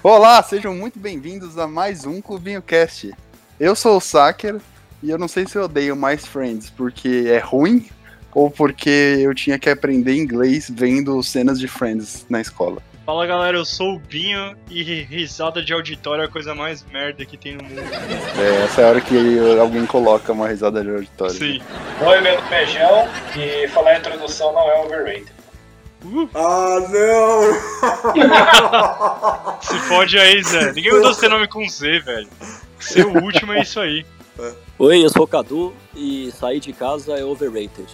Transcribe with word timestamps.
Olá, 0.00 0.40
sejam 0.44 0.72
muito 0.76 0.96
bem-vindos 0.96 1.58
a 1.58 1.66
mais 1.66 2.06
um 2.06 2.22
Clubinho 2.22 2.62
Cast. 2.62 3.12
Eu 3.58 3.74
sou 3.74 3.96
o 3.96 4.00
Saker 4.00 4.60
e 5.02 5.10
eu 5.10 5.18
não 5.18 5.26
sei 5.26 5.44
se 5.44 5.56
eu 5.58 5.64
odeio 5.64 5.96
mais 5.96 6.24
Friends 6.24 6.70
porque 6.70 7.24
é 7.26 7.38
ruim 7.38 7.84
ou 8.32 8.48
porque 8.48 9.18
eu 9.18 9.34
tinha 9.34 9.58
que 9.58 9.68
aprender 9.68 10.14
inglês 10.14 10.70
vendo 10.70 11.20
cenas 11.24 11.58
de 11.58 11.66
Friends 11.66 12.24
na 12.30 12.40
escola. 12.40 12.80
Fala 13.04 13.26
galera, 13.26 13.56
eu 13.56 13.64
sou 13.64 13.96
o 13.96 13.98
Binho 13.98 14.56
e 14.70 14.84
risada 15.02 15.60
de 15.64 15.72
auditório 15.72 16.22
é 16.22 16.26
a 16.26 16.30
coisa 16.30 16.54
mais 16.54 16.84
merda 16.92 17.24
que 17.24 17.36
tem 17.36 17.56
no 17.56 17.64
mundo. 17.64 17.80
É, 17.80 18.64
essa 18.64 18.82
é 18.82 18.84
a 18.84 18.88
hora 18.90 19.00
que 19.00 19.16
alguém 19.60 19.84
coloca 19.84 20.32
uma 20.32 20.46
risada 20.46 20.80
de 20.80 20.90
auditório. 20.90 21.34
Sim. 21.34 21.60
Oi, 22.06 22.20
meu 22.20 22.40
nome 22.40 22.54
é 22.54 22.66
Gel 22.66 23.08
e 23.36 23.66
falar 23.68 23.90
a 23.90 23.98
introdução 23.98 24.52
não 24.52 24.70
é 24.70 24.80
overrated. 24.84 25.37
Ah, 26.34 26.78
não! 26.90 27.42
Se 29.60 29.78
fode 29.88 30.18
aí, 30.18 30.42
Zé. 30.42 30.72
Ninguém 30.72 30.92
mandou 30.92 31.12
seu 31.12 31.28
nome 31.28 31.48
com 31.48 31.68
Z, 31.68 32.00
velho. 32.00 32.28
Ser 32.78 33.04
o 33.06 33.22
último 33.22 33.52
é 33.52 33.62
isso 33.62 33.80
aí. 33.80 34.06
Oi, 34.78 35.04
eu 35.04 35.10
sou 35.10 35.24
o 35.24 35.26
Cadu 35.26 35.74
e 35.96 36.30
sair 36.32 36.60
de 36.60 36.72
casa 36.72 37.18
é 37.18 37.24
overrated. 37.24 37.88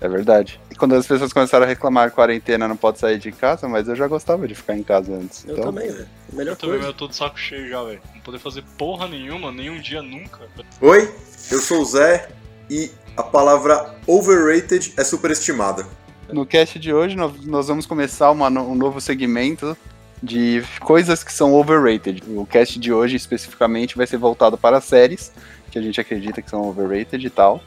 É 0.00 0.08
verdade. 0.08 0.60
E 0.70 0.74
quando 0.74 0.96
as 0.96 1.06
pessoas 1.06 1.32
começaram 1.32 1.64
a 1.64 1.68
reclamar 1.68 2.10
quarentena 2.10 2.66
não 2.66 2.76
pode 2.76 2.98
sair 2.98 3.18
de 3.18 3.30
casa, 3.30 3.68
mas 3.68 3.86
eu 3.88 3.94
já 3.94 4.08
gostava 4.08 4.46
de 4.48 4.54
ficar 4.54 4.76
em 4.76 4.82
casa 4.82 5.14
antes. 5.14 5.44
Eu 5.44 5.52
então, 5.52 5.66
também, 5.66 5.90
velho. 5.90 6.08
Melhor 6.32 6.52
Eu 6.52 6.56
também 6.56 6.76
coisa. 6.76 6.88
eu 6.90 6.94
tô 6.94 7.06
de 7.06 7.14
saco 7.14 7.38
cheio 7.38 7.68
já, 7.68 7.82
velho. 7.84 8.00
Não 8.12 8.20
poder 8.20 8.40
fazer 8.40 8.64
porra 8.76 9.06
nenhuma, 9.06 9.52
nenhum 9.52 9.80
dia 9.80 10.02
nunca. 10.02 10.40
Oi, 10.80 11.14
eu 11.50 11.60
sou 11.60 11.80
o 11.80 11.84
Zé 11.84 12.28
e 12.68 12.90
a 13.16 13.22
palavra 13.22 13.94
overrated 14.06 14.92
é 14.96 15.04
superestimada. 15.04 15.86
No 16.34 16.44
cast 16.44 16.80
de 16.80 16.92
hoje, 16.92 17.14
nós 17.14 17.68
vamos 17.68 17.86
começar 17.86 18.28
uma 18.32 18.48
um 18.48 18.74
novo 18.74 19.00
segmento 19.00 19.76
de 20.20 20.64
coisas 20.80 21.22
que 21.22 21.32
são 21.32 21.54
overrated. 21.54 22.24
O 22.26 22.44
cast 22.44 22.76
de 22.80 22.92
hoje, 22.92 23.14
especificamente, 23.14 23.96
vai 23.96 24.04
ser 24.04 24.16
voltado 24.16 24.58
para 24.58 24.80
séries, 24.80 25.30
que 25.70 25.78
a 25.78 25.82
gente 25.82 26.00
acredita 26.00 26.42
que 26.42 26.50
são 26.50 26.68
overrated 26.68 27.24
e 27.24 27.30
tal. 27.30 27.62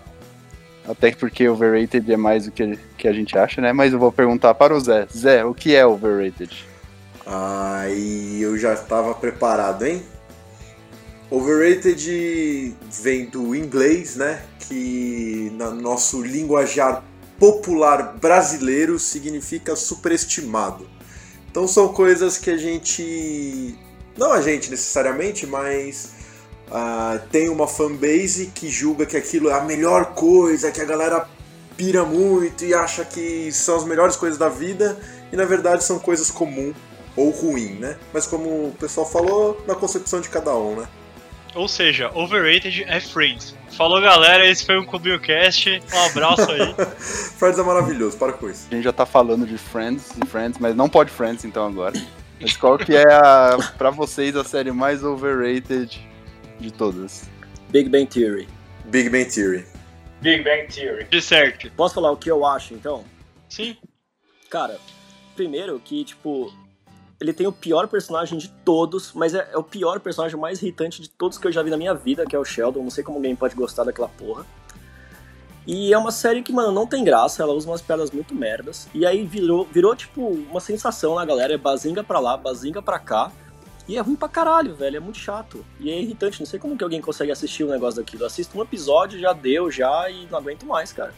Até 0.86 1.12
porque 1.12 1.48
overrated 1.48 2.12
é 2.12 2.18
mais 2.18 2.44
do 2.44 2.52
que, 2.52 2.78
que 2.98 3.08
a 3.08 3.14
gente 3.14 3.38
acha, 3.38 3.62
né? 3.62 3.72
Mas 3.72 3.94
eu 3.94 4.00
vou 4.00 4.12
perguntar 4.12 4.54
para 4.54 4.76
o 4.76 4.80
Zé. 4.82 5.08
Zé, 5.16 5.46
o 5.46 5.54
que 5.54 5.74
é 5.74 5.88
overrated? 5.88 6.68
Aí 7.26 8.42
eu 8.42 8.58
já 8.58 8.74
estava 8.74 9.16
preparado, 9.16 9.86
hein? 9.86 10.04
Overrated 11.32 12.76
vem 13.02 13.28
do 13.28 13.56
inglês, 13.56 14.18
né? 14.18 14.42
Que 14.60 15.54
no 15.54 15.74
nosso 15.74 16.22
linguajar 16.22 17.02
popular 17.40 18.18
brasileiro 18.18 19.00
significa 19.00 19.76
superestimado. 19.76 20.88
Então 21.50 21.68
são 21.68 21.90
coisas 21.90 22.38
que 22.38 22.50
a 22.50 22.58
gente. 22.58 23.78
Não 24.18 24.32
a 24.32 24.42
gente 24.42 24.70
necessariamente, 24.70 25.46
mas 25.46 26.10
ah, 26.72 27.20
tem 27.32 27.50
uma 27.50 27.68
fanbase 27.68 28.48
que 28.48 28.70
julga 28.70 29.06
que 29.06 29.16
aquilo 29.16 29.50
é 29.50 29.54
a 29.54 29.62
melhor 29.62 30.14
coisa, 30.14 30.72
que 30.72 30.82
a 30.82 30.86
galera 30.86 31.28
pira 31.76 32.04
muito 32.04 32.66
e 32.66 32.74
acha 32.74 33.06
que 33.06 33.52
são 33.52 33.76
as 33.76 33.86
melhores 33.86 34.16
coisas 34.16 34.38
da 34.38 34.50
vida, 34.50 35.00
e 35.32 35.36
na 35.36 35.46
verdade 35.46 35.84
são 35.84 36.00
coisas 36.00 36.32
comum 36.32 36.74
ou 37.16 37.30
ruim, 37.30 37.76
né? 37.76 37.98
Mas 38.12 38.26
como 38.26 38.68
o 38.68 38.76
pessoal 38.80 39.10
falou, 39.10 39.62
na 39.68 39.76
concepção 39.76 40.20
de 40.20 40.30
cada 40.30 40.56
um, 40.56 40.76
né? 40.76 40.88
Ou 41.58 41.68
seja, 41.68 42.12
overrated 42.14 42.84
é 42.88 43.00
Friends. 43.00 43.56
Falou 43.72 44.00
galera, 44.00 44.48
esse 44.48 44.64
foi 44.64 44.78
um 44.78 44.86
Clubinho 44.86 45.20
Cast. 45.20 45.82
Um 45.92 46.06
abraço 46.06 46.52
aí. 46.52 46.76
Friends 47.36 47.58
é 47.58 47.64
maravilhoso, 47.64 48.16
para 48.16 48.32
com 48.34 48.48
isso. 48.48 48.68
A 48.72 48.76
gente 48.76 48.84
já 48.84 48.94
tá 48.94 49.08
falando 49.08 49.46
de 49.46 49.58
Friends 49.58 50.12
e 50.24 50.26
Friends, 50.28 50.60
mas 50.60 50.76
não 50.76 50.88
pode 50.88 51.10
Friends 51.10 51.44
então 51.44 51.66
agora. 51.66 51.94
Mas 52.40 52.56
qual 52.56 52.78
que 52.78 52.96
é, 52.96 53.12
a, 53.12 53.58
pra 53.76 53.90
vocês, 53.90 54.36
a 54.36 54.44
série 54.44 54.72
mais 54.72 55.04
overrated 55.04 56.00
de 56.60 56.72
todas? 56.72 57.28
Big 57.70 57.90
Bang 57.90 58.06
Theory. 58.06 58.48
Big 58.86 59.10
Bang 59.10 59.26
Theory. 59.26 59.66
Big 60.22 60.44
Bang 60.44 60.68
Theory. 60.68 61.06
De 61.06 61.20
certo. 61.20 61.72
Posso 61.72 61.96
falar 61.96 62.12
o 62.12 62.18
que 62.18 62.30
eu 62.30 62.46
acho, 62.46 62.76
então? 62.76 63.04
Sim. 63.50 63.76
Cara, 64.48 64.78
primeiro 65.36 65.80
que, 65.84 66.06
tipo, 66.06 66.54
ele 67.20 67.34
tem 67.34 67.48
o 67.48 67.52
pior 67.52 67.88
personagem 67.88 68.38
de 68.38 68.48
todos, 68.50 69.12
mas 69.14 69.34
é, 69.34 69.50
é 69.52 69.58
o 69.58 69.64
pior 69.64 70.00
personagem 70.00 70.40
mais 70.40 70.62
irritante 70.62 71.02
de 71.02 71.10
todos 71.10 71.38
que 71.38 71.48
eu 71.48 71.52
já 71.52 71.64
vi 71.64 71.70
na 71.70 71.78
minha 71.78 71.94
vida, 71.94 72.26
que 72.26 72.36
é 72.36 72.40
o 72.40 72.46
Sheldon. 72.46 72.84
Não 72.84 72.90
sei 72.92 73.04
como 73.04 73.18
alguém 73.18 73.36
pode 73.36 73.56
gostar 73.56 73.84
daquela 73.84 74.08
porra. 74.10 74.46
E 75.66 75.92
é 75.94 75.98
uma 75.98 76.12
série 76.12 76.42
que, 76.42 76.54
mano, 76.54 76.72
não 76.72 76.88
tem 76.88 77.04
graça, 77.04 77.44
ela 77.44 77.54
usa 77.54 77.70
umas 77.70 77.82
piadas 77.82 78.10
muito 78.12 78.34
merdas. 78.34 78.88
E 78.94 79.06
aí 79.06 79.26
virou, 79.26 79.66
virou 79.66 79.94
tipo, 79.96 80.22
uma 80.50 80.62
sensação 80.62 81.16
na 81.16 81.26
galera, 81.26 81.54
é 81.54 81.58
bazinga 81.58 82.04
pra 82.04 82.20
lá, 82.20 82.38
bazinga 82.38 82.82
pra 82.82 82.98
cá. 83.00 83.32
E 83.86 83.98
é 83.98 84.02
ruim 84.02 84.16
pra 84.16 84.30
caralho, 84.30 84.76
velho, 84.76 84.98
é 84.98 85.00
muito 85.00 85.18
chato. 85.18 85.66
E 85.80 85.90
é 85.90 86.00
irritante, 86.02 86.40
não 86.40 86.46
sei 86.46 86.60
como 86.60 86.78
que 86.78 86.84
alguém 86.84 87.02
consegue 87.02 87.32
assistir 87.32 87.64
um 87.66 87.70
negócio 87.70 88.02
daquilo. 88.02 88.26
Assisto 88.26 88.58
um 88.58 88.62
episódio, 88.62 89.20
já 89.20 89.34
deu, 89.34 89.70
já, 89.72 90.10
e 90.10 90.26
não 90.30 90.38
aguento 90.40 90.66
mais, 90.66 90.94
cara. 90.94 91.14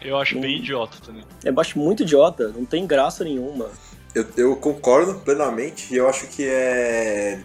Eu 0.00 0.16
acho 0.16 0.38
bem 0.40 0.56
Hum. 0.56 0.58
idiota 0.58 0.98
também. 1.04 1.24
Eu 1.44 1.60
acho 1.60 1.78
muito 1.78 2.02
idiota, 2.02 2.48
não 2.48 2.64
tem 2.64 2.86
graça 2.86 3.22
nenhuma. 3.22 3.70
Eu, 4.14 4.26
eu 4.36 4.56
concordo 4.56 5.14
plenamente 5.20 5.92
e 5.92 5.96
eu 5.96 6.08
acho 6.08 6.26
que 6.26 6.46
é. 6.46 7.40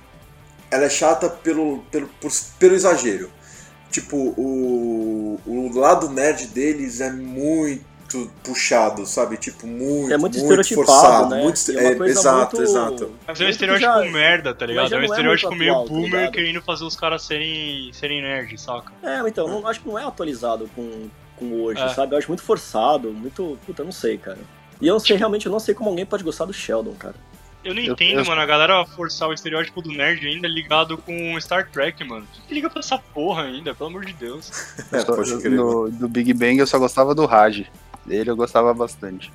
Ela 0.69 0.85
é 0.85 0.89
chata 0.89 1.29
pelo, 1.29 1.79
pelo, 1.91 2.07
por- 2.19 2.31
pelo 2.59 2.75
exagero. 2.75 3.31
Tipo, 3.89 4.17
o, 4.37 5.39
o 5.45 5.71
lado 5.79 6.09
nerd 6.09 6.47
deles 6.47 6.99
é 6.99 7.09
muito 7.09 7.85
puxado, 8.43 9.05
sabe? 9.05 9.37
Tipo, 9.37 9.65
muito, 9.65 10.11
É 10.11 10.17
muito 10.17 10.37
muito 10.37 10.37
estereotipado, 10.37 10.85
forçado. 10.87 11.29
né? 11.35 11.43
Muito, 11.43 11.71
é 11.71 11.79
uma 11.81 11.89
é, 11.91 11.95
coisa 11.95 12.19
exato, 12.19 12.55
muito- 12.57 12.69
exato. 12.69 13.11
Mas 13.25 13.41
é 13.41 13.45
um 13.45 13.49
estereótipo 13.49 13.89
já- 13.89 14.11
merda, 14.11 14.53
tá 14.53 14.65
ligado? 14.65 14.93
É 14.93 14.97
um 14.97 15.01
é 15.01 15.05
estereótipo 15.05 15.49
muito 15.51 15.59
meio 15.59 15.71
atual, 15.71 15.87
tá 15.87 15.93
boomer 15.93 16.11
ligado? 16.11 16.31
querendo 16.33 16.61
fazer 16.61 16.83
os 16.83 16.95
caras 16.97 17.21
serem, 17.23 17.91
serem 17.93 18.21
nerds, 18.21 18.61
saca? 18.61 18.91
É, 19.01 19.19
então, 19.27 19.47
não, 19.47 19.65
acho 19.65 19.79
que 19.81 19.87
não 19.87 19.97
é 19.97 20.03
atualizado 20.05 20.69
com, 20.75 21.07
com 21.37 21.61
hoje, 21.63 21.81
É. 21.81 21.89
sabe? 21.93 22.13
Eu 22.13 22.17
acho 22.19 22.27
muito 22.27 22.43
forçado, 22.43 23.11
muito. 23.13 23.57
Puta, 23.65 23.81
eu 23.81 23.85
não 23.85 23.91
sei, 23.93 24.17
cara. 24.17 24.39
E 24.81 24.87
eu 24.87 24.93
não 24.93 24.99
sei, 24.99 25.17
realmente, 25.17 25.45
eu 25.45 25.51
não 25.51 25.59
sei 25.59 25.73
como 25.73 25.89
alguém 25.89 26.05
pode 26.05 26.23
gostar 26.23 26.45
do 26.45 26.53
Sheldon, 26.53 26.93
cara. 26.93 27.15
Eu 27.63 27.73
não 27.73 27.81
Eu- 27.81 27.93
entendo, 27.93 28.19
eu- 28.19 28.25
mano, 28.25 28.39
a 28.39 28.45
galera 28.45 28.85
forçar 28.85 29.27
o 29.27 29.33
estereótipo 29.33 29.81
do 29.81 29.89
nerd 29.91 30.25
ainda 30.25 30.47
ligado 30.47 30.97
com 30.97 31.39
Star 31.41 31.69
Trek, 31.69 32.03
mano. 32.03 32.25
Quem 32.33 32.43
que 32.47 32.53
liga 32.53 32.69
pra 32.69 32.79
essa 32.79 32.97
porra 32.97 33.43
ainda, 33.43 33.73
pelo 33.75 33.89
amor 33.89 34.05
de 34.05 34.13
Deus? 34.13 34.49
É, 34.91 34.99
Só- 34.99 35.15
pode 35.15 35.37
crer. 35.39 35.51
no, 35.51 35.89
do 35.89 36.07
Big 36.07 36.33
Bang 36.33 36.57
eu 36.59 36.67
só 36.67 36.77
gostava 36.79 37.13
do 37.15 37.25
Raj. 37.25 37.65
Dele 38.05 38.29
eu 38.29 38.35
gostava 38.37 38.73
bastante. 38.73 39.31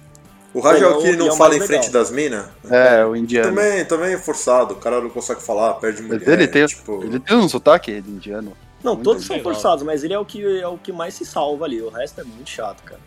O 0.55 0.61
Raj 0.61 0.81
é 0.81 0.87
o 0.87 0.99
que 1.01 1.09
é 1.09 1.11
o 1.13 1.17
não 1.17 1.27
mais 1.27 1.39
fala 1.39 1.51
em 1.57 1.59
legal. 1.61 1.67
frente 1.69 1.91
das 1.91 2.11
minas? 2.11 2.47
É, 2.71 3.05
o 3.05 3.17
indiano. 3.17 3.49
Também, 3.55 3.85
também 3.85 4.15
é 4.15 4.19
forçado, 4.19 4.75
o 4.75 4.77
cara 4.77 5.01
não 5.01 5.11
consegue 5.11 5.43
falar, 5.43 5.75
perde 5.75 6.03
mulher. 6.03 6.21
Mas 6.21 6.29
ele 6.29 6.47
tem, 6.47 6.65
tipo... 6.67 7.03
ele 7.03 7.19
tem 7.19 7.37
um 7.37 7.49
sotaque 7.49 8.01
de 8.01 8.11
indiano. 8.11 8.57
Não, 8.83 8.95
Muito 8.95 9.05
todos 9.05 9.25
são 9.27 9.37
legal. 9.37 9.53
forçados, 9.53 9.83
mas 9.85 10.05
ele 10.05 10.13
é 10.15 10.19
o 10.19 10.25
que 10.25 10.61
é 10.61 10.67
o 10.67 10.77
que 10.79 10.91
mais 10.93 11.15
se 11.15 11.25
salva 11.27 11.65
ali. 11.67 11.81
O 11.83 11.89
resto 11.91 12.21
é 12.21 12.25
muito 12.25 12.49
chato, 12.51 12.83
cara. 12.83 13.01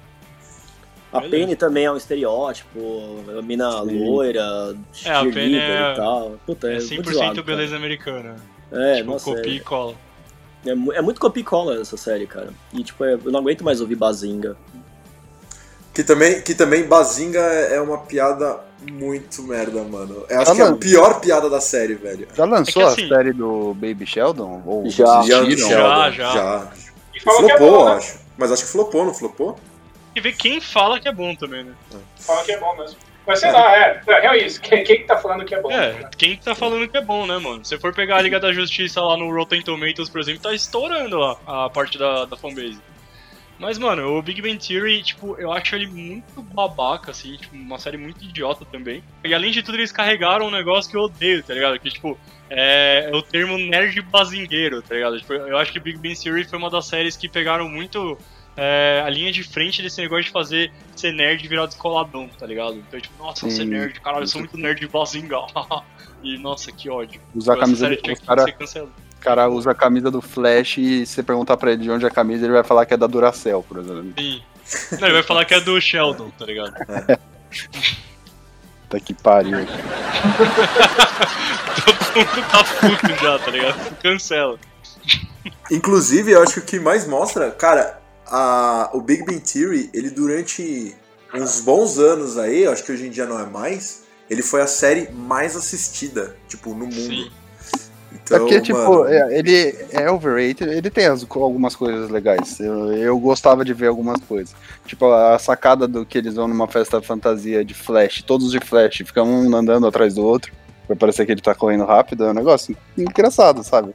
A 1.15 1.21
Beleza. 1.21 1.29
Penny 1.37 1.55
também 1.55 1.85
é 1.85 1.91
um 1.91 1.97
estereótipo, 1.97 2.79
a 3.37 3.41
mina 3.41 3.71
Sim. 3.71 4.05
loira, 4.09 4.75
É, 5.05 5.09
a 5.11 5.21
Penny 5.23 5.57
é- 5.57 5.93
e 5.93 5.95
tal. 5.95 6.35
Puta, 6.45 6.67
é, 6.67 6.71
É 6.71 6.73
muito 6.79 6.87
100% 7.09 7.13
zoado, 7.13 7.43
beleza 7.43 7.75
americana. 7.75 8.35
cara. 8.71 8.85
É, 8.91 8.95
tipo, 8.97 9.11
nossa, 9.11 9.25
copia 9.25 9.51
é, 9.51 9.55
e 9.55 9.59
cola. 9.61 9.93
é, 10.65 10.69
é 10.71 11.01
muito 11.01 11.19
copia 11.21 11.41
e 11.41 11.43
cola 11.45 11.79
essa 11.81 11.95
série, 11.95 12.27
cara. 12.27 12.49
E 12.73 12.83
tipo, 12.83 13.03
é- 13.05 13.13
eu 13.13 13.31
não 13.31 13.39
aguento 13.39 13.63
mais 13.63 13.79
ouvir 13.79 13.95
Bazinga. 13.95 14.57
Que 15.93 16.03
também, 16.03 16.41
que 16.41 16.53
também 16.53 16.83
Bazinga 16.85 17.39
é 17.39 17.79
uma 17.79 17.99
piada 17.99 18.59
muito 18.91 19.41
merda, 19.43 19.81
mano. 19.83 20.25
Eu 20.29 20.41
acho 20.41 20.53
que 20.53 20.61
é 20.61 20.65
a 20.67 20.73
pior 20.75 21.21
piada 21.21 21.49
da 21.49 21.61
série, 21.61 21.93
velho. 21.95 22.27
Já 22.35 22.43
lançou 22.43 22.81
É 22.81 22.85
assim- 22.87 23.05
a 23.05 23.07
série 23.15 23.31
do 23.31 23.73
Baby 23.75 24.05
Sheldon? 24.05 24.61
Ou 24.65 24.89
Já. 24.89 25.21
Já. 25.21 26.11
já. 26.11 26.71
E 27.15 27.19
falou 27.21 27.45
que 27.45 27.51
é 27.53 27.57
Flopou, 27.57 27.77
bom, 27.79 27.85
né? 27.85 27.95
acho. 27.95 28.19
Mas 28.37 28.51
acho 28.51 28.65
que 28.65 28.71
flopou, 28.71 29.05
não 29.05 29.13
flopou? 29.13 29.57
E 30.15 30.21
ver 30.21 30.33
quem 30.33 30.61
fala 30.61 30.99
que 30.99 31.07
é 31.07 31.11
bom 31.11 31.35
também, 31.35 31.63
né? 31.63 31.73
Fala 32.17 32.43
que 32.43 32.51
é 32.51 32.59
bom 32.59 32.75
mesmo. 32.77 32.97
Mas 33.27 33.39
sei 33.39 33.51
lá, 33.51 33.75
é, 33.75 34.01
é, 34.07 34.27
é 34.27 34.45
isso. 34.45 34.61
Quem, 34.61 34.83
quem 34.83 34.97
que 34.97 35.03
tá 35.03 35.17
falando 35.17 35.43
que 35.43 35.55
é 35.55 35.61
bom? 35.61 35.71
É, 35.71 36.09
quem 36.15 36.37
que 36.37 36.43
tá 36.43 36.53
falando 36.53 36.87
que 36.87 36.95
é 36.95 37.01
bom, 37.01 37.25
né, 37.25 37.37
mano? 37.39 37.65
Se 37.65 37.77
for 37.79 37.93
pegar 37.93 38.17
a 38.17 38.21
Liga 38.21 38.39
da 38.39 38.53
Justiça 38.53 39.01
lá 39.01 39.17
no 39.17 39.33
Rotten 39.33 39.61
Tomatoes, 39.63 40.09
por 40.09 40.21
exemplo, 40.21 40.41
tá 40.41 40.53
estourando 40.53 41.17
lá 41.17 41.37
a 41.45 41.69
parte 41.69 41.97
da, 41.97 42.25
da 42.25 42.37
fanbase. 42.37 42.79
Mas, 43.57 43.77
mano, 43.77 44.17
o 44.17 44.21
Big 44.21 44.41
Bang 44.41 44.57
Theory, 44.57 45.01
tipo, 45.01 45.35
eu 45.39 45.51
acho 45.51 45.75
ele 45.75 45.87
muito 45.87 46.41
babaca, 46.41 47.11
assim, 47.11 47.37
tipo, 47.37 47.55
uma 47.55 47.79
série 47.79 47.97
muito 47.97 48.23
idiota 48.23 48.65
também. 48.65 49.01
E 49.23 49.33
além 49.33 49.51
de 49.51 49.63
tudo, 49.63 49.77
eles 49.77 49.93
carregaram 49.93 50.47
um 50.47 50.51
negócio 50.51 50.91
que 50.91 50.97
eu 50.97 51.01
odeio, 51.01 51.41
tá 51.41 51.53
ligado? 51.53 51.79
Que, 51.79 51.89
tipo, 51.89 52.19
é, 52.49 53.09
é 53.11 53.15
o 53.15 53.21
termo 53.21 53.57
nerd 53.57 54.01
bazingueiro, 54.01 54.81
tá 54.81 54.93
ligado? 54.93 55.17
Tipo, 55.19 55.33
eu 55.33 55.57
acho 55.57 55.71
que 55.71 55.79
Big 55.79 55.97
Bang 55.97 56.21
Theory 56.21 56.43
foi 56.43 56.59
uma 56.59 56.69
das 56.69 56.85
séries 56.85 57.15
que 57.15 57.29
pegaram 57.29 57.69
muito 57.69 58.17
é, 58.57 59.03
a 59.05 59.09
linha 59.09 59.31
de 59.31 59.43
frente 59.43 59.81
desse 59.81 60.01
negócio 60.01 60.25
de 60.25 60.31
fazer 60.31 60.71
ser 60.95 61.11
nerd 61.11 61.45
virar 61.47 61.65
descoladão, 61.65 62.29
tá 62.39 62.45
ligado? 62.45 62.75
Então, 62.75 62.99
tipo, 62.99 63.23
nossa, 63.23 63.41
Sim. 63.41 63.55
ser 63.55 63.65
nerd, 63.65 63.99
caralho, 63.99 64.23
eu 64.23 64.27
sou 64.27 64.39
muito 64.39 64.57
nerd 64.57 64.87
bazinga. 64.87 65.37
e, 66.23 66.37
nossa, 66.37 66.71
que 66.71 66.89
ódio. 66.89 67.19
Usar 67.33 67.53
a 67.53 67.59
camisa 67.59 67.85
série 67.85 67.95
do 67.97 68.01
tinha 68.01 68.15
cara, 68.17 68.45
cara 69.19 69.49
usa 69.49 69.71
a 69.71 69.75
camisa 69.75 70.09
do 70.09 70.21
Flash 70.21 70.77
e 70.77 71.05
se 71.05 71.15
você 71.15 71.23
perguntar 71.23 71.57
pra 71.57 71.71
ele 71.73 71.83
de 71.83 71.91
onde 71.91 72.05
é 72.05 72.07
a 72.07 72.11
camisa, 72.11 72.45
ele 72.45 72.53
vai 72.53 72.63
falar 72.63 72.85
que 72.85 72.93
é 72.93 72.97
da 72.97 73.07
Duracell, 73.07 73.63
por 73.63 73.79
exemplo. 73.79 74.13
Sim. 74.17 74.41
Não, 74.93 75.07
ele 75.07 75.13
vai 75.13 75.23
falar 75.23 75.45
que 75.45 75.53
é 75.53 75.59
do 75.59 75.79
Sheldon, 75.79 76.29
tá 76.31 76.45
ligado? 76.45 76.73
Puta 78.95 78.99
que 78.99 79.13
pariu. 79.13 79.57
Todo 81.85 82.25
mundo 82.25 82.49
tá 82.49 82.63
puto 82.63 83.23
já, 83.23 83.39
tá 83.39 83.51
ligado? 83.51 83.95
Cancela. 83.97 84.57
Inclusive, 85.69 86.31
eu 86.31 86.41
acho 86.41 86.53
que 86.53 86.59
o 86.59 86.63
que 86.63 86.79
mais 86.79 87.07
mostra, 87.07 87.51
cara, 87.51 87.99
a, 88.27 88.89
o 88.93 89.01
Big 89.01 89.23
Bang 89.23 89.39
Theory, 89.39 89.89
ele 89.93 90.09
durante 90.09 90.95
uns 91.33 91.59
bons 91.61 91.97
anos 91.97 92.37
aí, 92.37 92.63
eu 92.63 92.71
acho 92.71 92.83
que 92.83 92.91
hoje 92.91 93.07
em 93.07 93.09
dia 93.09 93.25
não 93.25 93.39
é 93.39 93.45
mais, 93.45 94.03
ele 94.29 94.41
foi 94.41 94.61
a 94.61 94.67
série 94.67 95.09
mais 95.11 95.55
assistida, 95.55 96.35
tipo, 96.47 96.69
no 96.71 96.85
mundo. 96.85 96.93
Sim. 96.93 97.29
É 97.31 98.15
Então, 98.15 98.39
porque, 98.39 98.61
tipo, 98.61 98.77
mano, 98.79 99.05
é, 99.07 99.37
ele 99.37 99.75
é 99.91 100.09
overrated, 100.09 100.69
ele 100.69 100.89
tem 100.89 101.05
as- 101.05 101.25
algumas 101.29 101.75
coisas 101.75 102.09
legais. 102.09 102.59
Eu, 102.59 102.93
eu 102.93 103.19
gostava 103.19 103.63
de 103.65 103.73
ver 103.73 103.87
algumas 103.87 104.19
coisas. 104.21 104.55
Tipo, 104.85 105.11
a 105.11 105.37
sacada 105.37 105.87
do 105.87 106.05
que 106.05 106.17
eles 106.17 106.33
vão 106.35 106.47
numa 106.47 106.67
festa 106.67 107.01
fantasia 107.01 107.63
de 107.63 107.73
Flash, 107.73 108.23
todos 108.23 108.51
de 108.51 108.59
Flash, 108.59 108.97
ficam 109.05 109.27
um 109.29 109.55
andando 109.55 109.85
atrás 109.85 110.15
do 110.15 110.23
outro, 110.23 110.51
pra 110.87 110.95
parecer 110.95 111.25
que 111.25 111.33
ele 111.33 111.41
tá 111.41 111.53
correndo 111.53 111.83
rápido, 111.85 112.23
é 112.23 112.29
um 112.31 112.33
negócio 112.33 112.75
engraçado, 112.97 113.63
sabe? 113.63 113.93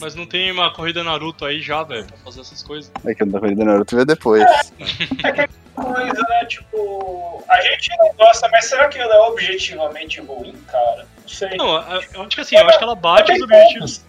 Mas 0.00 0.14
não 0.14 0.26
tem 0.26 0.50
uma 0.52 0.72
corrida 0.72 1.02
Naruto 1.02 1.44
aí 1.44 1.60
já, 1.60 1.82
velho, 1.82 2.04
pra 2.06 2.16
fazer 2.18 2.40
essas 2.40 2.62
coisas. 2.62 2.90
É 3.04 3.14
que 3.14 3.24
da 3.24 3.40
corrida 3.40 3.64
Naruto 3.64 3.96
vê 3.96 4.04
depois. 4.04 4.44
Coisa, 5.74 6.26
né? 6.28 6.44
Tipo, 6.46 7.44
a 7.48 7.60
gente 7.60 7.88
não 7.98 8.12
gosta, 8.16 8.48
mas 8.50 8.64
será 8.64 8.88
que 8.88 8.98
ela 8.98 9.14
é 9.14 9.18
objetivamente 9.28 10.20
ruim, 10.20 10.52
cara? 10.66 11.06
Não 11.22 11.28
sei. 11.28 11.56
Não, 11.56 11.68
eu 12.14 12.22
acho 12.22 12.28
que 12.30 12.40
assim, 12.40 12.56
eu 12.56 12.66
acho 12.66 12.78
que 12.78 12.84
ela 12.84 12.96
bate 12.96 13.32
os 13.32 13.42
objetivos. 13.42 14.04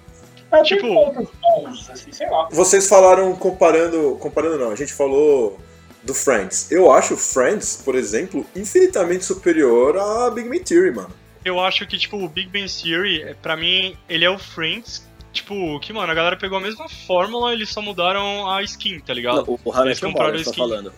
Tipo- 0.63 0.88
pontos 0.88 1.30
bons, 1.41 1.89
assim, 1.91 2.12
sei 2.12 2.27
lá. 2.27 2.47
Vocês 2.50 2.89
falaram 2.89 3.36
comparando. 3.36 4.18
Comparando 4.19 4.57
não, 4.57 4.71
a 4.71 4.75
gente 4.75 4.91
falou 4.91 5.59
do 6.01 6.13
Friends. 6.13 6.71
Eu 6.71 6.91
acho 6.91 7.15
Friends, 7.15 7.81
por 7.86 7.94
exemplo, 7.94 8.44
infinitamente 8.56 9.24
superior 9.25 9.95
a 9.97 10.31
Big 10.31 10.50
Bang 10.50 10.62
Theory, 10.62 10.91
mano. 10.91 11.12
Eu 11.45 11.59
acho 11.59 11.86
que, 11.86 11.97
tipo, 11.97 12.18
o 12.18 12.27
Big 12.27 12.50
Bang 12.50 12.68
Theory, 12.68 13.36
pra 13.41 13.56
mim, 13.56 13.95
ele 14.09 14.25
é 14.25 14.30
o 14.30 14.39
Friends. 14.39 15.07
Tipo, 15.31 15.80
que, 15.80 15.94
mano, 15.94 16.12
a 16.12 16.16
galera 16.16 16.36
pegou 16.36 16.58
a 16.58 16.62
mesma 16.62 16.90
fórmula, 16.90 17.54
eles 17.54 17.70
só 17.70 17.81
mudaram 17.81 18.50
a 18.50 18.64
skin, 18.64 19.00
tá 19.00 19.14
ligado? 19.14 19.46
Não, 19.46 19.54
o 19.54 19.58
compraram 19.58 20.31
Mother 20.31 20.46
tá 20.46 20.54
falando. 20.54 20.92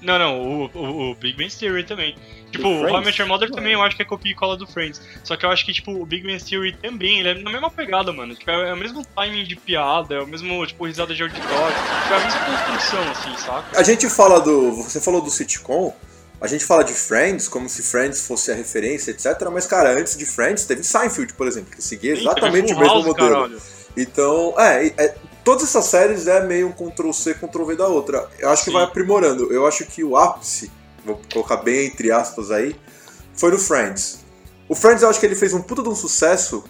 Não, 0.00 0.18
não, 0.18 0.40
o, 0.40 0.70
o, 0.74 1.10
o 1.10 1.14
Big 1.14 1.36
Bang 1.36 1.54
Theory 1.54 1.84
também. 1.84 2.14
Tipo, 2.50 2.68
O 2.68 2.70
How 2.70 2.76
I 2.76 2.88
Friends? 2.88 3.06
Met 3.06 3.20
Your 3.20 3.28
Mother 3.28 3.50
também 3.50 3.72
eu 3.72 3.82
acho 3.82 3.96
que 3.96 4.02
é 4.02 4.04
copia 4.04 4.30
e 4.30 4.34
cola 4.34 4.56
do 4.56 4.66
Friends. 4.66 5.00
Só 5.24 5.36
que 5.36 5.44
eu 5.44 5.50
acho 5.50 5.64
que, 5.64 5.72
tipo, 5.72 5.90
o 5.90 6.06
Big 6.06 6.24
Bang 6.24 6.42
Theory 6.42 6.72
também, 6.74 7.20
ele 7.20 7.28
é 7.30 7.34
na 7.34 7.50
mesma 7.50 7.70
pegada, 7.70 8.12
mano. 8.12 8.34
Tipo, 8.34 8.50
é, 8.50 8.70
é 8.70 8.72
o 8.72 8.76
mesmo 8.76 9.04
timing 9.04 9.44
de 9.44 9.56
piada, 9.56 10.14
é 10.14 10.20
o 10.20 10.26
mesmo, 10.26 10.64
tipo, 10.66 10.86
risada 10.86 11.14
de 11.14 11.22
auditório. 11.22 11.76
Tipo, 11.76 12.14
é 12.14 12.16
a 12.16 12.24
mesma 12.24 12.40
construção, 12.40 13.10
assim, 13.10 13.36
saca? 13.36 13.80
A 13.80 13.82
gente 13.82 14.08
fala 14.08 14.40
do. 14.40 14.72
Você 14.82 15.00
falou 15.00 15.20
do 15.20 15.30
sitcom. 15.30 15.94
A 16.40 16.46
gente 16.46 16.64
fala 16.64 16.84
de 16.84 16.92
Friends 16.92 17.48
como 17.48 17.68
se 17.68 17.82
Friends 17.82 18.20
fosse 18.20 18.52
a 18.52 18.54
referência, 18.54 19.10
etc. 19.10 19.48
Mas, 19.50 19.66
cara, 19.66 19.98
antes 19.98 20.16
de 20.16 20.26
Friends 20.26 20.64
teve 20.64 20.84
Seinfeld, 20.84 21.32
por 21.32 21.48
exemplo, 21.48 21.74
que 21.74 21.82
seguia 21.82 22.12
exatamente 22.12 22.72
o 22.74 22.78
mesmo 22.78 23.02
modelo. 23.02 23.14
caralho. 23.14 23.62
Então, 23.96 24.54
é, 24.58 24.92
é, 24.98 25.14
todas 25.42 25.64
essas 25.64 25.86
séries 25.86 26.26
é 26.26 26.44
meio 26.44 26.68
um 26.68 26.72
Ctrl-C, 26.72 27.34
Ctrl-V 27.34 27.76
da 27.76 27.88
outra. 27.88 28.28
Eu 28.38 28.50
acho 28.50 28.64
que 28.64 28.70
Sim. 28.70 28.76
vai 28.76 28.84
aprimorando. 28.84 29.50
Eu 29.50 29.66
acho 29.66 29.86
que 29.86 30.04
o 30.04 30.16
ápice, 30.16 30.70
vou 31.04 31.20
colocar 31.32 31.56
bem 31.56 31.86
entre 31.86 32.10
aspas 32.10 32.50
aí, 32.50 32.76
foi 33.34 33.50
no 33.50 33.58
Friends. 33.58 34.18
O 34.68 34.74
Friends 34.74 35.02
eu 35.02 35.08
acho 35.08 35.18
que 35.18 35.24
ele 35.24 35.34
fez 35.34 35.54
um 35.54 35.62
puta 35.62 35.82
de 35.82 35.88
um 35.88 35.94
sucesso 35.94 36.64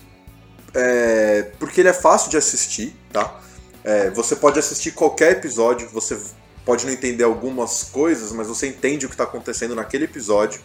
é, 0.75 1.51
porque 1.59 1.81
ele 1.81 1.89
é 1.89 1.93
fácil 1.93 2.31
de 2.31 2.37
assistir, 2.37 2.95
tá? 3.13 3.41
É, 3.83 4.11
você 4.11 4.37
pode 4.37 4.59
assistir 4.59 4.91
qualquer 4.93 5.33
episódio, 5.33 5.89
você 5.89 6.19
pode 6.67 6.85
não 6.85 6.93
entender 6.93 7.25
algumas 7.25 7.85
coisas, 7.85 8.31
mas 8.33 8.49
você 8.49 8.67
entende 8.67 9.07
o 9.07 9.09
que 9.09 9.17
tá 9.17 9.25
acontecendo 9.25 9.75
naquele 9.75 10.05
episódio. 10.05 10.61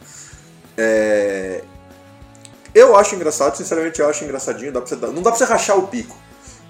É, 0.77 1.63
eu 2.75 2.95
acho 2.97 3.15
engraçado, 3.15 3.55
sinceramente 3.55 3.99
eu 3.99 4.09
acho 4.09 4.23
engraçadinho, 4.23 4.71
dá 4.73 4.79
pra 4.81 4.89
você 4.89 4.95
dar- 4.95 5.07
não 5.09 5.21
dá 5.21 5.29
pra 5.31 5.37
você 5.37 5.45
rachar 5.45 5.77
o 5.77 5.83
bico. 5.87 6.17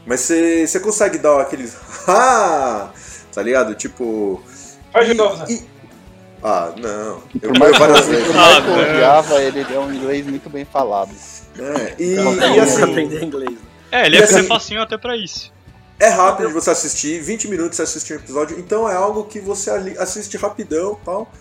Mas 0.05 0.19
você, 0.21 0.67
você 0.67 0.79
consegue 0.79 1.17
dar 1.17 1.39
aqueles. 1.41 1.75
Ah! 2.07 2.91
Tá 3.33 3.41
ligado? 3.41 3.73
Tipo. 3.75 4.43
Faz 4.91 5.05
de 5.07 5.13
e- 5.13 5.15
novo, 5.15 5.37
Zé. 5.45 5.53
e- 5.53 5.71
Ah, 6.43 6.73
não. 6.75 7.21
E 7.35 7.39
Eu 7.45 7.51
mais, 7.59 7.77
várias 7.77 8.01
que, 8.01 8.11
vezes. 8.11 8.25
por 8.25 8.35
mais 8.35 8.57
eu 8.57 8.73
Ah, 8.73 8.77
não. 8.77 8.89
odiava, 8.93 9.41
ele 9.43 9.61
é 9.73 9.79
um 9.79 9.93
inglês 9.93 10.25
muito 10.25 10.49
bem 10.49 10.65
falado. 10.65 11.11
É, 11.57 11.95
e, 12.01 12.15
Não, 12.15 12.33
e 12.33 12.39
tem 12.39 12.59
assim, 12.59 12.81
aprender 12.81 13.23
inglês. 13.23 13.51
né? 13.51 13.57
É, 13.91 14.05
ele 14.07 14.17
E 14.17 14.19
ia 14.19 14.27
ser 14.27 14.39
assim- 14.39 14.47
facinho 14.47 14.81
até 14.81 14.97
pra 14.97 15.15
isso. 15.15 15.53
É 16.01 16.09
rápido 16.09 16.47
de 16.47 16.53
você 16.53 16.69
assistir, 16.71 17.21
20 17.21 17.47
minutos 17.47 17.75
você 17.77 17.83
assistir 17.83 18.13
um 18.13 18.17
episódio, 18.17 18.59
então 18.59 18.89
é 18.89 18.95
algo 18.95 19.23
que 19.25 19.39
você 19.39 19.69
assiste 19.99 20.35
rapidão 20.37 20.97
e 21.01 21.05
tal. 21.05 21.31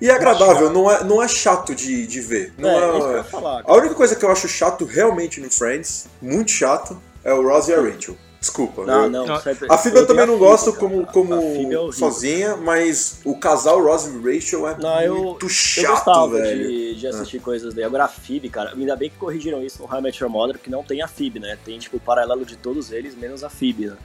E 0.00 0.08
é 0.08 0.12
agradável, 0.14 0.70
não 0.70 0.90
é, 0.90 1.04
não 1.04 1.22
é 1.22 1.28
chato 1.28 1.74
de, 1.74 2.06
de 2.06 2.20
ver. 2.20 2.54
Não 2.56 2.70
É, 2.70 3.12
é- 3.12 3.16
ia 3.18 3.24
falar. 3.24 3.62
A 3.66 3.74
única 3.74 3.94
coisa 3.94 4.16
que 4.16 4.24
eu 4.24 4.30
acho 4.30 4.48
chato 4.48 4.84
realmente 4.86 5.40
no 5.40 5.50
Friends, 5.50 6.06
muito 6.22 6.50
chato, 6.50 7.00
é 7.22 7.32
o 7.34 7.46
Ross 7.46 7.68
e 7.68 7.74
a 7.74 7.80
Rachel. 7.80 8.16
Desculpa. 8.40 8.86
Não, 8.86 9.04
eu- 9.04 9.10
não. 9.10 9.34
A 9.34 9.76
Phoebe 9.78 9.98
eu 9.98 10.06
também 10.06 10.26
não 10.26 10.38
gosto 10.38 10.72
como, 10.74 11.06
como 11.06 11.34
é 11.34 11.92
sozinha, 11.92 12.56
mas 12.56 13.20
o 13.22 13.36
casal 13.38 13.82
Ross 13.82 14.06
e 14.06 14.18
Rachel 14.18 14.66
é 14.66 14.78
Não, 14.78 15.00
eu- 15.02 15.14
muito 15.24 15.44
Eu 15.44 15.50
chato, 15.50 15.90
gostava 15.90 16.28
velho. 16.40 16.66
de, 16.68 16.94
de 16.94 17.06
assistir 17.06 17.38
coisas 17.40 17.74
daí. 17.74 17.84
Agora 17.84 18.04
a 18.04 18.08
Phoebe, 18.08 18.48
cara, 18.48 18.72
ainda 18.72 18.96
bem 18.96 19.10
que 19.10 19.16
corrigiram 19.16 19.62
isso 19.62 19.82
no 19.82 19.84
How 19.92 19.98
I 19.98 20.02
Met 20.02 20.22
Your 20.22 20.32
Mother, 20.32 20.56
porque 20.56 20.70
não 20.70 20.82
tem 20.82 21.02
a 21.02 21.06
Phoebe, 21.08 21.38
né? 21.38 21.58
Tem, 21.64 21.78
tipo, 21.78 21.98
o 21.98 22.00
paralelo 22.00 22.46
de 22.46 22.56
todos 22.56 22.90
eles, 22.90 23.14
menos 23.14 23.44
a 23.44 23.50
Phoebe, 23.50 23.88
né? 23.88 23.96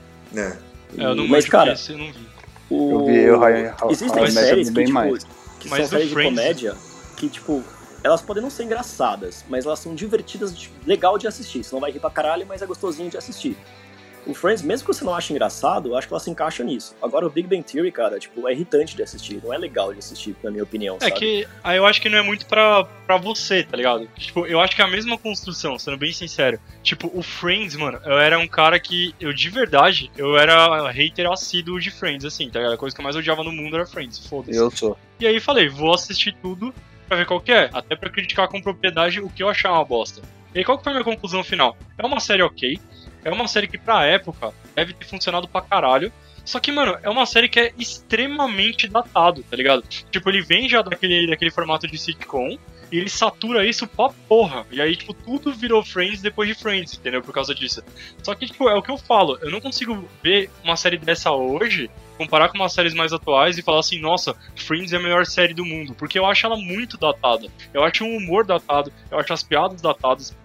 É. 0.97 1.01
É, 1.01 1.05
eu 1.05 1.15
não 1.15 1.27
Mas, 1.29 1.45
cara, 1.47 1.71
esse 1.73 1.93
eu 1.93 1.97
não 1.97 2.11
vi. 2.11 2.27
o... 2.69 2.91
Eu 2.91 3.05
vi 3.05 3.29
o 3.31 3.39
High- 3.39 3.73
How- 3.81 3.91
Existem 3.91 4.21
How 4.21 4.31
séries 4.31 4.67
que, 4.67 4.73
bem 4.75 4.85
tipo, 4.85 4.93
mais. 4.95 5.23
que 5.61 5.69
Mas 5.69 5.79
são 5.79 5.87
séries 5.91 6.07
de 6.09 6.13
Friends- 6.13 6.37
comédia 6.39 6.75
que, 7.15 7.29
tipo, 7.29 7.63
elas 8.03 8.21
podem 8.21 8.43
não 8.43 8.49
ser 8.49 8.63
engraçadas, 8.63 9.45
mas 9.49 9.65
elas 9.65 9.79
são 9.79 9.95
divertidas, 9.95 10.53
legal 10.85 11.17
de 11.17 11.25
assistir. 11.25 11.63
Você 11.63 11.73
não 11.73 11.79
vai 11.79 11.89
rir 11.91 11.99
pra 11.99 12.09
caralho, 12.09 12.45
mas 12.47 12.61
é 12.61 12.65
gostosinho 12.65 13.09
de 13.09 13.17
assistir. 13.17 13.57
O 14.25 14.33
Friends, 14.33 14.63
mesmo 14.63 14.87
que 14.87 14.93
você 14.93 15.03
não 15.05 15.13
ache 15.13 15.31
engraçado, 15.31 15.89
eu 15.89 15.97
acho 15.97 16.07
que 16.07 16.13
ela 16.13 16.19
se 16.19 16.29
encaixa 16.29 16.63
nisso. 16.63 16.95
Agora 17.01 17.27
o 17.27 17.29
Big 17.29 17.47
Bang 17.47 17.61
Theory, 17.63 17.91
cara, 17.91 18.17
tipo, 18.19 18.47
é 18.47 18.53
irritante 18.53 18.95
de 18.95 19.03
assistir, 19.03 19.39
não 19.43 19.53
é 19.53 19.57
legal 19.57 19.93
de 19.93 19.99
assistir, 19.99 20.35
na 20.43 20.49
minha 20.49 20.63
opinião, 20.63 20.97
É 20.97 21.09
sabe? 21.09 21.15
que 21.19 21.47
aí 21.63 21.77
eu 21.77 21.85
acho 21.85 22.01
que 22.01 22.09
não 22.09 22.17
é 22.17 22.21
muito 22.21 22.45
pra, 22.47 22.83
pra 23.05 23.17
você, 23.17 23.63
tá 23.63 23.77
ligado? 23.77 24.07
Tipo, 24.17 24.45
eu 24.47 24.59
acho 24.59 24.75
que 24.75 24.81
é 24.81 24.85
a 24.85 24.87
mesma 24.87 25.17
construção, 25.17 25.77
sendo 25.77 25.97
bem 25.97 26.11
sincero. 26.11 26.59
Tipo, 26.81 27.11
o 27.13 27.21
Friends, 27.21 27.75
mano, 27.75 27.99
eu 28.03 28.17
era 28.17 28.39
um 28.39 28.47
cara 28.47 28.79
que, 28.79 29.13
eu 29.19 29.31
de 29.31 29.49
verdade, 29.49 30.09
eu 30.17 30.37
era 30.37 30.89
hater 30.91 31.29
assíduo 31.31 31.79
de 31.79 31.91
Friends, 31.91 32.25
assim, 32.25 32.49
tá 32.49 32.59
ligado? 32.59 32.73
A 32.73 32.77
coisa 32.77 32.95
que 32.95 33.01
eu 33.01 33.03
mais 33.03 33.15
odiava 33.15 33.43
no 33.43 33.51
mundo 33.51 33.75
era 33.75 33.85
Friends, 33.85 34.25
foda-se. 34.27 34.57
Eu 34.57 34.71
sou. 34.71 34.97
E 35.19 35.27
aí 35.27 35.39
falei, 35.39 35.69
vou 35.69 35.93
assistir 35.93 36.35
tudo 36.41 36.73
pra 37.07 37.17
ver 37.17 37.25
qual 37.27 37.39
que 37.39 37.51
é, 37.51 37.69
até 37.71 37.95
pra 37.95 38.09
criticar 38.09 38.47
com 38.47 38.59
propriedade 38.59 39.21
o 39.21 39.29
que 39.29 39.43
eu 39.43 39.49
achar 39.49 39.71
uma 39.71 39.85
bosta. 39.85 40.21
E 40.53 40.59
aí 40.59 40.65
qual 40.65 40.77
que 40.77 40.83
foi 40.83 40.93
a 40.93 40.95
minha 40.95 41.05
conclusão 41.05 41.43
final? 41.43 41.77
É 41.97 42.05
uma 42.05 42.19
série 42.19 42.41
ok, 42.41 42.79
é 43.25 43.31
uma 43.31 43.47
série 43.47 43.67
que 43.67 43.77
pra 43.77 44.05
época 44.05 44.53
deve 44.73 44.93
ter 44.93 45.05
funcionado 45.05 45.47
pra 45.47 45.61
caralho, 45.61 46.13
só 46.45 46.59
que, 46.59 46.71
mano, 46.71 46.97
é 47.01 47.09
uma 47.09 47.25
série 47.25 47.49
que 47.49 47.59
é 47.59 47.73
extremamente 47.77 48.87
datado, 48.87 49.43
tá 49.49 49.57
ligado? 49.57 49.83
Tipo, 50.11 50.29
ele 50.29 50.43
vem 50.43 50.69
já 50.69 50.83
daquele, 50.83 51.27
daquele 51.27 51.49
formato 51.49 51.87
de 51.87 51.97
sitcom, 51.97 52.55
e 52.91 52.97
ele 52.99 53.09
satura 53.09 53.65
isso 53.65 53.87
pra 53.87 54.09
porra. 54.09 54.65
E 54.71 54.79
aí, 54.79 54.95
tipo, 54.95 55.11
tudo 55.11 55.51
virou 55.51 55.83
Friends 55.83 56.21
depois 56.21 56.47
de 56.47 56.53
Friends, 56.53 56.93
entendeu? 56.93 57.21
Por 57.21 57.33
causa 57.33 57.53
disso. 57.55 57.83
Só 58.21 58.35
que, 58.35 58.45
tipo, 58.45 58.69
é 58.69 58.75
o 58.75 58.81
que 58.83 58.91
eu 58.91 58.97
falo, 58.97 59.39
eu 59.41 59.49
não 59.49 59.59
consigo 59.59 60.07
ver 60.21 60.51
uma 60.63 60.77
série 60.77 60.97
dessa 60.97 61.31
hoje 61.31 61.89
comparar 62.17 62.49
com 62.49 62.57
umas 62.57 62.71
séries 62.71 62.93
mais 62.93 63.11
atuais 63.11 63.57
e 63.57 63.61
falar 63.61 63.79
assim, 63.79 63.99
nossa, 63.99 64.35
Friends 64.55 64.93
é 64.93 64.97
a 64.97 65.01
melhor 65.01 65.25
série 65.25 65.53
do 65.53 65.65
mundo, 65.65 65.93
porque 65.95 66.17
eu 66.17 66.25
acho 66.25 66.45
ela 66.45 66.55
muito 66.55 66.97
datada. 66.97 67.47
Eu 67.73 67.83
acho 67.83 68.05
o 68.05 68.17
humor 68.17 68.45
datado, 68.45 68.93
eu 69.11 69.19
acho 69.19 69.33
as 69.33 69.43
piadas 69.43 69.81
datadas, 69.81 70.35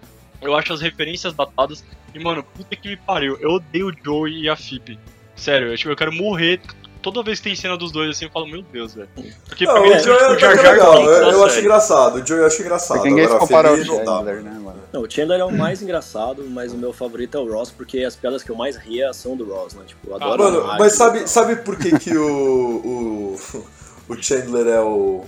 eu 0.41 0.55
acho 0.55 0.73
as 0.73 0.81
referências 0.81 1.33
datadas. 1.33 1.85
E, 2.13 2.19
mano, 2.19 2.43
puta 2.43 2.75
que 2.75 2.89
me 2.89 2.97
pariu, 2.97 3.37
eu 3.39 3.51
odeio 3.51 3.87
o 3.87 3.93
Joey 4.03 4.43
e 4.43 4.49
a 4.49 4.55
Phoebe. 4.55 4.99
Sério, 5.35 5.69
eu, 5.69 5.77
tipo, 5.77 5.89
eu 5.91 5.95
quero 5.95 6.11
morrer. 6.11 6.59
Toda 7.01 7.23
vez 7.23 7.39
que 7.39 7.45
tem 7.45 7.55
cena 7.55 7.75
dos 7.75 7.91
dois 7.91 8.11
assim, 8.11 8.25
eu 8.25 8.31
falo, 8.31 8.45
meu 8.47 8.61
Deus, 8.61 8.93
velho. 8.93 9.09
Porque 9.47 9.65
Não, 9.65 9.73
pra 9.73 9.81
mim 9.81 9.87
o 9.89 9.99
Joey 9.99 10.19
são, 10.19 10.35
tipo, 10.35 10.35
é 10.35 10.39
Jar 10.39 10.55
Jar 10.55 10.71
legal, 10.73 11.01
eu, 11.01 11.11
eu 11.31 11.43
acho 11.45 11.55
série. 11.55 11.65
engraçado, 11.65 12.15
o 12.21 12.27
Joey 12.27 12.41
eu 12.41 12.45
acho 12.47 12.61
engraçado. 12.61 12.97
Porque 12.97 13.09
ninguém 13.09 13.25
se 13.27 13.31
Agora, 13.33 13.43
a 13.43 13.47
compara 13.47 13.69
ao. 13.69 13.77
Chandler, 13.83 14.41
né, 14.43 14.51
mano? 14.59 14.79
Não, 14.93 15.01
o 15.01 15.09
Chandler 15.09 15.39
é 15.39 15.43
o 15.45 15.51
mais 15.51 15.81
engraçado, 15.81 16.45
mas 16.47 16.73
o 16.73 16.77
meu 16.77 16.93
favorito 16.93 17.37
é 17.37 17.41
o 17.41 17.51
Ross, 17.51 17.71
porque 17.71 18.03
as 18.03 18.15
piadas 18.15 18.43
que 18.43 18.51
eu 18.51 18.55
mais 18.55 18.75
ria 18.75 19.11
são 19.13 19.35
do 19.35 19.45
Ross, 19.45 19.73
né? 19.73 19.83
Tipo, 19.87 20.09
eu 20.11 20.15
adoro 20.15 20.43
Mano, 20.43 20.59
o 20.61 20.67
Mark 20.67 20.79
mas 20.79 20.93
sabe, 20.93 21.27
sabe 21.27 21.55
por 21.55 21.75
que, 21.75 21.97
que 21.97 22.15
o, 22.15 23.35
o, 23.35 23.63
o 24.09 24.21
Chandler 24.21 24.67
é 24.67 24.81
o. 24.81 25.25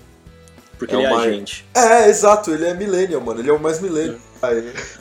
Porque 0.78 0.94
é 0.94 0.98
ele 1.00 1.08
é 1.08 1.10
o 1.10 1.16
mais- 1.16 1.28
agente. 1.28 1.66
É, 1.74 2.08
exato, 2.10 2.52
ele 2.52 2.66
é 2.68 2.74
millennial, 2.75 3.22
mano. 3.22 3.40
Ele 3.40 3.50
é 3.50 3.54
o 3.54 3.60
mais 3.60 3.80
millennial. 3.82 4.16
Aí- 4.16 4.33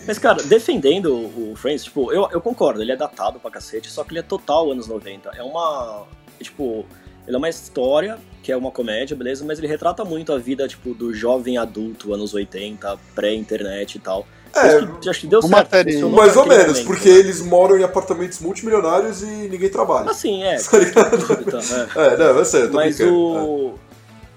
Mas, 0.07 0.19
cara, 0.19 0.43
defendendo 0.43 1.15
o 1.15 1.55
Friends, 1.57 1.85
tipo, 1.85 2.13
eu, 2.13 2.29
eu 2.31 2.41
concordo, 2.41 2.83
ele 2.83 2.93
é 2.93 2.97
datado 2.97 3.41
pra 3.41 3.51
cacete, 3.51 3.91
só 3.91 4.05
que 4.05 4.13
ele 4.13 4.21
é 4.21 4.23
total 4.23 4.71
anos 4.71 4.87
90. 4.87 5.31
É 5.37 5.43
uma. 5.43 6.07
Tipo, 6.41 6.85
ele 7.27 7.37
é 7.37 7.39
uma 7.39 7.49
história, 7.49 8.19
que 8.43 8.51
é 8.51 8.57
uma 8.57 8.71
comédia, 8.71 9.17
beleza, 9.17 9.45
mas 9.45 9.59
ele 9.59 9.69
retrata 9.69 10.05
muito 10.05 10.33
a 10.33 10.39
vida, 10.39 10.67
tipo, 10.67 10.93
do 10.95 11.15
jovem 11.15 11.57
adulto, 11.57 12.13
anos 12.13 12.35
80, 12.35 12.99
pré-internet 13.15 13.97
e 13.97 13.99
tal. 13.99 14.27
É, 14.55 14.61
acho, 14.61 14.87
que, 14.99 15.09
acho 15.09 15.21
que 15.21 15.27
deu 15.27 15.41
uma 15.41 15.65
certo. 15.65 16.11
mais 16.11 16.37
ou 16.37 16.47
menos, 16.47 16.67
momento, 16.67 16.87
porque 16.87 17.09
né? 17.09 17.17
eles 17.17 17.41
moram 17.41 17.79
em 17.79 17.83
apartamentos 17.83 18.39
multimilionários 18.41 19.23
e 19.23 19.27
ninguém 19.27 19.71
trabalha. 19.71 20.11
Assim, 20.11 20.43
é. 20.43 20.59
Tá 20.63 20.79
ligado? 20.79 21.17
Então, 21.41 21.61
é. 21.61 22.07
É, 22.07 22.17
não, 22.19 22.27
eu 22.39 22.45
sei, 22.45 22.63
eu 22.63 22.71
tô 22.71 22.77
Mas 22.77 22.97
brincando. 22.97 23.17
o. 23.17 23.79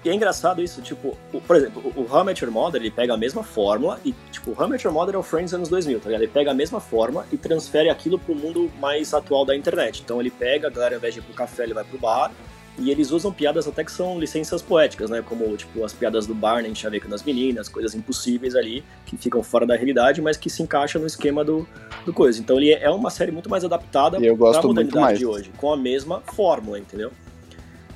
e 0.06 0.10
é 0.10 0.14
engraçado 0.14 0.62
isso, 0.62 0.80
tipo, 0.82 1.16
o- 1.32 1.40
por 1.40 1.56
exemplo, 1.56 1.82
o, 1.96 2.00
o 2.02 2.06
How 2.10 2.24
I 2.30 2.46
Mother, 2.50 2.80
ele 2.80 2.90
pega 2.90 3.14
a 3.14 3.16
mesma 3.16 3.42
fórmula 3.42 3.98
e, 4.04 4.14
tipo, 4.30 4.50
o 4.52 4.54
How 4.54 4.74
I 4.74 4.88
Mother 4.88 5.14
é 5.14 5.18
o 5.18 5.22
Friends 5.22 5.52
anos 5.52 5.68
2000, 5.68 5.98
tá 6.00 6.06
ligado? 6.08 6.22
Ele 6.22 6.30
pega 6.32 6.50
a 6.50 6.54
mesma 6.54 6.80
forma 6.80 7.26
e 7.32 7.36
transfere 7.36 7.90
aquilo 7.90 8.18
pro 8.18 8.34
mundo 8.34 8.70
mais 8.80 9.12
atual 9.12 9.44
da 9.44 9.54
internet. 9.56 10.02
Então 10.04 10.20
ele 10.20 10.30
pega, 10.30 10.68
a 10.68 10.70
galera 10.70 10.94
ao 10.94 10.98
invés 10.98 11.14
de 11.14 11.20
ir 11.20 11.22
pro 11.24 11.34
café, 11.34 11.64
ele 11.64 11.74
vai 11.74 11.84
pro 11.84 11.98
bar, 11.98 12.30
e 12.78 12.90
eles 12.90 13.10
usam 13.10 13.32
piadas 13.32 13.66
até 13.66 13.82
que 13.82 13.90
são 13.90 14.20
licenças 14.20 14.60
poéticas, 14.60 15.08
né? 15.08 15.22
Como, 15.26 15.56
tipo, 15.56 15.82
as 15.82 15.94
piadas 15.94 16.26
do 16.26 16.34
Barney 16.34 16.74
chavecando 16.74 17.14
as 17.14 17.22
meninas, 17.22 17.70
coisas 17.70 17.94
impossíveis 17.94 18.54
ali, 18.54 18.84
que 19.06 19.16
ficam 19.16 19.42
fora 19.42 19.64
da 19.66 19.74
realidade, 19.74 20.20
mas 20.20 20.36
que 20.36 20.50
se 20.50 20.62
encaixam 20.62 21.00
no 21.00 21.06
esquema 21.06 21.42
do, 21.42 21.66
do 22.04 22.12
coisa. 22.12 22.38
Então 22.38 22.58
ele 22.58 22.72
é 22.72 22.90
uma 22.90 23.08
série 23.08 23.32
muito 23.32 23.48
mais 23.48 23.64
adaptada 23.64 24.18
pra 24.60 24.60
muito 24.68 24.76
modernidade 24.90 25.18
de 25.18 25.24
hoje, 25.26 25.50
com 25.56 25.72
a 25.72 25.76
mesma 25.76 26.20
fórmula, 26.20 26.78
entendeu? 26.78 27.10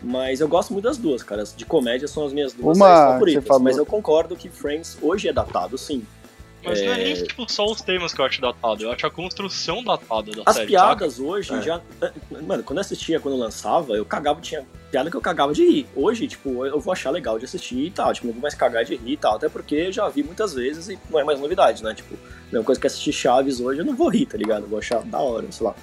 Mas 0.03 0.41
eu 0.41 0.49
gosto 0.49 0.73
muito 0.73 0.85
das 0.85 0.97
duas, 0.97 1.23
cara. 1.23 1.43
As 1.43 1.55
De 1.55 1.65
comédia 1.65 2.09
são 2.09 2.25
as 2.27 2.33
minhas 2.33 2.53
duas 2.53 2.77
Uma 2.77 2.87
favoritas. 3.13 3.47
falou- 3.47 3.63
Mas 3.63 3.77
eu 3.77 3.85
concordo 3.87 4.35
que 4.37 4.49
Friends 4.49 4.97
hoje 5.03 5.29
é 5.29 5.33
datado, 5.33 5.77
sim. 5.77 6.05
Mas 6.63 6.79
não 6.83 6.93
é 6.93 6.97
nem 6.99 7.13
É. 7.13 7.23
tipo, 7.23 7.51
só 7.51 7.65
os 7.65 7.81
temas 7.81 8.13
que 8.13 8.21
eu 8.21 8.25
acho 8.27 8.39
datado, 8.39 8.83
eu 8.83 8.93
acho 8.93 9.07
a 9.07 9.11
construção 9.11 9.83
datada 9.83 10.31
da 10.33 10.43
As 10.45 10.57
série. 10.57 10.67
piadas 10.69 11.19
hoje 11.19 11.55
É. 11.55 11.63
já. 11.63 11.81
Mano, 12.47 12.63
quando 12.63 12.77
eu 12.79 12.81
assistia, 12.83 13.19
quando 13.19 13.35
lançava, 13.39 13.95
eu 13.95 14.05
cagava, 14.05 14.43
tinha 14.43 14.67
piada 14.91 15.11
que 15.11 15.17
eu 15.17 15.23
cagava 15.23 15.55
de 15.55 15.65
rir. 15.65 15.87
Hoje, 15.97 16.29
tipo, 16.29 16.67
eu 16.67 16.79
vou 16.79 16.93
achar 16.93 17.09
legal 17.11 17.39
de 17.39 17.47
assistir 17.47 17.79
e 17.87 17.91
tal. 17.91 18.13
Tipo, 18.13 18.27
não 18.27 18.35
vou 18.35 18.43
mais 18.43 18.55
cagar 18.55 18.85
de 18.85 18.95
rir 18.95 19.13
e 19.13 19.17
tal. 19.17 19.37
Até 19.37 19.49
porque 19.49 19.75
eu 19.75 19.93
já 19.93 20.07
vi 20.11 20.23
muitas 20.23 20.53
vezes 20.53 20.89
e 20.91 20.99
não 21.11 21.19
é 21.19 21.25
mais 21.25 21.41
novidade, 21.41 21.83
né? 21.83 21.95
Tipo, 21.95 22.15
a 22.15 22.53
mesma 22.53 22.65
coisa 22.65 22.79
que 22.79 22.87
assistir 22.87 23.13
Chaves 23.13 23.59
hoje, 23.59 23.81
eu 23.81 23.85
não 23.87 23.97
vou 23.97 24.09
rir, 24.11 24.27
tá 24.27 24.37
ligado? 24.37 24.65
Eu 24.65 24.69
vou 24.69 24.79
achar 24.81 25.03
da 25.03 25.19
hora, 25.19 25.51
sei 25.51 25.67
lá. 25.67 25.75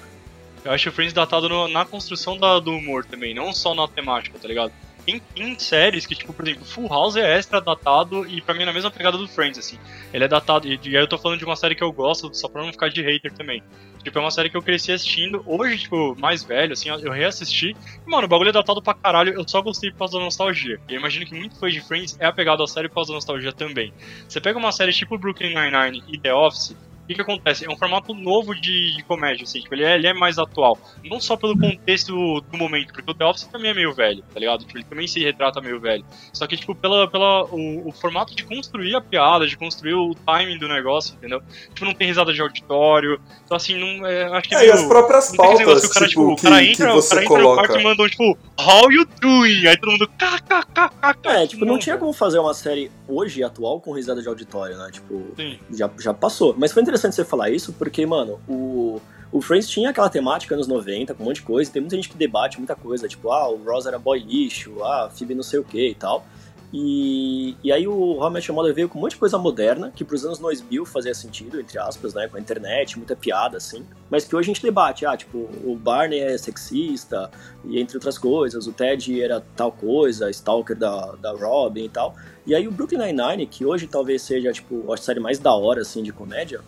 Eu 0.64 0.72
acho 0.72 0.88
o 0.88 0.92
Friends 0.92 1.12
datado 1.12 1.48
no- 1.48 1.68
na 1.68 1.84
construção 1.84 2.36
da- 2.38 2.58
do 2.58 2.72
humor 2.72 3.04
também, 3.04 3.34
não 3.34 3.52
só 3.52 3.74
na 3.74 3.86
temática, 3.88 4.38
tá 4.38 4.48
ligado? 4.48 4.72
Tem, 5.06 5.18
tem 5.34 5.58
séries 5.58 6.04
que, 6.04 6.14
tipo, 6.14 6.34
por 6.34 6.46
exemplo, 6.46 6.66
Full 6.66 6.86
House 6.88 7.16
é 7.16 7.38
extra 7.38 7.62
datado 7.62 8.28
e 8.28 8.42
pra 8.42 8.54
mim 8.54 8.64
é 8.64 8.66
na 8.66 8.74
mesma 8.74 8.90
pegada 8.90 9.16
do 9.16 9.26
Friends, 9.26 9.58
assim. 9.58 9.78
Ele 10.12 10.24
é 10.24 10.28
datado, 10.28 10.68
e, 10.68 10.78
e 10.84 10.96
aí 10.96 11.02
eu 11.02 11.08
tô 11.08 11.16
falando 11.16 11.38
de 11.38 11.46
uma 11.46 11.56
série 11.56 11.74
que 11.74 11.82
eu 11.82 11.90
gosto, 11.90 12.28
só 12.34 12.46
pra 12.46 12.62
não 12.62 12.70
ficar 12.72 12.90
de 12.90 13.00
hater 13.00 13.32
também. 13.32 13.62
Tipo, 14.04 14.18
é 14.18 14.20
uma 14.20 14.30
série 14.30 14.50
que 14.50 14.56
eu 14.58 14.62
cresci 14.62 14.92
assistindo, 14.92 15.42
hoje, 15.46 15.78
tipo, 15.78 16.14
mais 16.20 16.44
velho, 16.44 16.74
assim, 16.74 16.90
eu 16.90 17.10
reassisti. 17.10 17.74
E, 18.06 18.10
mano, 18.10 18.26
o 18.26 18.28
bagulho 18.28 18.50
é 18.50 18.52
datado 18.52 18.82
pra 18.82 18.92
caralho, 18.92 19.32
eu 19.32 19.48
só 19.48 19.62
gostei 19.62 19.90
por 19.90 20.00
causa 20.00 20.18
da 20.18 20.24
nostalgia. 20.24 20.78
E 20.88 20.92
eu 20.94 21.00
imagino 21.00 21.24
que 21.24 21.34
muito 21.34 21.58
fã 21.58 21.70
de 21.70 21.80
Friends 21.80 22.14
é 22.20 22.26
apegado 22.26 22.62
à 22.62 22.66
série 22.66 22.88
por 22.88 22.96
causa 22.96 23.08
da 23.08 23.14
nostalgia 23.14 23.52
também. 23.52 23.92
Você 24.28 24.42
pega 24.42 24.58
uma 24.58 24.72
série 24.72 24.92
tipo 24.92 25.16
Brooklyn 25.16 25.54
Nine-Nine 25.54 26.04
e 26.06 26.18
The 26.18 26.34
Office, 26.34 26.76
que, 27.08 27.14
que 27.14 27.20
acontece? 27.22 27.64
É 27.64 27.70
um 27.70 27.76
formato 27.76 28.14
novo 28.14 28.54
de, 28.54 28.96
de 28.96 29.02
comédia, 29.04 29.44
assim, 29.44 29.60
tipo, 29.60 29.74
ele 29.74 29.84
é, 29.84 29.94
ele 29.94 30.06
é 30.06 30.12
mais 30.12 30.38
atual. 30.38 30.78
Não 31.04 31.18
só 31.20 31.36
pelo 31.36 31.58
contexto 31.58 32.40
do 32.40 32.58
momento, 32.58 32.92
porque 32.92 33.10
o 33.10 33.14
The 33.14 33.24
Office 33.24 33.44
também 33.44 33.70
é 33.70 33.74
meio 33.74 33.94
velho, 33.94 34.22
tá 34.32 34.38
ligado? 34.38 34.64
Tipo, 34.64 34.78
ele 34.78 34.84
também 34.84 35.06
se 35.08 35.18
retrata 35.20 35.60
meio 35.60 35.80
velho. 35.80 36.04
Só 36.32 36.46
que, 36.46 36.56
tipo, 36.56 36.74
pela, 36.74 37.08
pela, 37.08 37.44
o, 37.46 37.88
o 37.88 37.92
formato 37.92 38.34
de 38.34 38.44
construir 38.44 38.94
a 38.94 39.00
piada, 39.00 39.46
de 39.46 39.56
construir 39.56 39.94
o 39.94 40.14
timing 40.14 40.58
do 40.58 40.68
negócio, 40.68 41.14
entendeu? 41.14 41.40
Tipo, 41.72 41.86
não 41.86 41.94
tem 41.94 42.06
risada 42.08 42.32
de 42.32 42.40
auditório. 42.42 43.20
Então, 43.44 43.56
assim, 43.56 43.78
não. 43.78 44.06
É, 44.06 44.24
acho 44.36 44.48
que 44.48 44.54
É, 44.54 44.66
e 44.66 44.70
as 44.70 44.82
próprias 44.84 45.30
não 45.30 45.36
pautas 45.36 45.80
que 45.80 45.86
o 45.86 45.90
cara, 45.90 46.08
tipo, 46.08 46.20
tipo, 46.20 46.32
o 46.32 46.36
que, 46.36 46.42
cara 46.42 46.62
que 46.62 46.70
entra, 46.70 46.92
o 46.92 46.94
você 46.94 47.08
cara 47.08 47.24
entra 47.24 47.38
no 47.38 47.42
coloca. 47.42 47.66
quarto 47.68 47.80
e 47.80 47.84
mandam, 47.84 48.08
tipo, 48.08 48.38
How 48.60 48.92
you 48.92 49.06
doing? 49.20 49.66
Aí 49.66 49.76
todo 49.78 49.92
mundo, 49.92 50.08
kkkk. 50.08 51.28
É, 51.28 51.46
tipo, 51.46 51.64
não 51.64 51.78
tinha 51.78 51.96
como 51.96 52.12
fazer 52.12 52.38
uma 52.38 52.52
série 52.52 52.90
hoje, 53.06 53.42
atual, 53.42 53.80
com 53.80 53.92
risada 53.92 54.20
de 54.20 54.28
auditório, 54.28 54.76
né? 54.76 54.90
Tipo, 54.92 55.28
Sim. 55.36 55.58
já, 55.70 55.90
já 55.98 56.12
passou. 56.12 56.54
Mas 56.58 56.72
foi 56.72 56.82
interessante 56.82 56.97
você 56.98 57.24
falar 57.24 57.50
isso, 57.50 57.72
porque, 57.72 58.04
mano, 58.04 58.40
o, 58.48 59.00
o 59.30 59.40
Friends 59.40 59.68
tinha 59.68 59.90
aquela 59.90 60.08
temática 60.08 60.54
anos 60.54 60.66
90, 60.66 61.14
com 61.14 61.22
um 61.22 61.26
monte 61.26 61.36
de 61.36 61.42
coisa, 61.42 61.70
tem 61.70 61.82
muita 61.82 61.96
gente 61.96 62.08
que 62.08 62.16
debate 62.16 62.58
muita 62.58 62.74
coisa, 62.74 63.06
tipo, 63.06 63.30
ah, 63.30 63.48
o 63.48 63.62
Ross 63.62 63.86
era 63.86 63.98
boy 63.98 64.18
lixo, 64.18 64.82
ah, 64.82 65.04
a 65.04 65.10
Phoebe 65.10 65.34
não 65.34 65.42
sei 65.42 65.58
o 65.58 65.64
que 65.64 65.88
e 65.88 65.94
tal. 65.94 66.26
E, 66.72 67.56
e 67.64 67.72
aí 67.72 67.88
o 67.88 68.18
How 68.18 68.28
I 68.28 68.32
Met 68.32 68.50
Your 68.50 68.54
Mother 68.54 68.74
veio 68.74 68.88
com 68.88 68.98
um 68.98 69.02
monte 69.02 69.12
de 69.12 69.16
coisa 69.16 69.38
moderna, 69.38 69.90
que 69.94 70.04
pros 70.04 70.24
anos 70.24 70.38
2000 70.38 70.84
fazia 70.84 71.14
sentido, 71.14 71.58
entre 71.58 71.78
aspas, 71.78 72.12
né, 72.12 72.28
com 72.28 72.36
a 72.36 72.40
internet, 72.40 72.98
muita 72.98 73.16
piada, 73.16 73.56
assim, 73.56 73.86
mas 74.10 74.24
que 74.24 74.36
hoje 74.36 74.50
a 74.50 74.52
gente 74.54 74.62
debate, 74.62 75.06
ah, 75.06 75.16
tipo, 75.16 75.48
o 75.64 75.74
Barney 75.74 76.20
é 76.20 76.36
sexista, 76.36 77.30
e 77.64 77.80
entre 77.80 77.96
outras 77.96 78.18
coisas, 78.18 78.66
o 78.66 78.72
Ted 78.72 79.20
era 79.20 79.42
tal 79.56 79.72
coisa, 79.72 80.28
stalker 80.30 80.76
da, 80.76 81.12
da 81.12 81.32
Robin 81.32 81.84
e 81.84 81.88
tal. 81.88 82.14
E 82.46 82.54
aí 82.54 82.68
o 82.68 82.70
Brooklyn 82.70 82.98
Nine-Nine, 82.98 83.46
que 83.46 83.64
hoje 83.64 83.86
talvez 83.86 84.20
seja, 84.22 84.52
tipo, 84.52 84.92
a 84.92 84.96
série 84.96 85.20
mais 85.20 85.38
da 85.38 85.54
hora, 85.54 85.80
assim, 85.80 86.02
de 86.02 86.12
comédia, 86.12 86.60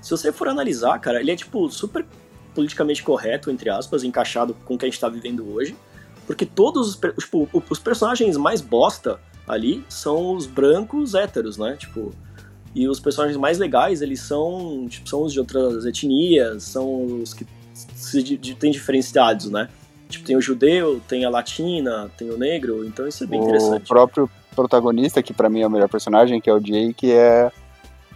se 0.00 0.10
você 0.10 0.32
for 0.32 0.48
analisar, 0.48 0.98
cara, 0.98 1.20
ele 1.20 1.30
é, 1.30 1.36
tipo, 1.36 1.68
super 1.70 2.04
politicamente 2.54 3.02
correto, 3.02 3.50
entre 3.50 3.70
aspas, 3.70 4.02
encaixado 4.04 4.54
com 4.64 4.74
o 4.74 4.78
que 4.78 4.84
a 4.84 4.88
gente 4.88 4.98
tá 5.00 5.08
vivendo 5.08 5.52
hoje, 5.54 5.76
porque 6.26 6.44
todos 6.44 6.88
os, 6.88 7.00
tipo, 7.18 7.48
o- 7.52 7.62
os 7.70 7.78
personagens 7.78 8.36
mais 8.36 8.60
bosta 8.60 9.18
ali 9.46 9.84
são 9.88 10.34
os 10.34 10.46
brancos 10.46 11.14
héteros, 11.14 11.56
né, 11.56 11.76
tipo... 11.78 12.12
E 12.74 12.86
os 12.86 13.00
personagens 13.00 13.36
mais 13.38 13.58
legais, 13.58 14.02
eles 14.02 14.20
são, 14.20 14.86
tipo, 14.88 15.08
são 15.08 15.22
os 15.22 15.32
de 15.32 15.40
outras 15.40 15.86
etnias, 15.86 16.62
são 16.64 17.02
os 17.22 17.32
que 17.32 17.46
se 17.72 18.22
di- 18.22 18.54
têm 18.54 18.70
diferenciados, 18.70 19.50
né? 19.50 19.68
Tipo, 20.08 20.26
tem 20.26 20.36
o 20.36 20.40
judeu, 20.40 21.00
tem 21.08 21.24
a 21.24 21.30
latina, 21.30 22.10
tem 22.16 22.30
o 22.30 22.36
negro, 22.36 22.84
então 22.84 23.08
isso 23.08 23.24
é 23.24 23.26
bem 23.26 23.40
o 23.40 23.42
interessante. 23.42 23.88
próprio 23.88 24.30
protagonista, 24.54 25.22
que 25.22 25.32
pra 25.32 25.48
mim 25.48 25.62
é 25.62 25.66
o 25.66 25.70
melhor 25.70 25.88
personagem, 25.88 26.40
que 26.40 26.50
é 26.50 26.52
o 26.52 26.60
Jay, 26.64 26.92
que 26.92 27.10
é 27.10 27.50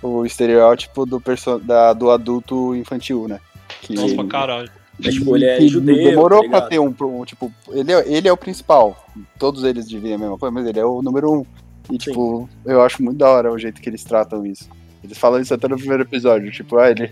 o 0.03 0.27
estereótipo 0.27 1.07
do, 1.07 1.21
perso 1.21 1.59
da, 1.59 1.93
do 1.93 2.11
adulto 2.11 2.75
infantil, 2.75 3.29
né? 3.29 3.41
Que 3.81 3.95
Nossa, 3.95 4.15
pra 4.15 4.27
caralho. 4.27 4.71
É, 5.03 5.11
tipo, 5.11 5.37
ele 5.37 5.47
é 5.47 5.57
que 5.57 5.69
judeu, 5.69 5.95
Demorou 5.95 6.43
tá 6.43 6.49
pra 6.49 6.61
ter 6.63 6.79
um, 6.79 6.95
um, 7.01 7.25
Tipo, 7.25 7.53
ele 7.71 7.93
é, 7.93 8.05
ele 8.07 8.29
é 8.29 8.33
o 8.33 8.37
principal. 8.37 9.07
Todos 9.39 9.65
eles 9.65 9.89
dividem 9.89 10.15
a 10.15 10.19
mesma 10.19 10.39
coisa, 10.39 10.53
mas 10.53 10.67
ele 10.67 10.79
é 10.79 10.85
o 10.85 11.03
número 11.03 11.33
um. 11.33 11.47
E, 11.91 11.99
tipo, 11.99 12.49
eu 12.65 12.83
acho 12.83 13.03
muito 13.03 13.19
da 13.19 13.29
hora 13.29 13.53
o 13.53 13.59
jeito 13.59 13.81
que 13.81 13.89
eles 13.89 14.05
tratam 14.05 14.45
isso. 14.45 14.69
Eles 15.03 15.19
falam 15.19 15.41
isso 15.41 15.53
até 15.53 15.67
no 15.67 15.77
primeiro 15.77 16.03
episódio. 16.03 16.51
Tipo, 16.53 16.79
ah, 16.79 16.91
ele 16.91 17.11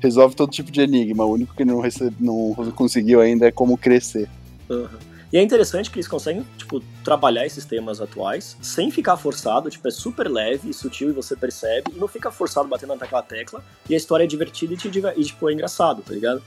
resolve 0.00 0.34
todo 0.34 0.50
tipo 0.50 0.70
de 0.70 0.80
enigma. 0.80 1.24
O 1.24 1.32
único 1.32 1.54
que 1.54 1.62
ele 1.62 1.72
não, 1.72 1.80
recebe, 1.80 2.16
não 2.18 2.54
conseguiu 2.74 3.20
ainda 3.20 3.46
é 3.46 3.52
como 3.52 3.76
crescer. 3.76 4.28
Aham. 4.70 5.11
E 5.32 5.38
é 5.38 5.42
interessante 5.42 5.90
que 5.90 5.96
eles 5.96 6.06
conseguem, 6.08 6.46
tipo, 6.58 6.80
trabalhar 7.02 7.46
esses 7.46 7.64
temas 7.64 8.00
atuais 8.02 8.56
sem 8.60 8.90
ficar 8.90 9.16
forçado, 9.16 9.70
tipo, 9.70 9.88
é 9.88 9.90
super 9.90 10.28
leve 10.28 10.68
e 10.68 10.74
sutil 10.74 11.08
e 11.08 11.12
você 11.12 11.34
percebe, 11.34 11.90
e 11.94 11.98
não 11.98 12.06
fica 12.06 12.30
forçado 12.30 12.68
batendo 12.68 12.94
naquela 12.94 13.22
tecla, 13.22 13.64
e 13.88 13.94
a 13.94 13.96
história 13.96 14.24
é 14.24 14.26
divertida 14.26 14.74
e, 14.74 14.76
te, 14.76 14.90
diver- 14.90 15.14
e 15.16 15.24
tipo, 15.24 15.48
é 15.48 15.52
engraçado, 15.54 16.02
tá 16.02 16.12
ligado? 16.12 16.42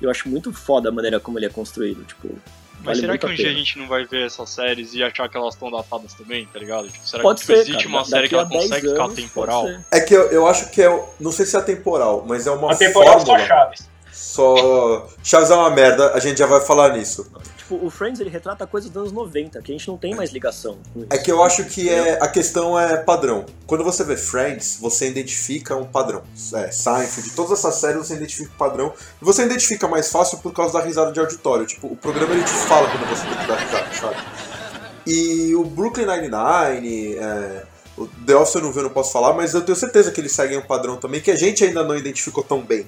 Eu 0.00 0.10
acho 0.10 0.26
muito 0.28 0.50
foda 0.54 0.88
a 0.88 0.92
maneira 0.92 1.20
como 1.20 1.38
ele 1.38 1.44
é 1.46 1.50
construído, 1.50 2.02
tipo... 2.04 2.28
Mas 2.82 2.96
vale 2.96 3.00
será 3.00 3.18
que 3.18 3.26
um 3.26 3.34
dia 3.34 3.50
a 3.50 3.52
gente 3.52 3.78
não 3.78 3.86
vai 3.86 4.06
ver 4.06 4.24
essas 4.24 4.48
séries 4.48 4.94
e 4.94 5.02
achar 5.04 5.28
que 5.28 5.36
elas 5.36 5.52
estão 5.52 5.70
datadas 5.70 6.14
também, 6.14 6.46
tá 6.50 6.58
ligado? 6.58 6.88
Tipo, 6.88 7.06
será 7.06 7.22
Pode 7.22 7.40
que 7.40 7.46
ser, 7.46 7.52
existe 7.56 7.72
cara. 7.74 7.88
uma 7.88 7.98
Da- 7.98 8.04
série 8.06 8.28
que 8.30 8.34
daqui 8.34 8.34
ela 8.36 8.42
a 8.44 8.48
10 8.58 8.62
consegue 8.64 8.88
ficar 8.88 9.02
anos, 9.04 9.14
pode 9.14 9.26
temporal? 9.28 9.68
É 9.90 10.00
que 10.00 10.14
eu, 10.14 10.22
eu 10.30 10.46
acho 10.46 10.70
que 10.70 10.80
é. 10.80 11.04
Não 11.20 11.30
sei 11.30 11.44
se 11.44 11.56
é 11.56 11.58
atemporal, 11.58 12.24
mas 12.26 12.46
é 12.46 12.50
uma 12.50 12.72
A 12.72 12.76
temporada 12.76 13.20
só 13.20 13.26
fórmula. 13.26 13.46
Chaves. 13.46 13.86
Só. 14.10 15.06
Chaves 15.22 15.50
é 15.50 15.54
uma 15.54 15.68
merda, 15.68 16.14
a 16.14 16.18
gente 16.20 16.38
já 16.38 16.46
vai 16.46 16.62
falar 16.62 16.96
nisso. 16.96 17.30
Tipo, 17.70 17.86
o 17.86 17.88
Friends, 17.88 18.18
ele 18.18 18.30
retrata 18.30 18.66
coisas 18.66 18.90
dos 18.90 19.00
anos 19.00 19.12
90, 19.12 19.62
que 19.62 19.70
a 19.70 19.74
gente 19.76 19.86
não 19.86 19.96
tem 19.96 20.12
mais 20.12 20.32
ligação 20.32 20.78
com 20.92 21.00
isso. 21.00 21.08
É 21.08 21.18
que 21.18 21.30
eu 21.30 21.40
acho 21.40 21.64
que 21.66 21.88
é, 21.88 22.18
a 22.20 22.26
questão 22.26 22.76
é 22.76 22.96
padrão. 22.96 23.46
Quando 23.64 23.84
você 23.84 24.02
vê 24.02 24.16
Friends, 24.16 24.76
você 24.80 25.08
identifica 25.08 25.76
um 25.76 25.84
padrão. 25.84 26.24
É, 26.54 26.72
Seinfeld, 26.72 27.30
todas 27.30 27.52
essas 27.52 27.76
séries 27.76 27.98
você 27.98 28.14
identifica 28.14 28.50
um 28.52 28.56
padrão. 28.56 28.92
E 29.22 29.24
você 29.24 29.44
identifica 29.44 29.86
mais 29.86 30.10
fácil 30.10 30.38
por 30.38 30.52
causa 30.52 30.80
da 30.80 30.84
risada 30.84 31.12
de 31.12 31.20
auditório. 31.20 31.64
Tipo, 31.64 31.86
o 31.86 31.96
programa 31.96 32.34
ele 32.34 32.42
te 32.42 32.50
fala 32.50 32.90
quando 32.90 33.08
você 33.08 33.24
tem 33.24 33.38
que 33.38 33.46
dar 33.46 33.56
risada, 33.56 33.94
sabe? 33.94 34.16
E 35.06 35.54
o 35.54 35.62
Brooklyn 35.62 36.06
Nine-Nine, 36.06 37.14
é, 37.18 37.62
o 37.96 38.08
The 38.26 38.34
Office 38.34 38.56
eu 38.56 38.62
não 38.62 38.72
vi, 38.72 38.78
eu 38.78 38.84
não 38.84 38.90
posso 38.90 39.12
falar, 39.12 39.32
mas 39.32 39.54
eu 39.54 39.62
tenho 39.62 39.76
certeza 39.76 40.10
que 40.10 40.20
eles 40.20 40.32
seguem 40.32 40.58
um 40.58 40.66
padrão 40.66 40.96
também 40.96 41.20
que 41.20 41.30
a 41.30 41.36
gente 41.36 41.64
ainda 41.64 41.84
não 41.84 41.96
identificou 41.96 42.42
tão 42.42 42.62
bem. 42.62 42.84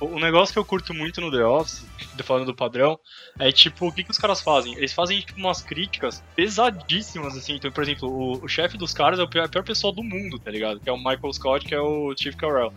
O 0.00 0.18
negócio 0.18 0.52
que 0.52 0.58
eu 0.58 0.64
curto 0.64 0.94
muito 0.94 1.20
no 1.20 1.30
The 1.30 1.44
Office, 1.44 1.86
falando 2.24 2.46
do 2.46 2.54
padrão, 2.54 2.98
é 3.38 3.52
tipo, 3.52 3.86
o 3.86 3.92
que, 3.92 4.02
que 4.02 4.10
os 4.10 4.18
caras 4.18 4.40
fazem? 4.40 4.74
Eles 4.74 4.92
fazem 4.92 5.20
tipo, 5.20 5.38
umas 5.38 5.60
críticas 5.60 6.22
pesadíssimas, 6.34 7.36
assim. 7.36 7.56
Então, 7.56 7.70
por 7.70 7.82
exemplo, 7.82 8.08
o, 8.08 8.44
o 8.44 8.48
chefe 8.48 8.78
dos 8.78 8.94
caras 8.94 9.18
é 9.18 9.22
o 9.22 9.28
pior, 9.28 9.44
a 9.44 9.48
pior 9.48 9.62
pessoa 9.62 9.92
do 9.92 10.02
mundo, 10.02 10.38
tá 10.38 10.50
ligado? 10.50 10.80
Que 10.80 10.88
é 10.88 10.92
o 10.92 10.96
Michael 10.96 11.32
Scott, 11.32 11.66
que 11.66 11.74
é 11.74 11.80
o 11.80 12.14
Chief 12.16 12.34
Carell. 12.34 12.72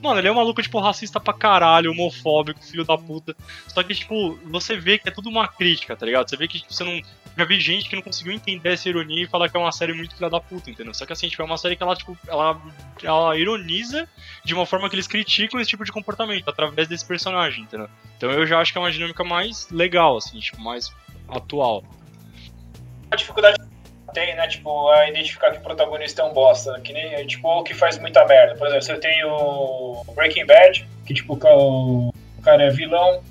Mano, 0.00 0.20
ele 0.20 0.28
é 0.28 0.32
um 0.32 0.36
maluco, 0.36 0.62
tipo, 0.62 0.78
racista 0.78 1.18
pra 1.18 1.34
caralho, 1.34 1.90
homofóbico, 1.90 2.64
filho 2.64 2.84
da 2.84 2.96
puta. 2.96 3.36
Só 3.66 3.82
que, 3.82 3.94
tipo, 3.94 4.38
você 4.44 4.76
vê 4.76 4.96
que 4.96 5.08
é 5.08 5.12
tudo 5.12 5.28
uma 5.28 5.48
crítica, 5.48 5.96
tá 5.96 6.06
ligado? 6.06 6.28
Você 6.28 6.36
vê 6.36 6.46
que 6.46 6.60
tipo, 6.60 6.72
você 6.72 6.84
não. 6.84 7.00
Já 7.38 7.44
vi 7.44 7.60
gente 7.60 7.88
que 7.88 7.94
não 7.94 8.02
conseguiu 8.02 8.32
entender 8.32 8.72
essa 8.72 8.88
ironia 8.88 9.22
e 9.22 9.28
falar 9.28 9.48
que 9.48 9.56
é 9.56 9.60
uma 9.60 9.70
série 9.70 9.92
muito 9.92 10.16
filha 10.16 10.28
da 10.28 10.40
puta, 10.40 10.68
entendeu? 10.70 10.92
Só 10.92 11.06
que 11.06 11.12
assim, 11.12 11.28
tipo, 11.28 11.40
é 11.40 11.44
uma 11.44 11.56
série 11.56 11.76
que 11.76 11.82
ela, 11.84 11.94
tipo, 11.94 12.18
ela, 12.26 12.60
ela 13.00 13.36
ironiza 13.38 14.08
de 14.44 14.54
uma 14.54 14.66
forma 14.66 14.88
que 14.90 14.96
eles 14.96 15.06
criticam 15.06 15.60
esse 15.60 15.70
tipo 15.70 15.84
de 15.84 15.92
comportamento, 15.92 16.48
através 16.48 16.88
desse 16.88 17.06
personagem, 17.06 17.62
entendeu? 17.62 17.88
Então 18.16 18.28
eu 18.32 18.44
já 18.44 18.58
acho 18.58 18.72
que 18.72 18.78
é 18.78 18.80
uma 18.80 18.90
dinâmica 18.90 19.22
mais 19.22 19.70
legal, 19.70 20.16
assim, 20.16 20.40
tipo, 20.40 20.60
mais 20.60 20.92
atual. 21.28 21.84
A 23.10 23.14
dificuldade 23.14 23.56
tem, 24.12 24.34
né? 24.34 24.48
Tipo, 24.48 24.88
a 24.88 25.08
identificar 25.08 25.52
que 25.52 25.58
o 25.58 25.62
protagonista 25.62 26.22
é 26.22 26.24
um 26.24 26.32
bosta. 26.32 26.80
Que 26.80 26.92
nem, 26.92 27.24
tipo, 27.26 27.62
que 27.62 27.72
faz 27.72 27.98
muita 27.98 28.24
merda. 28.26 28.56
Por 28.56 28.66
exemplo, 28.66 28.82
você 28.84 28.96
tem 28.98 29.24
o 29.24 30.02
Breaking 30.14 30.44
Bad, 30.46 30.88
que 31.06 31.14
tipo, 31.14 31.36
ca- 31.36 31.54
o 31.54 32.12
cara 32.42 32.64
é 32.64 32.70
vilão. 32.70 33.22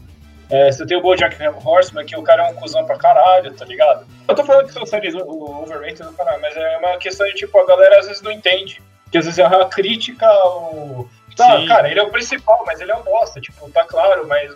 É, 0.50 0.72
você 0.72 0.86
tem 0.86 0.98
o 0.98 1.01
Bojack 1.01 1.36
Horseman, 1.66 2.06
que 2.06 2.16
o 2.16 2.24
cara 2.24 2.48
é 2.48 2.51
um 2.51 2.56
cuzão 2.56 2.86
pra 2.86 2.98
caralho, 2.98 3.51
tá 3.54 3.66
ligado? 3.66 4.06
Eu 4.27 4.34
tô 4.36 4.44
falando 4.46 4.68
que 4.68 4.74
são 4.74 4.86
séries 4.86 5.13
o- 5.13 5.62
overrated 5.63 6.04
do 6.04 6.13
caralho, 6.13 6.42
mas 6.42 6.56
é 6.56 6.77
uma 6.77 6.98
questão 6.98 7.27
de, 7.27 7.34
tipo, 7.34 7.58
a 7.60 7.66
galera 7.66 8.00
às 8.00 8.08
vezes 8.08 8.22
não 8.22 8.32
entende. 8.32 8.82
Que 9.12 9.18
às 9.18 9.25
vezes 9.25 9.39
é 9.39 9.46
uma 9.48 9.66
crítica 9.68 10.25
ao... 10.25 11.08
Tá, 11.36 11.60
Sim. 11.60 11.68
cara, 11.68 11.89
ele 11.92 12.00
é 12.00 12.04
o 12.04 12.10
principal, 12.10 12.63
mas 12.66 12.80
ele 12.82 12.92
é 12.92 12.96
um 12.96 13.04
bosta, 13.04 13.39
tipo, 13.42 13.70
tá 13.72 13.84
claro, 13.84 14.25
mas... 14.27 14.56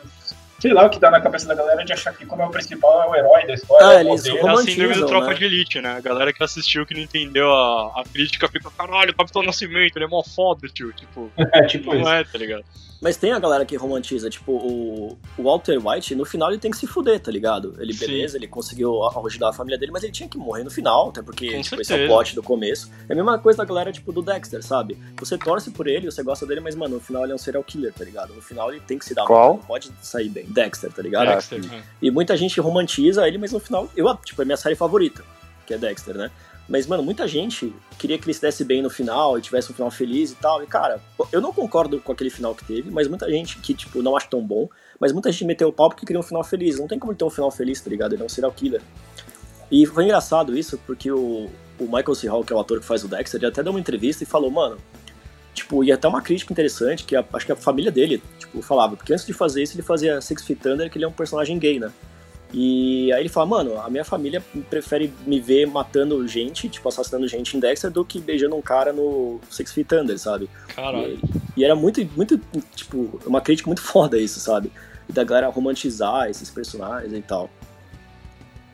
Sei 0.60 0.72
lá 0.74 0.86
o 0.86 0.90
que 0.92 1.00
dá 1.00 1.10
na 1.10 1.20
cabeça 1.20 1.48
da 1.48 1.56
galera 1.56 1.84
de 1.84 1.92
achar 1.92 2.14
que 2.14 2.24
como 2.24 2.44
é 2.44 2.46
o 2.46 2.50
principal 2.52 3.04
é 3.04 3.08
o 3.08 3.16
herói 3.16 3.48
da 3.48 3.54
história, 3.56 3.88
Ah, 3.88 3.94
é 3.94 3.98
o 4.04 4.10
eles 4.10 4.22
poder. 4.28 4.46
É 4.46 4.50
a 4.52 4.58
síndrome 4.58 4.94
do 4.94 5.08
Tropa 5.08 5.28
né? 5.30 5.34
de 5.34 5.44
Elite, 5.46 5.82
né? 5.82 5.96
A 5.98 6.00
galera 6.00 6.32
que 6.32 6.44
assistiu, 6.44 6.86
que 6.86 6.94
não 6.94 7.02
entendeu 7.02 7.52
a, 7.52 8.00
a 8.00 8.04
crítica, 8.12 8.48
fica, 8.48 8.70
caralho, 8.78 9.16
Capitão 9.16 9.42
Nascimento, 9.42 9.96
ele 9.98 10.06
é 10.06 10.08
mó 10.08 10.22
foda, 10.24 10.68
tio. 10.70 10.94
Tipo, 10.94 11.32
É, 11.52 11.66
tipo 11.66 11.94
isso. 11.96 12.04
não 12.06 12.14
é, 12.14 12.24
tá 12.24 12.38
ligado? 12.38 12.64
Mas 13.02 13.18
tem 13.18 13.32
a 13.32 13.40
galera 13.40 13.66
que 13.66 13.76
romantiza, 13.76 14.30
tipo, 14.30 14.52
o, 14.52 15.18
o 15.36 15.44
Walter 15.44 15.80
White, 15.84 16.14
no 16.14 16.24
final 16.24 16.52
ele 16.52 16.60
tem 16.60 16.70
que 16.70 16.78
se 16.78 16.86
fuder, 16.86 17.20
tá 17.20 17.32
ligado? 17.32 17.76
Ele, 17.80 17.94
Sim. 17.94 18.06
beleza, 18.06 18.38
ele 18.38 18.48
conseguiu 18.48 19.02
ajudar 19.26 19.50
a 19.50 19.54
família 19.54 19.78
dele, 19.78 19.92
mas 19.92 20.04
ele 20.04 20.14
tinha 20.14 20.30
que 20.30 20.38
morrer 20.38 20.64
no 20.64 20.70
final, 20.70 21.10
até 21.10 21.24
porque 21.24 21.52
Com 21.52 21.62
tipo, 21.62 21.82
esse 21.82 21.92
é 21.92 22.06
o 22.06 22.08
plot 22.08 22.36
do 22.36 22.44
começo. 22.44 22.92
É 23.10 23.14
a 23.14 23.16
mesma 23.16 23.40
coisa 23.40 23.58
da 23.58 23.66
galera, 23.66 23.92
tipo, 23.92 24.12
do 24.12 24.22
Dexter, 24.22 24.62
sabe? 24.62 25.00
Você 25.18 25.36
torce 25.36 25.72
por 25.72 25.88
ele, 25.88 26.12
você 26.12 26.22
gosta 26.22 26.46
dele, 26.46 26.60
mas, 26.60 26.76
mano, 26.76 26.96
no 26.96 27.02
final 27.02 27.24
ele 27.24 27.32
é 27.32 27.36
um 27.36 27.40
serial 27.40 27.64
killer, 27.64 27.92
tá 27.92 28.06
ligado? 28.06 28.36
No 28.36 28.42
final 28.42 28.72
ele 28.72 28.82
tem 28.82 29.00
que 29.00 29.06
se 29.06 29.16
dar 29.16 29.26
Qual? 29.26 29.40
mal, 29.40 29.54
não 29.58 29.64
pode 29.64 29.92
sair 30.04 30.30
bem. 30.30 30.46
Dexter, 30.46 30.94
tá 30.94 31.02
ligado? 31.02 31.28
Dexter, 31.28 31.64
sim. 31.64 31.76
é. 31.76 31.82
E 32.00 32.12
muita 32.12 32.38
gente 32.38 32.62
romantiza 32.62 33.28
ele, 33.28 33.40
mas 33.40 33.52
no 33.52 33.60
final, 33.60 33.90
eu, 33.96 34.16
tipo, 34.18 34.40
é 34.44 34.46
minha 34.46 34.58
série 34.58 34.76
favorita, 34.76 35.24
que 35.66 35.74
é 35.74 35.78
Dexter, 35.80 36.16
né? 36.16 36.30
Mas, 36.72 36.88
mano, 36.88 37.04
muita 37.04 37.28
gente 37.28 37.76
queria 38.00 38.18
que 38.18 38.24
ele 38.24 38.34
se 38.34 38.40
desse 38.42 38.64
bem 38.64 38.82
no 38.82 38.90
final 38.90 39.38
e 39.38 39.42
tivesse 39.42 39.70
um 39.70 39.76
final 39.76 39.92
feliz 39.92 40.32
e 40.32 40.36
tal. 40.36 40.64
E, 40.64 40.66
cara, 40.68 41.02
eu 41.30 41.42
não 41.42 41.52
concordo 41.52 42.00
com 42.00 42.14
aquele 42.14 42.30
final 42.30 42.56
que 42.56 42.64
teve, 42.64 42.90
mas 42.90 43.10
muita 43.10 43.30
gente 43.30 43.58
que, 43.58 43.74
tipo, 43.74 44.02
não 44.02 44.16
acha 44.16 44.28
tão 44.30 44.42
bom. 44.42 44.70
Mas 44.98 45.12
muita 45.12 45.30
gente 45.34 45.44
meteu 45.44 45.68
o 45.68 45.74
pau 45.74 45.90
porque 45.90 46.06
queria 46.06 46.20
um 46.22 46.24
final 46.24 46.42
feliz. 46.46 46.80
Não 46.80 46.88
tem 46.88 46.98
como 46.98 47.12
ele 47.12 47.18
ter 47.20 47.26
um 47.26 47.30
final 47.30 47.52
feliz, 47.52 47.82
tá 47.82 47.90
ligado? 47.90 48.14
Ele 48.14 48.22
é 48.22 48.26
um 48.26 48.30
serial 48.30 48.54
killer. 48.54 48.82
E 49.70 49.86
foi 49.86 50.06
engraçado 50.06 50.58
isso, 50.58 50.78
porque 50.88 51.12
o, 51.12 51.50
o 51.78 51.84
Michael 51.84 52.16
C. 52.16 52.28
Hall, 52.30 52.42
que 52.44 52.54
é 52.54 52.56
o 52.56 52.60
ator 52.60 52.80
que 52.80 52.86
faz 52.86 53.04
o 53.04 53.10
Dexter, 53.10 53.40
ele 53.42 53.48
até 53.48 53.62
deu 53.62 53.74
uma 53.74 53.80
entrevista 53.80 54.24
e 54.24 54.26
falou, 54.26 54.50
mano, 54.50 54.78
tipo, 55.54 55.84
e 55.84 55.92
até 55.92 56.08
uma 56.08 56.22
crítica 56.22 56.54
interessante, 56.54 57.04
que 57.04 57.18
a- 57.18 57.26
acho 57.34 57.46
que 57.46 57.52
a 57.52 57.56
família 57.58 57.92
dele, 57.92 58.24
tipo, 58.40 58.62
falava, 58.62 58.96
porque 58.96 59.12
antes 59.12 59.26
de 59.26 59.34
fazer 59.34 59.62
isso, 59.64 59.76
ele 59.76 59.84
fazia 59.84 60.22
Six 60.22 60.44
Feet 60.46 60.66
Under, 60.68 60.90
que 60.90 60.98
ele 60.98 61.04
é 61.04 61.08
um 61.08 61.12
personagem 61.12 61.60
gay, 61.60 61.80
né? 61.80 61.92
E 62.54 63.12
aí 63.14 63.22
ele 63.22 63.30
fala, 63.30 63.46
mano, 63.46 63.80
a 63.80 63.90
minha 63.90 64.04
família 64.04 64.44
prefere 64.70 65.14
me 65.26 65.40
ver 65.40 65.66
matando 65.68 66.28
gente, 66.28 66.68
tipo, 66.68 66.88
assassinando 66.90 67.28
gente 67.28 67.56
em 67.56 67.60
Dexter, 67.60 67.90
do 67.90 68.04
que 68.04 68.20
beijando 68.20 68.56
um 68.56 68.62
cara 68.62 68.92
no 68.92 69.40
Six 69.50 69.72
Feet 69.72 69.92
Under, 69.94 70.20
sabe? 70.20 70.50
Caralho. 70.76 71.18
E, 71.56 71.62
e 71.62 71.64
era 71.64 71.76
muito, 71.76 72.04
muito, 72.16 72.38
tipo, 72.76 73.20
uma 73.26 73.40
crítica 73.40 73.68
muito 73.70 73.82
foda 73.84 74.18
isso, 74.18 74.40
sabe? 74.40 74.72
E 75.08 75.14
da 75.14 75.24
galera 75.24 75.48
romantizar 75.48 76.30
esses 76.30 76.50
personagens 76.50 77.14
e 77.14 77.22
tal. 77.22 77.50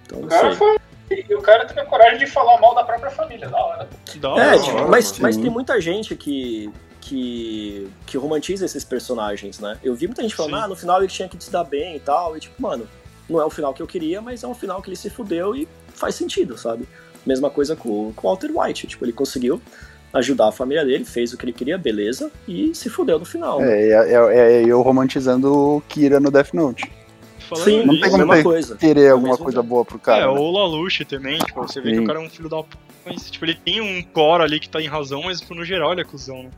Então, 0.06 0.20
O 0.20 0.22
não 0.24 0.28
cara 0.30 0.50
sei. 0.50 0.58
foi. 0.58 0.78
E 1.10 1.36
o 1.36 1.42
cara 1.42 1.66
teve 1.66 1.80
a 1.80 1.86
coragem 1.86 2.18
de 2.20 2.28
falar 2.28 2.60
mal 2.60 2.76
da 2.76 2.84
própria 2.84 3.10
família, 3.12 3.48
da 3.48 3.58
hora. 3.64 3.90
Da 4.18 4.28
É, 4.30 4.32
hora, 4.32 4.60
tipo, 4.60 4.74
mano. 4.76 4.90
mas, 4.90 5.06
sim. 5.08 5.22
mas 5.22 5.38
tem 5.38 5.50
muita 5.50 5.80
gente 5.80 6.16
que, 6.18 6.70
que, 7.00 7.88
que 8.06 8.18
romantiza 8.18 8.66
esses 8.66 8.84
personagens, 8.84 9.60
né? 9.60 9.78
Eu 9.84 9.96
vi 9.96 10.08
muita 10.08 10.22
gente 10.22 10.36
falando, 10.36 10.56
Sim. 10.58 10.62
ah, 10.64 10.68
no 10.68 10.76
final 10.76 10.98
ele 11.00 11.08
tinha 11.08 11.30
que 11.30 11.42
se 11.42 11.50
dar 11.50 11.64
bem 11.64 11.96
e 11.96 12.00
tal, 12.00 12.36
e 12.36 12.40
tipo, 12.42 12.62
mano, 12.62 12.86
não 13.30 13.42
é 13.42 13.46
o 13.46 13.50
final 13.50 13.74
que 13.74 13.82
eu 13.82 13.88
queria, 13.88 14.22
mas 14.22 14.44
é 14.44 14.48
um 14.48 14.54
final 14.56 14.82
que 14.82 14.90
ele 14.90 14.96
se 14.96 15.10
fudeu 15.10 15.56
e 15.56 15.68
faz 15.94 16.16
sentido, 16.16 16.58
sabe? 16.58 16.88
Mesma 17.26 17.50
coisa 17.50 17.76
com 17.76 18.14
com 18.16 18.28
o 18.28 18.30
Walter 18.32 18.50
White, 18.54 18.88
tipo, 18.88 19.04
ele 19.06 19.12
conseguiu 19.14 19.62
ajudar 20.14 20.48
a 20.48 20.52
família 20.52 20.86
dele, 20.86 21.04
fez 21.04 21.34
o 21.34 21.38
que 21.38 21.46
ele 21.46 21.54
queria, 21.54 21.78
beleza, 21.78 22.32
e 22.48 22.74
se 22.74 22.90
fudeu 22.90 23.20
no 23.20 23.26
final. 23.26 23.60
né? 23.60 23.68
É, 23.70 23.90
é, 23.92 24.14
é- 24.14 24.54
é 24.54 24.66
eu 24.66 24.82
romantizando 24.82 25.54
o 25.54 25.82
Kira 25.90 26.20
no 26.20 26.32
Death 26.32 26.54
Note. 26.54 26.90
Falando 27.40 27.66
Sim, 27.66 27.86
não 27.86 28.00
tem 28.00 28.10
como 28.12 28.34
ter- 28.34 28.44
coisa. 28.44 28.76
Querer 28.78 29.10
alguma 29.12 29.38
coisa 29.38 29.60
jeito. 29.60 29.68
boa 29.68 29.86
pro 29.86 29.98
É, 29.98 30.00
cara. 30.00 30.34
né? 30.34 30.40
o 30.40 30.52
Laluche 30.52 31.06
também, 31.06 31.38
tipo, 31.40 31.62
você 31.62 31.80
vê 31.82 31.92
que 31.92 31.98
Sim. 31.98 32.04
o 32.04 32.08
cara 32.08 32.20
é 32.22 32.26
um 32.26 32.30
filho 32.30 32.50
da 32.50 32.62
p, 32.64 32.78
mas, 33.06 33.30
tipo, 33.32 33.46
ele 33.46 33.56
tem 33.56 33.80
um 33.82 34.02
core 34.04 34.44
ali 34.44 34.60
que 34.60 34.68
tá 34.70 34.82
em 34.82 34.88
razão, 34.88 35.22
mas, 35.24 35.40
tipo, 35.40 35.54
no 35.56 35.64
geral 35.64 35.92
ele 35.94 36.02
é 36.02 36.04
cuzão, 36.04 36.44
né? 36.44 36.50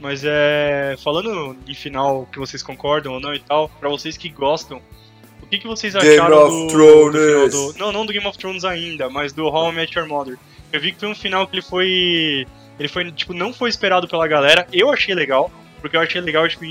Mas 0.00 0.22
é. 0.24 0.94
Falando 1.02 1.56
em 1.66 1.74
final 1.74 2.26
que 2.30 2.38
vocês 2.38 2.62
concordam 2.62 3.14
ou 3.14 3.20
não 3.20 3.32
e 3.34 3.38
tal, 3.40 3.70
pra 3.80 3.88
vocês 3.88 4.16
que 4.18 4.28
gostam, 4.28 4.78
o 5.46 5.48
que, 5.48 5.58
que 5.58 5.66
vocês 5.66 5.94
Game 5.94 6.08
acharam 6.18 6.46
of 6.46 6.66
do, 6.66 6.72
Thrones. 6.72 7.12
do 7.12 7.20
final 7.20 7.48
do. 7.72 7.78
Não, 7.78 7.92
não 7.92 8.06
do 8.06 8.12
Game 8.12 8.26
of 8.26 8.36
Thrones 8.38 8.64
ainda, 8.64 9.08
mas 9.08 9.32
do 9.32 9.46
How 9.46 9.70
I 9.70 9.74
Met 9.74 9.98
Your 9.98 10.08
Mother. 10.08 10.38
Eu 10.72 10.80
vi 10.80 10.92
que 10.92 11.00
foi 11.00 11.08
um 11.08 11.14
final 11.14 11.46
que 11.46 11.54
ele 11.54 11.62
foi. 11.62 12.46
Ele 12.78 12.88
foi, 12.88 13.10
tipo, 13.12 13.32
não 13.32 13.52
foi 13.52 13.70
esperado 13.70 14.06
pela 14.06 14.26
galera. 14.28 14.66
Eu 14.72 14.90
achei 14.90 15.14
legal, 15.14 15.50
porque 15.80 15.96
eu 15.96 16.00
achei 16.00 16.20
legal, 16.20 16.46
tipo, 16.48 16.64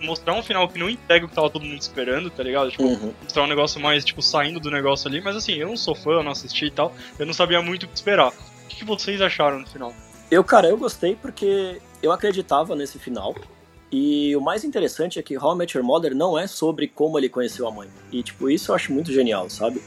mostrar 0.00 0.34
um 0.34 0.42
final 0.42 0.66
que 0.68 0.76
não 0.78 0.90
entrega 0.90 1.24
o 1.24 1.28
que 1.28 1.34
tava 1.34 1.48
todo 1.48 1.64
mundo 1.64 1.80
esperando, 1.80 2.28
tá 2.30 2.42
ligado? 2.42 2.70
Tipo, 2.70 2.82
Uhum. 2.84 3.14
mostrar 3.22 3.44
um 3.44 3.46
negócio 3.46 3.80
mais, 3.80 4.04
tipo, 4.04 4.20
saindo 4.20 4.58
do 4.58 4.70
negócio 4.70 5.08
ali, 5.08 5.20
mas 5.20 5.36
assim, 5.36 5.52
eu 5.54 5.68
não 5.68 5.76
sou 5.76 5.94
fã, 5.94 6.10
eu 6.12 6.22
não 6.24 6.32
assisti 6.32 6.64
e 6.66 6.70
tal, 6.72 6.92
eu 7.18 7.24
não 7.26 7.32
sabia 7.32 7.62
muito 7.62 7.84
o 7.84 7.88
que 7.88 7.94
esperar. 7.94 8.28
O 8.30 8.68
que, 8.68 8.76
que 8.76 8.84
vocês 8.84 9.20
acharam 9.20 9.60
no 9.60 9.66
final? 9.68 9.94
Eu, 10.30 10.42
cara, 10.42 10.66
eu 10.66 10.76
gostei 10.76 11.14
porque 11.14 11.80
eu 12.02 12.10
acreditava 12.10 12.74
nesse 12.74 12.98
final. 12.98 13.36
E 13.92 14.34
o 14.34 14.40
mais 14.40 14.64
interessante 14.64 15.18
é 15.18 15.22
que 15.22 15.36
How 15.36 15.54
I 15.54 15.58
Met 15.58 15.76
Your 15.76 15.86
Mother 15.86 16.14
não 16.14 16.38
é 16.38 16.46
sobre 16.46 16.88
como 16.88 17.18
ele 17.18 17.28
conheceu 17.28 17.68
a 17.68 17.70
mãe. 17.70 17.88
E, 18.10 18.22
tipo, 18.22 18.48
isso 18.48 18.70
eu 18.70 18.74
acho 18.74 18.90
muito 18.92 19.12
genial, 19.12 19.50
sabe? 19.50 19.82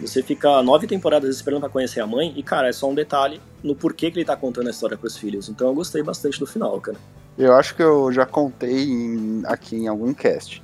Você 0.00 0.22
fica 0.22 0.62
nove 0.62 0.86
temporadas 0.86 1.34
esperando 1.34 1.60
pra 1.60 1.68
conhecer 1.68 2.00
a 2.00 2.06
mãe 2.06 2.32
e, 2.36 2.42
cara, 2.42 2.68
é 2.68 2.72
só 2.72 2.88
um 2.88 2.94
detalhe 2.94 3.40
no 3.62 3.74
porquê 3.74 4.10
que 4.10 4.18
ele 4.18 4.24
tá 4.24 4.36
contando 4.36 4.68
a 4.68 4.70
história 4.70 4.96
pros 4.96 5.16
filhos. 5.16 5.48
Então 5.48 5.66
eu 5.68 5.74
gostei 5.74 6.02
bastante 6.02 6.38
do 6.38 6.46
final, 6.46 6.80
cara. 6.80 6.96
Eu 7.36 7.52
acho 7.54 7.74
que 7.74 7.82
eu 7.82 8.10
já 8.12 8.24
contei 8.24 8.84
em- 8.84 9.42
aqui 9.46 9.76
em 9.76 9.88
algum 9.88 10.14
cast. 10.14 10.62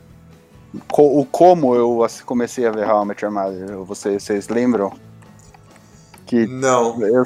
Co- 0.88 1.20
o 1.20 1.24
como 1.26 1.74
eu 1.74 2.06
comecei 2.24 2.66
a 2.66 2.70
ver 2.70 2.88
How 2.88 3.02
I 3.02 3.06
Met 3.08 3.24
Your 3.24 3.34
Mother. 3.34 3.76
Vocês, 3.78 4.22
vocês 4.22 4.48
lembram? 4.48 4.92
Que 6.26 6.46
Não. 6.46 7.00
eu, 7.00 7.22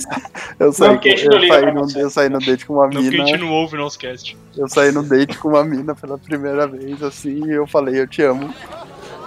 eu, 0.58 0.72
saí, 0.72 0.88
a 0.88 1.00
eu, 1.08 1.30
não 1.30 1.38
liga 1.38 1.54
saí 1.54 1.72
no, 1.72 1.98
eu 1.98 2.10
saí 2.10 2.28
no 2.28 2.38
date 2.38 2.66
com 2.66 2.74
uma 2.74 2.82
Não, 2.84 2.92
porque 2.92 3.06
a 3.08 3.10
mina. 3.10 3.26
gente 3.26 3.40
não 3.40 3.50
ouve 3.50 3.74
o 3.76 3.78
nosso 3.78 3.98
cast. 3.98 4.36
Eu 4.56 4.68
saí 4.68 4.92
no 4.92 5.02
date 5.02 5.38
com 5.38 5.48
uma 5.48 5.64
mina 5.64 5.94
pela 5.94 6.18
primeira 6.18 6.66
vez, 6.66 7.02
assim, 7.02 7.46
e 7.46 7.50
eu 7.50 7.66
falei, 7.66 7.98
eu 7.98 8.06
te 8.06 8.22
amo. 8.22 8.52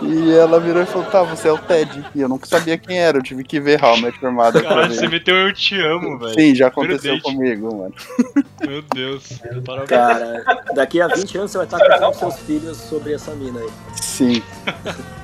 E 0.02 0.32
ela 0.32 0.60
virou 0.60 0.84
e 0.84 0.86
falou, 0.86 1.08
tá, 1.08 1.24
você 1.24 1.48
é 1.48 1.52
o 1.52 1.58
Ted. 1.58 2.06
E 2.14 2.22
eu 2.22 2.28
nunca 2.30 2.46
sabia 2.46 2.78
quem 2.78 3.00
era, 3.00 3.18
eu 3.18 3.24
tive 3.24 3.44
que 3.44 3.60
ver 3.60 3.84
How 3.84 3.98
I 3.98 4.02
Met 4.02 4.20
Your 4.22 4.34
Mother 4.34 4.64
você 4.90 5.08
meteu 5.08 5.36
eu 5.36 5.54
te 5.54 5.80
amo, 5.80 6.20
velho. 6.20 6.34
Sim, 6.34 6.56
já 6.56 6.68
aconteceu 6.68 7.20
comigo, 7.22 7.76
mano. 7.76 7.94
Meu 8.68 8.82
Deus. 8.94 9.40
Parabéns. 9.66 9.90
Cara, 9.90 10.44
daqui 10.76 11.02
a 11.02 11.08
20 11.08 11.38
anos 11.38 11.52
você 11.52 11.58
vai 11.58 11.66
estar 11.66 11.80
contando 11.80 12.00
pros 12.00 12.18
seus 12.18 12.40
filhos 12.40 12.78
sobre 12.78 13.14
essa 13.14 13.32
mina 13.32 13.60
aí. 13.60 13.70
Sim. 13.96 14.44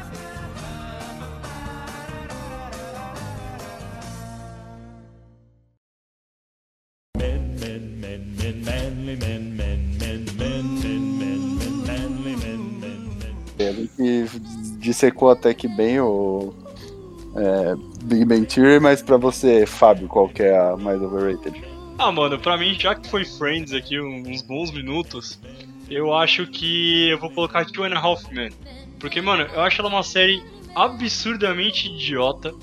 que 14.00 14.26
dissecou 14.80 15.30
até 15.30 15.54
que 15.54 15.68
bem 15.68 16.00
o 16.00 16.54
é, 17.36 17.76
Big 18.04 18.24
Bang 18.24 18.46
Theory, 18.46 18.80
mas 18.80 19.02
pra 19.02 19.18
você, 19.18 19.66
Fábio, 19.66 20.08
qual 20.08 20.30
que 20.30 20.42
é 20.42 20.58
a 20.58 20.78
mais 20.78 21.02
overrated? 21.02 21.62
Ah, 21.98 22.10
mano, 22.10 22.40
pra 22.40 22.58
mim, 22.58 22.80
já 22.80 22.96
que 22.96 23.10
foi 23.10 23.26
Friends 23.26 23.74
aqui 23.74 24.00
uns 24.00 24.42
bons 24.42 24.72
minutos, 24.72 25.38
eu 25.90 26.14
acho 26.14 26.48
que 26.48 27.10
eu 27.10 27.20
vou 27.20 27.30
colocar 27.30 27.66
Two 27.66 27.84
and 27.84 27.94
a 27.94 28.00
Half 28.00 28.24
Men. 28.32 28.52
Porque, 29.02 29.22
mano, 29.22 29.44
eu 29.54 29.62
acho 29.62 29.82
ela 29.82 29.90
uma 29.90 30.04
série 30.04 30.42
absurdamente 30.74 31.90
idiota. 31.90 32.54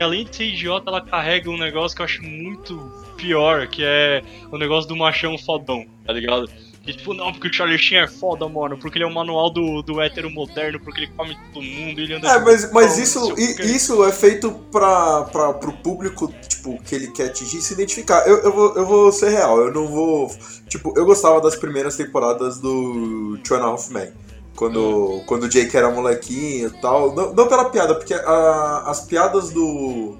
Além 0.00 0.24
de 0.24 0.34
ser 0.34 0.44
idiota, 0.44 0.88
ela 0.88 1.02
carrega 1.02 1.50
um 1.50 1.58
negócio 1.58 1.94
que 1.94 2.00
eu 2.00 2.06
acho 2.06 2.22
muito 2.22 2.74
pior, 3.18 3.66
que 3.66 3.82
é 3.84 4.22
o 4.50 4.56
negócio 4.56 4.88
do 4.88 4.96
machão 4.96 5.36
fodão, 5.36 5.84
tá 6.06 6.12
ligado? 6.14 6.50
Que 6.82 6.94
tipo, 6.94 7.12
não, 7.12 7.30
porque 7.30 7.48
o 7.48 7.52
Charlie 7.52 7.78
Sheen 7.78 7.98
é 8.00 8.08
foda, 8.08 8.48
mano, 8.48 8.78
porque 8.78 8.96
ele 8.96 9.04
é 9.04 9.06
o 9.06 9.12
manual 9.12 9.50
do, 9.50 9.82
do 9.82 10.00
hétero 10.00 10.30
moderno, 10.30 10.80
porque 10.80 11.00
ele 11.00 11.12
come 11.14 11.36
todo 11.52 11.62
mundo, 11.62 12.00
ele 12.00 12.14
anda 12.14 12.26
É, 12.28 12.38
mas, 12.38 12.72
mas 12.72 12.98
isso, 12.98 13.34
quê. 13.34 13.42
isso 13.64 14.02
é 14.04 14.10
feito 14.10 14.50
pra, 14.72 15.24
pra, 15.24 15.52
pro 15.52 15.72
público, 15.74 16.32
tipo, 16.48 16.82
que 16.82 16.94
ele 16.94 17.08
quer 17.12 17.26
atingir 17.26 17.60
se 17.60 17.74
identificar. 17.74 18.26
Eu, 18.26 18.38
eu, 18.38 18.52
vou, 18.52 18.74
eu 18.76 18.86
vou 18.86 19.12
ser 19.12 19.28
real, 19.28 19.58
eu 19.60 19.72
não 19.72 19.86
vou. 19.88 20.30
Tipo, 20.68 20.94
eu 20.96 21.04
gostava 21.04 21.38
das 21.40 21.54
primeiras 21.54 21.96
temporadas 21.96 22.58
do 22.58 23.36
Two 23.44 23.56
and 23.58 23.60
a 23.62 23.66
Half 23.66 23.90
Men. 23.90 24.10
Quando, 24.56 25.22
quando 25.26 25.44
o 25.44 25.48
Jake 25.48 25.74
era 25.76 25.90
molequinho 25.90 26.68
e 26.68 26.80
tal. 26.80 27.14
Não, 27.14 27.32
não 27.34 27.46
pela 27.48 27.70
piada, 27.70 27.94
porque 27.94 28.12
a- 28.14 28.84
as 28.86 29.00
piadas 29.02 29.50
do. 29.50 30.16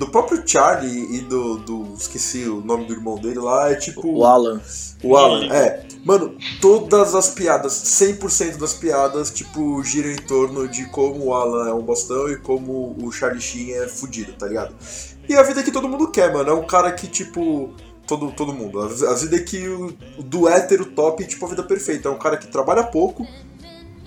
Do 0.00 0.08
próprio 0.08 0.42
Charlie 0.46 1.14
e 1.14 1.20
do, 1.20 1.58
do. 1.58 1.94
Esqueci 1.94 2.44
o 2.44 2.62
nome 2.62 2.86
do 2.86 2.94
irmão 2.94 3.16
dele 3.16 3.38
lá, 3.38 3.70
é 3.70 3.74
tipo. 3.74 4.00
O 4.10 4.24
Alan. 4.24 4.58
O 5.04 5.14
Alan, 5.14 5.44
é. 5.52 5.86
Mano, 6.02 6.38
todas 6.58 7.14
as 7.14 7.28
piadas, 7.28 7.74
100% 7.74 8.56
das 8.56 8.72
piadas, 8.72 9.30
tipo, 9.30 9.84
giram 9.84 10.10
em 10.10 10.16
torno 10.16 10.66
de 10.66 10.86
como 10.86 11.26
o 11.26 11.34
Alan 11.34 11.68
é 11.68 11.74
um 11.74 11.82
bostão 11.82 12.30
e 12.30 12.38
como 12.38 12.96
o 12.98 13.12
Charlie 13.12 13.42
Sheen 13.42 13.72
é 13.72 13.88
fudido, 13.88 14.32
tá 14.32 14.46
ligado? 14.46 14.74
E 15.28 15.36
a 15.36 15.42
vida 15.42 15.62
que 15.62 15.70
todo 15.70 15.86
mundo 15.86 16.10
quer, 16.10 16.32
mano. 16.32 16.48
É 16.48 16.54
um 16.54 16.66
cara 16.66 16.90
que, 16.92 17.06
tipo. 17.06 17.74
Todo, 18.06 18.32
todo 18.32 18.54
mundo. 18.54 18.80
A, 18.80 18.86
a 18.86 19.14
vida 19.14 19.38
que 19.40 19.68
o, 19.68 19.94
do 20.18 20.48
hétero 20.48 20.86
top, 20.86 21.26
tipo, 21.26 21.44
a 21.44 21.48
vida 21.50 21.62
perfeita. 21.62 22.08
É 22.08 22.10
um 22.10 22.18
cara 22.18 22.38
que 22.38 22.46
trabalha 22.46 22.84
pouco, 22.84 23.26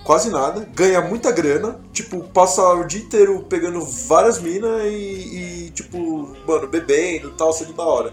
quase 0.04 0.30
nada, 0.30 0.68
ganha 0.74 1.00
muita 1.00 1.32
grana, 1.32 1.80
tipo, 1.92 2.22
passa 2.24 2.62
o 2.74 2.84
dia 2.84 3.00
inteiro 3.00 3.44
pegando 3.48 3.80
várias 3.80 4.38
minas 4.38 4.82
e, 4.84 5.66
e, 5.66 5.70
tipo, 5.70 6.36
mano, 6.46 6.68
bebendo 6.68 7.28
e 7.28 7.32
tal, 7.32 7.52
sendo 7.52 7.72
da 7.72 7.82
hora. 7.82 8.12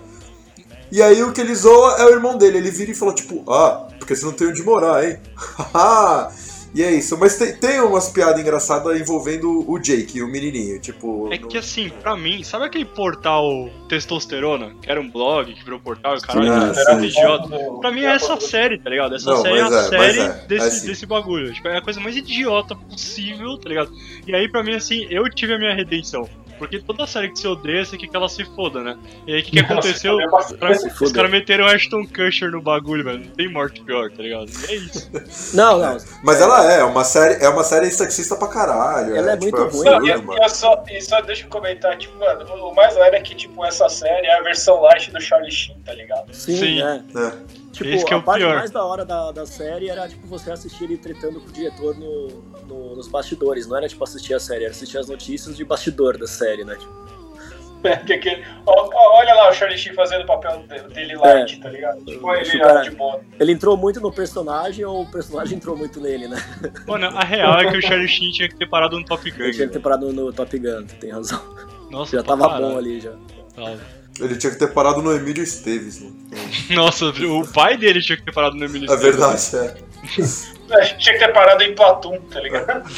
E 0.91 1.01
aí 1.01 1.21
o 1.21 1.31
que 1.31 1.41
ele 1.41 1.53
zoa 1.53 1.97
é 1.99 2.05
o 2.05 2.09
irmão 2.09 2.37
dele, 2.37 2.57
ele 2.57 2.71
vira 2.71 2.91
e 2.91 2.95
fala, 2.95 3.13
tipo, 3.13 3.43
ah, 3.51 3.87
porque 3.99 4.15
você 4.15 4.25
não 4.25 4.33
tem 4.33 4.47
onde 4.47 4.63
morar, 4.63 5.03
hein? 5.05 5.19
Haha! 5.35 6.31
E 6.73 6.81
é 6.81 6.91
isso, 6.91 7.17
mas 7.19 7.37
tem, 7.37 7.53
tem 7.53 7.81
umas 7.81 8.09
piadas 8.09 8.39
engraçadas 8.39 8.99
envolvendo 8.99 9.69
o 9.69 9.77
Jake, 9.77 10.21
o 10.21 10.27
menininho, 10.27 10.79
tipo... 10.79 11.27
É 11.31 11.37
no- 11.37 11.47
que 11.49 11.57
assim, 11.57 11.89
pra 11.89 12.15
mim, 12.15 12.43
sabe 12.43 12.65
aquele 12.65 12.85
portal 12.85 13.69
Testosterona? 13.89 14.73
Que 14.81 14.89
era 14.89 14.99
um 15.01 15.09
blog, 15.09 15.53
que 15.53 15.63
virou 15.63 15.79
portal, 15.79 16.15
e 16.15 16.21
caralho, 16.21 16.73
sim. 16.73 16.81
era 16.81 17.05
idiota. 17.05 17.49
Pra 17.81 17.91
mim 17.91 18.01
é 18.01 18.11
essa 18.11 18.39
série, 18.39 18.77
tá 18.77 18.89
ligado? 18.89 19.15
Essa 19.15 19.31
Não, 19.31 19.41
série 19.41 19.57
é 19.59 19.63
a 19.63 19.67
é, 19.67 19.83
série 19.83 20.19
é, 20.19 20.45
desse, 20.47 20.67
é 20.67 20.69
sim. 20.69 20.87
desse 20.87 21.05
bagulho. 21.05 21.53
Tipo, 21.53 21.67
é 21.67 21.77
a 21.77 21.81
coisa 21.81 21.99
mais 21.99 22.15
idiota 22.15 22.73
possível, 22.75 23.57
tá 23.57 23.67
ligado? 23.67 23.91
E 24.25 24.33
aí, 24.33 24.47
pra 24.47 24.63
mim, 24.63 24.73
assim, 24.73 25.05
eu 25.09 25.29
tive 25.29 25.53
a 25.53 25.59
minha 25.59 25.73
redenção. 25.75 26.29
Porque 26.61 26.77
toda 26.79 27.07
série 27.07 27.29
que 27.31 27.39
você 27.39 27.47
odeia, 27.47 27.83
você 27.83 27.97
quer 27.97 28.05
que 28.05 28.15
ela 28.15 28.29
se 28.29 28.45
foda, 28.45 28.81
né? 28.83 28.95
E 29.25 29.33
aí, 29.33 29.41
o 29.41 29.43
que, 29.43 29.49
que 29.49 29.59
aconteceu? 29.59 30.15
Os 30.15 30.53
caras- 30.53 30.81
Se 30.81 31.03
Os 31.03 31.11
caras 31.11 31.31
meteram 31.31 31.65
Ashton 31.65 32.05
Kutcher 32.05 32.51
no 32.51 32.61
bagulho, 32.61 33.03
velho. 33.03 33.19
Não 33.25 33.31
tem 33.31 33.51
morte 33.51 33.81
pior, 33.81 34.11
tá 34.11 34.21
ligado? 34.21 34.47
E 34.69 34.71
é 34.71 34.75
isso. 34.75 35.09
Não, 35.57 35.79
não. 35.79 35.97
Mas 36.23 36.39
ela 36.39 36.71
é, 36.71 36.79
é 36.81 36.83
uma 36.83 37.03
série, 37.03 37.43
é 37.43 37.49
uma 37.49 37.63
série 37.63 37.89
sexista 37.89 38.35
pra 38.35 38.47
caralho. 38.47 39.15
Ela 39.15 39.31
é 39.31 39.37
tipo, 39.37 39.57
muito 39.57 39.75
ruim, 39.75 39.85
Não, 39.85 39.93
absurdo, 39.95 40.05
e, 40.05 40.09
né, 40.11 40.17
mano. 40.17 40.39
e 40.39 40.43
eu 40.43 40.49
só, 40.49 40.83
e 40.87 41.01
só 41.01 41.21
deixa 41.21 41.45
eu 41.45 41.49
comentar, 41.49 41.97
tipo, 41.97 42.15
mano, 42.19 42.45
o 42.53 42.75
mais 42.75 42.93
legal 42.93 43.13
é 43.15 43.21
que, 43.21 43.33
tipo, 43.33 43.65
essa 43.65 43.89
série 43.89 44.27
é 44.27 44.37
a 44.39 44.43
versão 44.43 44.79
light 44.81 45.09
do 45.11 45.19
Charlie 45.19 45.51
Sheen, 45.51 45.79
tá 45.83 45.93
ligado? 45.93 46.31
Sim, 46.31 46.57
Sim. 46.57 46.81
é. 46.83 47.01
É. 47.71 47.73
Tipo, 47.73 47.89
Esse 47.89 48.05
que 48.05 48.13
é 48.13 48.17
a 48.17 48.19
o 48.19 48.23
parte 48.23 48.41
pior. 48.43 48.55
mais 48.55 48.69
da 48.71 48.83
hora 48.85 49.05
da, 49.05 49.31
da 49.31 49.45
série 49.45 49.89
era, 49.89 50.07
tipo, 50.07 50.27
você 50.27 50.51
assistir 50.51 50.83
ele 50.83 50.97
tretando 50.97 51.39
com 51.39 51.47
o 51.47 51.51
diretor 51.51 51.95
no, 51.97 52.27
no- 52.67 52.95
nos 52.95 53.07
bastidores. 53.07 53.65
Não 53.67 53.77
era, 53.77 53.87
tipo, 53.87 54.03
assistir 54.03 54.33
a 54.33 54.39
série, 54.39 54.65
era 54.65 54.71
assistir 54.73 54.97
as 54.97 55.07
notícias 55.07 55.55
de 55.55 55.63
bastidor 55.63 56.17
da 56.17 56.27
série, 56.27 56.63
né? 56.65 56.75
Tipo, 56.75 57.01
É, 57.83 57.95
que 57.95 58.43
ó, 58.67 58.89
olha 59.17 59.33
lá 59.33 59.49
o 59.49 59.53
Charlie 59.53 59.75
Sheen 59.75 59.95
fazendo 59.95 60.21
o 60.21 60.27
papel 60.27 60.61
de- 60.67 60.93
dele 60.93 61.15
light, 61.15 61.59
tá 61.59 61.67
ligado? 61.69 62.03
Tipo, 62.05 62.31
ele 62.33 62.41
Esse 62.43 62.59
cara- 62.59 62.81
de 62.81 62.91
boa. 62.91 63.21
ele 63.39 63.51
entrou 63.53 63.75
muito 63.75 63.99
no 63.99 64.11
personagem 64.11 64.85
ou 64.85 65.01
o 65.01 65.09
personagem 65.11 65.55
entrou 65.57 65.75
muito 65.75 65.99
nele, 65.99 66.27
né? 66.27 66.37
Mano, 66.85 67.07
a 67.07 67.23
real 67.23 67.59
é 67.59 67.71
que 67.71 67.77
o 67.77 67.81
Charlie 67.81 68.07
Sheen 68.07 68.31
tinha 68.33 68.47
que 68.49 68.55
ter 68.55 68.69
parado 68.69 68.99
no 68.99 69.03
Top 69.05 69.23
Gun. 69.31 69.43
Ele 69.43 69.51
tinha 69.53 69.65
que 69.65 69.73
ter 69.73 69.79
velho. 69.79 69.81
parado 69.81 70.13
no, 70.13 70.31
Top 70.31 70.55
Gun, 70.59 70.85
tu 70.85 70.95
tem 70.97 71.09
razão. 71.09 71.41
Nossa, 71.89 72.17
Já 72.17 72.21
tava 72.23 72.47
bom 72.49 72.77
ali, 72.77 72.99
já. 72.99 73.13
Tava. 73.55 73.79
Ele 74.19 74.35
tinha 74.37 74.51
que 74.51 74.59
ter 74.59 74.67
parado 74.73 75.01
no 75.01 75.13
Emílio 75.15 75.43
Esteves, 75.43 76.01
mano. 76.01 76.15
Nossa, 76.71 77.05
o 77.05 77.47
pai 77.51 77.77
dele 77.77 78.01
tinha 78.01 78.17
que 78.17 78.23
ter 78.25 78.33
parado 78.33 78.55
no 78.55 78.65
Emílio 78.65 78.89
É 78.91 78.93
Esteves. 78.95 79.51
verdade, 79.51 79.75
é. 79.77 80.79
É, 80.79 80.85
tinha 80.95 81.13
que 81.17 81.25
ter 81.25 81.33
parado 81.33 81.63
em 81.63 81.75
Platum, 81.75 82.17
tá 82.31 82.39
ligado? 82.39 82.89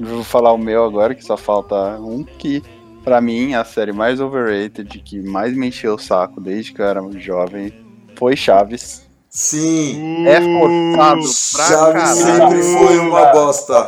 Eu 0.00 0.06
vou 0.06 0.24
falar 0.24 0.52
o 0.52 0.58
meu 0.58 0.84
agora, 0.84 1.14
que 1.14 1.24
só 1.24 1.36
falta 1.36 1.74
um 1.98 2.22
que, 2.22 2.62
pra 3.02 3.20
mim, 3.20 3.54
a 3.54 3.64
série 3.64 3.92
mais 3.92 4.20
overrated, 4.20 4.86
que 5.00 5.20
mais 5.20 5.54
me 5.56 5.68
encheu 5.68 5.94
o 5.94 5.98
saco 5.98 6.40
desde 6.40 6.72
que 6.72 6.80
eu 6.80 6.86
era 6.86 7.00
jovem, 7.18 7.72
foi 8.16 8.36
Chaves. 8.36 9.04
Sim. 9.28 10.26
É 10.28 10.40
forçado 10.40 11.20
pra 11.52 11.66
Chaves 11.66 12.22
caralho. 12.22 12.62
sempre 12.62 12.62
foi 12.62 12.98
uma 13.00 13.26
bosta. 13.32 13.86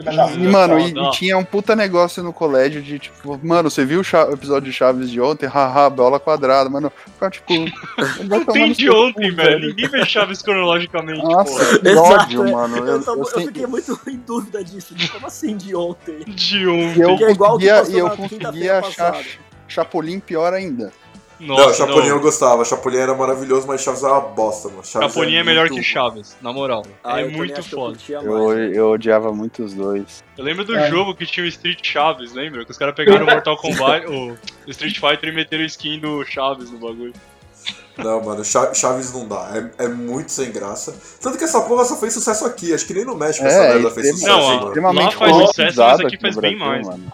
E, 0.00 0.46
mano, 0.48 0.78
e, 0.78 0.90
e 0.92 1.10
tinha 1.10 1.36
um 1.36 1.44
puta 1.44 1.74
negócio 1.74 2.22
no 2.22 2.32
colégio 2.32 2.80
de 2.82 2.98
tipo, 2.98 3.38
mano, 3.42 3.70
você 3.70 3.84
viu 3.84 4.00
o 4.00 4.32
episódio 4.32 4.70
de 4.70 4.76
Chaves 4.76 5.10
de 5.10 5.20
ontem? 5.20 5.46
Haha, 5.46 5.90
bola 5.90 6.20
quadrada, 6.20 6.70
mano. 6.70 6.92
Ficava 7.14 7.30
tipo. 7.30 7.52
Tem 8.52 8.72
de 8.72 8.90
ontem, 8.90 9.30
velho. 9.32 9.68
Ninguém 9.68 9.88
vê 9.88 10.04
Chaves 10.06 10.40
cronologicamente, 10.42 11.22
Nossa, 11.22 11.64
porra. 11.64 11.78
que 11.78 11.88
Exato, 11.88 12.14
ódio, 12.22 12.46
é. 12.46 12.52
mano. 12.52 12.76
Eu, 12.78 12.86
Eu, 12.86 13.02
eu 13.02 13.16
eu 13.18 13.26
fiquei 13.46 13.66
muito 13.66 14.00
em 14.06 14.16
dúvida 14.16 14.62
disso. 14.62 14.94
de 14.94 15.08
Como 15.10 15.26
assim 15.26 15.56
de 15.56 15.74
ontem? 15.74 16.18
De 16.26 16.58
E 16.58 16.66
ontem. 16.68 17.02
eu 17.02 17.16
Que 17.16 17.24
é 17.24 17.30
igual 17.30 17.56
o 17.56 17.58
que 17.58 17.68
conseguia, 17.68 17.96
e 17.96 17.98
eu 17.98 18.04
na 18.08 18.16
conseguia 18.16 18.38
quinta-feira 18.38 18.78
achar. 18.78 19.22
Chapolin 19.66 20.18
pior 20.20 20.52
ainda. 20.54 20.92
Nossa, 21.40 21.66
não, 21.66 21.74
Chapolin 21.74 22.08
eu 22.08 22.14
não. 22.16 22.22
gostava. 22.22 22.64
Chapolin 22.64 22.96
era 22.98 23.14
maravilhoso, 23.14 23.66
mas 23.66 23.80
Chaves 23.80 24.02
era 24.02 24.12
uma 24.14 24.20
bosta, 24.20 24.68
mano. 24.68 24.84
Chaves 24.84 25.12
Chapolin 25.12 25.36
é 25.36 25.44
melhor 25.44 25.66
que 25.68 25.74
muito- 25.74 25.86
Chaves, 25.86 26.36
na 26.42 26.52
moral. 26.52 26.82
Ah, 27.04 27.20
é 27.20 27.24
eu 27.24 27.30
muito 27.30 27.52
que 27.54 27.60
eu 27.60 27.64
foda. 27.64 27.96
Eu, 28.08 28.22
mais, 28.46 28.58
né? 28.58 28.70
eu 28.74 28.90
odiava 28.90 29.32
muito 29.32 29.62
os 29.62 29.72
dois. 29.74 30.22
Eu 30.36 30.44
lembro 30.44 30.64
do 30.64 30.76
É. 30.76 30.88
jogo 30.90 31.14
que 31.14 31.24
tinha 31.26 31.44
o 31.44 31.48
Street 31.48 31.78
Chaves, 31.82 32.32
lembra? 32.32 32.64
Que 32.64 32.70
os 32.72 32.78
caras 32.78 32.94
pegaram 32.94 33.24
o 33.24 33.30
Mortal 33.30 33.56
Kombat, 33.56 34.06
o 34.06 34.36
Street 34.68 34.98
Fighter 34.98 35.28
e 35.28 35.32
meteram 35.32 35.64
skin 35.64 36.00
do 36.00 36.24
Chaves 36.24 36.70
no 36.70 36.78
bagulho. 36.78 37.12
Não, 37.96 38.22
mano, 38.24 38.44
Cha- 38.44 38.72
Chaves 38.74 39.12
não 39.12 39.26
dá. 39.26 39.70
É, 39.78 39.84
é 39.86 39.88
muito 39.88 40.30
sem 40.30 40.52
graça. 40.52 40.94
Tanto 41.20 41.36
que 41.36 41.42
essa 41.44 41.60
porra 41.62 41.84
só 41.84 41.96
fez 41.96 42.12
sucesso 42.14 42.44
aqui. 42.46 42.72
Acho 42.72 42.86
que 42.86 42.94
nem 42.94 43.04
no 43.04 43.16
México 43.16 43.44
essa 43.44 43.58
É, 43.64 43.74
merda 43.74 43.90
fez 43.90 44.10
sucesso, 44.10 44.28
Não, 44.36 44.46
mano. 44.46 44.66
extremamente 44.68 45.14
lá 45.16 45.18
faz 45.18 45.36
sucesso, 45.48 45.80
mas 45.80 46.00
aqui 46.00 46.16
faz 46.20 46.36
bem 46.36 46.56
Brasil, 46.56 46.58
mais. 46.74 46.86
mano. 46.86 47.12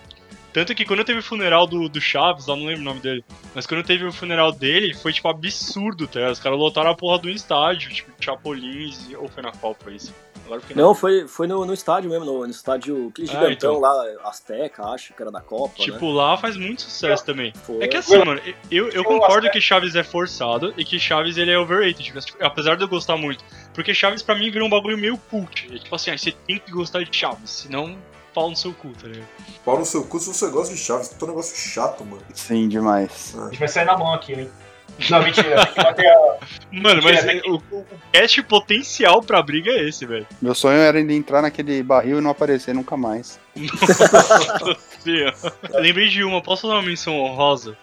Tanto 0.55 0.75
que 0.75 0.85
quando 0.85 1.05
teve 1.05 1.19
o 1.19 1.23
funeral 1.23 1.67
do, 1.67 1.89
do 1.89 2.01
Chaves, 2.01 2.47
lá 2.47 2.55
não 2.57 2.65
lembro 2.65 2.81
o 2.81 2.85
nome 2.85 3.01
dele, 3.01 3.25
mas 3.55 3.67
quando 3.67 3.83
teve 3.85 4.05
o 4.07 4.13
funeral 4.13 4.53
dele, 4.53 4.95
foi 4.95 5.13
tipo 5.13 5.29
absurdo, 5.29 6.07
tá? 6.07 6.31
Os 6.31 6.39
caras 6.39 6.57
lotaram 6.59 6.91
a 6.91 6.95
porra 6.95 7.19
do 7.19 7.29
estádio, 7.29 7.91
tipo, 7.93 8.11
Chapolins, 8.21 9.09
ou 9.19 9.29
foi 9.29 9.43
na 9.43 9.51
Copa 9.53 9.91
isso? 9.91 10.15
Agora 10.45 10.59
eu 10.59 10.61
fiquei 10.61 10.77
na- 10.77 10.83
Não, 10.83 10.95
foi, 10.95 11.27
foi 11.27 11.47
no, 11.49 11.65
no 11.67 11.75
estádio 11.75 12.09
mesmo, 12.11 12.25
no, 12.25 12.41
no 12.45 12.51
estádio 12.51 13.09
aquele 13.09 13.29
Ah, 13.29 13.33
gigantão 13.33 13.71
então. 13.73 13.81
lá, 13.81 14.05
Azteca, 14.25 14.85
acho 14.85 15.13
que 15.13 15.21
era 15.23 15.33
da 15.33 15.41
Copa, 15.41 15.75
Tipo, 15.77 16.13
lá 16.13 16.37
faz 16.37 16.57
muito 16.57 16.83
sucesso 16.83 17.25
também. 17.25 17.47
né? 17.55 17.61
Foi. 17.65 17.83
É 17.83 17.89
que 17.89 17.97
assim, 17.97 18.19
mano, 18.25 18.41
eu, 18.71 18.89
eu 18.91 19.03
concordo 19.03 19.51
que 19.51 19.61
Chaves 19.61 19.97
é 19.97 20.05
forçado 20.05 20.73
e 20.77 20.85
que 20.85 21.01
Chaves 21.01 21.37
ele 21.37 21.51
é 21.51 21.59
overrated, 21.59 22.05
tipo, 22.21 22.45
apesar 22.45 22.77
de 22.77 22.85
eu 22.85 22.89
gostar 22.89 23.17
muito. 23.17 23.43
Porque 23.75 23.93
Chaves 23.93 24.23
pra 24.23 24.35
mim 24.37 24.51
virou 24.53 24.69
um 24.69 24.71
bagulho 24.71 24.97
meio 24.97 25.19
cult. 25.19 25.67
É 25.75 25.79
tipo 25.79 25.95
assim, 25.97 26.11
ah, 26.13 26.17
você 26.19 26.31
tem 26.31 26.59
que 26.59 26.71
gostar 26.71 27.03
de 27.03 27.17
Chaves, 27.17 27.51
senão 27.51 27.97
pau 28.35 28.51
no 28.51 28.57
seu 28.57 28.75
cu, 28.75 28.91
tá 29.01 29.07
ligado? 29.07 29.29
Pau 29.65 29.79
no 29.79 29.85
seu 29.87 30.05
cu 30.05 30.19
se 30.19 30.29
você 30.29 30.49
gosta 30.49 30.75
de 30.75 30.81
Chaves. 30.81 31.09
Puta 31.09 31.27
negócio 31.27 31.57
chato, 31.57 32.05
mano. 32.05 32.23
Sim, 32.35 32.69
demais. 32.69 33.35
A 33.39 33.45
gente 33.47 33.59
vai 33.61 33.69
sair 33.69 33.85
na 33.85 33.97
mão 33.97 34.13
aqui, 34.13 34.33
hein? 34.33 34.51
Não, 35.11 35.23
mentira. 35.23 35.65
Tem 35.67 35.75
que 35.75 35.83
manter 35.83 36.07
a... 36.07 36.39
Mano, 36.71 37.03
mas 37.03 37.25
É, 37.25 37.41
o, 37.47 37.57
o, 37.57 37.85
cast 38.13 38.43
potencial 38.43 39.23
pra 39.23 39.43
briga 39.43 39.71
é 39.71 39.89
esse, 39.89 40.07
velho. 40.07 40.27
Meu 40.41 40.55
sonho 40.55 40.79
era 40.79 40.99
ainda 40.99 41.13
entrar 41.13 41.43
naquele 41.43 41.83
barril 41.83 42.19
e 42.19 42.21
não 42.21 42.31
aparecer 42.31 42.75
nunca 42.75 42.97
mais. 42.97 43.41
Eu 45.07 45.81
lembrei 45.81 46.09
de 46.09 46.23
uma, 46.25 46.41
posso 46.41 46.67
dar 46.67 46.75
uma 46.75 46.83
menção 46.83 47.19
honrosa? 47.19 47.77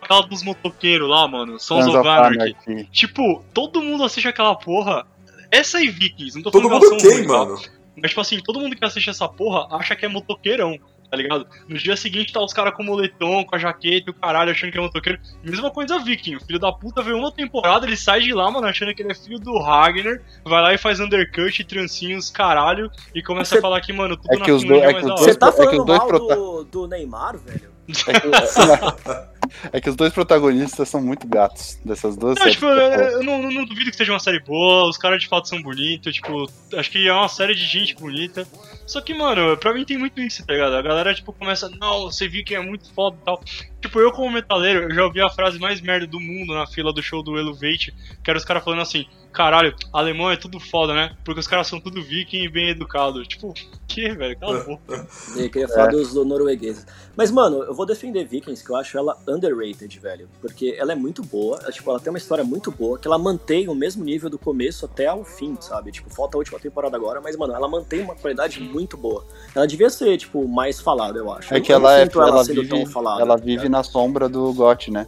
Aquela 0.00 0.22
dos 0.22 0.42
motoqueiros 0.42 1.08
lá, 1.08 1.26
mano, 1.28 1.58
Sons 1.58 1.86
of 1.86 1.96
Anarchy. 1.96 2.56
Anarchy. 2.66 2.88
Tipo, 2.90 3.44
todo 3.52 3.82
mundo 3.82 4.04
assiste 4.04 4.28
aquela 4.28 4.54
porra. 4.54 5.06
Essa 5.50 5.82
e 5.82 5.88
Vikings, 5.88 6.36
não 6.36 6.42
tô 6.44 6.50
Todo 6.50 6.68
falando 6.68 6.82
que 6.82 6.90
mundo 6.90 7.02
quem, 7.02 7.26
tá? 7.26 7.32
mano? 7.32 7.60
Mas, 7.96 8.10
tipo 8.10 8.20
assim, 8.20 8.40
todo 8.40 8.60
mundo 8.60 8.76
que 8.76 8.84
assiste 8.84 9.10
essa 9.10 9.28
porra 9.28 9.66
acha 9.76 9.94
que 9.96 10.04
é 10.06 10.08
motoqueirão, 10.08 10.78
tá 11.10 11.16
ligado? 11.16 11.46
No 11.68 11.76
dia 11.76 11.96
seguinte 11.96 12.32
tá 12.32 12.40
os 12.42 12.52
caras 12.52 12.72
com 12.74 12.82
moletom, 12.84 13.44
com 13.44 13.56
a 13.56 13.58
jaqueta 13.58 14.04
e 14.08 14.10
o 14.10 14.14
caralho, 14.14 14.50
achando 14.52 14.70
que 14.70 14.78
é 14.78 14.80
motoqueiro. 14.80 15.18
Mesma 15.42 15.70
coisa 15.70 15.98
Viking, 15.98 16.36
o 16.36 16.40
filho 16.40 16.58
da 16.58 16.72
puta 16.72 17.02
vê 17.02 17.12
uma 17.12 17.32
temporada, 17.32 17.84
ele 17.84 17.96
sai 17.96 18.20
de 18.20 18.32
lá, 18.32 18.48
mano, 18.50 18.66
achando 18.68 18.94
que 18.94 19.02
ele 19.02 19.10
é 19.10 19.14
filho 19.14 19.38
do 19.40 19.58
Ragnar, 19.58 20.20
vai 20.44 20.62
lá 20.62 20.72
e 20.72 20.78
faz 20.78 21.00
undercut, 21.00 21.64
trancinhos, 21.64 22.30
caralho, 22.30 22.90
e 23.14 23.22
começa 23.22 23.50
Você- 23.50 23.58
a 23.58 23.60
falar 23.62 23.80
que, 23.80 23.92
mano, 23.92 24.16
tudo 24.16 24.32
É 24.34 24.38
na 24.38 24.44
que 24.44 24.52
os 24.52 24.62
Finlândia 24.62 24.86
dois- 24.92 24.94
é 24.94 24.98
é 24.98 25.02
mais 25.02 25.04
que 25.04 25.12
os 25.12 25.20
hora. 25.20 25.32
Você 25.32 25.38
tá 25.38 25.46
é 25.48 25.50
que 25.50 25.58
os 25.58 25.64
falando 25.64 25.84
dois 25.86 25.98
mal 25.98 26.08
prota- 26.08 26.34
do, 26.36 26.64
do 26.64 26.86
Neymar, 26.88 27.38
velho? 27.38 27.70
É 28.06 28.20
que, 28.20 29.39
é 29.72 29.80
que 29.80 29.88
os 29.90 29.96
dois 29.96 30.12
protagonistas 30.12 30.88
são 30.88 31.00
muito 31.02 31.26
gatos 31.26 31.78
dessas 31.84 32.16
duas 32.16 32.34
Não, 32.36 32.42
séries. 32.42 32.54
tipo, 32.54 32.66
eu, 32.66 33.22
não- 33.22 33.50
não 33.50 33.64
duvido 33.64 33.90
que 33.90 33.96
seja 33.96 34.12
uma 34.12 34.18
série 34.20 34.40
boa, 34.40 34.88
os 34.88 34.96
caras 34.96 35.20
de 35.22 35.28
fato 35.28 35.48
são 35.48 35.60
bonitos, 35.62 36.14
tipo, 36.14 36.50
acho 36.76 36.90
que 36.90 37.06
é 37.08 37.12
uma 37.12 37.28
série 37.28 37.54
de 37.54 37.64
gente 37.64 37.94
bonita. 37.94 38.46
Só 38.86 39.00
que, 39.00 39.14
mano, 39.14 39.56
pra 39.56 39.72
mim 39.72 39.84
tem 39.84 39.96
muito 39.96 40.20
isso, 40.20 40.44
tá 40.44 40.52
ligado? 40.52 40.74
A 40.74 40.82
galera, 40.82 41.14
tipo, 41.14 41.32
começa, 41.32 41.68
não, 41.80 42.02
você 42.10 42.26
viu 42.26 42.44
que 42.44 42.54
é 42.54 42.60
muito 42.60 42.92
foda 42.92 43.16
e 43.20 43.24
tal. 43.24 43.42
Tipo, 43.80 44.00
eu 44.00 44.10
como 44.12 44.30
metaleiro, 44.30 44.82
eu 44.84 44.94
já 44.94 45.04
ouvi 45.04 45.20
a 45.20 45.30
frase 45.30 45.58
mais 45.58 45.80
merda 45.80 46.06
do 46.06 46.18
mundo 46.20 46.52
na 46.54 46.66
fila 46.66 46.92
do 46.92 47.02
show 47.02 47.22
do 47.22 47.38
Elevate, 47.38 47.94
que 48.22 48.30
era 48.30 48.36
os 48.38 48.44
caras 48.44 48.64
falando 48.64 48.82
assim, 48.82 49.06
caralho, 49.32 49.74
alemão 49.92 50.30
é 50.30 50.36
tudo 50.36 50.58
foda, 50.60 50.94
né? 50.94 51.16
Porque 51.24 51.40
os 51.40 51.46
caras 51.46 51.66
são 51.66 51.80
tudo 51.80 52.02
viking 52.02 52.44
e 52.44 52.48
bem 52.48 52.70
educados. 52.70 53.26
Tipo, 53.26 53.54
que, 53.86 54.08
velho? 54.12 54.38
Cala 54.38 54.60
a 54.60 54.64
boca. 54.64 55.06
Eu 55.36 55.50
queria 55.50 55.68
falar 55.68 55.88
dos 55.88 56.12
do 56.12 56.24
noruegueses. 56.24 56.86
Mas, 57.16 57.30
mano, 57.30 57.62
eu 57.64 57.74
vou 57.74 57.84
defender 57.84 58.24
Vikings, 58.24 58.64
que 58.64 58.70
eu 58.70 58.76
acho 58.76 58.96
ela 58.96 59.18
underrated, 59.28 59.98
velho. 59.98 60.28
Porque 60.40 60.74
ela 60.78 60.92
é 60.92 60.94
muito 60.94 61.22
boa, 61.22 61.58
ela, 61.60 61.72
tipo, 61.72 61.90
ela 61.90 62.00
tem 62.00 62.10
uma 62.10 62.18
história 62.18 62.44
muito 62.44 62.70
boa, 62.70 62.98
que 62.98 63.06
ela 63.06 63.18
mantém 63.18 63.68
o 63.68 63.74
mesmo 63.74 64.04
nível 64.04 64.30
do 64.30 64.38
começo 64.38 64.84
até 64.86 65.12
o 65.12 65.24
fim, 65.24 65.56
sabe? 65.60 65.92
Tipo, 65.92 66.08
falta 66.08 66.36
a 66.36 66.38
última 66.38 66.58
temporada 66.58 66.96
agora, 66.96 67.20
mas, 67.20 67.36
mano, 67.36 67.54
ela 67.54 67.68
mantém 67.68 68.00
uma 68.00 68.14
qualidade 68.14 68.60
muito 68.60 68.96
boa. 68.96 69.26
Ela 69.54 69.66
devia 69.66 69.90
ser, 69.90 70.16
tipo, 70.16 70.46
mais 70.48 70.80
falada, 70.80 71.18
eu 71.18 71.30
acho. 71.32 71.52
É 71.52 71.58
Eu 71.58 71.62
que 71.62 71.72
não 71.72 71.80
ela, 71.80 71.98
é, 71.98 72.02
ela, 72.02 72.28
ela, 72.28 72.44
sendo 72.44 72.62
vive, 72.62 72.68
tão 72.70 72.86
falada. 72.86 73.20
ela 73.20 73.36
vive 73.36 73.50
ligado? 73.50 73.70
na 73.70 73.82
sombra 73.82 74.28
do 74.28 74.52
GOT, 74.54 74.90
né? 74.90 75.06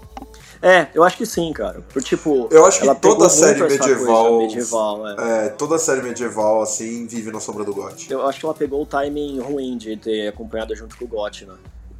É, 0.62 0.86
eu 0.94 1.02
acho 1.02 1.16
que 1.16 1.26
sim, 1.26 1.52
cara. 1.52 1.80
Por, 1.92 2.00
tipo, 2.02 2.48
Eu 2.52 2.64
acho 2.64 2.78
que 2.78 2.84
ela 2.86 2.94
toda 2.94 3.28
série 3.28 3.60
medieval- 3.60 4.38
medieval, 4.38 5.08
é. 5.08 5.46
É, 5.46 5.48
toda 5.48 5.76
série 5.76 6.02
medieval, 6.02 6.62
assim, 6.62 7.04
vive 7.08 7.32
na 7.32 7.40
sombra 7.40 7.64
do 7.64 7.74
GOT. 7.74 8.08
Eu 8.12 8.24
acho 8.28 8.38
que 8.38 8.46
ela 8.46 8.54
pegou 8.54 8.80
o 8.82 8.86
timing 8.86 9.40
ruim 9.40 9.76
de 9.76 9.96
ter 9.96 10.28
acompanhado 10.28 10.74
junto 10.76 10.96
com 10.96 11.04
o 11.04 11.08
GOT, 11.08 11.46
né? 11.46 11.54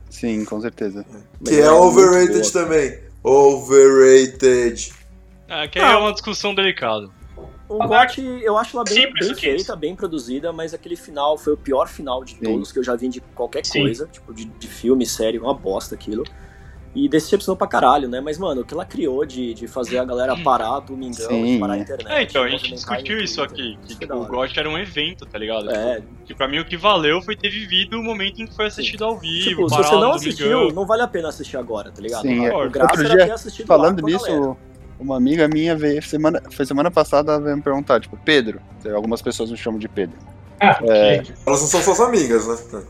Sim, 0.09 0.45
com 0.45 0.61
certeza. 0.61 1.05
Mas 1.41 1.49
Que 1.55 1.61
é 1.61 1.69
muito 1.71 1.83
overrated 1.85 2.41
boa. 2.41 2.53
também. 2.53 2.99
Overrated. 3.25 4.93
É, 5.49 5.69
que 5.69 5.79
aí 5.79 5.93
é 5.93 5.97
uma 5.97 6.13
discussão 6.13 6.55
delicada. 6.55 7.09
O 7.69 7.79
GOT, 7.89 8.21
eu 8.43 8.57
acho 8.59 8.77
ela 8.77 8.85
bem, 8.85 8.95
Simples 8.95 9.27
bem 9.29 9.37
feita, 9.37 9.75
bem 9.75 9.97
produzida, 9.97 10.53
mas 10.53 10.75
aquele 10.75 10.95
final 10.95 11.39
foi 11.39 11.55
o 11.55 11.57
pior 11.57 11.89
final 11.89 12.23
de 12.23 12.33
Sim. 12.33 12.39
todos 12.43 12.71
que 12.71 12.79
eu 12.79 12.85
já 12.85 12.95
vi 12.95 13.09
de 13.09 13.21
qualquer 13.35 13.65
Sim. 13.65 13.81
coisa, 13.81 14.07
tipo, 14.13 14.33
de, 14.35 14.45
de 14.45 14.67
filme, 14.69 15.07
série, 15.07 15.39
uma 15.39 15.55
bosta 15.55 15.95
aquilo. 15.95 16.23
E 16.95 17.09
decepcionou 17.09 17.57
pra 17.57 17.67
caralho, 17.67 18.07
né? 18.07 18.21
Mas, 18.21 18.37
mano, 18.37 18.61
o 18.61 18.65
que 18.67 18.75
ela 18.75 18.85
criou 18.85 19.25
de, 19.25 19.55
de 19.55 19.67
fazer 19.67 19.97
a 19.99 20.05
galera 20.05 20.37
parar 20.37 20.81
do 20.81 20.95
Mingão, 20.95 21.27
Sim, 21.29 21.55
de 21.55 21.59
parar 21.59 21.73
a 21.73 21.79
é. 21.79 21.81
internet. 21.81 22.13
É, 22.13 22.23
então, 22.23 22.43
a 22.43 22.49
gente 22.51 22.71
discutiu 22.71 23.19
isso 23.19 23.41
aqui, 23.43 23.79
que 23.87 23.93
isso 23.93 23.97
foi 23.97 24.07
tipo, 24.07 24.15
o. 24.15 24.27
GOT 24.27 24.59
era 24.61 24.69
um 24.69 24.77
evento, 24.77 25.25
tá 25.25 25.39
ligado? 25.39 25.71
É, 25.71 25.97
Tipo, 25.97 26.07
que 26.27 26.35
pra 26.35 26.47
mim 26.47 26.59
o 26.59 26.65
que 26.67 26.77
valeu 26.77 27.23
foi 27.23 27.35
ter 27.35 27.49
vivido 27.49 27.99
o 27.99 28.03
momento 28.03 28.43
em 28.43 28.47
que 28.47 28.55
foi 28.55 28.67
assistido 28.67 29.05
ao 29.07 29.19
vivo, 29.19 29.49
tipo, 29.49 29.71
se 29.71 29.77
você 29.77 29.95
não 29.95 30.13
assistiu, 30.13 30.51
Domingão. 30.51 30.75
não 30.75 30.87
vale 30.87 31.01
a 31.03 31.09
pena 31.09 31.29
assistir 31.31 31.57
agora, 31.57 31.91
tá 31.91 32.03
ligado? 32.03 32.23
Sim, 32.23 32.41
o 32.41 32.63
é. 32.65 32.69
graça 32.69 32.91
Outro 32.93 33.07
era 33.07 33.17
dia, 33.17 33.25
ter 33.27 33.33
assistido 33.33 33.69
lá 33.71 33.77
Falando 33.79 34.03
nisso, 34.03 34.57
uma 35.01 35.17
amiga 35.17 35.49
minha 35.49 35.75
veio 35.75 36.03
semana, 36.03 36.43
foi 36.51 36.67
semana 36.67 36.91
passada 36.91 37.41
veio 37.41 37.57
me 37.57 37.63
perguntar, 37.63 38.01
tipo, 38.01 38.19
Pedro, 38.23 38.61
algumas 38.95 39.23
pessoas 39.23 39.51
me 39.51 39.57
chamam 39.57 39.79
de 39.81 39.89
Pedro. 39.89 40.19
Ah, 40.61 40.79
É. 40.83 41.17
gente. 41.17 41.33
Elas 41.47 41.61
não 41.63 41.69
são 41.69 41.81
suas 41.81 42.01
amigas, 42.01 42.47
né? 42.47 42.83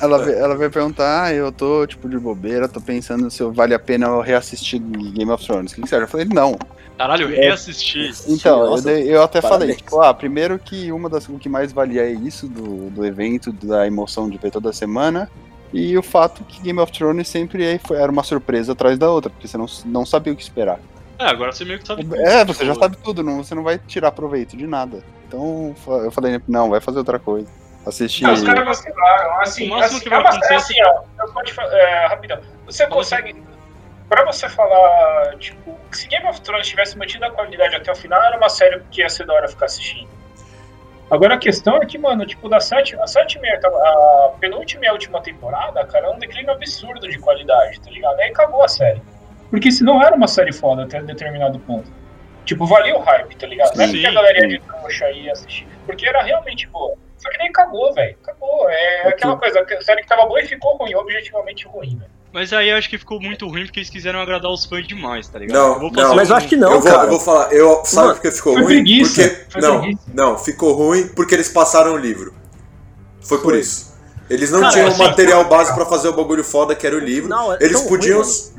Ela 0.00 0.18
veio, 0.18 0.38
ela 0.38 0.56
veio 0.56 0.70
perguntar, 0.70 1.24
ah, 1.24 1.32
eu 1.32 1.50
tô, 1.50 1.86
tipo, 1.86 2.08
de 2.08 2.18
bobeira, 2.18 2.68
tô 2.68 2.80
pensando 2.80 3.30
se 3.30 3.42
vale 3.44 3.74
a 3.74 3.78
pena 3.78 4.06
eu 4.06 4.20
reassistir 4.20 4.80
Game 4.80 5.30
of 5.30 5.44
Thrones. 5.44 5.72
O 5.72 5.74
que 5.74 5.82
que 5.82 5.88
você 5.88 5.96
acha? 5.96 6.04
Eu 6.04 6.08
falei, 6.08 6.26
não. 6.32 6.56
Caralho, 6.96 7.28
eu 7.28 7.36
É. 7.36 7.46
reassisti. 7.46 8.12
Então, 8.28 8.60
eu, 8.64 8.70
Nossa, 8.70 8.82
dei- 8.84 9.12
eu 9.12 9.22
até 9.22 9.40
falei, 9.40 9.58
parabéns. 9.58 9.76
tipo, 9.78 10.00
ah, 10.00 10.14
primeiro 10.14 10.58
que 10.58 10.92
uma 10.92 11.08
das 11.08 11.28
o 11.28 11.38
que 11.38 11.48
mais 11.48 11.72
valia 11.72 12.02
é 12.02 12.12
isso 12.12 12.46
do, 12.46 12.90
do 12.90 13.04
evento, 13.04 13.52
da 13.52 13.86
emoção 13.86 14.30
de 14.30 14.38
ver 14.38 14.50
toda 14.52 14.72
semana. 14.72 15.28
E 15.72 15.98
o 15.98 16.02
fato 16.04 16.44
que 16.44 16.60
Game 16.62 16.78
of 16.78 16.92
Thrones 16.92 17.26
sempre 17.28 17.64
é- 17.64 17.80
foi- 17.84 17.96
era 17.96 18.12
uma 18.12 18.22
surpresa 18.22 18.72
atrás 18.72 18.96
da 18.96 19.10
outra, 19.10 19.28
porque 19.28 19.48
você 19.48 19.58
não, 19.58 19.66
não 19.86 20.06
sabia 20.06 20.32
o 20.32 20.36
que 20.36 20.42
esperar. 20.42 20.78
É, 21.18 21.26
agora 21.26 21.50
você 21.50 21.64
meio 21.64 21.80
que 21.80 21.86
sabe 21.86 22.04
tudo, 22.04 22.16
É, 22.16 22.44
você 22.44 22.64
já 22.64 22.72
tipo, 22.72 22.84
sabe 22.84 22.96
tudo, 23.02 23.22
não, 23.24 23.42
você 23.42 23.54
não 23.56 23.62
vai 23.64 23.78
tirar 23.78 24.12
proveito 24.12 24.56
de 24.56 24.66
nada. 24.66 25.02
Então 25.26 25.74
eu 26.04 26.10
falei, 26.12 26.40
não, 26.46 26.70
vai 26.70 26.80
fazer 26.80 26.98
outra 26.98 27.18
coisa. 27.18 27.48
Assistir. 27.86 28.24
Não, 28.24 28.32
os 28.32 28.42
caras 28.42 28.64
vacilaram. 28.64 29.40
Assim, 29.40 29.72
assim, 29.74 30.00
que 30.00 30.08
vai 30.08 30.18
é 30.18 30.22
acontecer 30.22 30.54
é 30.54 30.56
assim, 30.56 30.74
ó. 30.84 31.02
Eu 31.18 31.72
é, 31.72 32.06
rapidão. 32.06 32.40
Você 32.66 32.86
consegue. 32.86 33.42
Pra 34.08 34.24
você 34.24 34.48
falar, 34.48 35.36
tipo, 35.38 35.78
se 35.90 36.06
Game 36.08 36.26
of 36.26 36.40
Thrones 36.42 36.68
tivesse 36.68 36.96
mantido 36.96 37.24
a 37.24 37.30
qualidade 37.30 37.74
até 37.74 37.90
o 37.90 37.96
final, 37.96 38.22
era 38.22 38.36
uma 38.36 38.48
série 38.48 38.80
que 38.90 39.00
ia 39.00 39.08
ser 39.08 39.26
da 39.26 39.34
hora 39.34 39.48
ficar 39.48 39.66
assistindo. 39.66 40.08
Agora 41.10 41.34
a 41.34 41.38
questão 41.38 41.76
é 41.76 41.86
que, 41.86 41.98
mano, 41.98 42.24
tipo, 42.26 42.48
da 42.48 42.60
sétima, 42.60 43.04
a 43.04 43.06
sétima 43.06 43.46
e 43.46 43.50
a, 43.50 43.56
a 43.56 44.32
penúltima 44.40 44.84
e 44.84 44.88
a 44.88 44.92
última 44.92 45.20
temporada, 45.22 45.84
cara, 45.86 46.06
é 46.06 46.10
um 46.10 46.18
declínio 46.18 46.50
absurdo 46.52 47.08
de 47.08 47.18
qualidade, 47.18 47.80
tá 47.80 47.90
ligado? 47.90 48.18
Aí 48.20 48.30
acabou 48.30 48.62
a 48.62 48.68
série. 48.68 49.02
Porque 49.50 49.70
senão 49.70 50.02
era 50.02 50.14
uma 50.14 50.28
série 50.28 50.52
foda 50.52 50.84
até 50.84 51.02
determinado 51.02 51.58
ponto. 51.60 51.90
Tipo, 52.44 52.66
valia 52.66 52.96
o 52.96 53.00
hype, 53.00 53.36
tá 53.36 53.46
ligado? 53.46 53.74
Não 53.76 53.84
é 53.84 53.88
porque 53.88 54.06
a 54.06 54.12
galera 54.12 54.40
sim. 54.40 54.48
de 54.48 54.60
trouxa 54.60 55.10
ia 55.10 55.32
assistir. 55.32 55.66
Porque 55.86 56.06
era 56.06 56.22
realmente 56.22 56.66
boa. 56.68 56.96
Só 57.24 57.30
que 57.30 57.38
nem 57.38 57.48
acabou, 57.48 57.94
velho. 57.94 58.14
Acabou. 58.22 58.68
É 58.68 59.08
aquela 59.08 59.38
coisa, 59.38 59.60
a 59.60 59.82
série 59.82 60.02
que 60.02 60.08
tava 60.08 60.26
boa 60.26 60.42
e 60.42 60.46
ficou 60.46 60.76
ruim, 60.76 60.94
objetivamente 60.94 61.66
ruim, 61.66 61.96
velho. 61.96 62.10
Mas 62.30 62.52
aí 62.52 62.68
eu 62.68 62.76
acho 62.76 62.90
que 62.90 62.98
ficou 62.98 63.18
muito 63.18 63.48
ruim 63.48 63.64
porque 63.64 63.78
eles 63.78 63.88
quiseram 63.88 64.20
agradar 64.20 64.50
os 64.50 64.66
fãs 64.66 64.86
demais, 64.86 65.26
tá 65.28 65.38
ligado? 65.38 65.80
Não, 65.80 65.90
não. 65.90 66.14
Mas 66.14 66.28
eu 66.28 66.36
acho 66.36 66.48
que 66.48 66.56
não, 66.56 66.72
eu, 66.72 66.80
vou, 66.80 66.92
cara. 66.92 67.04
eu 67.04 67.10
vou 67.10 67.20
falar, 67.20 67.52
eu, 67.52 67.82
sabe 67.84 68.08
Mano, 68.08 68.14
por 68.16 68.22
que 68.22 68.30
ficou 68.32 68.54
ruim? 68.54 68.64
preguiça, 68.66 69.22
Porque. 69.22 69.50
foi 69.52 69.60
não, 69.62 69.80
preguiça. 69.80 70.02
não, 70.12 70.38
ficou 70.38 70.72
ruim 70.74 71.08
porque 71.08 71.34
eles 71.34 71.48
passaram 71.48 71.94
o 71.94 71.96
livro. 71.96 72.34
Foi 73.22 73.38
por 73.38 73.52
Foi. 73.52 73.60
isso. 73.60 73.94
Eles 74.28 74.50
não 74.50 74.60
Cara, 74.60 74.72
tinham 74.72 74.88
assim, 74.88 75.02
material 75.02 75.44
base 75.44 75.74
pra 75.74 75.86
fazer 75.86 76.08
o 76.08 76.12
bagulho 76.12 76.42
foda 76.42 76.74
que 76.74 76.86
era 76.86 76.96
o 76.96 76.98
livro. 76.98 77.28
Não, 77.30 77.52
é 77.52 77.58
eles 77.60 77.80
podiam. 77.82 78.20
ruim, 78.20 78.53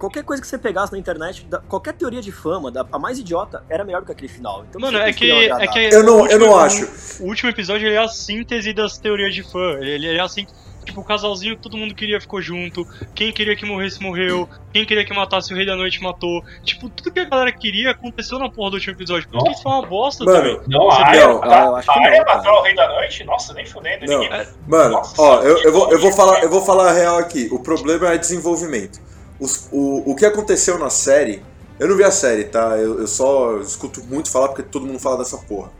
Qualquer 0.00 0.24
coisa 0.24 0.40
que 0.40 0.48
você 0.48 0.56
pegasse 0.56 0.90
na 0.92 0.98
internet, 0.98 1.44
da- 1.44 1.58
qualquer 1.60 1.92
teoria 1.92 2.22
de 2.22 2.32
fama, 2.32 2.70
da- 2.70 2.86
a 2.90 2.98
mais 2.98 3.18
idiota, 3.18 3.62
era 3.68 3.84
melhor 3.84 4.00
do 4.00 4.06
que 4.06 4.12
aquele 4.12 4.32
final. 4.32 4.64
Então, 4.68 4.80
Mano, 4.80 4.96
é 4.96 5.12
que, 5.12 5.30
é 5.30 5.44
agradar? 5.52 5.68
que 5.74 5.78
eu 5.78 6.02
não, 6.02 6.22
o 6.22 6.26
eu 6.26 6.38
não 6.38 6.48
último- 6.48 6.56
acho. 6.86 7.22
O 7.22 7.26
último 7.26 7.50
episódio 7.50 7.86
ele 7.86 7.94
é 7.96 7.98
a 8.02 8.08
síntese 8.08 8.72
das 8.72 8.96
teorias 8.96 9.34
de 9.34 9.42
fã. 9.42 9.74
Ele, 9.78 10.06
ele 10.06 10.16
é 10.16 10.20
assim, 10.22 10.46
tipo, 10.86 11.02
o 11.02 11.04
casalzinho 11.04 11.54
que 11.54 11.62
todo 11.62 11.76
mundo 11.76 11.94
queria 11.94 12.18
ficou 12.18 12.40
junto. 12.40 12.86
Quem 13.14 13.30
queria 13.30 13.54
que 13.54 13.66
morresse, 13.66 14.02
morreu. 14.02 14.48
Quem 14.72 14.86
queria 14.86 15.04
que 15.04 15.12
matasse 15.14 15.52
o 15.52 15.56
Rei 15.56 15.66
da 15.66 15.76
Noite, 15.76 16.02
matou. 16.02 16.42
Tipo, 16.64 16.88
tudo 16.88 17.10
que 17.12 17.20
a 17.20 17.24
galera 17.26 17.52
queria 17.52 17.90
aconteceu 17.90 18.38
na 18.38 18.48
porra 18.48 18.70
do 18.70 18.74
último 18.76 18.94
episódio. 18.94 19.28
Por 19.28 19.36
isso 19.36 19.44
que 19.44 19.52
isso 19.52 19.62
foi 19.62 19.72
uma 19.72 19.82
bosta 19.86 20.24
Mano, 20.24 20.38
também. 20.38 20.60
Não, 20.66 20.86
Você 20.86 21.02
a 21.02 21.06
Ah, 21.08 21.16
eu 21.16 21.76
acho 21.76 21.92
que 21.92 22.00
não, 22.00 22.24
matou 22.24 22.52
o 22.54 22.62
Rei 22.62 22.74
da 22.74 22.88
Noite? 22.88 23.24
Nossa, 23.24 23.52
nem 23.52 23.66
fudendo. 23.66 24.06
Não. 24.06 24.20
Ninguém... 24.20 24.46
Mano, 24.66 24.92
Nossa, 24.94 25.20
ó, 25.20 25.42
eu, 25.42 25.58
eu, 25.62 25.72
vou, 25.74 25.92
eu, 25.92 26.00
vou 26.00 26.10
falar, 26.10 26.42
eu 26.42 26.48
vou 26.48 26.64
falar 26.64 26.88
a 26.88 26.92
real 26.94 27.18
aqui. 27.18 27.50
O 27.52 27.58
problema 27.58 28.14
é 28.14 28.16
desenvolvimento. 28.16 29.09
Os- 29.40 29.68
o, 29.72 30.10
o 30.10 30.14
que 30.14 30.24
aconteceu 30.26 30.78
na 30.78 30.90
série. 30.90 31.42
Eu 31.78 31.88
não 31.88 31.96
vi 31.96 32.04
a 32.04 32.10
série, 32.10 32.44
tá? 32.44 32.76
Eu, 32.76 33.00
eu 33.00 33.06
só 33.06 33.58
escuto 33.58 34.02
muito 34.04 34.30
falar 34.30 34.48
porque 34.48 34.62
todo 34.62 34.86
mundo 34.86 34.98
fala 34.98 35.18
dessa 35.18 35.38
porra. 35.38 35.70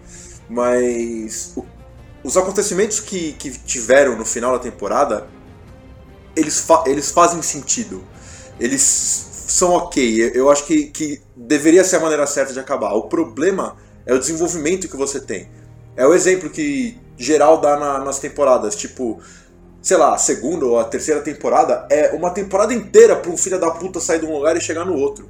Mas. 0.49 1.53
o- 1.57 1.65
os 2.23 2.37
acontecimentos 2.37 3.01
que, 3.01 3.33
que 3.35 3.51
tiveram 3.51 4.17
no 4.17 4.25
final 4.25 4.53
da 4.53 4.59
temporada. 4.59 5.27
Eles, 6.37 6.61
fa- 6.61 6.85
eles 6.87 7.11
fazem 7.11 7.43
sentido. 7.43 8.03
Eles 8.59 8.83
são 8.83 9.73
ok. 9.73 10.31
Eu- 10.35 10.51
acho 10.51 10.65
que, 10.65 10.85
que 10.87 11.21
deveria 11.37 11.83
ser 11.85 11.97
a 11.97 12.01
maneira 12.01 12.27
certa 12.27 12.53
de 12.53 12.61
acabar. 12.61 12.93
O 12.95 13.05
problema 13.05 13.77
é 14.07 14.15
o 14.15 14.19
desenvolvimento 14.19 14.89
que 14.89 14.97
você 14.97 15.21
tem. 15.21 15.49
É 15.97 16.07
o 16.07 16.15
exemplo 16.15 16.49
que 16.51 16.97
geral 17.17 17.61
dá 17.61 17.77
na- 17.79 17.99
nas 18.05 18.19
temporadas. 18.19 18.77
Tipo, 18.77 19.21
sei 19.83 19.97
lá, 19.97 20.15
a 20.15 20.19
segunda 20.19 20.67
ou 20.67 20.79
a 20.79 20.85
terceira 20.85 21.21
temporada 21.21 21.87
é 21.91 22.11
uma 22.15 22.31
temporada 22.31 22.73
inteira 22.75 23.17
pra 23.17 23.31
um 23.31 23.37
filho 23.37 23.59
da 23.59 23.71
puta 23.71 24.01
sair 24.01 24.21
de 24.21 24.27
um 24.27 24.35
lugar 24.37 24.57
e 24.57 24.61
chegar 24.61 24.85
no 24.85 24.95
outro. 24.97 25.29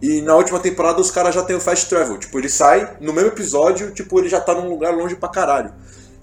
E 0.00 0.20
na 0.20 0.34
última 0.34 0.58
temporada 0.58 1.00
os 1.00 1.10
caras 1.10 1.34
já 1.34 1.42
tem 1.42 1.54
o 1.54 1.60
fast 1.60 1.88
travel. 1.88 2.18
Tipo, 2.18 2.38
ele 2.38 2.48
sai 2.48 2.96
no 3.00 3.12
mesmo 3.12 3.28
episódio, 3.28 3.92
tipo, 3.92 4.18
ele 4.18 4.28
já 4.28 4.40
tá 4.40 4.54
num 4.54 4.68
lugar 4.68 4.94
longe 4.96 5.14
pra 5.14 5.28
caralho. 5.28 5.72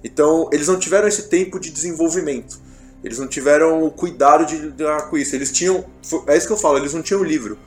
Então, 0.04 0.50
eles 0.52 0.68
não 0.68 0.78
tiveram 0.80 1.08
esse 1.08 1.24
tempo 1.30 1.60
de 1.60 1.70
desenvolvimento. 1.72 2.60
Eles 3.04 3.18
não 3.20 3.28
tiveram 3.28 3.84
o 3.84 3.92
cuidado 3.92 4.46
de 4.46 4.58
lidar 4.58 5.10
com 5.10 5.18
isso. 5.18 5.34
Eles 5.36 5.52
tinham. 5.52 5.86
É 6.28 6.36
isso 6.36 6.48
que 6.48 6.54
eu 6.54 6.58
falo, 6.58 6.78
eles 6.78 6.94
não 6.94 7.02
tinham 7.02 7.22
o 7.22 7.24
livro. 7.24 7.58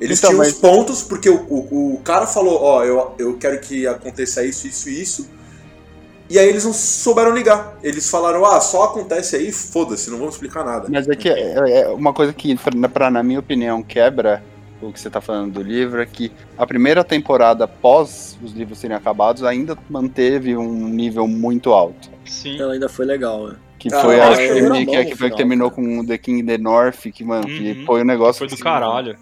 Eles 0.00 0.18
Então, 0.18 0.30
tinham 0.30 0.38
mas- 0.44 0.52
os 0.54 0.60
pontos, 0.60 1.02
porque 1.02 1.28
o, 1.28 1.40
o, 1.48 1.94
o 1.94 2.00
cara 2.04 2.26
falou, 2.26 2.60
ó, 2.62 2.84
eu, 2.84 3.12
eu 3.18 3.36
quero 3.36 3.58
que 3.58 3.84
aconteça 3.86 4.44
isso, 4.44 4.68
isso 4.68 4.88
e 4.88 5.02
isso. 5.02 5.28
E 6.30 6.38
aí 6.38 6.46
eles 6.48 6.64
não 6.64 6.72
souberam 6.72 7.34
ligar. 7.34 7.78
Eles 7.82 8.10
falaram, 8.10 8.44
ah, 8.44 8.60
só 8.60 8.84
acontece 8.84 9.36
aí, 9.36 9.50
foda-se, 9.50 10.10
não 10.10 10.18
vamos 10.18 10.34
explicar 10.34 10.64
nada. 10.64 10.86
Mas 10.90 11.08
é 11.08 11.16
que 11.16 11.28
é, 11.28 11.80
é 11.82 11.88
uma 11.88 12.12
coisa 12.12 12.32
que, 12.32 12.54
pra, 12.56 12.88
pra- 12.88 13.10
na 13.10 13.22
minha 13.22 13.38
opinião, 13.40 13.82
quebra 13.82 14.42
o 14.82 14.92
que 14.92 15.00
você 15.00 15.08
tá 15.10 15.20
falando 15.20 15.54
do 15.54 15.62
livro, 15.62 16.00
é 16.00 16.06
que 16.06 16.30
a 16.56 16.66
primeira 16.66 17.02
temporada, 17.02 17.64
após 17.64 18.38
os 18.42 18.52
livros 18.52 18.78
serem 18.78 18.96
acabados, 18.96 19.42
ainda 19.42 19.76
manteve 19.88 20.56
um 20.56 20.86
nível 20.88 21.26
muito 21.26 21.72
alto. 21.72 22.10
Sim. 22.26 22.60
Ela 22.60 22.74
ainda 22.74 22.88
foi 22.88 23.06
legal, 23.06 23.48
né? 23.48 23.56
Que 23.78 23.88
Ah, 23.92 24.00
foi 24.02 24.20
a 24.20 24.28
acho 24.28 24.38
que 24.38 24.46
que, 24.48 24.58
era 24.94 25.04
que, 25.04 25.10
que 25.12 25.16
foi 25.16 25.30
que 25.30 25.36
terminou 25.36 25.70
cara. 25.70 25.82
com 25.82 26.04
The 26.04 26.18
King 26.18 26.40
in 26.42 26.46
the 26.46 26.58
North, 26.58 27.00
que, 27.12 27.24
mano, 27.24 27.46
que 27.46 27.72
Uhum. 27.72 27.86
foi 27.86 28.02
um 28.02 28.04
negócio. 28.04 28.40
Foi 28.40 28.48
do 28.48 28.56
que- 28.56 28.62
caralho. 28.62 29.16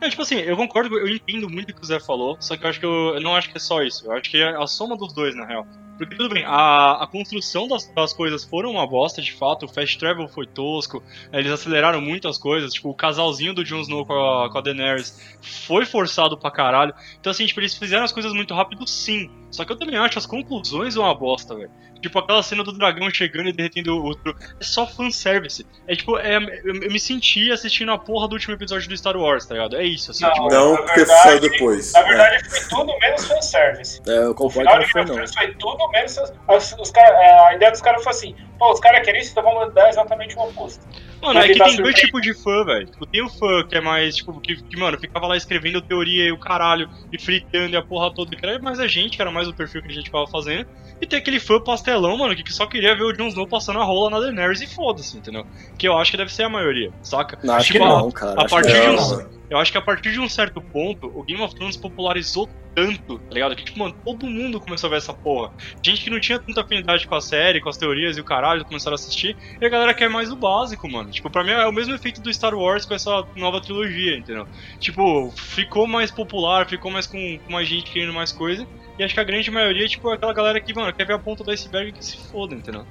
É, 0.00 0.08
tipo 0.08 0.22
assim, 0.22 0.36
eu 0.36 0.56
concordo, 0.56 0.96
eu 0.98 1.08
entendo 1.08 1.50
muito 1.50 1.70
o 1.70 1.74
que 1.74 1.82
o 1.82 1.84
Zé 1.84 1.98
falou, 2.00 2.36
só 2.40 2.56
que 2.56 2.64
eu 2.64 2.70
acho 2.70 2.80
que 2.80 2.86
eu, 2.86 3.14
eu 3.16 3.20
não 3.20 3.34
acho 3.34 3.50
que 3.50 3.56
é 3.58 3.60
só 3.60 3.82
isso. 3.82 4.06
Eu 4.06 4.12
acho 4.12 4.30
que 4.30 4.38
é 4.38 4.56
a 4.56 4.66
soma 4.66 4.96
dos 4.96 5.12
dois, 5.12 5.34
na 5.36 5.44
real. 5.44 5.66
Porque 6.00 6.16
tudo 6.16 6.32
bem, 6.32 6.44
a, 6.46 7.02
a 7.02 7.06
construção 7.06 7.68
das, 7.68 7.86
das 7.88 8.14
coisas 8.14 8.42
foram 8.42 8.70
uma 8.70 8.86
bosta, 8.86 9.20
de 9.20 9.34
fato, 9.34 9.66
o 9.66 9.68
fast 9.68 9.98
travel 9.98 10.26
foi 10.28 10.46
tosco, 10.46 11.02
eles 11.30 11.52
aceleraram 11.52 12.00
muito 12.00 12.26
as 12.26 12.38
coisas, 12.38 12.72
tipo, 12.72 12.88
o 12.88 12.94
casalzinho 12.94 13.52
do 13.52 13.62
Jon 13.62 13.82
Snow 13.82 14.06
com 14.06 14.14
a, 14.14 14.50
com 14.50 14.56
a 14.56 14.60
Daenerys 14.62 15.36
foi 15.42 15.84
forçado 15.84 16.38
pra 16.38 16.50
caralho. 16.50 16.94
Então 17.20 17.30
assim, 17.30 17.44
tipo, 17.44 17.60
eles 17.60 17.74
fizeram 17.74 18.02
as 18.02 18.12
coisas 18.12 18.32
muito 18.32 18.54
rápido 18.54 18.86
sim. 18.86 19.30
Só 19.50 19.64
que 19.64 19.72
eu 19.72 19.76
também 19.76 19.96
acho 19.96 20.18
as 20.18 20.26
conclusões 20.26 20.96
uma 20.96 21.14
bosta, 21.14 21.54
velho. 21.54 21.70
Tipo, 22.00 22.18
aquela 22.18 22.42
cena 22.42 22.64
do 22.64 22.72
dragão 22.72 23.10
chegando 23.10 23.48
e 23.50 23.52
derretendo 23.52 23.94
o 23.94 24.02
outro. 24.02 24.34
É 24.58 24.64
só 24.64 24.86
fanservice. 24.86 25.66
É 25.86 25.94
tipo, 25.94 26.16
é, 26.18 26.36
eu, 26.36 26.74
eu 26.82 26.90
me 26.90 26.98
senti 26.98 27.50
assistindo 27.52 27.92
a 27.92 27.98
porra 27.98 28.26
do 28.26 28.32
último 28.34 28.54
episódio 28.54 28.88
do 28.88 28.96
Star 28.96 29.16
Wars, 29.16 29.44
tá 29.44 29.54
ligado? 29.54 29.76
É 29.76 29.84
isso, 29.84 30.10
assim, 30.10 30.24
Não, 30.24 30.32
tipo. 30.32 30.48
Não, 30.48 30.76
porque 30.76 30.94
verdade- 30.94 31.22
saiu 31.22 31.40
depois. 31.40 31.92
Na 31.92 32.02
verdade, 32.02 32.48
foi 32.48 32.60
tudo 32.68 32.98
menos 33.00 33.24
fanservice. 33.26 34.00
É, 34.06 34.16
eu 34.18 34.30
O 34.30 34.34
concordo 34.34 34.70
não 34.70 34.86
foi, 34.88 35.04
não. 35.04 35.26
Foi 35.28 35.54
tudo 35.54 35.88
menos. 35.90 36.16
Os, 36.48 36.72
os 36.80 36.90
cara, 36.90 37.48
a 37.48 37.54
ideia 37.54 37.70
dos 37.70 37.82
caras 37.82 38.02
foi 38.02 38.12
assim: 38.12 38.34
pô, 38.58 38.72
os 38.72 38.80
caras 38.80 39.04
queriam 39.04 39.20
isso, 39.20 39.32
então 39.32 39.42
vamos 39.42 39.74
dar 39.74 39.88
exatamente 39.90 40.36
o 40.36 40.40
oposto. 40.40 40.82
Mano, 41.20 41.38
é 41.38 41.48
que 41.48 41.62
tem 41.62 41.76
dois 41.76 41.94
tipos 41.96 42.22
de 42.22 42.32
fã, 42.32 42.64
velho. 42.64 42.86
Tipo, 42.86 43.04
tem 43.04 43.22
o 43.22 43.28
fã 43.28 43.62
que 43.68 43.76
é 43.76 43.80
mais, 43.80 44.16
tipo, 44.16 44.40
que, 44.40 44.56
que, 44.56 44.76
mano, 44.78 44.98
ficava 44.98 45.26
lá 45.26 45.36
escrevendo 45.36 45.82
teoria 45.82 46.24
e 46.24 46.32
o 46.32 46.38
caralho, 46.38 46.88
e 47.12 47.20
fritando 47.20 47.74
e 47.74 47.76
a 47.76 47.82
porra 47.82 48.10
toda, 48.14 48.34
que 48.34 48.44
era 48.46 48.58
mais 48.58 48.80
a 48.80 48.86
gente, 48.86 49.16
que 49.16 49.22
era 49.22 49.30
mais 49.30 49.39
o 49.48 49.54
perfil 49.54 49.82
que 49.82 49.88
a 49.88 49.92
gente 49.92 50.06
ficava 50.06 50.26
fazendo. 50.26 50.66
E 51.00 51.06
tem 51.06 51.18
aquele 51.18 51.40
fã 51.40 51.60
pastelão, 51.60 52.16
mano, 52.18 52.34
que, 52.36 52.52
só 52.52 52.66
queria 52.66 52.94
ver 52.94 53.04
o 53.04 53.12
Jon 53.12 53.28
Snow 53.28 53.46
passando 53.46 53.78
a 53.78 53.84
rola 53.84 54.10
na 54.10 54.20
Daenerys 54.20 54.60
e 54.60 54.66
foda-se, 54.66 55.16
entendeu? 55.16 55.46
Que 55.78 55.88
eu 55.88 55.96
acho 55.96 56.10
que 56.10 56.16
deve 56.16 56.32
ser 56.32 56.42
a 56.42 56.48
maioria, 56.48 56.92
saca? 57.02 57.38
Não, 57.42 57.54
acho 57.54 57.72
Tipo, 57.72 57.78
que 57.78 57.84
não, 57.90 58.10
cara. 58.10 58.42
a 58.42 58.48
partir 58.48 58.72
de 58.72 58.86
não. 58.88 59.39
Eu 59.50 59.58
acho 59.58 59.72
que 59.72 59.78
a 59.78 59.82
partir 59.82 60.12
de 60.12 60.20
um 60.20 60.28
certo 60.28 60.60
ponto, 60.60 61.08
o 61.08 61.24
Game 61.24 61.42
of 61.42 61.54
Thrones 61.54 61.76
popularizou 61.76 62.48
tanto, 62.74 63.18
tá 63.18 63.34
ligado? 63.34 63.56
Que, 63.56 63.64
tipo, 63.64 63.80
mano, 63.80 63.94
todo 64.04 64.26
mundo 64.26 64.60
começou 64.60 64.86
a 64.86 64.90
ver 64.90 64.98
essa 64.98 65.12
porra. 65.12 65.52
Gente 65.82 66.04
que 66.04 66.10
não 66.10 66.20
tinha 66.20 66.38
tanta 66.38 66.60
afinidade 66.60 67.06
com 67.06 67.16
a 67.16 67.20
série, 67.20 67.60
com 67.60 67.68
as 67.68 67.76
teorias 67.76 68.16
e 68.16 68.20
o 68.20 68.24
caralho, 68.24 68.64
começaram 68.64 68.94
a 68.94 68.96
assistir. 68.96 69.36
E 69.60 69.66
a 69.66 69.68
galera 69.68 69.92
quer 69.92 70.08
mais 70.08 70.30
o 70.30 70.36
básico, 70.36 70.88
mano. 70.88 71.10
Tipo, 71.10 71.28
pra 71.28 71.42
mim 71.42 71.50
é 71.50 71.66
o 71.66 71.72
mesmo 71.72 71.92
efeito 71.94 72.20
do 72.20 72.32
Star 72.32 72.54
Wars 72.54 72.86
com 72.86 72.94
essa 72.94 73.26
nova 73.34 73.60
trilogia, 73.60 74.16
entendeu? 74.16 74.46
Tipo, 74.78 75.32
ficou 75.32 75.86
mais 75.86 76.12
popular, 76.12 76.68
ficou 76.68 76.90
mais 76.90 77.06
com, 77.06 77.38
com 77.38 77.52
mais 77.52 77.68
gente 77.68 77.90
querendo 77.90 78.12
mais 78.12 78.30
coisa. 78.30 78.66
E 78.98 79.02
acho 79.02 79.14
que 79.14 79.20
a 79.20 79.24
grande 79.24 79.50
maioria, 79.50 79.88
tipo, 79.88 80.10
é 80.10 80.14
aquela 80.14 80.32
galera 80.32 80.60
que, 80.60 80.72
mano, 80.72 80.92
quer 80.92 81.06
ver 81.06 81.14
a 81.14 81.18
ponta 81.18 81.42
do 81.42 81.50
iceberg 81.50 81.92
que 81.92 82.04
se 82.04 82.16
foda, 82.30 82.54
entendeu? 82.54 82.86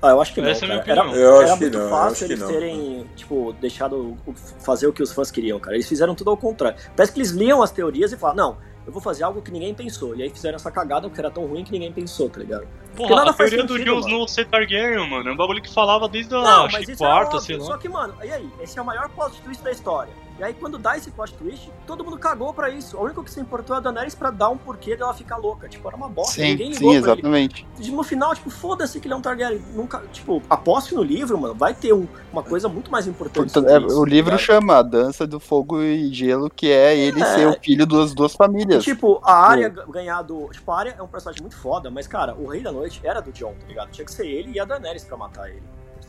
Ah, 0.00 0.10
eu 0.10 0.20
acho 0.20 0.32
que 0.32 0.40
não. 0.40 0.48
Essa 0.48 0.64
é 0.64 0.66
a 0.66 0.72
minha 0.72 0.82
cara. 0.82 1.00
Era, 1.00 1.08
opinião. 1.08 1.22
Eu 1.24 1.36
era 1.36 1.44
acho 1.44 1.54
que 1.54 1.60
muito 1.62 1.78
não, 1.78 1.90
fácil 1.90 2.24
eles 2.26 2.38
não. 2.40 2.48
terem, 2.48 3.10
tipo, 3.16 3.52
deixado 3.60 4.16
fazer 4.60 4.86
o 4.86 4.92
que 4.92 5.02
os 5.02 5.12
fãs 5.12 5.30
queriam, 5.30 5.58
cara. 5.58 5.76
Eles 5.76 5.88
fizeram 5.88 6.14
tudo 6.14 6.30
ao 6.30 6.36
contrário. 6.36 6.78
Parece 6.96 7.12
que 7.12 7.18
eles 7.18 7.30
liam 7.30 7.62
as 7.62 7.70
teorias 7.72 8.12
e 8.12 8.16
falaram, 8.16 8.36
não, 8.36 8.58
eu 8.86 8.92
vou 8.92 9.02
fazer 9.02 9.24
algo 9.24 9.42
que 9.42 9.50
ninguém 9.50 9.74
pensou. 9.74 10.14
E 10.14 10.22
aí 10.22 10.30
fizeram 10.30 10.56
essa 10.56 10.70
cagada 10.70 11.08
porque 11.08 11.20
era 11.20 11.30
tão 11.30 11.44
ruim 11.46 11.64
que 11.64 11.72
ninguém 11.72 11.92
pensou, 11.92 12.30
tá 12.30 12.38
ligado? 12.40 12.66
Porra, 12.96 13.16
nada 13.16 13.30
a 13.30 13.34
teoria 13.34 13.64
do 13.64 13.72
sentido, 13.74 13.84
Jon 13.86 13.94
mano. 13.96 14.06
Snow 14.06 14.28
ser 14.28 14.46
Targaryen, 14.46 15.10
mano, 15.10 15.28
é 15.28 15.32
um 15.32 15.36
bagulho 15.36 15.60
que 15.60 15.72
falava 15.72 16.08
desde 16.08 16.34
a 16.34 16.40
Não, 16.40 16.64
acho 16.64 16.76
mas 16.76 16.86
que 16.86 16.92
isso 16.92 17.04
era 17.04 17.12
quarta, 17.14 17.36
óbvio. 17.36 17.46
sei 17.46 17.56
lá. 17.58 17.64
Só 17.64 17.76
que, 17.76 17.88
mano, 17.88 18.14
e 18.22 18.32
aí? 18.32 18.48
Esse 18.60 18.78
é 18.78 18.82
o 18.82 18.84
maior 18.84 19.08
plot 19.10 19.40
twist 19.42 19.62
da 19.62 19.70
história. 19.72 20.12
E 20.38 20.44
aí, 20.44 20.54
quando 20.54 20.78
dá 20.78 20.96
esse 20.96 21.10
plot 21.10 21.34
twist, 21.34 21.68
todo 21.84 22.04
mundo 22.04 22.16
cagou 22.16 22.52
pra 22.54 22.70
isso. 22.70 22.96
O 22.96 23.02
único 23.02 23.24
que 23.24 23.30
se 23.30 23.40
importou 23.40 23.74
é 23.74 23.78
a 23.78 23.82
Daenerys 23.82 24.14
pra 24.14 24.30
dar 24.30 24.48
um 24.50 24.56
porquê 24.56 24.94
dela 24.96 25.12
ficar 25.12 25.36
louca. 25.36 25.68
Tipo, 25.68 25.88
era 25.88 25.96
uma 25.96 26.08
bosta. 26.08 26.40
Ninguém 26.40 26.72
Sim, 26.72 26.78
ligou 26.78 26.90
sim, 26.92 26.96
ele. 26.96 27.04
exatamente. 27.04 27.66
E 27.80 27.90
No 27.90 28.04
final, 28.04 28.32
tipo, 28.36 28.48
foda-se 28.48 29.00
que 29.00 29.08
ele 29.08 29.14
é 29.14 29.16
um 29.16 29.20
Targaryen. 29.20 29.60
Nunca, 29.74 30.00
tipo, 30.12 30.40
aposte 30.48 30.94
no 30.94 31.02
livro, 31.02 31.36
mano, 31.36 31.54
vai 31.54 31.74
ter 31.74 31.92
um- 31.92 32.06
uma 32.32 32.42
coisa 32.44 32.68
muito 32.68 32.88
mais 32.88 33.08
importante. 33.08 33.52
Portanto, 33.52 33.68
é, 33.68 33.84
isso, 33.84 34.00
o 34.00 34.04
livro 34.04 34.38
chama 34.38 34.76
A 34.76 34.82
Dança 34.82 35.26
do 35.26 35.40
Fogo 35.40 35.82
e 35.82 36.12
Gelo, 36.14 36.48
que 36.48 36.70
é 36.70 36.96
ele 36.96 37.20
É. 37.20 37.24
ser 37.34 37.48
o 37.48 37.56
filho 37.60 37.84
das 37.84 38.14
duas 38.14 38.32
famílias. 38.34 38.84
Tipo, 38.84 39.20
a 39.24 39.34
área 39.48 39.68
ganhar 39.68 40.22
do. 40.22 40.48
Tipo, 40.50 40.70
a 40.70 40.78
área 40.78 40.94
é 40.96 41.02
um 41.02 41.08
personagem 41.08 41.42
muito 41.42 41.56
foda, 41.56 41.90
mas, 41.90 42.06
cara, 42.06 42.36
o 42.36 42.46
Rei 42.46 42.60
da 42.62 42.70
Noite 42.70 43.00
era 43.02 43.20
do 43.20 43.32
Jon, 43.32 43.54
tá 43.60 43.66
ligado? 43.66 43.90
Tinha 43.90 44.04
que 44.04 44.12
ser 44.12 44.26
ele 44.28 44.52
e 44.52 44.60
a 44.60 44.64
Daenerys 44.64 45.02
pra 45.04 45.16
matar 45.16 45.48
ele. 45.50 45.62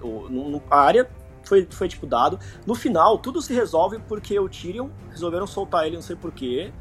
O, 0.03 0.29
no- 0.29 0.49
no- 0.49 0.63
a 0.69 0.79
área 0.81 1.09
foi, 1.43 1.67
foi, 1.69 1.87
tipo, 1.87 2.05
dado. 2.05 2.39
No 2.65 2.75
final, 2.75 3.17
tudo 3.17 3.41
se 3.41 3.53
resolve 3.53 3.99
porque 4.07 4.39
o 4.39 4.47
Tyrion 4.47 4.89
resolveram 5.09 5.47
soltar 5.47 5.85
ele, 5.85 5.95
não 5.95 6.01
sei 6.01 6.15
porquê. 6.15 6.71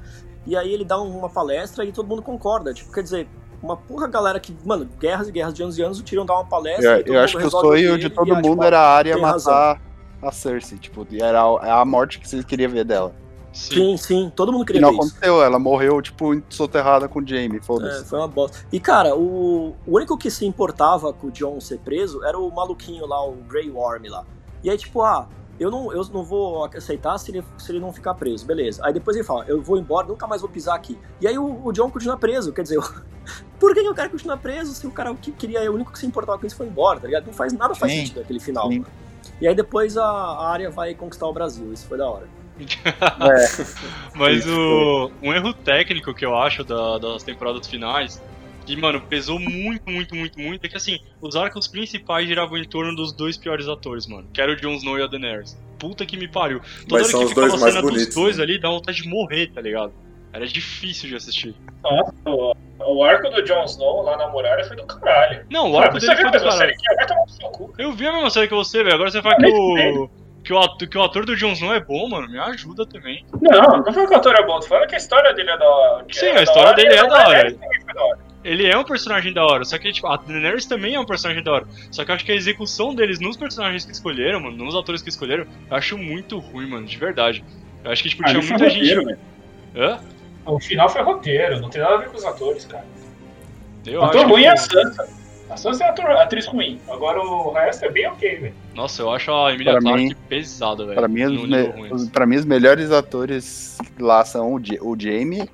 E 0.46 0.56
aí 0.56 0.72
ele 0.72 0.84
dá 0.84 0.98
uma 1.00 1.28
palestra 1.28 1.84
e 1.84 1.92
todo 1.92 2.06
mundo 2.06 2.22
concorda. 2.22 2.72
Tipo, 2.72 2.92
quer 2.92 3.02
dizer. 3.02 3.28
Uma 3.60 3.76
porra 3.76 4.06
galera 4.06 4.38
que, 4.38 4.56
mano, 4.64 4.88
guerras 5.00 5.26
e 5.26 5.32
guerras 5.32 5.52
de 5.52 5.64
11 5.64 5.82
anos, 5.82 5.98
o 5.98 6.04
Tyrion 6.04 6.24
dá 6.24 6.34
uma 6.34 6.44
palestra. 6.44 6.98
Eu, 6.98 7.00
e 7.00 7.04
todo 7.04 7.14
eu 7.14 7.20
acho 7.20 7.38
que 7.38 7.44
o 7.44 7.50
sonho 7.50 7.98
de 7.98 8.06
e, 8.06 8.10
todo 8.10 8.32
ah, 8.32 8.36
mundo 8.36 8.50
tipo, 8.50 8.62
era 8.62 8.78
a 8.78 8.88
área 8.94 9.18
matar 9.18 9.82
a 10.22 10.30
Cersei. 10.30 10.78
Tipo, 10.78 11.04
era 11.20 11.40
a, 11.42 11.80
a 11.80 11.84
morte 11.84 12.20
que 12.20 12.28
vocês 12.28 12.44
queriam 12.44 12.70
ver 12.70 12.84
dela. 12.84 13.12
Sim. 13.52 13.74
Sim, 13.74 13.96
sim, 13.96 14.32
todo 14.34 14.52
mundo 14.52 14.62
E 14.62 14.66
queria 14.66 14.80
não 14.80 14.90
ver 14.90 14.98
isso. 14.98 15.08
aconteceu, 15.08 15.42
ela 15.42 15.58
morreu, 15.58 16.00
tipo, 16.00 16.40
soterrada 16.48 17.08
com 17.08 17.20
o 17.20 17.26
Jaime, 17.26 17.56
É, 17.56 17.60
foda-se. 17.60 18.04
foi 18.04 18.18
uma 18.18 18.28
bosta. 18.28 18.58
E, 18.72 18.78
cara, 18.78 19.16
o, 19.16 19.74
o 19.86 19.96
único 19.96 20.16
que 20.16 20.30
se 20.30 20.46
importava 20.46 21.12
com 21.12 21.26
o 21.26 21.30
John 21.30 21.60
ser 21.60 21.78
preso 21.78 22.22
era 22.24 22.38
o 22.38 22.50
maluquinho 22.54 23.06
lá, 23.06 23.24
o 23.26 23.32
Grey 23.48 23.70
Worm 23.70 24.04
lá. 24.08 24.24
E 24.62 24.70
aí, 24.70 24.76
tipo, 24.76 25.02
ah, 25.02 25.26
eu 25.58 25.70
não, 25.70 25.92
eu 25.92 26.04
não 26.12 26.22
vou 26.22 26.64
aceitar 26.66 27.18
se 27.18 27.30
ele, 27.30 27.44
se 27.58 27.72
ele 27.72 27.80
não 27.80 27.92
ficar 27.92 28.14
preso, 28.14 28.46
beleza. 28.46 28.80
Aí 28.84 28.92
depois 28.92 29.16
ele 29.16 29.24
fala, 29.26 29.44
eu 29.48 29.60
vou 29.60 29.76
embora, 29.78 30.06
nunca 30.06 30.26
mais 30.26 30.40
vou 30.40 30.50
pisar 30.50 30.74
aqui. 30.76 30.96
E 31.20 31.26
aí 31.26 31.36
o, 31.38 31.66
o 31.66 31.72
John 31.72 31.90
continua 31.90 32.16
preso, 32.16 32.52
quer 32.52 32.62
dizer, 32.62 32.78
por 33.58 33.74
que, 33.74 33.82
que 33.82 33.88
o 33.88 33.94
cara 33.94 34.08
continua 34.08 34.36
preso 34.36 34.74
se 34.74 34.86
o 34.86 34.90
cara 34.90 35.14
que 35.14 35.32
queria, 35.32 35.70
o 35.70 35.74
único 35.74 35.92
que 35.92 35.98
se 35.98 36.06
importava 36.06 36.38
com 36.38 36.46
isso 36.46 36.56
foi 36.56 36.66
embora, 36.66 37.00
tá 37.00 37.06
ligado? 37.06 37.26
Não 37.26 37.32
faz, 37.32 37.52
nada 37.52 37.74
faz 37.74 37.92
Sim, 37.92 37.98
sentido 38.00 38.20
aquele 38.20 38.40
final. 38.40 38.70
sim. 38.70 38.84
E 39.40 39.46
aí 39.48 39.54
depois 39.54 39.96
a, 39.96 40.04
a 40.04 40.48
área 40.50 40.70
vai 40.70 40.94
conquistar 40.94 41.26
o 41.26 41.32
Brasil, 41.32 41.72
isso 41.72 41.86
foi 41.86 41.98
da 41.98 42.08
hora. 42.08 42.26
É, 43.20 43.64
Mas 44.14 44.44
o, 44.46 45.10
um 45.22 45.32
erro 45.32 45.52
técnico 45.54 46.12
que 46.14 46.24
eu 46.26 46.36
acho 46.36 46.64
da- 46.64 46.98
das 46.98 47.22
temporadas 47.22 47.66
finais, 47.68 48.20
que, 48.68 48.76
mano, 48.76 49.00
pesou 49.00 49.38
muito, 49.38 49.90
muito, 49.90 50.14
muito, 50.14 50.38
muito, 50.38 50.64
é 50.64 50.68
que, 50.68 50.76
assim, 50.76 50.98
os 51.22 51.34
arcos 51.34 51.66
principais 51.66 52.28
giravam 52.28 52.58
em 52.58 52.64
torno 52.64 52.94
dos 52.94 53.12
dois 53.14 53.38
piores 53.38 53.66
atores, 53.66 54.06
mano, 54.06 54.28
que 54.32 54.40
era 54.42 54.52
o 54.52 54.56
Jon 54.56 54.74
Snow 54.74 54.98
e 54.98 55.02
a 55.02 55.06
Daenerys. 55.06 55.58
Puta 55.78 56.04
que 56.04 56.18
me 56.18 56.28
pariu. 56.28 56.60
Toda 56.86 57.00
Mas 57.00 57.02
hora 57.02 57.10
são 57.10 57.20
que 57.22 57.28
ficava 57.28 57.46
a 57.46 57.58
cena 57.58 57.80
bonitos, 57.80 58.06
dos 58.06 58.14
dois 58.14 58.36
né? 58.36 58.42
ali, 58.42 58.58
dá 58.60 58.68
vontade 58.68 59.02
de 59.02 59.08
morrer, 59.08 59.46
tá 59.46 59.62
ligado? 59.62 59.92
Era 60.34 60.46
difícil 60.46 61.08
de 61.08 61.16
assistir. 61.16 61.54
Nossa, 61.82 62.12
o, 62.26 62.54
o 62.80 63.02
arco 63.04 63.30
do 63.30 63.42
Jon 63.42 63.64
Snow 63.64 64.02
lá 64.02 64.18
na 64.18 64.28
muralha 64.28 64.62
foi 64.64 64.76
do 64.76 64.84
caralho. 64.84 65.46
Não, 65.50 65.72
o 65.72 65.78
Ah, 65.78 65.84
arco 65.84 65.98
você 65.98 66.06
dele 66.06 66.18
viu 66.20 66.30
foi 66.30 66.38
do 66.38 66.44
caralho. 66.44 66.74
Eu 67.78 67.92
vi 67.92 68.06
a 68.06 68.12
mesma 68.12 68.28
série 68.28 68.48
que 68.48 68.54
você, 68.54 68.82
velho. 68.82 68.96
Agora 68.96 69.10
você 69.10 69.22
fala 69.22 69.36
que 69.36 69.46
o. 69.46 70.10
Que 70.44 70.52
o, 70.52 70.58
ator, 70.58 70.88
que 70.88 70.96
o 70.96 71.02
ator 71.02 71.26
do 71.26 71.36
Jon 71.36 71.52
Snow 71.52 71.74
é 71.74 71.80
bom, 71.80 72.08
mano. 72.08 72.28
Me 72.28 72.38
ajuda 72.38 72.86
também. 72.86 73.24
Não, 73.40 73.78
não 73.82 73.92
foi 73.92 74.06
que 74.06 74.14
o 74.14 74.16
ator 74.16 74.34
é 74.34 74.46
bom, 74.46 74.60
tô 74.60 74.66
falando 74.66 74.86
que 74.88 74.94
a 74.94 74.98
história 74.98 75.34
dele 75.34 75.50
é 75.50 75.58
da 75.58 75.68
hora. 75.68 76.06
Sim, 76.10 76.26
é 76.26 76.30
a 76.30 76.34
da 76.34 76.42
história 76.42 76.68
hora, 76.68 76.76
dele 76.76 76.94
e 76.94 76.96
é 76.96 77.00
a 77.00 77.06
da 77.06 77.28
hora. 77.28 77.50
Foi 77.84 77.94
da 77.94 78.04
hora. 78.04 78.27
Ele 78.48 78.66
é 78.66 78.76
um 78.76 78.84
personagem 78.84 79.32
da 79.32 79.44
hora, 79.44 79.64
só 79.64 79.76
que 79.78 79.92
tipo, 79.92 80.06
a 80.06 80.16
Daenerys 80.16 80.64
também 80.66 80.94
é 80.94 81.00
um 81.00 81.04
personagem 81.04 81.42
da 81.42 81.52
hora. 81.52 81.66
Só 81.90 82.04
que 82.04 82.10
eu 82.10 82.14
acho 82.14 82.24
que 82.24 82.32
a 82.32 82.34
execução 82.34 82.94
deles 82.94 83.20
nos 83.20 83.36
personagens 83.36 83.84
que 83.84 83.92
escolheram, 83.92 84.40
mano, 84.40 84.56
nos 84.64 84.74
atores 84.74 85.02
que 85.02 85.08
escolheram, 85.08 85.44
eu 85.70 85.76
acho 85.76 85.98
muito 85.98 86.38
ruim, 86.38 86.68
mano, 86.68 86.86
de 86.86 86.96
verdade. 86.96 87.44
Eu 87.84 87.90
acho 87.90 88.02
que 88.02 88.08
tipo, 88.08 88.22
Ah, 88.24 88.30
tinha 88.30 88.42
foi 88.42 88.50
muita 88.50 88.64
roteiro, 88.68 89.00
gente. 89.02 89.04
velho. 89.06 89.18
Hã? 89.76 90.00
O 90.46 90.58
final 90.58 90.88
foi 90.88 91.02
roteiro, 91.02 91.60
não 91.60 91.68
tem 91.68 91.82
nada 91.82 91.94
a 91.94 91.98
ver 91.98 92.08
com 92.08 92.16
os 92.16 92.24
atores, 92.24 92.64
cara. 92.64 92.84
Eu 93.86 94.00
o 94.00 94.04
ator 94.04 94.20
acho 94.22 94.28
ruim 94.30 94.40
que, 94.42 94.46
é 94.46 94.50
a 94.50 94.56
Sansa. 94.56 95.08
A 95.50 95.56
Sansa 95.56 95.84
é 95.84 95.86
a 95.86 95.90
ator- 95.90 96.10
atriz 96.10 96.46
ruim. 96.46 96.78
Agora 96.88 97.20
o 97.20 97.52
resto 97.52 97.84
é 97.84 97.90
bem 97.90 98.06
ok, 98.06 98.36
velho. 98.36 98.54
Nossa, 98.74 99.02
eu 99.02 99.10
acho 99.10 99.30
a 99.32 99.52
Emilia 99.52 99.72
Pra 99.72 99.80
Clarke 99.82 100.04
mim- 100.04 100.14
pesada, 100.28 100.84
velho. 100.84 100.94
pra, 100.98 101.08
mim, 101.08 101.22
os 101.24 101.30
me- 101.32 101.46
nível 101.46 101.70
ruim. 101.72 101.92
os- 101.92 102.08
pra 102.08 102.26
mim, 102.26 102.36
os 102.36 102.44
melhores 102.44 102.90
atores 102.92 103.78
lá 103.98 104.24
são 104.24 104.54
o, 104.54 104.56
o 104.82 104.96
Jaime, 105.00 105.48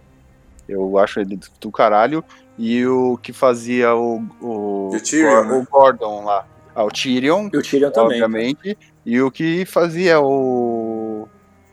eu 0.69 0.99
acho 0.99 1.21
ele 1.21 1.39
do 1.61 1.71
caralho, 1.71 2.25
e 2.59 2.87
o 2.87 3.19
que 3.23 3.33
fazia 3.33 3.95
o, 3.95 4.23
o, 4.41 4.91
o 4.95 5.01
Tyrion, 5.01 5.45
né? 5.45 5.55
o 5.59 5.65
Gordon 5.71 6.25
lá. 6.25 6.47
Ah, 6.75 6.85
o 6.85 6.91
Tyrion, 6.91 7.49
E 7.53 7.57
o 7.57 7.63
Tyrion 7.63 7.91
também. 7.91 8.23
obviamente, 8.23 8.77
e 9.07 9.21
o 9.21 9.31
que 9.31 9.65
fazia 9.65 10.21
o, 10.21 11.29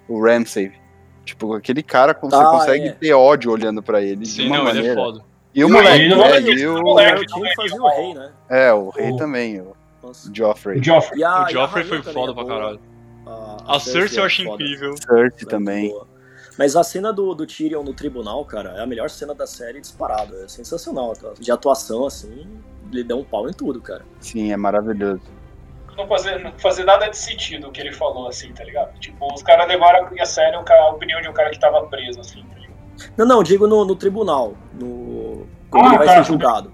o 0.08 0.24
Ramsay. 0.24 0.72
Tipo, 1.26 1.54
aquele 1.54 1.82
cara, 1.84 2.18
você 2.20 2.36
Ah, 2.36 2.46
consegue 2.46 2.88
é. 2.88 2.92
ter 2.94 3.14
ódio 3.14 3.52
olhando 3.52 3.82
pra 3.82 4.02
ele 4.02 4.18
de 4.22 4.28
Sim, 4.28 4.48
uma 4.48 4.58
não, 4.58 4.68
ele 4.70 4.70
é 4.70 4.74
maneira. 4.82 5.02
foda. 5.02 5.24
e 5.54 5.64
o 5.64 5.70
moleque, 5.70 6.10
não 6.10 6.18
né, 6.18 6.32
é 6.38 6.42
e 6.42 6.50
esse 6.54 6.68
o, 6.68 6.82
moleque. 6.82 7.22
O 7.22 7.42
que 7.42 7.56
fazia 7.56 7.82
o 7.82 7.88
rei, 7.90 8.14
né? 8.14 8.32
é, 8.50 8.74
o 8.74 8.90
rei 8.90 9.12
O- 9.12 9.16
também, 9.18 9.62
o 9.62 9.76
Nossa. 10.04 10.30
Joffrey. 10.34 10.80
O 10.80 10.84
Joffrey. 10.84 11.20
E 11.20 11.24
a, 11.24 11.30
O 11.30 11.42
e 11.42 11.46
a 11.46 11.50
Joffrey 11.52 11.84
foi 11.86 12.00
também 12.00 12.14
foda 12.14 12.32
é 12.32 12.36
pra 12.36 12.46
caralho. 12.46 12.80
A, 13.26 13.76
A 13.76 13.80
Cersei 13.80 14.18
eu 14.20 14.24
é 14.24 14.26
acho 14.26 14.42
incrível. 14.42 14.96
Cersei 14.98 15.48
É 15.48 15.50
também. 15.50 15.90
boa. 15.90 16.08
Mas 16.58 16.76
a 16.76 16.84
cena 16.84 17.12
do, 17.14 17.34
do 17.34 17.46
Tyrion 17.46 17.84
no 17.84 17.94
tribunal, 17.94 18.44
cara, 18.46 18.72
é 18.78 18.82
a 18.82 18.86
melhor 18.86 19.10
cena 19.10 19.34
da 19.34 19.48
série 19.48 19.80
disparado. 19.82 20.36
É 20.44 20.48
sensacional. 20.48 21.14
De 21.40 21.52
atuação, 21.52 22.06
assim, 22.06 22.48
ele 22.92 23.04
deu 23.04 23.20
um 23.20 23.24
pau 23.24 23.50
em 23.50 23.54
tudo, 23.54 23.82
cara. 23.82 24.04
Sim, 24.20 24.52
é 24.52 24.58
maravilhoso. 24.58 25.22
Não 25.98 26.08
fazer, 26.08 26.40
não 26.40 26.52
fazer 26.58 26.84
nada 26.84 27.08
de 27.08 27.18
sentido 27.18 27.68
o 27.68 27.72
que 27.72 27.80
ele 27.82 27.92
falou, 27.94 28.28
assim, 28.28 28.52
tá 28.54 28.64
ligado? 28.64 28.98
Tipo, 29.00 29.34
os 29.34 29.44
caras 29.44 29.68
levaram 29.68 30.10
a 30.20 30.26
sério 30.26 30.64
cara- 30.64 30.84
a 30.84 30.90
opinião 30.92 31.22
de 31.22 31.28
um 31.30 31.34
cara 31.34 31.50
que 31.52 31.60
tava 31.60 31.86
preso, 31.88 32.20
assim, 32.20 32.44
tá 32.44 32.56
ligado? 32.60 33.12
Não, 33.18 33.26
não, 33.26 33.44
digo 33.44 33.68
no, 33.68 33.84
no 33.86 33.96
tribunal. 33.96 34.54
No, 34.74 35.46
quando 35.70 35.86
Ah, 35.86 35.90
ele 35.90 35.98
vai 36.00 36.08
tá. 36.08 36.16
ser 36.24 36.24
julgado. 36.24 36.72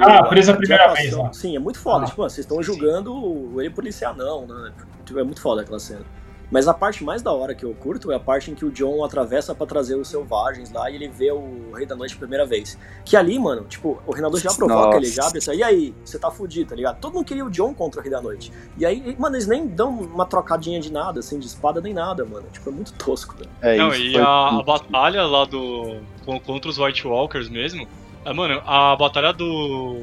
Ah, 0.00 0.22
preso 0.24 0.52
a 0.52 0.56
primeira 0.56 0.84
atuação- 0.84 1.02
vez 1.02 1.16
lá. 1.16 1.32
Sim, 1.32 1.56
é 1.56 1.58
muito 1.58 1.78
foda. 1.78 2.04
Ah, 2.04 2.08
tipo, 2.08 2.20
mano, 2.20 2.30
vocês 2.30 2.44
estão 2.46 2.62
julgando 2.62 3.60
ele 3.60 3.70
policial, 3.70 4.14
não, 4.14 4.46
né? 4.46 4.72
Tipo, 5.04 5.18
é 5.18 5.24
muito 5.24 5.40
foda 5.40 5.62
aquela 5.62 5.78
cena. 5.80 6.04
Mas 6.50 6.66
a 6.66 6.74
parte 6.74 7.04
mais 7.04 7.22
da 7.22 7.32
hora 7.32 7.54
que 7.54 7.64
eu 7.64 7.72
curto 7.74 8.10
é 8.10 8.16
a 8.16 8.20
parte 8.20 8.50
em 8.50 8.54
que 8.54 8.64
o 8.64 8.70
John 8.72 9.04
atravessa 9.04 9.54
pra 9.54 9.66
trazer 9.66 9.94
os 9.94 10.08
selvagens 10.08 10.72
lá 10.72 10.90
e 10.90 10.96
ele 10.96 11.08
vê 11.08 11.30
o 11.30 11.70
Rei 11.74 11.86
da 11.86 11.94
Noite 11.94 12.14
pela 12.16 12.26
primeira 12.26 12.44
vez. 12.44 12.76
Que 13.04 13.16
ali, 13.16 13.38
mano, 13.38 13.62
tipo, 13.68 14.02
o 14.06 14.12
Reinador 14.12 14.40
já 14.40 14.52
provoca 14.52 14.86
Nossa. 14.86 14.96
ele, 14.98 15.06
já 15.06 15.26
abre 15.26 15.38
assim, 15.38 15.54
e 15.54 15.62
aí, 15.62 15.94
você 16.04 16.18
tá 16.18 16.30
fudido, 16.30 16.70
tá 16.70 16.74
ligado? 16.76 16.98
Todo 17.00 17.14
mundo 17.14 17.24
queria 17.24 17.44
o 17.44 17.50
John 17.50 17.72
contra 17.72 18.00
o 18.00 18.02
Rei 18.02 18.10
da 18.10 18.20
Noite. 18.20 18.52
E 18.76 18.84
aí, 18.84 19.14
mano, 19.18 19.36
eles 19.36 19.46
nem 19.46 19.66
dão 19.66 19.90
uma 19.90 20.26
trocadinha 20.26 20.80
de 20.80 20.92
nada, 20.92 21.20
assim, 21.20 21.38
de 21.38 21.46
espada 21.46 21.80
nem 21.80 21.94
nada, 21.94 22.24
mano. 22.24 22.46
Tipo, 22.52 22.70
é 22.70 22.72
muito 22.72 22.92
tosco, 22.94 23.36
velho. 23.36 23.50
É 23.62 23.76
Não, 23.76 23.88
isso. 23.90 24.00
e 24.02 24.18
a, 24.18 24.48
a 24.58 24.62
batalha 24.62 25.22
lá 25.26 25.44
do. 25.44 25.98
con- 26.24 26.40
contra 26.40 26.68
os 26.68 26.78
White 26.78 27.06
Walkers 27.06 27.48
mesmo. 27.48 27.86
é, 28.24 28.32
mano, 28.32 28.60
a 28.66 28.96
batalha 28.96 29.32
do. 29.32 30.02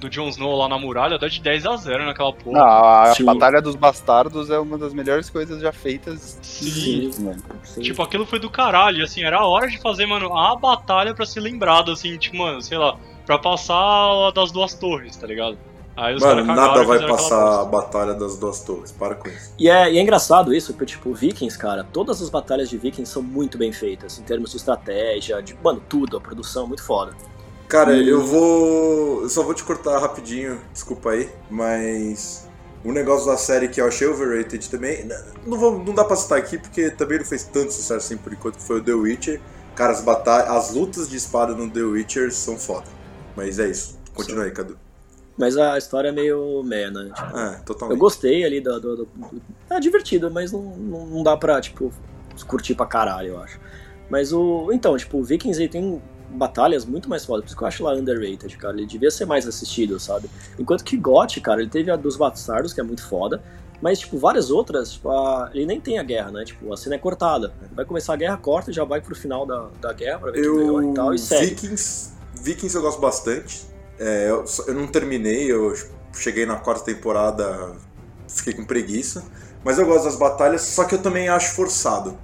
Do 0.00 0.08
Jon 0.08 0.28
Snow 0.28 0.56
lá 0.56 0.68
na 0.68 0.78
muralha 0.78 1.18
dá 1.18 1.28
de 1.28 1.40
10 1.40 1.66
a 1.66 1.76
0 1.76 2.04
naquela 2.04 2.32
porra. 2.32 2.58
Não, 2.58 2.66
a 2.66 3.14
Sim. 3.14 3.24
Batalha 3.24 3.62
dos 3.62 3.74
Bastardos 3.74 4.50
é 4.50 4.58
uma 4.58 4.76
das 4.76 4.92
melhores 4.92 5.30
coisas 5.30 5.60
já 5.60 5.72
feitas. 5.72 6.38
Sim. 6.42 7.10
mano. 7.20 7.42
Sim. 7.62 7.80
Tipo, 7.80 8.02
aquilo 8.02 8.26
foi 8.26 8.38
do 8.38 8.50
caralho, 8.50 9.02
assim, 9.04 9.22
era 9.22 9.38
a 9.38 9.46
hora 9.46 9.68
de 9.68 9.78
fazer, 9.78 10.06
mano, 10.06 10.36
a 10.36 10.54
batalha 10.56 11.14
pra 11.14 11.24
ser 11.24 11.40
lembrado, 11.40 11.90
assim, 11.90 12.16
tipo, 12.16 12.36
mano, 12.36 12.60
sei 12.60 12.78
lá, 12.78 12.96
pra 13.24 13.38
passar 13.38 13.74
a 13.74 14.30
das 14.30 14.52
duas 14.52 14.74
torres, 14.74 15.16
tá 15.16 15.26
ligado? 15.26 15.58
Aí 15.96 16.14
os 16.14 16.22
Mano, 16.22 16.44
nada 16.44 16.84
vai 16.84 16.98
passar 17.08 17.62
a 17.62 17.64
batalha 17.64 18.12
das 18.12 18.38
duas 18.38 18.60
torres. 18.60 18.92
Para 18.92 19.14
com 19.14 19.28
isso. 19.28 19.54
E 19.58 19.66
é, 19.70 19.90
e 19.90 19.98
é 19.98 20.02
engraçado 20.02 20.52
isso, 20.52 20.74
porque, 20.74 20.92
tipo, 20.92 21.14
Vikings, 21.14 21.58
cara, 21.58 21.84
todas 21.84 22.20
as 22.20 22.28
batalhas 22.28 22.68
de 22.68 22.76
Vikings 22.76 23.10
são 23.10 23.22
muito 23.22 23.56
bem 23.56 23.72
feitas, 23.72 24.18
em 24.18 24.22
termos 24.22 24.50
de 24.50 24.58
estratégia, 24.58 25.42
de, 25.42 25.56
mano, 25.64 25.82
tudo, 25.88 26.18
a 26.18 26.20
produção 26.20 26.64
é 26.64 26.68
muito 26.68 26.84
foda. 26.84 27.12
Cara, 27.68 27.96
E- 27.96 28.08
eu 28.08 28.24
vou. 28.24 29.22
Eu 29.22 29.28
só 29.28 29.42
vou 29.42 29.54
te 29.54 29.64
cortar 29.64 29.98
rapidinho, 29.98 30.60
desculpa 30.72 31.10
aí, 31.10 31.28
mas. 31.50 32.46
Um 32.84 32.92
negócio 32.92 33.26
da 33.26 33.36
série 33.36 33.66
que 33.66 33.80
eu 33.80 33.88
achei 33.88 34.06
overrated 34.06 34.70
também, 34.70 35.08
não, 35.44 35.58
vou, 35.58 35.76
não 35.82 35.92
dá 35.92 36.04
pra 36.04 36.14
citar 36.14 36.38
aqui 36.38 36.56
porque 36.56 36.88
também 36.88 37.18
não 37.18 37.24
fez 37.24 37.42
tanto 37.42 37.72
sucesso 37.72 37.94
assim 37.94 38.16
por 38.16 38.32
enquanto, 38.32 38.58
foi 38.60 38.78
o 38.78 38.82
The 38.82 38.92
Witcher. 38.92 39.40
Cara, 39.74 39.92
as, 39.92 40.00
batalhas, 40.02 40.48
as 40.50 40.72
lutas 40.72 41.08
de 41.10 41.16
espada 41.16 41.52
no 41.52 41.68
The 41.68 41.80
Witcher 41.82 42.32
são 42.32 42.56
foda. 42.56 42.86
Mas 43.34 43.58
é 43.58 43.68
isso. 43.68 43.98
Continua 44.14 44.44
aí, 44.44 44.52
Cadu. 44.52 44.78
Mas 45.36 45.56
a 45.56 45.76
história 45.76 46.08
é 46.08 46.12
meio 46.12 46.62
meia, 46.62 46.90
né? 46.90 47.10
Tipo, 47.14 47.38
é, 47.38 47.60
totalmente. 47.66 47.96
Eu 47.96 47.98
gostei 48.00 48.44
ali 48.44 48.60
do. 48.60 48.80
do, 48.80 48.96
do, 48.96 49.04
do 49.04 49.42
é 49.68 49.80
divertido, 49.80 50.30
mas 50.30 50.52
não, 50.52 50.62
não, 50.62 51.06
não, 51.06 51.22
dá 51.24 51.36
pra, 51.36 51.60
tipo, 51.60 51.92
curtir 52.46 52.74
pra 52.76 52.86
caralho, 52.86 53.30
eu 53.30 53.38
acho. 53.40 53.58
Mas 54.08 54.32
o. 54.32 54.70
Então, 54.72 54.96
tipo, 54.96 55.18
o 55.18 55.24
Vikings 55.24 55.60
aí 55.60 55.68
tem 55.68 56.00
batalhas 56.30 56.84
muito 56.84 57.08
mais 57.08 57.24
fodas, 57.24 57.44
por 57.44 57.48
isso 57.48 57.56
que 57.56 57.62
eu 57.62 57.68
acho 57.68 57.84
lá 57.84 57.92
underrated, 57.92 58.56
cara. 58.56 58.76
Ele 58.76 58.86
devia 58.86 59.10
ser 59.10 59.24
mais 59.24 59.46
assistido, 59.46 59.98
sabe? 59.98 60.30
Enquanto 60.58 60.84
que 60.84 60.96
GOT, 60.96 61.40
cara, 61.40 61.60
ele 61.60 61.70
teve 61.70 61.90
a 61.90 61.96
dos 61.96 62.16
Bastardos, 62.16 62.72
que 62.72 62.80
é 62.80 62.84
muito 62.84 63.06
foda. 63.06 63.42
Mas, 63.80 63.98
tipo, 63.98 64.18
várias 64.18 64.50
outras, 64.50 64.92
tipo, 64.92 65.10
a... 65.10 65.50
ele 65.52 65.66
nem 65.66 65.80
tem 65.80 65.98
a 65.98 66.02
guerra, 66.02 66.30
né? 66.30 66.44
Tipo, 66.44 66.72
a 66.72 66.76
cena 66.76 66.94
é 66.94 66.98
cortada. 66.98 67.52
Vai 67.72 67.84
começar 67.84 68.14
a 68.14 68.16
guerra, 68.16 68.36
corta 68.36 68.70
e 68.70 68.74
já 68.74 68.84
vai 68.84 69.00
pro 69.00 69.14
final 69.14 69.44
da, 69.44 69.68
da 69.80 69.92
guerra 69.92 70.18
pra 70.18 70.30
ver 70.30 70.44
eu... 70.44 70.56
quem 70.56 70.66
ganhou 70.66 70.90
e 70.90 70.94
tal, 70.94 71.14
e 71.14 71.18
segue. 71.18 71.46
Vikings, 71.46 72.12
Vikings 72.42 72.76
eu 72.76 72.82
gosto 72.82 73.00
bastante. 73.00 73.66
É, 73.98 74.30
eu, 74.30 74.44
eu 74.66 74.74
não 74.74 74.86
terminei, 74.86 75.50
eu 75.50 75.74
cheguei 76.12 76.46
na 76.46 76.56
quarta 76.56 76.84
temporada, 76.84 77.72
fiquei 78.28 78.54
com 78.54 78.64
preguiça. 78.64 79.24
Mas 79.62 79.78
eu 79.78 79.86
gosto 79.86 80.04
das 80.04 80.16
batalhas, 80.16 80.62
só 80.62 80.84
que 80.84 80.94
eu 80.94 81.02
também 81.02 81.28
acho 81.28 81.54
forçado. 81.54 82.16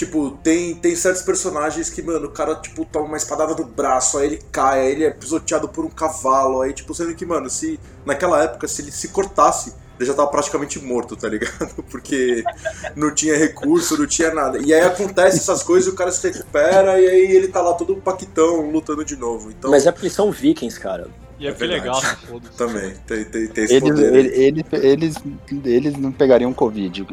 Tipo, 0.00 0.30
tem, 0.42 0.74
tem 0.74 0.96
certos 0.96 1.20
personagens 1.20 1.90
que, 1.90 2.00
mano, 2.00 2.28
o 2.28 2.30
cara, 2.30 2.54
tipo, 2.54 2.86
toma 2.86 3.04
uma 3.04 3.16
espadada 3.18 3.54
do 3.54 3.66
braço, 3.66 4.16
aí 4.16 4.28
ele 4.28 4.40
cai, 4.50 4.80
aí 4.80 4.92
ele 4.92 5.04
é 5.04 5.10
pisoteado 5.10 5.68
por 5.68 5.84
um 5.84 5.90
cavalo, 5.90 6.62
aí, 6.62 6.72
tipo, 6.72 6.94
sendo 6.94 7.14
que, 7.14 7.26
mano, 7.26 7.50
se 7.50 7.78
naquela 8.06 8.42
época, 8.42 8.66
se 8.66 8.80
ele 8.80 8.90
se 8.90 9.08
cortasse, 9.08 9.74
ele 9.98 10.06
já 10.06 10.14
tava 10.14 10.30
praticamente 10.30 10.82
morto, 10.82 11.16
tá 11.16 11.28
ligado? 11.28 11.84
Porque 11.92 12.42
não 12.96 13.14
tinha 13.14 13.36
recurso, 13.36 13.98
não 13.98 14.06
tinha 14.06 14.32
nada. 14.32 14.56
E 14.56 14.72
aí 14.72 14.80
acontece 14.80 15.36
essas 15.36 15.62
coisas, 15.62 15.92
o 15.92 15.94
cara 15.94 16.10
se 16.10 16.26
recupera 16.26 16.98
e 16.98 17.06
aí 17.06 17.36
ele 17.36 17.48
tá 17.48 17.60
lá 17.60 17.74
todo 17.74 17.94
paquitão 17.96 18.70
lutando 18.70 19.04
de 19.04 19.16
novo. 19.16 19.50
Então... 19.50 19.70
Mas 19.70 19.86
é 19.86 19.92
porque 19.92 20.08
são 20.08 20.32
vikings, 20.32 20.80
cara. 20.80 21.08
E 21.38 21.46
é, 21.46 21.50
é 21.50 21.64
legal, 21.66 22.00
Também, 22.56 22.94
tem, 23.06 23.22
tem, 23.26 23.48
tem 23.48 23.64
esse 23.64 23.74
eles, 23.74 23.90
poder. 23.90 24.14
Eles, 24.14 24.64
eles, 24.72 25.14
eles 25.62 25.96
não 25.98 26.10
pegariam 26.10 26.54
Covid. 26.54 27.06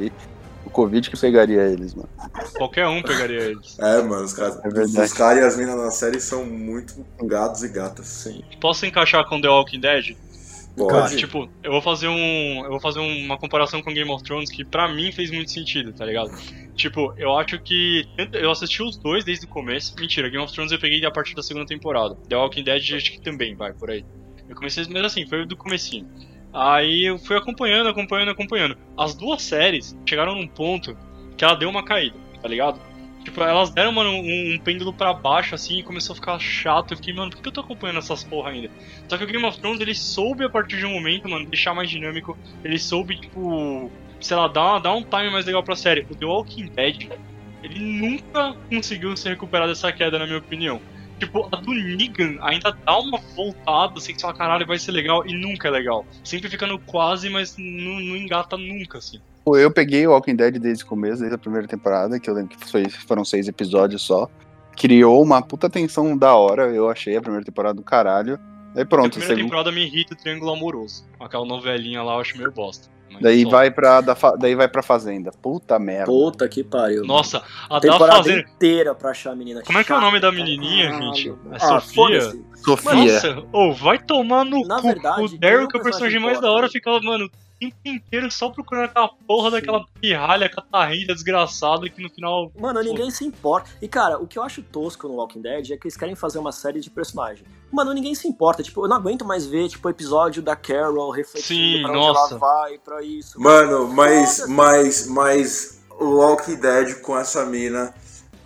Covid 0.77 1.09
que 1.09 1.19
pegaria 1.19 1.63
eles, 1.63 1.95
mano. 1.95 2.07
Qualquer 2.55 2.85
um 2.85 3.01
pegaria 3.01 3.45
eles. 3.45 3.79
É, 3.79 3.99
mano, 4.03 4.23
os 4.23 4.33
caras 4.33 4.59
é 4.63 5.01
os 5.01 5.13
caras 5.13 5.43
e 5.43 5.47
as 5.47 5.57
minas 5.57 5.75
na 5.75 5.89
série 5.89 6.19
são 6.19 6.45
muito 6.45 7.03
gatos 7.23 7.63
e 7.63 7.69
gatas. 7.69 8.05
Sim. 8.05 8.43
Posso 8.61 8.85
encaixar 8.85 9.27
com 9.27 9.41
The 9.41 9.49
Walking 9.49 9.79
Dead? 9.79 10.15
Pode. 10.77 11.17
Tipo, 11.17 11.49
eu 11.63 11.71
vou 11.71 11.81
fazer 11.81 12.07
um. 12.07 12.63
Eu 12.63 12.69
vou 12.69 12.79
fazer 12.79 12.99
uma 12.99 13.39
comparação 13.39 13.81
com 13.81 13.91
Game 13.91 14.11
of 14.11 14.23
Thrones 14.23 14.51
que 14.51 14.63
pra 14.63 14.87
mim 14.87 15.11
fez 15.11 15.31
muito 15.31 15.49
sentido, 15.49 15.91
tá 15.91 16.05
ligado? 16.05 16.29
Tipo, 16.75 17.11
eu 17.17 17.35
acho 17.35 17.59
que. 17.59 18.07
Eu 18.31 18.51
assisti 18.51 18.83
os 18.83 18.95
dois 18.97 19.25
desde 19.25 19.47
o 19.47 19.49
começo. 19.49 19.95
Mentira, 19.99 20.29
Game 20.29 20.43
of 20.43 20.53
Thrones 20.53 20.71
eu 20.71 20.77
peguei 20.77 21.03
a 21.03 21.09
partir 21.09 21.33
da 21.33 21.41
segunda 21.41 21.65
temporada. 21.65 22.15
The 22.29 22.35
Walking 22.35 22.63
Dead 22.63 22.83
acho 22.95 23.11
que 23.13 23.19
também, 23.19 23.55
vai, 23.55 23.73
por 23.73 23.89
aí. 23.89 24.05
Eu 24.47 24.55
comecei, 24.55 24.85
mas 24.91 25.05
assim, 25.05 25.25
foi 25.25 25.43
do 25.43 25.57
comecinho. 25.57 26.07
Aí 26.57 27.05
eu 27.05 27.19
fui 27.19 27.37
acompanhando, 27.37 27.87
acompanhando, 27.87 28.31
acompanhando. 28.31 28.75
As 28.97 29.13
duas 29.13 29.43
séries 29.43 29.95
chegaram 30.09 30.33
num 30.33 30.47
ponto 30.47 30.97
que 31.37 31.45
ela 31.45 31.53
deu 31.53 31.69
uma 31.69 31.83
caída, 31.83 32.17
tá 32.41 32.47
ligado? 32.47 32.81
Tipo, 33.23 33.43
elas 33.43 33.69
deram, 33.69 33.91
mano, 33.91 34.09
um, 34.09 34.55
um 34.55 34.57
pêndulo 34.57 34.91
pra 34.91 35.13
baixo, 35.13 35.53
assim, 35.53 35.77
e 35.77 35.83
começou 35.83 36.13
a 36.13 36.15
ficar 36.15 36.39
chato. 36.39 36.93
Eu 36.93 36.97
fiquei, 36.97 37.13
mano, 37.13 37.29
por 37.29 37.41
que 37.43 37.49
eu 37.49 37.51
tô 37.53 37.61
acompanhando 37.61 37.99
essas 37.99 38.23
porra 38.23 38.49
ainda? 38.49 38.71
Só 39.07 39.17
que 39.19 39.23
o 39.23 39.27
Game 39.27 39.45
of 39.45 39.59
Thrones, 39.59 39.79
ele 39.81 39.93
soube, 39.93 40.45
a 40.45 40.49
partir 40.49 40.77
de 40.77 40.85
um 40.85 40.93
momento, 40.93 41.29
mano, 41.29 41.45
deixar 41.45 41.75
mais 41.75 41.91
dinâmico. 41.91 42.35
Ele 42.63 42.79
soube, 42.79 43.19
tipo, 43.19 43.91
sei 44.19 44.35
lá, 44.35 44.47
dar, 44.47 44.79
dar 44.79 44.95
um 44.95 45.03
time 45.03 45.29
mais 45.29 45.45
legal 45.45 45.61
pra 45.61 45.75
série. 45.75 46.07
O 46.09 46.15
The 46.15 46.25
Walking 46.25 46.71
Dead, 46.73 47.11
ele 47.61 47.79
nunca 47.79 48.55
conseguiu 48.67 49.15
se 49.15 49.29
recuperar 49.29 49.67
dessa 49.67 49.91
queda, 49.91 50.17
na 50.17 50.25
minha 50.25 50.39
opinião. 50.39 50.81
Tipo, 51.19 51.47
a 51.51 51.55
do 51.57 51.73
Negan 51.73 52.37
ainda 52.41 52.71
dá 52.71 52.99
uma 52.99 53.17
voltada, 53.35 53.97
assim, 53.97 54.13
que 54.13 54.19
você 54.19 54.27
fala, 54.27 54.37
caralho, 54.37 54.67
vai 54.67 54.77
ser 54.77 54.91
legal, 54.91 55.25
e 55.25 55.33
nunca 55.33 55.67
é 55.67 55.71
legal. 55.71 56.05
Sempre 56.23 56.49
fica 56.49 56.67
no 56.67 56.79
quase, 56.79 57.29
mas 57.29 57.55
não, 57.57 57.99
não 57.99 58.15
engata 58.15 58.55
nunca, 58.55 58.99
assim. 58.99 59.19
Eu 59.45 59.71
peguei 59.71 60.05
o 60.05 60.11
Walking 60.11 60.35
Dead 60.35 60.59
desde 60.59 60.83
o 60.83 60.87
começo, 60.87 61.19
desde 61.19 61.35
a 61.35 61.37
primeira 61.37 61.67
temporada, 61.67 62.19
que 62.19 62.29
eu 62.29 62.33
lembro 62.33 62.55
que 62.55 62.69
foi, 62.69 62.89
foram 62.89 63.23
seis 63.23 63.47
episódios 63.47 64.01
só. 64.01 64.29
Criou 64.75 65.23
uma 65.23 65.41
puta 65.41 65.69
tensão 65.69 66.17
da 66.17 66.35
hora, 66.35 66.67
eu 66.67 66.89
achei 66.89 67.15
a 67.15 67.21
primeira 67.21 67.45
temporada 67.45 67.75
do 67.75 67.83
caralho. 67.83 68.37
Aí 68.75 68.85
pronto. 68.85 69.17
A 69.17 69.19
primeira 69.19 69.35
temporada 69.35 69.71
me 69.71 69.85
irrita 69.85 70.13
o 70.13 70.17
Triângulo 70.17 70.51
Amoroso. 70.51 71.05
Aquela 71.19 71.45
novelinha 71.45 72.03
lá 72.03 72.15
eu 72.15 72.19
acho 72.19 72.37
meio 72.37 72.51
bosta. 72.51 72.89
Daí 73.19 73.45
vai, 73.45 73.71
pra, 73.71 74.01
da 74.01 74.15
fa... 74.15 74.35
daí 74.35 74.55
vai 74.55 74.67
pra 74.67 74.83
Fazenda. 74.83 75.31
Puta 75.41 75.79
merda. 75.79 76.05
Puta 76.05 76.47
que 76.47 76.63
pariu. 76.63 77.03
Nossa, 77.03 77.41
a 77.69 77.79
temporada 77.79 78.17
da 78.17 78.23
Fazenda. 78.23 78.49
inteira 78.49 78.95
pra 78.95 79.11
achar 79.11 79.31
a 79.31 79.35
menina 79.35 79.61
Como 79.63 79.79
é 79.79 79.83
que 79.83 79.91
é 79.91 79.95
o 79.95 80.01
nome 80.01 80.19
da 80.19 80.31
menininha, 80.31 80.91
gente? 80.91 81.29
É 81.29 81.55
ah, 81.55 81.79
Sofia? 81.79 82.21
Sofia. 82.55 82.93
Nossa, 82.93 83.43
oh, 83.51 83.73
vai 83.73 83.97
tomar 83.97 84.45
no 84.45 84.61
Na 84.67 84.81
cu. 84.81 84.87
verdade, 84.87 85.23
o 85.23 85.37
Daryl, 85.39 85.67
que 85.67 85.77
é 85.77 85.79
o 85.79 85.83
nenhum 85.83 85.83
personagem 85.83 86.19
mais 86.19 86.39
da 86.39 86.51
hora, 86.51 86.69
ficava, 86.69 86.99
mano, 87.01 87.29
tempo 87.59 87.75
inteiro 87.85 88.31
só 88.31 88.49
procurando 88.49 88.85
aquela 88.85 89.09
porra 89.27 89.51
daquela 89.51 89.85
pirralha 89.99 90.49
catarrenta 90.49 91.13
desgraçada 91.13 91.89
que 91.89 92.01
no 92.01 92.09
final. 92.09 92.51
Mano, 92.57 92.81
ninguém 92.81 93.09
se 93.11 93.25
importa. 93.25 93.69
E 93.81 93.87
cara, 93.87 94.17
o 94.17 94.27
que 94.27 94.37
eu 94.37 94.43
acho 94.43 94.61
tosco 94.61 95.07
no 95.07 95.15
Walking 95.15 95.41
Dead 95.41 95.71
é 95.71 95.77
que 95.77 95.87
eles 95.87 95.97
querem 95.97 96.15
fazer 96.15 96.39
uma 96.39 96.51
série 96.51 96.79
de 96.79 96.89
personagens. 96.89 97.47
Mano, 97.71 97.93
ninguém 97.93 98.15
se 98.15 98.27
importa. 98.27 98.63
Tipo, 98.63 98.85
eu 98.85 98.89
não 98.89 98.97
aguento 98.97 99.25
mais 99.25 99.45
ver, 99.45 99.67
tipo, 99.69 99.87
o 99.87 99.91
episódio 99.91 100.41
da 100.41 100.55
Carol 100.55 101.11
refletindo 101.11 101.77
Sim, 101.77 101.83
pra 101.83 101.93
nossa. 101.93 102.21
onde 102.21 102.31
ela 102.31 102.39
vai, 102.39 102.77
pra 102.77 103.03
isso. 103.03 103.39
Mano, 103.39 103.87
mas, 103.87 104.47
mas, 104.47 105.07
mas 105.07 105.81
o 105.99 106.17
Walking 106.17 106.55
Dead 106.55 107.01
com 107.01 107.17
essa 107.17 107.45
mina, 107.45 107.93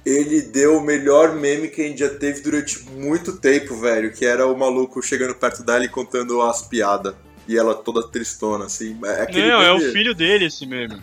ele 0.05 0.41
deu 0.41 0.78
o 0.78 0.82
melhor 0.82 1.34
meme 1.34 1.68
que 1.68 1.82
a 1.82 1.88
gente 1.88 1.99
já 1.99 2.09
teve 2.09 2.41
durante 2.41 2.84
muito 2.89 3.38
tempo, 3.38 3.76
velho. 3.76 4.12
Que 4.12 4.26
era 4.26 4.47
o 4.47 4.57
maluco 4.57 5.01
chegando 5.01 5.36
perto 5.36 5.64
dela 5.64 5.86
e 5.86 5.89
contando 5.89 6.41
as 6.41 6.62
piadas. 6.64 7.16
E 7.47 7.57
ela 7.57 7.73
toda 7.73 8.07
tristona, 8.07 8.65
assim. 8.65 8.97
É 9.03 9.21
aquele 9.23 9.47
Não, 9.47 9.61
é 9.61 9.73
o 9.73 9.79
filho 9.79 10.13
dele 10.13 10.45
esse 10.45 10.65
meme. 10.65 11.01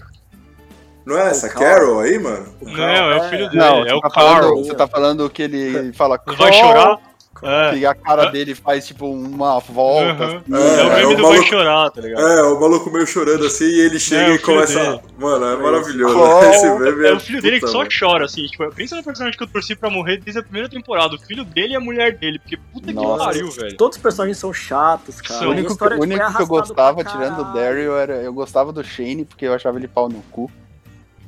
Não 1.05 1.18
é 1.18 1.30
essa 1.30 1.47
O 1.47 1.51
Carol 1.51 2.01
aí, 2.01 2.18
mano? 2.18 2.55
Não, 2.61 2.84
é 2.84 3.16
o 3.16 3.30
filho 3.30 3.49
dele, 3.49 3.59
Não, 3.59 3.86
é 3.86 3.95
o 3.95 4.01
tá, 4.01 4.11
falando, 4.11 4.41
Carl. 4.41 4.57
você 4.57 4.74
tá 4.74 4.86
falando 4.86 5.30
que 5.30 5.43
ele 5.43 5.93
fala 5.95 6.20
vai 6.36 6.53
chorar? 6.53 7.08
É. 7.43 7.70
Que 7.78 7.86
a 7.86 7.95
cara 7.95 8.26
dele 8.26 8.55
faz 8.55 8.86
tipo 8.86 9.07
uma 9.11 9.59
volta. 9.61 10.24
Uhum. 10.24 10.36
assim. 10.39 10.53
É, 10.53 10.57
o 10.84 10.91
É, 10.93 10.95
meme 10.97 11.05
o 11.07 11.16
do 11.16 11.22
maluco- 11.22 11.28
vai 11.41 11.43
chorar, 11.49 11.91
tá 11.91 12.01
ligado? 12.01 12.26
É, 12.26 12.43
o 12.43 12.61
maluco 12.61 12.91
meio 12.91 13.07
chorando 13.07 13.47
assim 13.47 13.64
e 13.64 13.80
ele 13.80 13.99
chega 14.01 14.22
É, 14.22 14.30
o 14.30 14.34
e 14.34 14.39
começa. 14.39 14.78
dele. 14.78 15.01
Mano, 15.18 15.45
é 15.47 15.57
maravilhoso. 15.57 16.18
Esse 16.51 16.70
meme 16.78 17.07
É 17.07 17.12
o 17.14 17.20
filho 17.20 17.41
dele 17.43 17.61
que 17.61 17.66
só 17.66 17.78
mano. 17.78 17.91
chora, 17.99 18.24
assim. 18.24 18.47
Tipo, 18.47 18.70
pensa 18.74 18.97
no 18.97 19.05
personagem 19.05 19.36
que 19.36 19.45
eu 19.45 19.49
torci 19.49 19.74
pra 19.76 19.91
morrer 19.91 20.18
desde 20.18 20.41
a 20.41 20.43
primeira 20.43 20.68
temporada. 20.68 21.14
O 21.14 21.18
filho 21.18 21.45
dele 21.45 21.72
e 21.74 21.76
a 21.76 21.80
mulher 21.80 22.16
dele. 22.16 22.39
Porque 22.39 22.57
puta 22.72 22.93
Nossa. 22.93 23.18
que 23.18 23.24
pariu, 23.24 23.51
velho. 23.51 23.76
Todos 23.76 23.97
os 23.97 24.03
personagens 24.03 24.39
são 24.39 24.53
chatos, 24.53 25.20
cara. 25.20 25.41
São. 25.41 25.49
O 25.49 25.51
único, 25.53 25.72
o 25.72 25.76
tipo, 25.76 25.84
é 25.93 25.97
único 25.99 26.34
que 26.36 26.43
eu 26.43 26.47
gostava, 26.47 27.05
tirando 27.05 27.41
o. 27.41 27.45
Daryl, 27.55 27.97
era. 27.97 28.14
Eu 28.16 28.32
gostava 28.32 28.72
do 28.72 28.82
Shane, 28.84 29.24
porque 29.24 29.47
eu 29.47 29.55
achava 29.55 29.78
ele 29.78 29.89
pau 29.89 30.09
no 30.09 30.22
cu. 30.30 30.51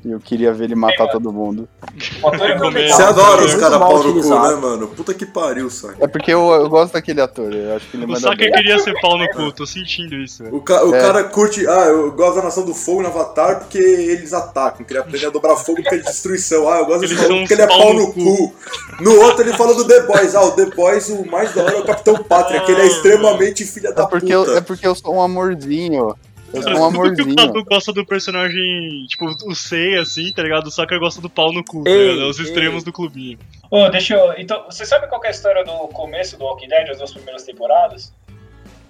E 0.03 0.11
eu 0.13 0.19
queria 0.19 0.51
ver 0.53 0.65
ele 0.65 0.75
matar 0.75 1.05
Sim, 1.07 1.13
todo 1.13 1.31
mundo. 1.33 1.69
Você 1.95 3.03
adora 3.03 3.45
os 3.45 3.55
caras 3.55 3.79
pau 3.79 4.03
no 4.03 4.23
cu, 4.23 4.29
né, 4.31 4.55
mano? 4.57 4.89
Puta 4.89 5.13
que 5.13 5.27
pariu, 5.27 5.69
saca. 5.69 5.97
É 6.01 6.07
porque 6.07 6.33
eu, 6.33 6.41
eu 6.53 6.69
gosto 6.71 6.95
daquele 6.95 7.21
ator, 7.21 7.53
eu 7.53 7.77
acho 7.77 7.87
que 7.91 7.97
ele 7.99 8.05
O 8.07 8.09
manda 8.09 8.21
Saka 8.21 8.37
bem. 8.37 8.51
queria 8.51 8.79
ser 8.79 8.99
pau 9.01 9.19
no 9.19 9.29
cu, 9.29 9.53
tô 9.53 9.67
sentindo 9.67 10.15
isso, 10.17 10.43
velho. 10.43 10.57
O, 10.57 10.61
ca- 10.63 10.85
o 10.85 10.95
É. 10.95 11.01
cara 11.01 11.25
curte. 11.25 11.67
Ah, 11.69 11.85
eu 11.89 12.11
gosto 12.13 12.37
da 12.37 12.43
Nação 12.45 12.65
do 12.65 12.75
Fogo 12.75 13.03
no 13.03 13.09
Avatar 13.09 13.59
porque 13.61 13.77
eles 13.79 14.33
atacam. 14.33 14.87
Queria 14.87 15.03
aprender 15.03 15.27
a 15.27 15.31
dobrar 15.31 15.57
fogo 15.57 15.83
porque 15.83 15.97
é 15.97 15.99
destruição. 15.99 16.67
Ah, 16.69 16.79
eu 16.79 16.87
gosto 16.87 17.01
desse 17.03 17.15
maluco 17.15 17.29
são 17.35 17.39
porque 17.41 17.53
ele 17.55 17.63
é 17.63 17.67
pau 17.67 17.93
no 17.93 18.01
no 18.07 18.13
cu. 18.15 18.55
No 19.01 19.21
outro 19.21 19.43
ele 19.45 19.53
fala 19.55 19.75
do 19.75 19.87
The 19.87 20.01
Boys. 20.03 20.35
Ah, 20.35 20.45
o 20.45 20.53
The 20.53 20.67
Boys, 20.75 21.09
o 21.11 21.27
mais 21.27 21.55
da 21.55 21.63
hora 21.63 21.77
é 21.77 21.81
o 21.81 21.85
Capitão 21.85 22.17
Pátria, 22.25 22.61
que 22.61 22.73
ele 22.73 22.81
é 22.81 22.85
Ah, 22.85 22.87
extremamente 22.87 23.65
filha 23.67 23.93
da 23.93 24.05
É 24.05 24.07
porque, 24.07 24.33
eu, 24.35 24.45
puta. 24.47 24.57
é 24.59 24.61
porque 24.63 24.87
eu 24.87 24.95
sou 24.95 25.15
um 25.15 25.21
amorzinho. 25.23 26.15
Eu 26.53 26.63
sou 26.63 26.71
um 26.73 26.75
que 26.75 26.81
o 26.81 26.85
amorzinho. 26.85 27.37
Cadu 27.37 27.65
gosta 27.65 27.93
do 27.93 28.05
personagem, 28.05 29.07
tipo, 29.07 29.27
o 29.27 29.55
Sei, 29.55 29.97
assim, 29.99 30.33
tá 30.33 30.43
ligado? 30.43 30.67
O 30.67 30.71
Saka 30.71 30.99
gosta 30.99 31.21
do 31.21 31.31
pau 31.31 31.53
no 31.53 31.65
cu, 31.65 31.85
tá 31.85 31.91
Ei, 31.91 32.09
ligado? 32.09 32.23
É 32.23 32.31
os 32.31 32.39
ei. 32.39 32.45
extremos 32.45 32.83
do 32.83 32.93
clubinho. 32.93 33.39
Ô, 33.71 33.89
deixa 33.89 34.15
eu. 34.15 34.35
Então, 34.37 34.65
você 34.65 34.85
sabe 34.85 35.07
qual 35.07 35.21
que 35.21 35.27
é 35.29 35.31
a 35.31 35.33
história 35.33 35.65
do 35.65 35.73
começo 35.89 36.37
do 36.37 36.45
Walking 36.45 36.69
Dead, 36.69 36.89
as 36.91 36.99
duas 36.99 37.13
primeiras 37.13 37.45
temporadas? 37.45 38.13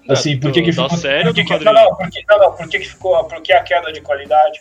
Assim, 0.09 0.41
por 0.41 0.51
que 0.51 0.63
que 0.63 0.73
ficou. 0.73 0.89
série 0.91 1.29
ou 1.29 1.35
por 1.35 1.35
que 1.35 1.45
que-? 1.45 1.65
Não, 1.65 1.73
não, 1.73 1.95
por 1.95 2.11
que, 2.11 2.25
não, 2.29 2.39
não, 2.39 2.53
por 2.57 2.69
que 2.69 2.79
que 2.79 2.89
ficou. 2.89 3.25
Por 3.25 3.43
que 3.43 3.53
a 3.53 3.63
queda 3.63 3.93
de 3.93 4.01
qualidade? 4.01 4.61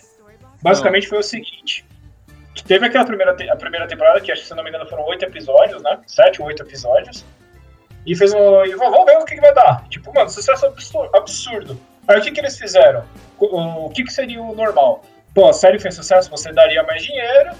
Basicamente 0.62 1.08
foi 1.08 1.18
o 1.18 1.22
seguinte. 1.22 1.84
Teve 2.66 2.86
aquela 2.86 3.04
primeira, 3.06 3.34
te- 3.34 3.48
a 3.48 3.56
primeira 3.56 3.88
temporada, 3.88 4.20
que 4.20 4.30
acho 4.30 4.42
que 4.42 4.48
se 4.48 4.54
não 4.54 4.62
me 4.62 4.68
engano 4.68 4.86
foram 4.86 5.04
oito 5.06 5.24
episódios, 5.24 5.82
né? 5.82 5.98
Sete 6.06 6.42
ou 6.42 6.48
oito 6.48 6.62
episódios. 6.62 7.24
E 8.06 8.14
fez 8.14 8.32
um. 8.34 8.64
E 8.64 8.74
vamos 8.76 9.04
ver 9.06 9.16
o 9.16 9.24
que, 9.24 9.34
que 9.34 9.40
vai 9.40 9.54
dar. 9.54 9.86
Tipo, 9.88 10.12
mano, 10.14 10.28
sucesso 10.28 10.66
absur- 10.66 11.08
absurdo. 11.14 11.80
Aí 12.10 12.18
o 12.18 12.22
que, 12.22 12.32
que 12.32 12.40
eles 12.40 12.58
fizeram? 12.58 13.04
O, 13.38 13.88
que, 13.88 14.02
que 14.02 14.12
seria 14.12 14.42
o 14.42 14.52
normal? 14.52 15.04
Pô, 15.32 15.48
a 15.48 15.52
série 15.52 15.78
fez 15.78 15.94
sucesso, 15.94 16.28
você 16.28 16.52
daria 16.52 16.82
mais 16.82 17.04
dinheiro, 17.04 17.52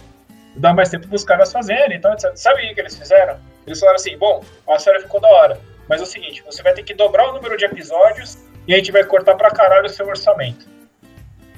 dá 0.57 0.75
mais 0.75 0.89
tempo 0.89 1.07
pros 1.07 1.23
caras 1.23 1.53
fazerem, 1.53 1.97
então, 1.97 2.13
etc. 2.13 2.33
Sabe 2.35 2.65
o 2.65 2.69
que, 2.69 2.75
que 2.75 2.81
eles 2.81 2.97
fizeram? 2.97 3.39
Eles 3.65 3.79
falaram 3.79 3.97
assim: 3.97 4.19
bom, 4.19 4.43
a 4.69 4.79
série 4.81 4.99
ficou 5.03 5.21
da 5.21 5.29
hora, 5.29 5.61
mas 5.89 6.01
é 6.01 6.03
o 6.03 6.07
seguinte, 6.07 6.43
você 6.45 6.65
vai 6.65 6.73
ter 6.73 6.83
que 6.83 6.95
dobrar 6.95 7.31
o 7.31 7.33
número 7.33 7.57
de 7.57 7.65
episódios 7.65 8.39
e 8.67 8.75
a 8.75 8.77
gente 8.77 8.91
vai 8.91 9.05
cortar 9.05 9.37
pra 9.37 9.53
caralho 9.53 9.87
o 9.87 9.89
seu 9.89 10.05
orçamento. 10.09 10.67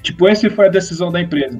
Tipo, 0.03 0.27
essa 0.27 0.47
foi 0.51 0.67
a 0.67 0.69
decisão 0.69 1.11
da 1.11 1.19
empresa. 1.19 1.59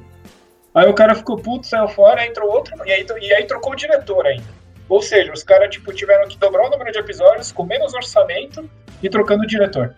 Aí 0.76 0.88
o 0.88 0.94
cara 0.94 1.16
ficou 1.16 1.38
puto, 1.38 1.66
saiu 1.66 1.88
fora, 1.88 2.28
entrou 2.28 2.52
outro, 2.52 2.76
e 2.86 2.92
aí, 2.92 3.08
e 3.22 3.34
aí 3.34 3.46
trocou 3.46 3.74
o 3.74 3.76
diretor 3.76 4.28
ainda. 4.28 4.54
Ou 4.88 5.02
seja, 5.02 5.34
os 5.34 5.42
caras 5.44 5.72
tipo, 5.72 5.92
tiveram 5.94 6.28
que 6.28 6.38
dobrar 6.38 6.68
o 6.68 6.70
número 6.70 6.92
de 6.92 7.00
episódios 7.00 7.52
com 7.52 7.64
menos 7.64 7.92
orçamento 7.96 8.70
e 9.02 9.10
trocando 9.10 9.44
o 9.44 9.48
diretor. 9.48 9.96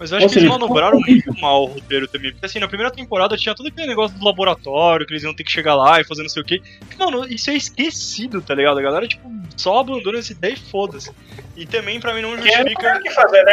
Mas 0.00 0.10
eu 0.10 0.16
acho 0.16 0.24
Ou 0.26 0.30
que 0.32 0.38
eles 0.38 0.48
seja, 0.50 0.58
manobraram 0.58 0.96
ficou 0.96 1.12
horrível. 1.12 1.32
muito 1.32 1.42
mal 1.42 1.62
o 1.62 1.66
roteiro 1.66 2.08
também. 2.08 2.32
Porque 2.32 2.46
assim, 2.46 2.58
na 2.58 2.66
primeira 2.66 2.90
temporada 2.90 3.36
tinha 3.36 3.54
todo 3.54 3.66
aquele 3.68 3.86
negócio 3.86 4.18
do 4.18 4.24
laboratório, 4.24 5.06
que 5.06 5.12
eles 5.12 5.22
iam 5.22 5.34
ter 5.34 5.44
que 5.44 5.52
chegar 5.52 5.74
lá 5.74 6.00
e 6.00 6.04
fazer 6.04 6.22
não 6.22 6.30
sei 6.30 6.42
o 6.42 6.44
quê. 6.46 6.62
Mano, 6.98 7.26
isso 7.26 7.50
é 7.50 7.54
esquecido, 7.54 8.40
tá 8.40 8.54
ligado? 8.54 8.78
A 8.78 8.82
galera, 8.82 9.06
tipo, 9.06 9.30
só 9.58 9.78
abandona 9.78 10.18
essa 10.18 10.32
ideia 10.32 10.54
e 10.54 10.56
foda-se. 10.56 11.10
E 11.54 11.66
também, 11.66 12.00
pra 12.00 12.14
mim, 12.14 12.22
não 12.22 12.34
justifica. 12.34 12.96
o 12.96 13.02
que 13.02 13.10
fazer, 13.10 13.42
né? 13.44 13.52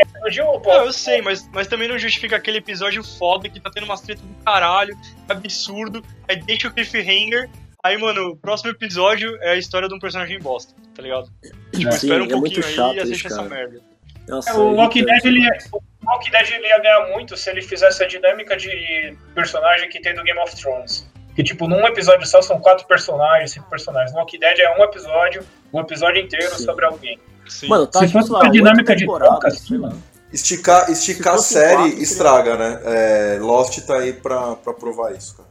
Não, 0.64 0.86
eu 0.86 0.94
sei, 0.94 1.22
mas, 1.22 1.50
mas 1.52 1.68
também 1.68 1.90
não 1.90 2.00
justifica 2.00 2.38
aquele 2.38 2.60
episódio 2.60 3.04
foda 3.04 3.50
que 3.50 3.60
tá 3.60 3.70
tendo 3.70 3.84
umas 3.84 4.00
tretas 4.00 4.24
do 4.24 4.34
caralho, 4.46 4.96
absurdo, 5.28 6.02
aí 6.30 6.38
deixa 6.38 6.70
o 6.70 6.74
cliffhanger, 6.74 7.50
aí, 7.84 7.98
mano, 7.98 8.30
o 8.30 8.38
próximo 8.38 8.70
episódio 8.72 9.38
é 9.42 9.52
a 9.52 9.56
história 9.58 9.90
de 9.90 9.94
um 9.94 10.00
personagem 10.00 10.40
bosta, 10.40 10.74
tá 10.96 11.02
ligado? 11.02 11.30
Tipo, 11.74 11.92
Sim, 11.92 12.08
espera 12.08 12.24
um 12.24 12.26
é 12.28 12.30
muito 12.30 12.32
pouquinho 12.40 12.66
aí 12.66 12.74
chato 12.74 12.96
e 12.96 13.00
assiste 13.02 13.28
essa 13.28 13.36
cara. 13.38 13.50
merda. 13.50 13.82
Nossa, 14.28 14.50
É, 14.50 14.54
o 14.56 14.74
Walking 14.76 15.00
irritante, 15.00 15.24
Dead, 15.24 15.34
ele, 15.36 15.46
mano. 15.46 15.82
O 16.08 16.12
Walking 16.12 16.32
Dead 16.32 16.50
ele 16.52 16.68
ia 16.68 16.80
ganhar 16.80 17.08
muito 17.12 17.36
se 17.36 17.50
ele 17.50 17.62
fizesse 17.62 18.04
a 18.04 18.08
dinâmica 18.08 18.56
de 18.56 19.16
personagem 19.36 19.90
que 19.90 20.00
tem 20.00 20.16
do 20.16 20.24
Game 20.24 20.40
of 20.40 20.56
Thrones. 20.56 21.08
Que, 21.36 21.44
tipo, 21.44 21.68
num 21.68 21.86
episódio 21.86 22.26
só 22.26 22.42
são 22.42 22.60
quatro 22.60 22.88
personagens, 22.88 23.52
cinco 23.52 23.70
personagens. 23.70 24.12
No 24.12 24.20
Walking 24.20 24.40
Dead 24.40 24.60
é 24.60 24.80
um 24.80 24.84
episódio, 24.84 25.46
um 25.72 25.80
episódio 25.80 26.22
inteiro 26.24 26.56
Sim. 26.56 26.64
sobre 26.66 26.86
alguém. 26.86 27.20
Sim. 27.48 27.68
Mano, 27.68 27.86
tá 27.86 28.00
Se 28.00 28.08
fosse 28.08 28.30
uma 28.30 28.50
dinâmica 28.50 28.96
de 28.96 29.06
troca, 29.06 29.50
sei 29.52 29.78
lá. 29.78 29.92
Esticar, 30.34 30.90
esticar 30.92 31.36
a 31.36 31.38
série 31.38 31.74
quatro, 31.76 31.90
seria- 31.92 32.04
estraga, 32.04 32.58
né? 32.58 32.82
É, 32.86 33.38
Lost 33.40 33.80
tá 33.86 33.98
aí 34.00 34.14
pra, 34.14 34.56
pra 34.56 34.74
provar 34.74 35.14
isso, 35.14 35.38
cara. 35.38 35.47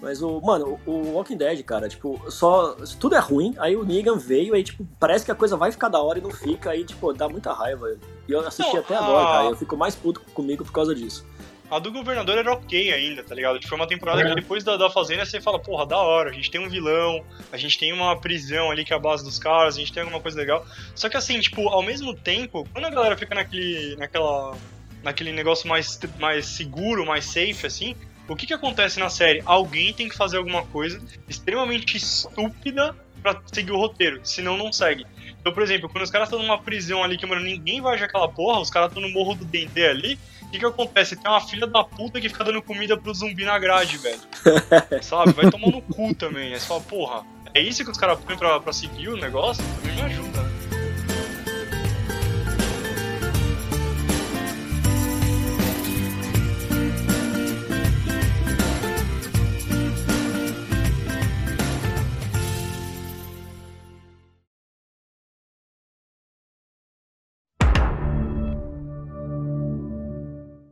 Mas 0.00 0.22
o, 0.22 0.40
mano, 0.40 0.80
o 0.86 1.12
Walking 1.12 1.36
Dead, 1.36 1.62
cara, 1.62 1.88
tipo, 1.88 2.18
só. 2.30 2.74
Tudo 2.98 3.14
é 3.16 3.18
ruim, 3.18 3.54
aí 3.58 3.76
o 3.76 3.84
Negan 3.84 4.16
veio, 4.16 4.54
aí, 4.54 4.62
tipo, 4.64 4.86
parece 4.98 5.24
que 5.24 5.30
a 5.30 5.34
coisa 5.34 5.56
vai 5.56 5.70
ficar 5.70 5.88
da 5.88 6.00
hora 6.00 6.18
e 6.18 6.22
não 6.22 6.30
fica, 6.30 6.70
aí, 6.70 6.84
tipo, 6.84 7.12
dá 7.12 7.28
muita 7.28 7.52
raiva. 7.52 7.96
E 8.26 8.32
eu 8.32 8.40
assisti 8.40 8.72
Não, 8.72 8.80
até 8.80 8.94
a- 8.94 8.98
agora, 9.00 9.26
cara, 9.26 9.44
eu 9.50 9.56
fico 9.56 9.76
mais 9.76 9.94
puto 9.94 10.20
comigo 10.32 10.64
por 10.64 10.72
causa 10.72 10.94
disso. 10.94 11.26
A 11.70 11.78
do 11.78 11.92
governador 11.92 12.36
era 12.36 12.50
ok 12.52 12.92
ainda, 12.92 13.22
tá 13.22 13.32
ligado? 13.34 13.56
Tipo, 13.58 13.68
Foi 13.68 13.78
uma 13.78 13.86
temporada 13.86 14.22
É. 14.22 14.28
que 14.30 14.34
depois 14.34 14.64
da, 14.64 14.76
da 14.76 14.90
Fazenda 14.90 15.24
você 15.24 15.40
fala, 15.40 15.56
porra, 15.58 15.86
da 15.86 15.98
hora, 15.98 16.30
a 16.30 16.32
gente 16.32 16.50
tem 16.50 16.60
um 16.60 16.68
vilão, 16.68 17.22
a 17.52 17.56
gente 17.56 17.78
tem 17.78 17.92
uma 17.92 18.18
prisão 18.18 18.70
ali 18.72 18.84
que 18.84 18.92
é 18.92 18.96
a 18.96 18.98
base 18.98 19.22
dos 19.22 19.38
caras, 19.38 19.76
a 19.76 19.78
gente 19.78 19.92
tem 19.92 20.02
alguma 20.02 20.20
coisa 20.20 20.36
legal. 20.36 20.66
Só 20.96 21.08
que 21.08 21.16
assim, 21.16 21.38
tipo, 21.38 21.68
ao 21.68 21.82
mesmo 21.82 22.12
tempo, 22.14 22.66
quando 22.72 22.86
a 22.86 22.90
galera 22.90 23.16
fica 23.16 23.34
naquele. 23.36 23.94
naquela. 23.96 24.56
naquele 25.04 25.30
negócio 25.32 25.68
mais, 25.68 25.98
mais 26.18 26.46
seguro, 26.46 27.06
mais 27.06 27.24
safe, 27.26 27.66
assim, 27.66 27.94
o 28.30 28.36
que 28.36 28.46
que 28.46 28.54
acontece 28.54 29.00
na 29.00 29.10
série? 29.10 29.42
Alguém 29.44 29.92
tem 29.92 30.08
que 30.08 30.16
fazer 30.16 30.36
alguma 30.36 30.64
coisa 30.66 31.02
extremamente 31.28 31.96
estúpida 31.96 32.94
pra 33.20 33.40
seguir 33.52 33.72
o 33.72 33.76
roteiro, 33.76 34.20
senão 34.22 34.56
não 34.56 34.72
segue. 34.72 35.04
Então, 35.40 35.52
por 35.52 35.62
exemplo, 35.62 35.88
quando 35.88 36.04
os 36.04 36.10
caras 36.10 36.28
estão 36.28 36.40
numa 36.40 36.58
prisão 36.58 37.02
ali 37.02 37.18
que, 37.18 37.26
mano, 37.26 37.42
ninguém 37.42 37.80
vai 37.80 37.94
agir 37.94 38.04
aquela 38.04 38.28
porra, 38.28 38.60
os 38.60 38.70
caras 38.70 38.88
estão 38.88 39.02
no 39.02 39.10
morro 39.10 39.34
do 39.34 39.44
Dendê 39.44 39.88
ali, 39.88 40.18
o 40.42 40.50
que 40.50 40.58
que 40.60 40.64
acontece? 40.64 41.16
Tem 41.16 41.30
uma 41.30 41.40
filha 41.40 41.66
da 41.66 41.82
puta 41.82 42.20
que 42.20 42.28
fica 42.28 42.44
dando 42.44 42.62
comida 42.62 42.96
pro 42.96 43.12
zumbi 43.12 43.44
na 43.44 43.58
grade, 43.58 43.98
velho. 43.98 44.20
Sabe? 45.02 45.32
Vai 45.32 45.50
tomar 45.50 45.68
no 45.68 45.82
cu 45.82 46.14
também. 46.14 46.52
Aí 46.52 46.60
você 46.60 46.66
fala, 46.66 46.80
porra, 46.80 47.24
é 47.52 47.60
isso 47.60 47.84
que 47.84 47.90
os 47.90 47.98
caras 47.98 48.18
põem 48.20 48.36
pra, 48.36 48.60
pra 48.60 48.72
seguir 48.72 49.08
o 49.08 49.16
negócio? 49.16 49.64
Também 49.80 49.96
me 49.96 50.02
ajuda, 50.02 50.29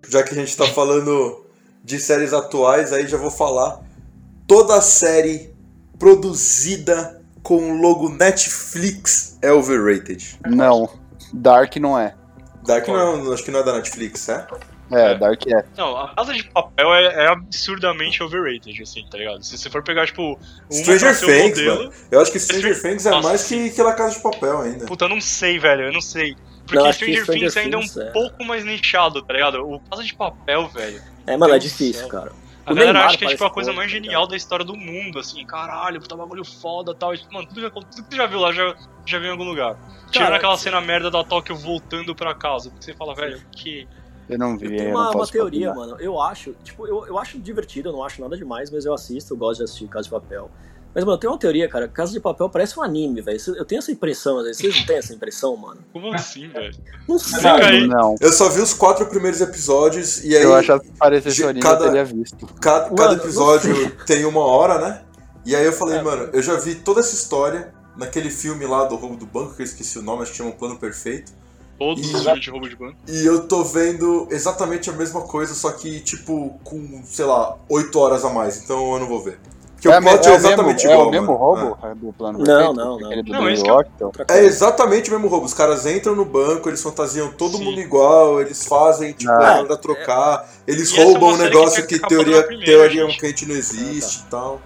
Já 0.08 0.22
que 0.22 0.32
a 0.32 0.34
gente 0.34 0.56
tá 0.56 0.66
falando 0.66 1.44
de 1.84 1.98
séries 1.98 2.32
atuais, 2.32 2.92
aí 2.92 3.06
já 3.06 3.16
vou 3.16 3.30
falar. 3.30 3.80
Toda 4.46 4.80
série 4.80 5.52
produzida 5.98 7.20
com 7.42 7.72
o 7.72 7.80
logo 7.80 8.08
Netflix 8.08 9.38
é 9.42 9.52
overrated. 9.52 10.38
Não, 10.46 10.88
Dark 11.32 11.76
não 11.76 11.98
é. 11.98 12.14
Dark 12.64 12.86
não, 12.88 13.30
é- 13.30 13.34
acho 13.34 13.44
que 13.44 13.50
não 13.50 13.60
é 13.60 13.62
da 13.62 13.74
Netflix, 13.74 14.28
é? 14.28 14.46
É, 14.90 15.12
É. 15.12 15.18
Dark 15.18 15.46
é. 15.46 15.64
Não, 15.76 15.96
a 15.96 16.14
Casa 16.14 16.32
de 16.32 16.44
Papel 16.44 16.94
é, 16.94 17.04
é 17.24 17.28
absurdamente 17.28 18.22
overrated, 18.22 18.82
assim, 18.82 19.04
tá 19.10 19.18
ligado? 19.18 19.42
Se 19.42 19.56
você 19.56 19.68
for 19.68 19.82
pegar, 19.82 20.06
tipo, 20.06 20.22
uma 20.32 20.38
Stranger 20.70 21.18
Things, 21.18 21.58
modelo, 21.58 21.76
mano. 21.84 21.92
Eu 22.10 22.20
acho 22.20 22.32
que 22.32 22.38
Stranger 22.40 22.80
Things 22.80 23.04
é 23.06 23.10
Nossa, 23.10 23.28
mais 23.28 23.44
que, 23.44 23.70
que 23.70 23.82
La 23.82 23.92
Casa 23.92 24.16
de 24.16 24.22
Papel 24.22 24.60
ainda. 24.60 24.86
Puta, 24.86 25.04
eu 25.04 25.08
não 25.10 25.20
sei, 25.20 25.58
velho, 25.58 25.84
eu 25.86 25.92
não 25.92 26.00
sei. 26.00 26.36
Porque 26.68 26.84
Não, 26.84 26.92
Stranger, 26.92 27.22
Stranger 27.22 27.40
Things 27.40 27.56
ainda 27.56 27.76
é 27.76 27.80
um 27.80 28.02
é. 28.02 28.10
pouco 28.10 28.44
mais 28.44 28.62
nichado, 28.62 29.22
tá 29.22 29.32
ligado? 29.32 29.66
O 29.66 29.80
Casa 29.80 30.04
de 30.04 30.14
Papel, 30.14 30.68
velho. 30.68 31.02
É, 31.26 31.34
mano, 31.36 31.54
é 31.54 31.58
difícil, 31.58 32.02
céu. 32.02 32.08
cara. 32.08 32.32
A 32.66 32.72
O 32.72 32.74
galera 32.74 32.92
Neymar 32.92 33.08
acha 33.08 33.16
que 33.16 33.24
é 33.24 33.28
tipo 33.28 33.44
a 33.44 33.50
coisa 33.50 33.72
mais 33.72 33.90
genial 33.90 34.12
ligado? 34.12 34.30
da 34.30 34.36
história 34.36 34.64
do 34.64 34.76
mundo, 34.76 35.18
assim, 35.18 35.44
caralho, 35.46 35.98
puta 35.98 36.14
bagulho 36.14 36.44
foda 36.44 36.92
e 36.92 36.94
tal. 36.94 37.14
E, 37.14 37.20
mano, 37.32 37.48
tudo, 37.48 37.62
já, 37.62 37.70
tudo 37.70 37.86
que 37.86 38.10
você 38.10 38.16
já 38.16 38.26
viu 38.26 38.38
lá 38.38 38.52
já, 38.52 38.76
já 39.06 39.18
viu 39.18 39.28
em 39.28 39.30
algum 39.30 39.44
lugar. 39.44 39.78
Tirando 40.10 40.34
aquela 40.34 40.58
cena 40.58 40.78
merda 40.78 41.10
da 41.10 41.24
Tóquio 41.24 41.56
voltando 41.56 42.14
pra 42.14 42.34
casa. 42.34 42.70
Que 42.70 42.84
você 42.84 42.92
fala, 42.92 43.14
velho, 43.14 43.40
que. 43.52 43.88
Eu 44.28 44.38
não 44.38 44.58
vi. 44.58 44.66
Eu 44.66 44.72
eu 44.72 44.76
tenho 44.76 44.92
não 44.92 45.00
uma, 45.00 45.04
uma 45.08 45.12
posso 45.12 45.32
teoria, 45.32 45.72
mano. 45.72 45.96
Eu 45.98 46.20
acho, 46.20 46.54
tipo, 46.62 46.86
eu, 46.86 47.06
eu 47.06 47.18
acho 47.18 47.38
divertido, 47.38 47.88
eu 47.88 47.92
não 47.94 48.04
acho 48.04 48.20
nada 48.20 48.36
demais, 48.36 48.70
mas 48.70 48.84
eu 48.84 48.92
assisto, 48.92 49.32
eu 49.32 49.38
gosto 49.38 49.58
de 49.60 49.64
assistir 49.64 49.88
Casa 49.88 50.04
de 50.04 50.10
Papel. 50.10 50.50
Mas, 50.98 51.04
mano, 51.04 51.14
eu 51.14 51.20
tenho 51.20 51.32
uma 51.32 51.38
teoria, 51.38 51.68
cara. 51.68 51.86
Casa 51.86 52.10
de 52.10 52.18
Papel 52.18 52.50
parece 52.50 52.76
um 52.76 52.82
anime, 52.82 53.20
velho. 53.20 53.38
Eu 53.56 53.64
tenho 53.64 53.78
essa 53.78 53.92
impressão, 53.92 54.38
às 54.38 54.46
vezes. 54.46 54.60
Vocês 54.60 54.76
não 54.80 54.84
têm 54.84 54.96
essa 54.96 55.14
impressão, 55.14 55.56
mano? 55.56 55.78
Como 55.92 56.12
assim, 56.12 56.48
velho? 56.48 56.74
Não 57.08 57.16
sei. 57.20 57.48
Aí. 57.48 57.86
Não. 57.86 58.16
Eu 58.20 58.32
só 58.32 58.48
vi 58.48 58.60
os 58.60 58.74
quatro 58.74 59.06
primeiros 59.06 59.40
episódios 59.40 60.24
e 60.24 60.36
aí 60.36 60.42
eu 60.42 60.52
achasse 60.56 60.84
que 60.84 60.98
parecesse 60.98 61.36
de- 61.36 61.44
anime, 61.44 61.60
cada- 61.60 61.84
eu 61.84 61.88
teria 61.92 62.04
visto. 62.04 62.44
cada, 62.60 62.86
Mano, 62.86 62.96
cada 62.96 63.14
episódio 63.14 63.96
tem 64.06 64.24
uma 64.24 64.40
hora, 64.44 64.78
né? 64.80 65.02
E 65.46 65.54
aí 65.54 65.64
eu 65.64 65.72
falei, 65.72 65.98
É. 65.98 66.02
mano, 66.02 66.30
eu 66.32 66.42
já 66.42 66.56
vi 66.56 66.74
toda 66.74 66.98
essa 66.98 67.14
história 67.14 67.72
naquele 67.96 68.28
filme 68.28 68.66
lá 68.66 68.82
do 68.84 68.96
roubo 68.96 69.14
do 69.16 69.24
banco, 69.24 69.54
que 69.54 69.62
eu 69.62 69.66
esqueci 69.66 70.00
o 70.00 70.02
nome, 70.02 70.22
acho 70.22 70.32
que 70.32 70.38
chama 70.38 70.50
Plano 70.50 70.76
Perfeito. 70.80 71.30
Todos 71.78 72.02
os 72.04 72.08
Exato. 72.10 72.24
filmes 72.24 72.44
de 72.44 72.50
roubo 72.50 72.68
de 72.68 72.74
banco. 72.74 72.96
E 73.06 73.24
eu 73.24 73.46
tô 73.46 73.62
vendo 73.62 74.26
exatamente 74.32 74.90
a 74.90 74.92
mesma 74.92 75.20
coisa, 75.20 75.54
só 75.54 75.70
que, 75.70 76.00
tipo, 76.00 76.58
com, 76.64 77.02
sei 77.04 77.24
lá, 77.24 77.56
8 77.68 77.96
horas 78.00 78.24
a 78.24 78.30
mais, 78.30 78.60
então 78.64 78.94
eu 78.94 78.98
não 78.98 79.06
vou 79.06 79.22
ver. 79.22 79.38
Porque 79.80 79.86
é, 79.88 79.96
o 79.98 80.02
plot 80.02 80.26
é, 80.26 80.30
o 80.32 80.34
exatamente 80.34 80.86
mesmo, 80.86 80.90
igual. 80.90 81.04
É 81.04 81.08
o 81.08 81.10
mesmo 81.10 81.26
mano. 81.26 81.38
roubo 81.38 81.78
é 81.86 81.94
do 81.94 82.12
plano 82.12 82.38
Não, 82.38 82.44
perfeito? 82.44 82.74
não, 82.74 82.98
não. 82.98 82.98
Do 82.98 83.32
Não, 83.32 83.46
que 83.46 83.68
é 83.68 83.70
Rock, 83.70 83.90
então. 83.94 84.12
É 84.28 84.44
exatamente 84.44 85.08
o 85.08 85.12
mesmo 85.12 85.28
roubo. 85.28 85.46
Os 85.46 85.54
caras 85.54 85.86
entram 85.86 86.16
no 86.16 86.24
banco, 86.24 86.68
eles 86.68 86.82
fantasiam 86.82 87.30
todo 87.32 87.56
Sim. 87.56 87.64
mundo 87.64 87.80
igual, 87.80 88.40
eles 88.40 88.66
fazem, 88.66 89.12
tipo, 89.12 89.30
Ah, 89.30 89.58
manda 89.62 89.76
trocar, 89.76 90.48
eles 90.66 90.90
E 90.90 91.00
é 91.00 91.04
roubam 91.04 91.30
um 91.30 91.36
negócio 91.36 91.86
que 91.86 91.98
que, 92.00 92.08
teoria, 92.08 92.42
primeira, 92.42 92.88
teoricamente 92.88 93.46
não 93.46 93.54
existe 93.54 94.20
e 94.26 94.30
tal. 94.30 94.60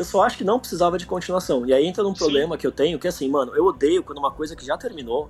Eu 0.00 0.04
só 0.04 0.22
acho 0.22 0.38
que 0.38 0.44
não 0.44 0.58
precisava 0.58 0.96
de 0.96 1.04
continuação. 1.04 1.66
E 1.66 1.74
aí 1.74 1.84
entra 1.84 2.02
num 2.02 2.14
Sim. 2.14 2.20
problema 2.20 2.56
que 2.56 2.66
eu 2.66 2.72
tenho, 2.72 2.98
que 2.98 3.06
assim, 3.06 3.28
mano, 3.28 3.54
eu 3.54 3.66
odeio 3.66 4.02
quando 4.02 4.16
uma 4.16 4.30
coisa 4.30 4.56
que 4.56 4.64
já 4.64 4.74
terminou, 4.78 5.28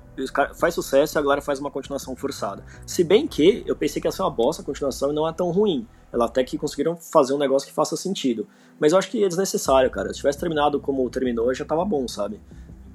faz 0.55 0.75
sucesso 0.75 1.19
e 1.19 1.19
agora 1.19 1.43
faz 1.43 1.59
uma 1.59 1.73
continuação 1.73 2.15
forçada. 2.15 2.65
Se 2.87 3.03
bem 3.03 3.27
que 3.27 3.65
eu 3.67 3.75
pensei 3.75 4.01
que 4.01 4.07
ia 4.07 4.13
ser 4.13 4.23
uma 4.23 4.31
bosta 4.31 4.63
a 4.63 4.65
continuação 4.65 5.11
e 5.11 5.13
não 5.13 5.29
é 5.29 5.33
tão 5.33 5.51
ruim. 5.51 5.89
Ela 6.13 6.27
até 6.27 6.45
que 6.45 6.57
conseguiram 6.57 6.95
fazer 6.95 7.35
um 7.35 7.39
negócio 7.39 7.67
que 7.67 7.75
faça 7.75 7.97
sentido. 7.97 8.47
Mas 8.79 8.93
eu 8.93 8.99
acho 8.99 9.11
que 9.11 9.25
é 9.25 9.27
desnecessário, 9.27 9.91
cara. 9.91 10.13
Se 10.13 10.19
tivesse 10.19 10.39
terminado 10.39 10.79
como 10.79 11.11
terminou, 11.11 11.53
já 11.53 11.65
tava 11.65 11.85
bom, 11.85 12.07
sabe? 12.07 12.41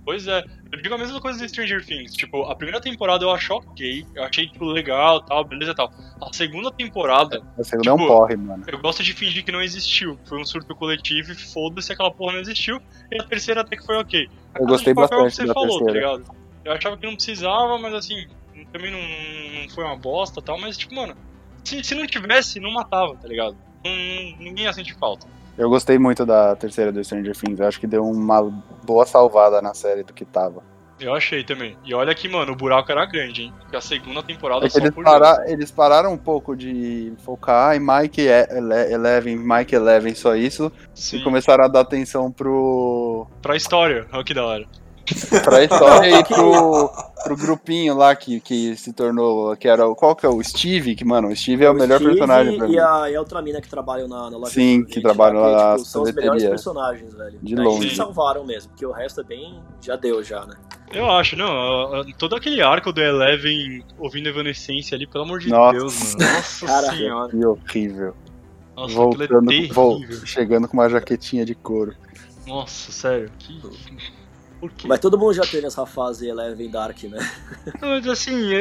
Pois 0.06 0.28
é, 0.28 0.44
eu 0.72 0.82
digo 0.82 0.94
a 0.94 0.98
mesma 1.00 1.20
coisa 1.20 1.40
do 1.40 1.50
Stranger 1.50 1.84
Things. 1.84 2.14
Tipo, 2.14 2.44
a 2.44 2.56
primeira 2.56 2.80
temporada 2.80 3.26
eu 3.26 3.32
achei 3.32 3.56
ok, 3.56 4.06
eu 4.14 4.24
achei, 4.24 4.48
tipo, 4.48 4.64
legal 4.66 5.20
tal, 5.22 5.44
beleza 5.44 5.72
e 5.72 5.76
tal. 5.76 5.92
A 6.22 6.32
segunda 6.32 6.72
temporada, 6.72 7.42
A 7.58 7.64
segunda 7.64 7.90
é 7.90 7.94
um 7.94 7.98
Tipo, 7.98 8.08
porre, 8.08 8.36
mano. 8.36 8.64
eu 8.68 8.78
gosto 8.80 9.02
de 9.02 9.14
fingir 9.14 9.44
que 9.44 9.52
não 9.52 9.62
existiu. 9.64 10.18
Foi 10.26 10.40
um 10.40 10.46
surto 10.46 10.76
coletivo 10.76 11.32
e 11.32 11.36
foda-se 11.36 11.92
aquela 11.92 12.12
porra 12.12 12.34
não 12.34 12.40
existiu. 12.42 12.80
E 13.12 13.20
a 13.20 13.24
terceira 13.24 13.62
até 13.62 13.76
que 13.76 13.84
foi 13.84 13.98
ok. 13.98 14.26
Eu 14.26 14.30
Casa 14.54 14.66
gostei 14.68 14.94
de 14.94 15.00
o 15.00 15.04
que 15.04 15.10
bastante 15.10 15.36
você 15.36 15.46
da 15.48 15.54
falou, 15.54 15.80
tá 15.80 15.86
terceira. 15.86 16.14
ligado? 16.18 16.36
Eu 16.64 16.72
achava 16.72 16.98
que 16.98 17.06
não 17.08 17.16
precisava, 17.16 17.78
mas 17.80 17.94
assim, 17.96 18.28
também 18.72 18.92
não, 18.92 19.62
não 19.64 19.70
foi 19.70 19.84
uma 19.84 19.96
bosta 19.98 20.40
e 20.40 20.44
tal, 20.44 20.60
mas 20.60 20.78
tipo, 20.78 20.94
mano, 20.94 21.16
se, 21.64 21.84
se 21.84 21.96
não 21.96 22.06
tivesse, 22.06 22.60
não 22.60 22.72
matava, 22.72 23.16
tá 23.16 23.28
ligado? 23.28 23.58
Não- 23.84 23.92
ninguém 24.40 24.66
ia 24.66 24.74
sentir 24.74 24.96
falta. 25.00 25.28
Eu 25.58 25.70
gostei 25.70 25.98
muito 25.98 26.26
da 26.26 26.56
terceira 26.56 26.92
do 26.92 27.04
Stranger 27.04 27.36
Things. 27.36 27.60
Eu 27.60 27.68
acho 27.68 27.80
que 27.80 27.88
deu 27.88 28.04
uma 28.04 28.42
boa 28.84 29.06
salvada 29.06 29.62
na 29.62 29.74
série 29.74 30.04
do 30.04 30.14
que 30.14 30.26
tava. 30.26 30.62
Eu 31.00 31.14
achei 31.14 31.44
também. 31.44 31.78
E 31.84 31.94
olha 31.94 32.16
que, 32.16 32.28
mano, 32.30 32.54
o 32.54 32.56
buraco 32.56 32.90
era 32.90 33.06
grande, 33.06 33.44
hein? 33.44 33.54
Porque 33.60 33.76
a 33.76 33.82
segunda 33.82 34.24
temporada 34.24 34.66
É 34.66 34.70
só 34.70 34.80
eles, 34.80 34.92
para- 34.96 35.44
eles 35.52 35.70
pararam 35.72 36.14
um 36.14 36.18
pouco 36.18 36.56
de 36.56 37.12
focar 37.26 37.76
em 37.76 37.80
Mike 37.82 38.22
Ele- 38.22 38.94
Eleven, 38.94 39.36
Mike 39.38 39.76
Eleven, 39.76 40.16
só 40.16 40.36
isso. 40.38 40.72
Sim, 40.94 41.18
E 41.18 41.24
começaram 41.24 41.66
a 41.66 41.68
dar 41.68 41.82
atenção 41.82 42.32
pro. 42.32 43.28
pra 43.42 43.58
história, 43.58 44.08
olha 44.14 44.24
que 44.24 44.34
da 44.34 44.46
hora. 44.46 44.66
Pra 45.44 45.64
história 45.64 46.20
e 46.20 46.24
pro, 46.24 46.90
pro 47.24 47.38
grupinho 47.38 47.96
lá 47.96 48.16
que, 48.16 48.40
que 48.40 48.76
se 48.76 48.92
tornou. 48.94 49.56
Que 49.56 49.68
era, 49.68 49.88
o- 49.88 49.96
qual 49.96 50.16
que 50.16 50.26
é 50.26 50.30
o 50.30 50.42
Steve? 50.44 50.96
Que, 50.96 51.06
mano, 51.06 51.28
o 51.30 51.36
Steve 51.36 51.64
é 51.66 51.70
o, 51.70 51.74
melhor 51.74 51.98
Steve 52.00 52.12
personagem 52.12 52.58
pra 52.58 52.68
e 52.68 52.70
mim. 52.72 52.78
a, 52.80 53.10
e 53.12 53.16
a 53.16 53.20
outra 53.20 53.42
mina 53.42 53.62
que 53.62 53.70
trabalham 53.70 54.08
na, 54.08 54.30
na 54.32 54.38
loja 54.38 54.52
Sim, 54.54 54.80
de 54.82 54.86
que 54.88 54.94
sorvete 54.96 55.04
trabalham 55.04 55.42
lá, 55.42 55.48
lá 55.48 55.70
na 55.72 55.76
tipo, 55.78 55.88
São 55.88 56.02
os 56.04 56.12
melhores 56.12 56.44
personagens, 56.44 57.14
velho. 57.14 57.40
De 57.42 57.56
Aí 57.56 57.64
longe. 57.64 57.86
eles 57.88 57.98
salvaram 57.98 58.46
mesmo, 58.46 58.70
porque 58.72 58.86
o 58.86 58.92
resto 58.92 59.22
é 59.22 59.24
bem. 59.24 59.60
Já 59.82 59.96
deu, 59.96 60.24
já, 60.24 60.46
né? 60.46 60.56
Eu 60.94 61.10
acho, 61.12 61.36
não. 61.36 62.06
Todo 62.18 62.36
aquele 62.36 62.62
arco 62.62 62.92
do 62.94 63.02
Eleven 63.02 63.84
ouvindo 64.00 64.30
Evanescência 64.30 64.96
ali, 64.96 65.06
pelo 65.06 65.24
amor 65.26 65.40
de 65.40 65.50
Nossa. 65.50 65.78
Deus, 65.78 66.16
mano. 66.16 66.32
Nossa 66.34 66.66
Cara, 66.66 66.92
senhora. 66.96 67.30
Que 67.32 67.46
horrível. 67.46 68.16
Nossa, 68.76 68.94
Voltando, 68.94 69.52
é 69.54 69.68
vol- 69.68 70.02
chegando 70.26 70.68
com 70.68 70.74
uma 70.76 70.90
jaquetinha 70.90 71.46
de 71.46 71.56
couro. 71.56 71.96
Nossa, 72.46 72.92
sério. 72.92 73.32
Que... 73.40 73.60
Mas 74.86 75.00
todo 75.00 75.18
mundo 75.18 75.34
já 75.34 75.44
teve 75.44 75.68
essa 75.68 75.86
fase 75.86 76.28
Eleven 76.28 76.70
Dark, 76.70 77.04
né? 77.04 77.20
Mas 77.82 78.08
assim, 78.08 78.54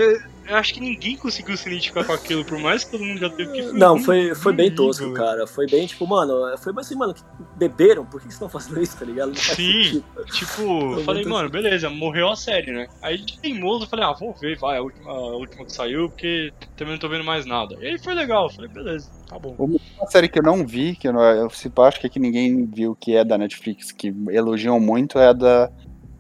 eu, 0.46 0.56
acho 0.56 0.74
que 0.74 0.80
ninguém 0.80 1.16
conseguiu 1.16 1.56
se 1.56 1.68
identificar 1.68 2.04
com 2.04 2.12
aquilo, 2.12 2.44
por 2.44 2.58
mais 2.58 2.84
que 2.84 2.90
todo 2.92 3.04
mundo 3.04 3.18
já 3.18 3.30
teve 3.30 3.52
que. 3.52 3.62
Não, 3.72 3.98
foi, 3.98 4.34
foi 4.34 4.52
bem 4.52 4.74
tosco, 4.74 5.12
cara. 5.12 5.46
Foi 5.46 5.66
bem, 5.66 5.86
tipo, 5.86 6.06
mano, 6.06 6.56
foi 6.58 6.72
mais 6.72 6.86
assim, 6.86 6.96
mano, 6.96 7.14
que 7.14 7.22
beberam? 7.56 8.04
Por 8.04 8.20
que 8.20 8.24
vocês 8.24 8.34
estão 8.34 8.48
fazendo 8.48 8.82
isso, 8.82 8.96
tá 8.98 9.04
ligado? 9.04 9.34
Sim. 9.36 9.54
sentido. 9.54 10.04
Tipo, 10.32 10.92
eu 10.92 11.04
falei, 11.04 11.24
mano, 11.24 11.48
beleza, 11.48 11.88
morreu 11.90 12.30
a 12.30 12.36
série, 12.36 12.72
né? 12.72 12.88
Aí 13.02 13.18
de 13.18 13.38
teimoso 13.38 13.84
eu 13.84 13.88
falei, 13.88 14.04
ah, 14.04 14.12
vou 14.12 14.32
ver, 14.34 14.58
vai, 14.58 14.78
a 14.78 14.82
última, 14.82 15.10
a 15.10 15.36
última 15.36 15.64
que 15.64 15.72
saiu, 15.72 16.08
porque 16.08 16.52
também 16.76 16.94
não 16.94 17.00
tô 17.00 17.08
vendo 17.08 17.24
mais 17.24 17.46
nada. 17.46 17.76
E 17.80 17.86
aí 17.86 17.98
foi 17.98 18.14
legal, 18.14 18.44
eu 18.44 18.50
falei, 18.50 18.70
beleza, 18.70 19.10
tá 19.28 19.38
bom. 19.38 19.54
Uma 19.58 20.06
série 20.08 20.28
que 20.28 20.38
eu 20.38 20.42
não 20.42 20.66
vi, 20.66 20.96
que 20.96 21.08
eu, 21.08 21.12
não, 21.12 21.22
eu 21.22 21.48
acho 21.84 22.00
que, 22.00 22.06
é 22.06 22.10
que 22.10 22.18
ninguém 22.18 22.66
viu, 22.66 22.94
que 22.94 23.16
é 23.16 23.24
da 23.24 23.38
Netflix, 23.38 23.92
que 23.92 24.14
elogiam 24.30 24.78
muito, 24.80 25.18
é 25.18 25.28
a 25.28 25.32
da, 25.32 25.70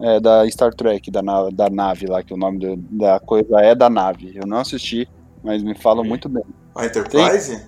é 0.04 0.20
da 0.20 0.48
Star 0.50 0.72
Trek, 0.74 1.10
da, 1.10 1.22
na- 1.22 1.48
da 1.50 1.70
nave 1.70 2.06
lá, 2.06 2.22
que 2.22 2.34
o 2.34 2.36
nome 2.36 2.58
do- 2.58 2.76
da 2.76 3.18
coisa 3.20 3.60
é 3.60 3.74
da 3.74 3.88
nave. 3.88 4.32
Eu 4.34 4.46
não 4.46 4.58
assisti, 4.58 5.08
mas 5.42 5.62
me 5.62 5.74
falam 5.74 6.04
muito 6.04 6.28
bem. 6.28 6.44
A 6.74 6.86
Enterprise? 6.86 7.66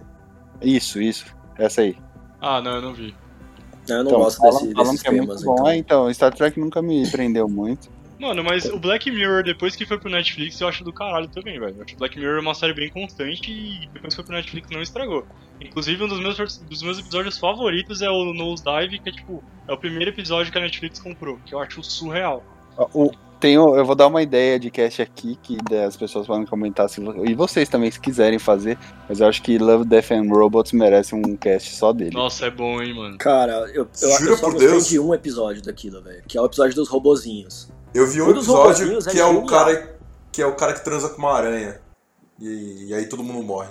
Isso, 0.60 1.00
isso. 1.00 1.26
Essa 1.58 1.80
aí. 1.82 1.96
Ah, 2.40 2.60
não, 2.60 2.72
eu 2.76 2.82
não 2.82 2.92
vi. 2.94 3.14
Eu 3.88 3.98
não 4.02 4.10
Então, 4.10 4.18
gosto 4.20 4.38
falam, 4.38 4.52
desse, 4.62 4.72
falam 4.74 4.90
desses 4.90 5.02
que 5.02 5.08
é 5.08 5.10
temas, 5.12 5.26
muito 5.28 5.44
bom. 5.46 5.54
então. 5.54 5.68
É, 5.68 5.76
então, 5.76 6.12
Star 6.14 6.34
Trek 6.34 6.58
nunca 6.60 6.82
me 6.82 7.08
prendeu 7.10 7.48
muito. 7.48 7.88
Mano, 8.18 8.42
mas 8.42 8.64
o 8.64 8.78
Black 8.78 9.10
Mirror, 9.10 9.42
depois 9.42 9.76
que 9.76 9.84
foi 9.84 9.98
pro 9.98 10.10
Netflix, 10.10 10.60
eu 10.60 10.68
acho 10.68 10.82
do 10.82 10.92
caralho 10.92 11.28
também, 11.28 11.58
velho. 11.58 11.76
Eu 11.76 11.82
acho 11.82 11.92
que 11.92 11.96
Black 11.96 12.18
Mirror 12.18 12.38
é 12.38 12.40
uma 12.40 12.54
série 12.54 12.72
bem 12.72 12.88
constante 12.90 13.50
e 13.50 13.88
depois 13.92 14.14
que 14.14 14.16
foi 14.16 14.24
pro 14.24 14.34
Netflix 14.34 14.70
não 14.70 14.80
estragou. 14.80 15.26
Inclusive, 15.60 16.04
um 16.04 16.08
dos 16.08 16.20
meus, 16.20 16.58
dos 16.58 16.82
meus 16.82 16.98
episódios 16.98 17.38
favoritos 17.38 18.02
é 18.02 18.10
o 18.10 18.32
Nose 18.32 18.62
Dive, 18.64 18.98
que 18.98 19.08
é 19.08 19.12
tipo, 19.12 19.42
é 19.68 19.72
o 19.72 19.76
primeiro 19.76 20.10
episódio 20.10 20.50
que 20.50 20.58
a 20.58 20.60
Netflix 20.60 20.98
comprou, 20.98 21.38
que 21.44 21.54
eu 21.54 21.60
acho 21.60 21.82
surreal. 21.82 22.42
O, 22.92 23.10
tenho, 23.38 23.76
eu 23.76 23.84
vou 23.84 23.94
dar 23.94 24.06
uma 24.06 24.22
ideia 24.22 24.58
de 24.58 24.70
cast 24.70 25.02
aqui 25.02 25.38
que 25.42 25.58
as 25.74 25.96
pessoas 25.96 26.26
podem 26.26 26.46
comentar 26.46 26.88
se, 26.88 27.02
e 27.24 27.34
vocês 27.34 27.68
também 27.68 27.90
se 27.90 28.00
quiserem 28.00 28.38
fazer, 28.38 28.78
mas 29.08 29.20
eu 29.20 29.28
acho 29.28 29.42
que 29.42 29.58
Love, 29.58 29.84
Death 29.86 30.12
and 30.12 30.28
Robots 30.28 30.72
merece 30.72 31.14
um 31.14 31.36
cast 31.36 31.74
só 31.74 31.92
dele. 31.92 32.12
Nossa, 32.12 32.46
é 32.46 32.50
bom, 32.50 32.82
hein, 32.82 32.94
mano. 32.94 33.18
Cara, 33.18 33.70
eu, 33.74 33.86
eu, 34.02 34.18
Jura 34.18 34.30
eu 34.32 34.36
só 34.36 34.50
gostei 34.50 34.68
Deus? 34.68 34.88
de 34.88 34.98
um 34.98 35.14
episódio 35.14 35.62
daquilo, 35.62 36.02
velho. 36.02 36.22
Que 36.26 36.38
é 36.38 36.40
o 36.40 36.46
episódio 36.46 36.74
dos 36.74 36.88
robozinhos. 36.88 37.70
Eu 37.96 38.06
vi 38.06 38.20
um 38.20 38.26
Um 38.26 38.30
episódio 38.30 38.98
é 38.98 39.10
que 39.10 39.18
é 39.18 39.24
o 39.24 39.28
genial. 39.28 39.46
cara 39.46 39.96
que 40.30 40.42
é 40.42 40.46
o 40.46 40.54
cara 40.54 40.74
que 40.74 40.84
transa 40.84 41.08
com 41.08 41.18
uma 41.18 41.32
aranha. 41.32 41.80
E, 42.38 42.88
e 42.88 42.94
aí 42.94 43.08
todo 43.08 43.24
mundo 43.24 43.42
morre. 43.42 43.70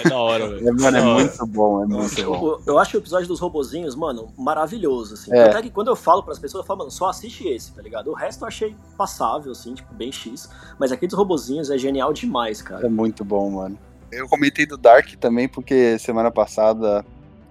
É 0.00 0.08
da 0.08 0.18
hora, 0.18 0.48
velho. 0.48 0.68
É, 0.68 0.72
mano, 0.72 0.96
é 0.96 1.02
muito 1.02 1.46
bom, 1.46 1.82
é 1.82 1.86
muito 1.86 2.24
bom. 2.24 2.46
Eu, 2.46 2.62
eu 2.66 2.78
acho 2.78 2.96
o 2.96 3.00
episódio 3.00 3.28
dos 3.28 3.38
robozinhos, 3.38 3.94
mano, 3.94 4.32
maravilhoso, 4.36 5.14
assim. 5.14 5.32
É. 5.32 5.44
Até 5.44 5.62
que 5.62 5.70
quando 5.70 5.88
eu 5.88 5.96
falo 5.96 6.24
pras 6.24 6.40
pessoas, 6.40 6.64
eu 6.64 6.66
falo, 6.66 6.80
mano, 6.80 6.90
só 6.90 7.08
assiste 7.08 7.46
esse, 7.48 7.72
tá 7.72 7.80
ligado? 7.80 8.10
O 8.10 8.14
resto 8.14 8.42
eu 8.42 8.48
achei 8.48 8.74
passável, 8.98 9.52
assim, 9.52 9.74
tipo, 9.74 9.94
bem 9.94 10.10
X. 10.10 10.50
Mas 10.78 10.90
aquele 10.90 11.08
dos 11.08 11.16
robozinhos 11.18 11.70
é 11.70 11.78
genial 11.78 12.12
demais, 12.12 12.60
cara. 12.60 12.84
É 12.84 12.90
muito 12.90 13.24
bom, 13.24 13.48
mano. 13.48 13.78
Eu 14.10 14.28
comentei 14.28 14.66
do 14.66 14.76
Dark 14.76 15.08
também 15.20 15.48
porque 15.48 15.98
semana 16.00 16.32
passada, 16.32 17.04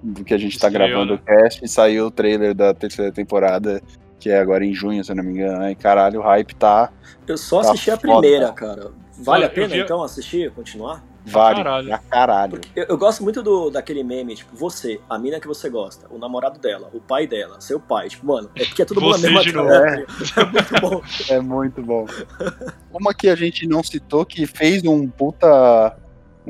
do 0.03 0.25
que 0.25 0.33
a 0.33 0.37
gente 0.37 0.59
tá 0.59 0.67
Estreou, 0.67 0.89
gravando 0.89 1.13
né? 1.13 1.19
o 1.21 1.25
cast, 1.25 1.67
saiu 1.69 2.07
o 2.07 2.11
trailer 2.11 2.53
da 2.53 2.73
terceira 2.73 3.11
temporada, 3.11 3.81
que 4.21 4.29
é 4.29 4.39
agora 4.39 4.63
em 4.63 4.73
junho, 4.73 5.03
se 5.03 5.11
eu 5.11 5.15
não 5.15 5.23
me 5.23 5.31
engano. 5.33 5.63
Ai, 5.63 5.73
caralho, 5.75 6.19
o 6.19 6.23
hype 6.23 6.55
tá. 6.55 6.91
Eu 7.27 7.37
só 7.37 7.61
Tá 7.61 7.71
assisti 7.71 7.89
a 7.91 7.97
foda. 7.97 8.19
primeira, 8.21 8.51
cara. 8.53 8.91
Vale 9.17 9.43
Olha, 9.43 9.47
a 9.47 9.49
pena, 9.49 9.67
vi- 9.75 9.79
então, 9.81 10.01
assistir, 10.03 10.51
continuar? 10.51 11.03
Vale 11.23 11.57
caralho. 11.57 11.87
pra 11.87 11.97
caralho. 11.99 12.61
Eu, 12.75 12.85
eu 12.89 12.97
gosto 12.97 13.21
muito 13.23 13.43
do, 13.43 13.69
daquele 13.69 14.03
meme, 14.03 14.33
tipo, 14.35 14.55
você, 14.55 14.99
a 15.07 15.19
mina 15.19 15.39
que 15.39 15.47
você 15.47 15.69
gosta, 15.69 16.07
o 16.09 16.17
namorado 16.17 16.59
dela, 16.59 16.89
o 16.93 16.99
pai 16.99 17.27
dela, 17.27 17.61
seu 17.61 17.79
pai, 17.79 18.09
tipo, 18.09 18.25
mano, 18.25 18.49
é 18.55 18.65
porque 18.65 18.81
é 18.81 18.85
todo 18.85 18.99
mundo 18.99 19.17
Você 19.19 19.27
na 19.29 19.33
mesma 19.33 19.43
de 19.43 19.51
novo. 19.51 19.69
trama, 19.69 20.05
É 20.37 20.45
muito 20.45 20.81
bom. 20.81 21.01
É 21.29 21.39
muito 21.39 21.81
bom. 21.83 22.05
Uma 22.91 23.13
que 23.13 23.29
a 23.29 23.35
gente 23.35 23.67
não 23.67 23.83
citou 23.83 24.25
que 24.25 24.45
fez 24.47 24.83
um 24.83 25.07
puta. 25.07 25.95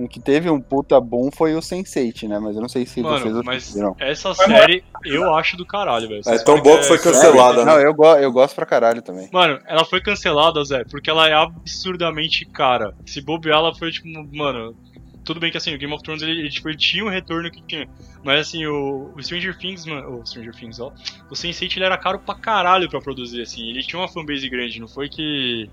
Um 0.02 0.08
que 0.08 0.20
teve 0.20 0.50
um 0.50 0.60
puta 0.60 1.00
bom 1.00 1.30
foi 1.32 1.54
o 1.56 1.60
Sense8, 1.60 2.28
né? 2.28 2.40
Mas 2.40 2.56
eu 2.56 2.62
não 2.62 2.70
sei 2.70 2.86
se 2.86 3.02
vocês 3.02 3.06
Mano, 3.06 3.44
mas 3.46 3.58
assistiram. 3.64 3.96
essa 4.00 4.34
série 4.34 4.84
eu 5.06 5.34
acho 5.36 5.56
do 5.58 5.66
caralho, 5.66 6.08
velho. 6.08 6.22
É 6.26 6.38
tão 6.40 6.60
boa 6.62 6.80
que 6.80 6.86
foi 6.86 6.98
é- 6.98 7.00
cancelada, 7.02 7.64
Não, 7.66 7.78
né? 7.78 7.86
eu, 7.86 7.94
go 7.94 8.06
eu 8.16 8.32
gosto 8.32 8.56
pra 8.56 8.66
caralho 8.66 9.02
também. 9.02 9.30
Mano, 9.32 9.60
ela 9.68 9.86
foi 9.86 10.02
cancelada, 10.02 10.64
Zé, 10.64 10.84
porque 10.86 11.10
ela 11.10 11.28
é 11.28 11.34
absurdamente 11.34 12.46
cara. 12.46 12.94
Se 13.06 13.22
bobear, 13.22 13.58
ela 13.60 13.76
foi 13.76 13.92
tipo, 13.92 14.08
mano. 14.36 14.76
Tudo 15.24 15.40
bem 15.40 15.52
que 15.52 15.58
assim, 15.58 15.74
o 15.74 15.78
Game 15.78 15.94
of 15.94 16.04
Thrones 16.04 16.24
ele, 16.24 16.32
ele, 16.32 16.50
tipo, 16.50 16.68
ele 16.68 16.78
tinha 16.78 17.06
o 17.06 17.10
retorno 17.10 17.52
que 17.52 17.62
tinha. 17.62 17.88
Mas 18.24 18.48
assim, 18.48 18.66
o, 18.66 19.12
o 19.16 19.22
Stranger 19.22 19.56
Things, 19.56 19.86
mano. 19.86 20.20
O 20.20 20.26
Stranger 20.26 20.54
Things, 20.56 20.80
ó. 20.80 20.92
O 21.30 21.34
Sense8 21.36 21.76
ele 21.76 21.86
era 21.86 21.98
caro 21.98 22.18
pra 22.18 22.34
caralho 22.34 22.90
pra 22.90 23.00
produzir, 23.00 23.42
assim. 23.42 23.70
Ele 23.70 23.84
tinha 23.84 24.00
uma 24.02 24.08
fanbase 24.08 24.50
grande, 24.50 24.80
não 24.80 24.88
foi 24.88 25.08
que. 25.08 25.70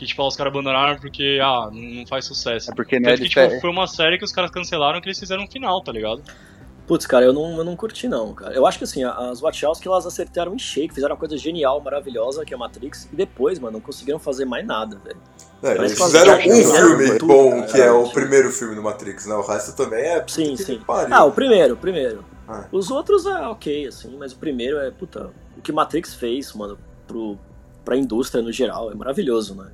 Que, 0.00 0.06
tipo, 0.06 0.26
os 0.26 0.34
caras 0.34 0.50
abandonaram 0.50 0.98
porque, 0.98 1.38
ah, 1.42 1.68
não, 1.70 2.06
faz 2.06 2.24
sucesso. 2.24 2.70
É 2.70 2.74
porque, 2.74 2.98
né, 2.98 3.10
Tanto 3.10 3.22
que, 3.22 3.28
tipo, 3.28 3.46
te- 3.46 3.60
foi 3.60 3.68
uma 3.68 3.86
série 3.86 4.16
que 4.16 4.24
os 4.24 4.32
caras 4.32 4.50
cancelaram 4.50 4.98
que 4.98 5.06
eles 5.08 5.18
fizeram 5.18 5.42
um 5.44 5.46
final, 5.46 5.78
tá 5.82 5.92
ligado? 5.92 6.22
Putz, 6.86 7.04
cara, 7.06 7.26
eu 7.26 7.34
não, 7.34 7.58
eu 7.58 7.64
não 7.64 7.76
curti 7.76 8.08
não, 8.08 8.32
cara. 8.32 8.54
Eu 8.54 8.64
acho 8.66 8.78
que 8.78 8.84
assim, 8.84 9.04
as 9.04 9.40
Wachowski, 9.42 9.86
elas 9.86 10.06
acertaram 10.06 10.54
em 10.54 10.58
shake, 10.58 10.94
fizeram 10.94 11.12
uma 11.12 11.18
coisa 11.18 11.36
genial, 11.36 11.82
maravilhosa, 11.82 12.46
que 12.46 12.54
é 12.54 12.56
a 12.56 12.58
Matrix, 12.58 13.10
e 13.12 13.14
depois, 13.14 13.58
mano, 13.58 13.74
não 13.74 13.80
conseguiram 13.82 14.18
fazer 14.18 14.46
mais 14.46 14.66
nada, 14.66 14.98
velho. 15.04 15.20
É, 15.62 15.74
Mas 15.76 15.92
eles 15.92 16.02
fizeram 16.02 16.38
um 16.38 16.40
filme 16.40 17.18
tudo, 17.18 17.26
bom, 17.26 17.50
cara. 17.60 17.66
que 17.72 17.80
é 17.82 17.92
o 17.92 18.08
primeiro 18.08 18.50
filme 18.50 18.74
do 18.74 18.82
Matrix, 18.82 19.26
né? 19.26 19.34
O 19.34 19.42
resto 19.42 19.76
também 19.76 20.00
é. 20.02 20.24
Sim, 20.26 20.56
que 20.56 20.64
sim. 20.64 20.78
pariu. 20.78 21.14
Ah, 21.14 21.24
o 21.26 21.32
primeiro, 21.32 21.74
o 21.74 21.76
primeiro. 21.76 22.24
Ah. 22.48 22.64
Os 22.72 22.90
outros 22.90 23.26
é 23.26 23.46
ok, 23.48 23.86
assim, 23.86 24.16
mas 24.18 24.32
o 24.32 24.38
primeiro 24.38 24.78
é, 24.78 24.90
puta, 24.90 25.30
o 25.58 25.60
que 25.60 25.70
Matrix 25.70 26.14
fez, 26.14 26.54
mano, 26.54 26.78
pro, 27.06 27.38
pra 27.84 27.98
indústria 27.98 28.42
no 28.42 28.50
geral, 28.50 28.90
é 28.90 28.94
maravilhoso, 28.94 29.54
né? 29.54 29.70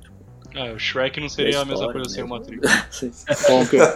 É, 0.57 0.73
o 0.73 0.79
Shrek 0.79 1.19
não 1.19 1.29
seria 1.29 1.61
a 1.61 1.65
mesma 1.65 1.91
coisa 1.91 2.09
sem 2.09 2.23
o. 2.23 2.27
Matrix. 2.27 2.67
Sim. 2.89 3.11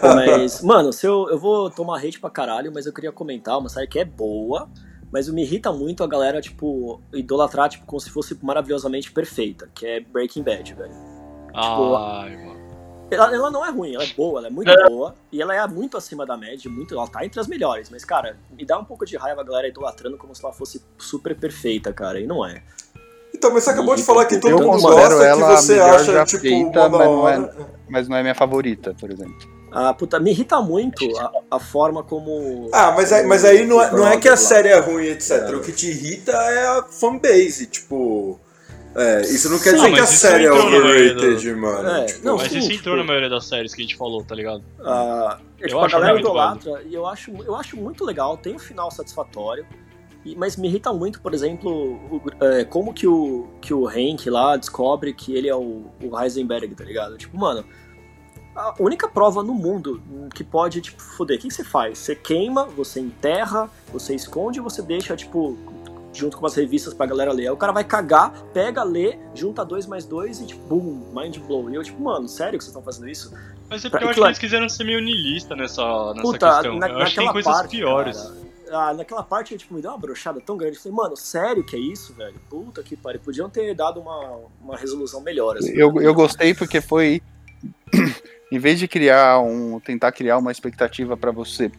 Mas, 0.02 0.62
mano, 0.62 0.92
se 0.92 1.04
eu, 1.04 1.28
eu 1.28 1.38
vou 1.38 1.68
tomar 1.68 1.98
hate 1.98 2.20
pra 2.20 2.30
caralho, 2.30 2.70
mas 2.72 2.86
eu 2.86 2.92
queria 2.92 3.10
comentar 3.10 3.58
uma 3.58 3.68
série 3.68 3.88
que 3.88 3.98
é 3.98 4.04
boa, 4.04 4.70
mas 5.10 5.28
me 5.28 5.42
irrita 5.42 5.72
muito 5.72 6.04
a 6.04 6.06
galera, 6.06 6.40
tipo, 6.40 7.02
idolatrar, 7.12 7.68
tipo, 7.68 7.84
como 7.84 8.00
se 8.00 8.10
fosse 8.10 8.38
maravilhosamente 8.40 9.10
perfeita, 9.10 9.68
que 9.74 9.84
é 9.84 10.00
Breaking 10.00 10.44
Bad, 10.44 10.72
velho. 10.74 10.94
Ai, 11.52 12.36
mano. 12.36 12.62
Ela, 13.10 13.34
ela 13.34 13.50
não 13.50 13.66
é 13.66 13.70
ruim, 13.70 13.94
ela 13.94 14.04
é 14.04 14.12
boa, 14.14 14.38
ela 14.38 14.46
é 14.46 14.50
muito 14.50 14.72
boa, 14.88 15.14
e 15.30 15.42
ela 15.42 15.54
é 15.54 15.66
muito 15.66 15.98
acima 15.98 16.24
da 16.24 16.34
média, 16.34 16.70
muito, 16.70 16.94
ela 16.94 17.06
tá 17.06 17.26
entre 17.26 17.38
as 17.38 17.46
melhores, 17.46 17.90
mas, 17.90 18.06
cara, 18.06 18.38
me 18.50 18.64
dá 18.64 18.78
um 18.78 18.84
pouco 18.84 19.04
de 19.04 19.18
raiva 19.18 19.42
a 19.42 19.44
galera 19.44 19.68
idolatrando 19.68 20.16
como 20.16 20.34
se 20.34 20.42
ela 20.42 20.54
fosse 20.54 20.82
super 20.96 21.36
perfeita, 21.36 21.92
cara, 21.92 22.18
e 22.18 22.26
não 22.26 22.46
é. 22.46 22.62
Então, 23.34 23.52
mas 23.52 23.64
você 23.64 23.70
acabou 23.70 23.96
de 23.96 24.02
falar 24.02 24.26
que 24.26 24.38
todo 24.38 24.50
mundo 24.62 24.80
gosta 24.80 25.18
que 25.18 25.24
ela 25.24 25.52
a 25.52 25.56
você 25.56 25.78
acha, 25.80 26.24
tipo, 26.24 26.42
feita, 26.42 26.88
mas 26.88 27.06
não 27.06 27.28
é-. 27.28 27.50
Mas 27.88 28.08
não 28.08 28.16
é 28.16 28.22
minha 28.22 28.34
favorita, 28.34 28.94
por 28.98 29.10
exemplo. 29.10 29.36
Ah, 29.74 29.94
puta, 29.94 30.20
me 30.20 30.30
irrita 30.30 30.60
muito 30.60 31.02
a, 31.18 31.32
a 31.52 31.58
forma 31.58 32.02
como. 32.02 32.68
Ah, 32.72 32.92
mas 32.92 33.10
aí, 33.10 33.26
mas 33.26 33.42
aí 33.42 33.66
não, 33.66 33.82
é, 33.82 33.90
não 33.90 34.06
é 34.06 34.18
que 34.18 34.28
a 34.28 34.36
série 34.36 34.68
é 34.68 34.78
ruim, 34.78 35.06
etc. 35.06 35.30
É. 35.30 35.56
O 35.56 35.60
que 35.62 35.72
te 35.72 35.88
irrita 35.88 36.32
é 36.32 36.66
a 36.78 36.82
fanbase, 36.82 37.66
tipo. 37.66 38.38
É, 38.94 39.22
isso 39.22 39.48
não 39.48 39.58
quer 39.58 39.70
Sim, 39.70 39.76
dizer 39.76 39.92
que 39.94 40.00
a 40.00 40.06
série 40.06 40.44
é 40.44 40.52
overrated, 40.52 41.54
mano. 41.54 41.88
É, 41.88 42.04
tipo, 42.04 42.26
não, 42.26 42.36
Mas 42.36 42.48
sim, 42.52 42.58
isso 42.58 42.68
tipo- 42.68 42.80
entrou 42.80 42.96
na 42.98 43.04
maioria 43.04 43.30
das 43.30 43.46
séries 43.46 43.74
que 43.74 43.80
a 43.80 43.84
gente 43.84 43.96
falou, 43.96 44.22
tá 44.22 44.34
ligado? 44.34 44.62
Ah, 44.84 45.38
Eu 45.58 45.68
tipo, 45.68 45.80
a 45.80 45.86
acho 45.86 45.92
galera 45.94 46.12
muito 46.12 46.26
idolatra 46.26 46.82
e 46.84 46.94
eu 46.94 47.06
acho, 47.06 47.30
eu 47.42 47.56
acho 47.56 47.74
muito 47.78 48.04
legal, 48.04 48.36
tem 48.36 48.54
um 48.54 48.58
final 48.58 48.90
satisfatório. 48.90 49.64
Mas 50.36 50.56
me 50.56 50.68
irrita 50.68 50.92
muito, 50.92 51.20
por 51.20 51.34
exemplo, 51.34 51.70
o- 52.10 52.22
é, 52.44 52.64
como 52.64 52.92
que 52.94 53.06
o, 53.06 53.48
que 53.60 53.74
o 53.74 53.86
Hank 53.88 54.28
lá 54.30 54.56
descobre 54.56 55.12
que 55.12 55.34
ele 55.34 55.48
é 55.48 55.54
o, 55.56 55.86
o 56.02 56.18
Heisenberg, 56.20 56.74
tá 56.74 56.84
ligado? 56.84 57.16
Tipo, 57.18 57.36
mano, 57.38 57.64
a 58.54 58.74
única 58.78 59.08
prova 59.08 59.42
no 59.42 59.54
mundo 59.54 60.00
que 60.34 60.44
pode, 60.44 60.80
tipo, 60.80 61.00
foder, 61.00 61.38
o 61.38 61.40
que 61.40 61.48
que 61.48 61.54
você 61.54 61.64
faz? 61.64 61.98
Você 61.98 62.14
queima, 62.14 62.64
você 62.66 63.00
enterra, 63.00 63.68
você 63.92 64.14
esconde 64.14 64.60
você 64.60 64.82
deixa, 64.82 65.16
tipo, 65.16 65.56
junto 66.12 66.36
com 66.36 66.44
umas 66.44 66.54
revistas 66.54 66.92
pra 66.92 67.06
galera 67.06 67.32
ler. 67.32 67.44
Aí 67.44 67.50
o 67.50 67.56
cara 67.56 67.72
vai 67.72 67.82
cagar, 67.84 68.30
pega, 68.52 68.82
lê, 68.84 69.18
junta 69.34 69.64
dois 69.64 69.86
mais 69.86 70.04
dois 70.04 70.38
e, 70.40 70.46
tipo, 70.46 70.60
boom, 70.68 71.10
mind 71.14 71.38
blow. 71.38 71.70
E 71.70 71.74
eu, 71.74 71.82
tipo, 71.82 72.02
mano, 72.02 72.28
sério 72.28 72.58
que 72.58 72.64
vocês 72.64 72.68
estão 72.76 72.82
fazendo 72.82 73.08
isso? 73.08 73.32
Mas 73.70 73.82
é 73.84 73.88
Pra- 73.88 74.00
porque 74.00 74.20
eu 74.20 74.24
acho 74.24 74.38
que 74.38 74.44
eles 74.44 74.50
quiseram 74.52 74.68
ser 74.68 74.84
meio 74.84 75.00
niilista 75.00 75.56
nessa, 75.56 76.10
nessa 76.10 76.20
Puta, 76.22 76.52
questão. 76.52 76.78
na, 76.78 76.88
eu 76.90 76.98
acho 76.98 77.14
que 77.14 77.20
tem 77.22 77.32
coisas 77.32 77.50
parte, 77.52 77.70
piores. 77.78 78.18
cara, 78.20 78.34
ah, 78.72 78.94
naquela 78.94 79.22
parte, 79.22 79.56
tipo, 79.56 79.74
me 79.74 79.82
deu 79.82 79.90
uma 79.90 79.98
brochada 79.98 80.40
tão 80.40 80.56
grande. 80.56 80.76
Eu 80.76 80.82
falei, 80.82 80.96
mano, 80.96 81.16
sério 81.16 81.64
que 81.64 81.76
é 81.76 81.78
isso, 81.78 82.12
velho? 82.14 82.34
Puta 82.50 82.82
que 82.82 82.96
pariu. 82.96 83.20
Podiam 83.20 83.48
ter 83.48 83.74
dado 83.74 84.00
uma, 84.00 84.40
uma 84.60 84.76
resolução 84.76 85.20
melhor. 85.20 85.56
Assim, 85.56 85.72
Eu, 85.72 86.00
eu 86.00 86.14
gostei 86.14 86.54
porque 86.54 86.80
foi. 86.80 87.20
em 88.50 88.58
vez 88.58 88.78
de 88.78 88.88
criar 88.88 89.40
um. 89.40 89.78
tentar 89.80 90.12
criar 90.12 90.38
uma 90.38 90.52
expectativa 90.52 91.16
pra 91.16 91.30
você 91.30 91.70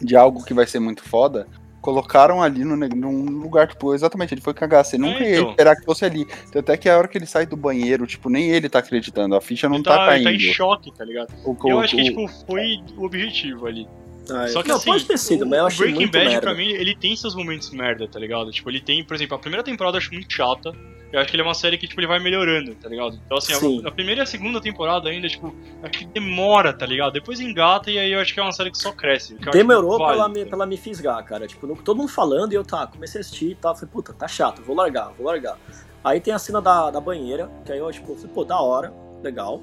de 0.00 0.16
algo 0.16 0.42
que 0.44 0.54
vai 0.54 0.66
ser 0.66 0.78
muito 0.80 1.02
foda, 1.02 1.46
colocaram 1.82 2.42
ali 2.42 2.64
no, 2.64 2.74
num 2.76 3.22
lugar, 3.40 3.68
tipo, 3.68 3.94
exatamente, 3.94 4.32
ele 4.34 4.40
foi 4.40 4.54
cagar. 4.54 4.84
Você 4.84 4.96
nunca 4.96 5.22
ia 5.22 5.36
então. 5.38 5.50
esperar 5.50 5.76
que 5.76 5.84
fosse 5.84 6.04
ali. 6.04 6.26
Então, 6.48 6.60
até 6.60 6.76
que 6.76 6.88
a 6.88 6.96
hora 6.96 7.06
que 7.08 7.18
ele 7.18 7.26
sai 7.26 7.44
do 7.46 7.56
banheiro, 7.56 8.06
tipo, 8.06 8.28
nem 8.30 8.50
ele 8.50 8.68
tá 8.68 8.78
acreditando. 8.78 9.34
A 9.34 9.40
ficha 9.40 9.68
não 9.68 9.76
ele 9.76 9.84
tá, 9.84 9.96
tá, 9.96 10.16
ele 10.16 10.24
caindo. 10.24 10.38
tá 10.40 10.46
em 10.46 10.52
choque, 10.54 10.92
tá 10.92 11.04
ligado? 11.04 11.32
O- 11.44 11.56
eu 11.68 11.76
o- 11.76 11.80
acho 11.80 11.94
que, 11.96 12.02
o- 12.02 12.04
tipo, 12.04 12.28
foi 12.46 12.82
o 12.96 13.04
objetivo 13.04 13.66
ali. 13.66 13.86
Ah, 14.28 14.48
Só 14.48 14.62
que 14.62 14.68
não, 14.68 14.76
assim, 14.76 14.90
pode 14.90 15.04
ter 15.06 15.18
sido, 15.18 15.46
mas 15.46 15.58
eu 15.58 15.64
o 15.64 15.66
achei 15.68 15.78
Breaking 15.78 16.00
muito 16.00 16.12
Bad, 16.12 16.24
merda. 16.26 16.40
pra 16.40 16.54
mim, 16.54 16.68
ele 16.68 16.94
tem 16.94 17.16
seus 17.16 17.34
momentos 17.34 17.70
merda, 17.70 18.06
tá 18.06 18.18
ligado? 18.18 18.50
Tipo, 18.50 18.70
ele 18.70 18.80
tem, 18.80 19.02
por 19.04 19.14
exemplo, 19.14 19.36
a 19.36 19.38
primeira 19.40 19.62
temporada 19.64 19.96
eu 19.96 19.98
acho 19.98 20.12
muito 20.12 20.32
chata. 20.32 20.72
Eu 21.12 21.18
acho 21.18 21.28
que 21.28 21.34
ele 21.34 21.42
é 21.42 21.44
uma 21.44 21.54
série 21.54 21.76
que, 21.76 21.88
tipo, 21.88 22.00
ele 22.00 22.06
vai 22.06 22.20
melhorando, 22.20 22.72
tá 22.76 22.88
ligado? 22.88 23.18
Então, 23.26 23.36
assim, 23.36 23.52
Sim. 23.54 23.82
a, 23.84 23.88
a 23.88 23.90
primeira 23.90 24.20
e 24.20 24.22
a 24.22 24.26
segunda 24.26 24.60
temporada 24.60 25.08
ainda, 25.08 25.28
tipo, 25.28 25.52
acho 25.82 25.98
que 25.98 26.04
demora, 26.06 26.72
tá 26.72 26.86
ligado? 26.86 27.12
Depois 27.12 27.40
engata 27.40 27.90
e 27.90 27.98
aí 27.98 28.12
eu 28.12 28.20
acho 28.20 28.32
que 28.32 28.38
é 28.38 28.42
uma 28.44 28.52
série 28.52 28.70
que 28.70 28.78
só 28.78 28.92
cresce. 28.92 29.34
que 29.34 29.50
Demorou 29.50 29.96
pra 29.96 30.06
válido, 30.06 30.20
ela, 30.20 30.28
me, 30.28 30.40
tá 30.42 30.46
pra 30.46 30.56
ela 30.58 30.66
me 30.66 30.76
fisgar, 30.76 31.24
cara. 31.24 31.48
Tipo, 31.48 31.66
no- 31.66 31.74
todo 31.74 31.96
mundo 31.96 32.08
falando 32.08 32.52
e 32.52 32.54
eu, 32.54 32.62
tá, 32.64 32.86
comecei 32.86 33.18
a 33.18 33.22
assistir 33.22 33.50
e 33.50 33.54
tal. 33.56 33.74
Falei, 33.74 33.90
puta, 33.92 34.12
tá 34.12 34.28
chato, 34.28 34.62
vou 34.62 34.76
largar, 34.76 35.10
vou 35.18 35.26
largar. 35.26 35.58
Aí 36.04 36.20
tem 36.20 36.32
a 36.32 36.38
cena 36.38 36.62
da, 36.62 36.92
da 36.92 37.00
banheira, 37.00 37.50
que 37.64 37.72
aí 37.72 37.78
eu, 37.80 37.90
tipo, 37.90 38.14
falei, 38.14 38.30
pô, 38.32 38.44
da 38.44 38.60
hora, 38.60 38.92
legal. 39.20 39.60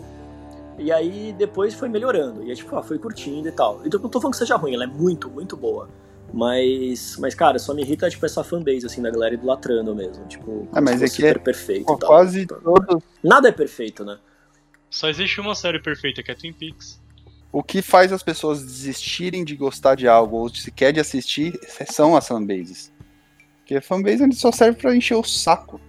E 0.78 0.92
aí 0.92 1.34
depois 1.38 1.74
foi 1.74 1.90
melhorando. 1.90 2.44
E 2.44 2.50
aí, 2.50 2.56
tipo, 2.56 2.76
ah, 2.76 2.84
foi 2.84 3.00
curtindo 3.00 3.48
e 3.48 3.52
tal. 3.52 3.82
Então 3.86 4.00
não 4.00 4.10
tô 4.10 4.20
falando 4.22 4.34
que 4.34 4.38
seja 4.40 4.56
ruim, 4.56 4.74
ela 4.76 4.84
é 4.84 4.88
muito, 4.88 5.30
muito 5.30 5.58
boa. 5.58 5.90
Mas, 6.34 7.16
mas 7.18 7.34
cara, 7.34 7.58
só 7.58 7.74
me 7.74 7.82
irrita, 7.82 8.10
tipo, 8.10 8.26
essa 8.26 8.44
fanbase, 8.44 8.86
assim, 8.86 9.02
da 9.02 9.10
galera 9.10 9.34
idolatrando 9.34 9.96
mesmo. 9.96 10.26
Tipo, 10.28 10.68
Ah, 10.72 10.82
mas 10.82 11.00
se 11.00 11.06
é 11.06 11.10
que 11.10 11.26
é- 11.26 11.30
super 11.30 11.40
perfeito 11.44 11.86
Pô, 11.86 11.96
e 11.96 12.00
tal. 12.00 12.10
quase 12.10 12.46
todos. 12.46 13.04
Nada 13.24 13.50
é 13.50 13.52
perfeito, 13.52 14.04
né? 14.06 14.18
Só 14.90 15.10
existe 15.10 15.40
uma 15.42 15.56
série 15.56 15.82
perfeita, 15.82 16.22
que 16.22 16.32
é 16.32 16.36
Twin 16.36 16.54
Peaks. 16.54 17.00
O 17.52 17.64
que 17.64 17.82
faz 17.82 18.12
as 18.12 18.22
pessoas 18.22 18.62
desistirem 18.64 19.44
de 19.44 19.56
gostar 19.56 19.96
de 19.96 20.08
algo 20.08 20.38
ou 20.38 20.50
sequer 20.54 20.92
de 20.94 21.00
assistir 21.00 21.58
são 21.92 22.16
as 22.16 22.28
fanbases. 22.28 22.94
Porque 23.60 23.76
a 23.76 23.82
fanbase 23.82 24.32
só 24.34 24.52
serve 24.52 24.78
pra 24.80 24.96
encher 24.96 25.16
o 25.16 25.24
saco. 25.24 25.80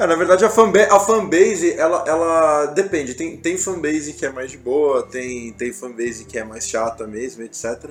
É, 0.00 0.06
na 0.06 0.16
verdade, 0.16 0.42
a, 0.46 0.48
fanba 0.48 0.82
a 0.90 0.98
fanbase, 0.98 1.74
ela, 1.74 2.02
ela 2.06 2.66
depende. 2.66 3.12
Tem, 3.12 3.36
tem 3.36 3.58
fanbase 3.58 4.14
que 4.14 4.24
é 4.24 4.30
mais 4.30 4.50
de 4.50 4.56
boa, 4.56 5.02
tem, 5.02 5.52
tem 5.52 5.74
fanbase 5.74 6.24
que 6.24 6.38
é 6.38 6.42
mais 6.42 6.66
chata 6.66 7.06
mesmo, 7.06 7.42
etc. 7.42 7.90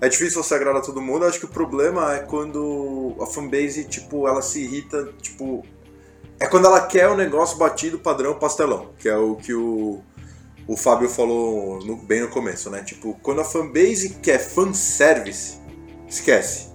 É 0.00 0.08
difícil 0.08 0.42
você 0.42 0.54
agradar 0.54 0.80
todo 0.80 0.98
mundo. 1.02 1.26
Acho 1.26 1.38
que 1.38 1.44
o 1.44 1.48
problema 1.48 2.14
é 2.14 2.20
quando 2.20 3.14
a 3.20 3.26
fanbase, 3.26 3.84
tipo, 3.84 4.26
ela 4.26 4.40
se 4.40 4.62
irrita, 4.62 5.12
tipo... 5.20 5.62
É 6.40 6.46
quando 6.46 6.64
ela 6.64 6.80
quer 6.86 7.06
o 7.08 7.14
negócio 7.14 7.58
batido, 7.58 7.98
padrão, 7.98 8.34
pastelão. 8.38 8.88
Que 8.98 9.10
é 9.10 9.16
o 9.18 9.36
que 9.36 9.52
o, 9.52 10.00
o 10.66 10.74
Fábio 10.74 11.10
falou 11.10 11.84
no- 11.84 11.96
bem 11.96 12.22
no 12.22 12.28
começo, 12.28 12.70
né? 12.70 12.82
Tipo, 12.82 13.12
quando 13.22 13.42
a 13.42 13.44
fanbase 13.44 14.14
quer 14.22 14.38
fanservice, 14.38 15.58
esquece. 16.08 16.68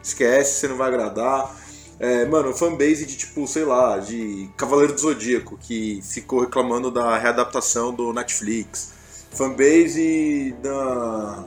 Esquece, 0.00 0.60
você 0.60 0.68
não 0.68 0.76
vai 0.76 0.86
agradar. 0.86 1.63
É, 1.98 2.24
mano, 2.24 2.52
fanbase 2.52 3.06
de 3.06 3.16
tipo, 3.16 3.46
sei 3.46 3.64
lá, 3.64 3.98
de 3.98 4.50
Cavaleiro 4.56 4.92
do 4.92 5.00
Zodíaco, 5.00 5.56
que 5.56 6.00
ficou 6.02 6.40
reclamando 6.40 6.90
da 6.90 7.16
readaptação 7.16 7.94
do 7.94 8.12
Netflix. 8.12 8.92
Fanbase 9.30 10.54
da. 10.62 11.44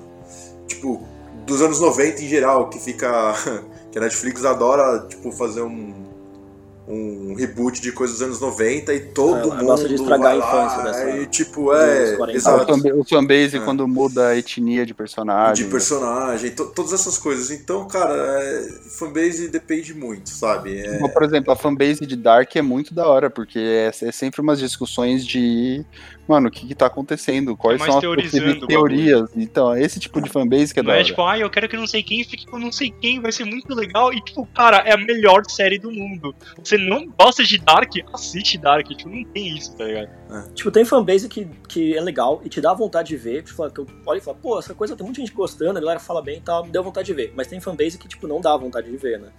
Tipo, 0.67 1.05
dos 1.45 1.61
anos 1.61 1.79
90 1.79 2.21
em 2.21 2.27
geral, 2.27 2.69
que 2.69 2.79
fica. 2.79 3.33
que 3.91 3.97
a 3.97 4.01
Netflix 4.01 4.43
adora, 4.45 5.05
tipo, 5.07 5.31
fazer 5.31 5.61
um. 5.61 6.06
Um 6.89 7.33
reboot 7.35 7.81
de 7.81 7.91
coisas 7.91 8.19
dos 8.19 8.25
anos 8.25 8.39
90 8.39 8.93
e 8.93 8.99
todo 9.01 9.35
Ela 9.39 9.55
mundo. 9.55 9.65
gosta 9.65 9.89
de 9.89 9.95
estragar 9.95 10.19
vai 10.19 10.33
a 10.35 10.37
infância 10.37 10.77
lá, 10.77 10.83
dessa- 10.85 11.09
E 11.17 11.25
tipo, 11.25 11.73
é. 11.73 12.05
dos 12.11 12.17
40. 12.17 12.49
Ah, 12.49 12.53
o, 12.53 12.61
Exato. 12.61 12.99
o 12.99 13.03
fanbase 13.03 13.57
É. 13.57 13.59
quando 13.59 13.85
muda 13.85 14.27
a 14.29 14.37
etnia 14.37 14.85
de 14.85 14.93
personagem. 14.93 15.65
De 15.65 15.69
personagem, 15.69 16.51
to- 16.51 16.67
todas 16.67 16.93
essas 16.93 17.17
coisas. 17.17 17.51
Então, 17.51 17.85
cara, 17.89 18.13
é, 18.15 18.69
fanbase 18.97 19.49
depende 19.49 19.93
muito, 19.93 20.29
sabe? 20.29 20.79
É, 20.79 20.97
Por 21.09 21.23
exemplo, 21.23 21.51
a 21.51 21.55
fanbase 21.57 22.05
de 22.05 22.15
Dark 22.15 22.55
é 22.55 22.61
muito 22.61 22.93
da 22.93 23.05
hora, 23.05 23.29
porque 23.29 23.59
é, 23.59 23.87
é 23.87 24.11
sempre 24.13 24.39
umas 24.39 24.57
discussões 24.59 25.25
de. 25.25 25.85
Mano, 26.27 26.49
o 26.49 26.51
que, 26.51 26.67
que 26.67 26.75
tá 26.75 26.87
acontecendo? 26.87 27.55
Quais 27.55 27.81
É 27.81 27.85
são 27.85 27.97
as 27.97 28.03
possíveis 28.03 28.59
teorias? 28.65 29.29
Então, 29.35 29.73
é 29.73 29.81
esse 29.81 29.99
tipo 29.99 30.21
de 30.21 30.29
fanbase 30.29 30.73
que 30.73 30.79
é 30.81 30.83
Não 30.83 30.91
da 30.91 30.99
é 30.99 31.03
tipo, 31.03 31.21
ah, 31.23 31.39
eu 31.39 31.49
quero 31.49 31.69
que 31.69 31.77
não 31.77 31.87
sei 31.87 32.03
quem 32.03 32.23
fique 32.23 32.45
com 32.45 32.59
não 32.59 32.71
sei 32.71 32.91
quem, 32.91 33.21
vai 33.21 33.31
ser 33.31 33.45
muito 33.45 33.73
legal. 33.73 34.13
E, 34.13 34.21
tipo, 34.21 34.45
cara, 34.47 34.77
é 34.79 34.93
a 34.93 34.97
melhor 34.97 35.43
série 35.47 35.79
do 35.79 35.89
mundo. 35.89 36.35
Você 36.61 36.77
não 36.77 37.07
gosta 37.07 37.43
de 37.43 37.57
Dark? 37.57 37.91
Assiste 38.13 38.57
Dark. 38.57 38.87
Tipo, 38.87 39.09
não 39.09 39.23
tem 39.23 39.57
isso, 39.57 39.75
tá 39.77 39.85
ligado? 39.85 40.09
Tipo, 40.53 40.69
tem 40.71 40.83
fanbase 40.83 41.29
que, 41.29 41.45
que 41.69 41.95
é 41.95 42.01
legal 42.01 42.41
e 42.43 42.49
te 42.49 42.59
dá 42.59 42.73
vontade 42.73 43.09
de 43.09 43.17
ver. 43.17 43.43
Tipo, 43.43 43.69
que 43.69 43.79
eu 43.79 43.87
olho 44.05 44.17
e 44.17 44.21
falo, 44.21 44.37
pô, 44.41 44.59
essa 44.59 44.73
coisa 44.73 44.95
tem 44.95 45.05
muita 45.05 45.21
gente 45.21 45.31
gostando, 45.33 45.77
a 45.77 45.81
galera 45.81 45.99
fala 45.99 46.21
bem 46.21 46.37
e 46.37 46.41
tal, 46.41 46.65
me 46.65 46.71
deu 46.71 46.83
vontade 46.83 47.05
de 47.05 47.13
ver. 47.13 47.33
Mas 47.35 47.47
tem 47.47 47.59
fanbase 47.61 47.97
que, 47.97 48.07
tipo, 48.07 48.27
não 48.27 48.41
dá 48.41 48.55
vontade 48.57 48.91
de 48.91 48.97
ver, 48.97 49.19
né? 49.19 49.29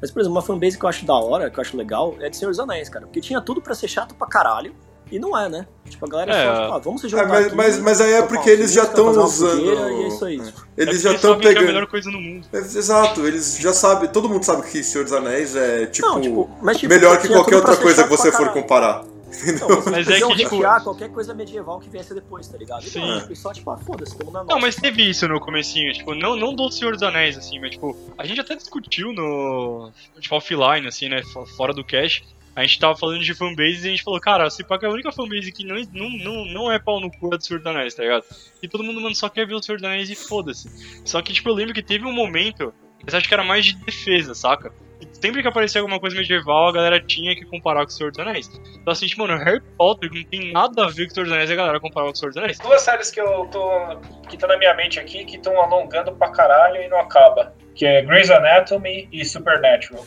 Mas, 0.00 0.10
por 0.10 0.20
exemplo, 0.20 0.36
uma 0.36 0.42
fanbase 0.42 0.78
que 0.78 0.84
eu 0.84 0.88
acho 0.88 1.06
da 1.06 1.14
hora, 1.14 1.50
que 1.50 1.58
eu 1.58 1.62
acho 1.62 1.76
legal, 1.76 2.14
é 2.20 2.28
de 2.28 2.36
Senhor 2.36 2.50
dos 2.50 2.60
Anéis, 2.60 2.90
cara. 2.90 3.06
Porque 3.06 3.20
tinha 3.22 3.40
tudo 3.40 3.62
pra 3.62 3.74
ser 3.74 3.88
chato 3.88 4.14
pra 4.14 4.26
caralho. 4.26 4.74
E 5.12 5.18
não 5.18 5.38
é, 5.38 5.48
né? 5.48 5.66
Tipo, 5.88 6.06
a 6.06 6.08
galera 6.08 6.32
é, 6.34 6.42
É. 6.42 6.46
só, 6.46 6.62
tipo, 6.62 6.74
ah, 6.74 6.78
vamos 6.78 7.00
se 7.02 7.06
É, 7.06 7.10
juntar 7.10 7.28
mas, 7.28 7.46
aqui, 7.46 7.54
mas, 7.56 7.78
mas 7.78 8.00
aí 8.00 8.12
é 8.14 8.22
porque 8.22 8.48
eles 8.50 8.72
já 8.72 8.84
estão 8.84 9.08
usando. 9.10 9.60
E 9.64 9.68
é 10.04 10.08
isso 10.08 10.24
aí. 10.24 10.42
Eles 10.76 11.00
é 11.04 11.10
já 11.10 11.14
estão 11.14 11.38
que 11.38 11.46
é 11.46 11.50
a 11.50 11.54
pegando. 11.54 11.66
melhor 11.66 11.86
coisa 11.86 12.10
no 12.10 12.20
mundo. 12.20 12.46
É, 12.52 12.58
Exato, 12.58 13.26
eles 13.26 13.58
já 13.58 13.72
sabem, 13.72 14.08
todo 14.08 14.28
mundo 14.28 14.42
sabe 14.44 14.62
que 14.68 14.82
Senhor 14.82 15.04
dos 15.04 15.12
Anéis 15.12 15.54
é 15.54 15.86
tipo, 15.86 16.08
não, 16.08 16.20
tipo, 16.20 16.50
mas, 16.62 16.78
tipo, 16.78 16.92
melhor 16.92 17.20
que 17.20 17.28
qualquer 17.28 17.56
outra 17.56 17.76
coisa 17.76 18.02
que 18.04 18.10
você 18.10 18.32
for 18.32 18.48
comparar. 18.52 19.04
Não, 19.04 19.66
vocês 19.68 19.84
Mas 19.90 20.08
é 20.08 20.20
que, 20.20 20.34
tipo- 20.36 20.60
qualquer 20.84 21.08
coisa 21.10 21.34
medieval 21.34 21.80
que 21.80 21.88
viesse 21.90 22.14
depois, 22.14 22.46
tá 22.46 22.56
ligado? 22.56 22.84
E 22.84 22.88
Sim. 22.88 23.00
Não, 23.00 23.20
tipo, 23.20 23.36
só 23.36 23.52
tipo, 23.52 23.68
ah, 23.70 23.76
foda-se, 23.76 24.12
mundo 24.14 24.30
na 24.32 24.38
Não, 24.40 24.46
nossa. 24.46 24.60
mas 24.60 24.76
teve 24.76 25.10
isso 25.10 25.26
no 25.28 25.40
comecinho, 25.40 25.92
tipo, 25.92 26.14
não, 26.14 26.36
não 26.36 26.54
do 26.54 26.70
Senhor 26.70 26.92
dos 26.92 27.02
Anéis, 27.02 27.36
assim, 27.36 27.58
mas 27.60 27.72
tipo, 27.72 27.96
a 28.16 28.24
gente 28.26 28.40
até 28.40 28.54
discutiu 28.54 29.12
no. 29.12 29.90
Tipo, 30.20 30.36
offline, 30.36 30.86
assim, 30.86 31.08
né? 31.08 31.22
fo- 31.32 31.44
Fora 31.46 31.72
do 31.74 31.84
cash. 31.84 32.22
A 32.56 32.62
gente 32.62 32.78
tava 32.78 32.96
falando 32.96 33.22
de 33.22 33.34
fanbase 33.34 33.84
e 33.84 33.88
a 33.88 33.90
gente 33.90 34.02
falou, 34.02 34.20
cara, 34.20 34.48
se 34.48 34.62
pá 34.62 34.78
que 34.78 34.86
a 34.86 34.90
única 34.90 35.10
fanbase 35.10 35.50
que 35.50 35.64
não, 35.64 35.76
não, 35.92 36.10
não, 36.10 36.44
não 36.44 36.72
é 36.72 36.78
pau 36.78 37.00
no 37.00 37.10
cu 37.10 37.34
é 37.34 37.36
do 37.36 37.44
Senhor 37.44 37.58
dos 37.58 37.66
Anéis, 37.66 37.94
tá 37.94 38.02
ligado? 38.02 38.24
E 38.62 38.68
todo 38.68 38.84
mundo, 38.84 39.00
mano, 39.00 39.14
só 39.14 39.28
quer 39.28 39.46
ver 39.46 39.54
o 39.54 39.62
Senhor 39.62 39.78
dos 39.78 39.84
Anéis 39.84 40.08
e 40.08 40.14
foda-se. 40.14 40.68
Só 41.04 41.20
que, 41.20 41.32
tipo, 41.32 41.48
eu 41.48 41.54
lembro 41.54 41.74
que 41.74 41.82
teve 41.82 42.06
um 42.06 42.12
momento, 42.12 42.72
mas 43.04 43.14
acho 43.14 43.26
que 43.26 43.34
era 43.34 43.42
mais 43.42 43.66
de 43.66 43.74
defesa, 43.76 44.34
saca? 44.34 44.72
Sempre 45.12 45.42
que 45.42 45.48
aparecia 45.48 45.80
alguma 45.80 45.98
coisa 45.98 46.16
medieval, 46.16 46.68
a 46.68 46.72
galera 46.72 47.00
tinha 47.00 47.34
que 47.34 47.44
comparar 47.44 47.84
com 47.84 47.90
o 47.90 47.92
Senhor 47.92 48.10
dos 48.10 48.20
Anéis. 48.20 48.48
Então, 48.80 48.92
assim, 48.92 49.06
tipo, 49.06 49.26
mano, 49.26 49.42
Harry 49.42 49.60
Potter 49.76 50.10
não 50.12 50.22
tem 50.24 50.52
nada 50.52 50.84
a 50.84 50.88
ver 50.88 51.06
com 51.06 51.12
o 51.12 51.14
Senhor 51.14 51.24
dos 51.24 51.32
Anéis 51.32 51.50
e 51.50 51.52
a 51.52 51.56
galera 51.56 51.80
comparava 51.80 52.12
com 52.12 52.16
o 52.16 52.18
Senhor 52.18 52.30
dos 52.30 52.36
Anéis. 52.36 52.58
Duas 52.58 52.82
séries 52.82 53.10
que 53.10 53.20
eu 53.20 53.46
tô. 53.50 53.98
que 54.28 54.36
tá 54.36 54.46
na 54.46 54.56
minha 54.56 54.74
mente 54.74 55.00
aqui, 55.00 55.24
que 55.24 55.36
estão 55.36 55.60
alongando 55.60 56.12
pra 56.12 56.30
caralho 56.30 56.80
e 56.80 56.88
não 56.88 57.00
acaba. 57.00 57.54
Que 57.74 57.84
é 57.84 58.02
Grey's 58.02 58.30
Anatomy 58.30 59.08
e 59.10 59.24
Supernatural. 59.24 60.04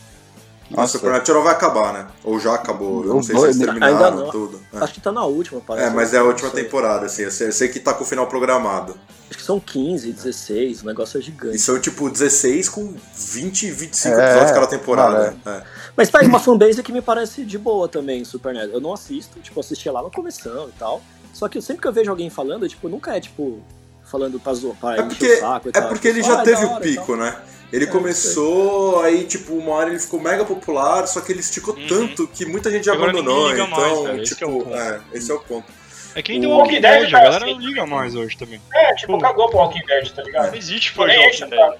Nossa, 0.70 0.97
Supernatural 0.97 1.43
vai 1.43 1.53
acabar, 1.53 1.93
né? 1.93 2.07
Ou 2.24 2.39
já 2.39 2.53
acabou. 2.55 3.03
Eu 3.05 3.13
não 3.15 3.24
sei 3.24 3.38
se 3.38 3.43
eles 3.45 3.57
terminaram 3.57 4.15
não. 4.18 4.30
tudo. 4.32 4.59
É. 4.74 4.78
Acho 4.80 4.93
que 4.93 5.01
tá 5.01 5.11
na 5.11 5.24
última, 5.26 5.61
parece. 5.61 5.88
É, 5.88 5.89
mas 5.91 6.13
é 6.13 6.18
a 6.18 6.24
última 6.24 6.49
temporada, 6.49 7.05
assim. 7.05 7.24
Eu 7.24 7.32
sei, 7.32 7.47
eu 7.47 7.51
sei 7.51 7.68
que 7.70 7.80
tá 7.80 7.93
com 7.93 8.03
o 8.03 8.07
final 8.07 8.28
programado. 8.28 8.97
Acho 9.30 9.39
que 9.39 9.43
são 9.43 9.59
15, 9.59 10.11
16, 10.13 10.84
o 10.84 10.86
negócio 10.86 11.18
é 11.18 11.22
E 11.22 11.24
gigante. 11.24 11.59
são 11.59 11.80
tipo 11.80 12.09
16 12.09 12.70
com 12.70 12.93
20, 13.15 13.72
25 13.72 14.15
É, 14.15 14.26
episódios 14.26 14.51
cada 14.51 14.68
temporada. 14.68 15.36
É. 15.45 15.61
Mas 15.95 16.09
tá 16.09 16.20
aí 16.20 16.28
uma 16.28 16.39
fanbase 16.39 16.82
que 16.84 16.91
me 16.91 17.01
parece 17.01 17.43
de 17.43 17.57
boa 17.57 17.88
também, 17.88 18.24
Supernatural. 18.24 18.76
Eu 18.76 18.82
não 18.82 18.93
assisto, 18.93 19.39
tipo, 19.39 19.59
assisti 19.59 19.89
lá 19.89 20.01
no 20.01 20.09
começo 20.11 20.47
e 20.47 20.80
tal. 20.80 21.01
Só 21.34 21.47
que 21.49 21.61
sempre 21.61 21.82
que 21.82 21.88
eu 21.88 21.93
vejo 21.93 22.09
alguém 22.09 22.30
falando, 22.30 22.68
tipo, 22.70 22.88
nunca 22.89 23.15
é, 23.15 23.20
tipo, 23.20 23.61
falando 24.05 24.39
pra 24.39 24.53
zoar, 24.53 24.76
pra 24.80 24.95
É 24.97 25.03
porque, 25.03 25.34
o 25.34 25.39
saco 25.39 25.68
e 25.68 25.70
é 25.70 25.72
tal. 25.74 25.89
porque 25.89 26.07
ele 26.07 26.22
Tipo, 26.22 26.34
já 26.34 26.39
ah, 26.39 26.41
é 26.41 26.45
teve 26.45 26.65
o 26.65 26.78
e 26.78 26.80
pico, 26.82 27.15
né? 27.15 27.36
Ele 27.72 27.84
É, 27.84 27.88
começou, 27.88 29.01
aí 29.03 29.26
tipo, 29.26 29.53
uma 29.53 29.74
hora 29.74 29.89
ele 29.89 29.99
ficou 29.99 30.20
mega 30.22 30.45
popular, 30.45 31.05
só 31.07 31.20
que 31.20 31.32
ele 31.34 31.41
esticou 31.41 31.76
Uhum. 31.76 31.88
tanto 31.88 32.28
que 32.28 32.45
muita 32.45 32.72
gente 32.72 32.86
já 32.86 32.93
Agora 32.93 33.11
abandonou. 33.11 33.51
Então, 33.51 33.68
mais, 33.68 33.99
cara, 34.01 34.22
esse 34.24 34.36
que 34.36 34.43
é 34.43 34.47
tipo, 34.47 34.74
é, 34.74 35.01
esse 35.13 35.32
é 35.32 35.34
o 35.34 35.39
ponto. 35.39 35.72
É 36.15 36.22
que 36.22 36.32
nem 36.32 36.41
The 36.41 36.47
O 36.47 36.51
Walking 36.51 36.82
Dead 36.82 36.82
Dead, 37.01 37.11
tá 37.11 37.18
a 37.18 37.22
galera 37.24 37.45
assim. 37.45 37.53
não 37.53 37.61
liga 37.61 37.86
mais 37.86 38.15
hoje 38.15 38.38
também. 38.38 38.61
É, 38.74 38.95
tipo, 38.95 39.13
Pô. 39.13 39.20
cagou 39.20 39.49
pro 39.49 39.57
Walking 39.59 39.86
Dead, 39.86 40.09
tá 40.11 40.24
ligado? 40.24 40.47
Não 40.47 40.55
existe 40.55 40.93
The 40.95 41.03
enche 41.03 41.43
Walking 41.43 41.43
o 41.43 41.49
Dead. 41.49 41.59
saco. 41.59 41.80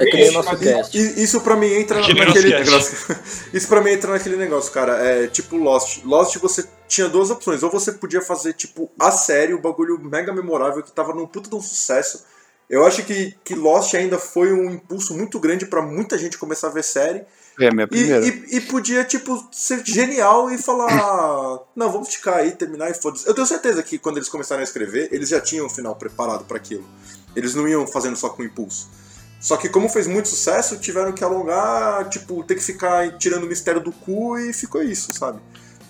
É 0.00 0.04
que 0.04 0.16
nem 0.16 0.28
o 0.28 0.32
nosso 0.32 0.48
mas- 0.50 0.60
cast. 0.60 0.96
E- 0.98 1.22
Isso 1.24 1.40
pra 1.40 1.56
mim 1.56 1.72
entra 1.72 2.00
Que 2.00 2.14
naquele. 2.14 2.64
nosso 2.70 3.12
Isso 3.52 3.66
pra 3.68 3.80
mim 3.80 3.90
entra 3.90 4.12
naquele 4.12 4.36
negócio, 4.36 4.70
cara. 4.72 4.92
É 5.04 5.26
tipo 5.26 5.56
Lost. 5.56 6.04
Lost 6.04 6.36
você 6.36 6.64
tinha 6.86 7.08
duas 7.08 7.30
opções. 7.30 7.62
Ou 7.64 7.70
você 7.70 7.90
podia 7.92 8.20
fazer, 8.22 8.52
tipo, 8.52 8.88
a 8.98 9.10
série, 9.10 9.54
o 9.54 9.60
bagulho 9.60 9.98
mega 9.98 10.32
memorável 10.32 10.82
que 10.84 10.92
tava 10.92 11.12
num 11.14 11.26
puta 11.26 11.48
de 11.50 11.56
um 11.56 11.60
sucesso. 11.60 12.24
Eu 12.68 12.84
acho 12.84 13.02
que, 13.04 13.34
que 13.42 13.54
Lost 13.54 13.94
ainda 13.94 14.18
foi 14.18 14.52
um 14.52 14.70
impulso 14.70 15.14
muito 15.16 15.38
grande 15.40 15.64
pra 15.66 15.80
muita 15.80 16.18
gente 16.18 16.36
começar 16.36 16.66
a 16.66 16.70
ver 16.70 16.84
série. 16.84 17.22
É 17.58 17.68
a 17.68 17.72
minha 17.72 17.84
E, 17.84 17.88
primeira. 17.88 18.26
e, 18.26 18.56
e 18.56 18.60
podia, 18.60 19.02
tipo, 19.04 19.48
ser 19.50 19.82
genial 19.84 20.50
e 20.50 20.58
falar. 20.58 21.60
Não, 21.74 21.90
vamos 21.90 22.08
esticar 22.08 22.34
aí, 22.38 22.52
terminar 22.52 22.90
e 22.90 22.94
foda-se. 22.94 23.26
Eu 23.26 23.34
tenho 23.34 23.46
certeza 23.46 23.82
que 23.82 23.98
quando 23.98 24.18
eles 24.18 24.28
começaram 24.28 24.60
a 24.60 24.64
escrever, 24.64 25.08
eles 25.10 25.28
já 25.30 25.40
tinham 25.40 25.66
o 25.66 25.70
final 25.70 25.96
preparado 25.96 26.44
pra 26.44 26.56
aquilo. 26.58 26.84
Eles 27.34 27.54
não 27.54 27.66
iam 27.66 27.86
fazendo 27.86 28.16
só 28.16 28.28
com 28.28 28.44
impulso. 28.44 28.88
Só 29.40 29.56
que 29.56 29.68
como 29.68 29.88
fez 29.88 30.06
muito 30.06 30.28
sucesso, 30.28 30.76
tiveram 30.78 31.12
que 31.12 31.22
alongar, 31.24 32.08
tipo, 32.08 32.42
ter 32.44 32.54
que 32.56 32.62
ficar 32.62 33.16
tirando 33.18 33.44
o 33.44 33.46
mistério 33.46 33.80
do 33.80 33.92
cu 33.92 34.36
e 34.38 34.52
ficou 34.52 34.82
isso, 34.82 35.12
sabe? 35.14 35.38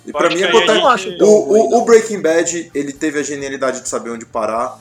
E 0.06 0.12
pra 0.12 0.22
Pode 0.22 0.36
mim 0.36 0.42
é 0.42 0.52
botar... 0.52 0.96
gente- 0.96 1.18
tão 1.18 1.26
O, 1.28 1.76
o, 1.76 1.78
o 1.78 1.84
Breaking 1.84 2.20
Bad, 2.20 2.70
ele 2.74 2.92
teve 2.92 3.18
a 3.18 3.22
genialidade 3.22 3.80
de 3.80 3.88
saber 3.88 4.10
onde 4.10 4.24
parar. 4.26 4.78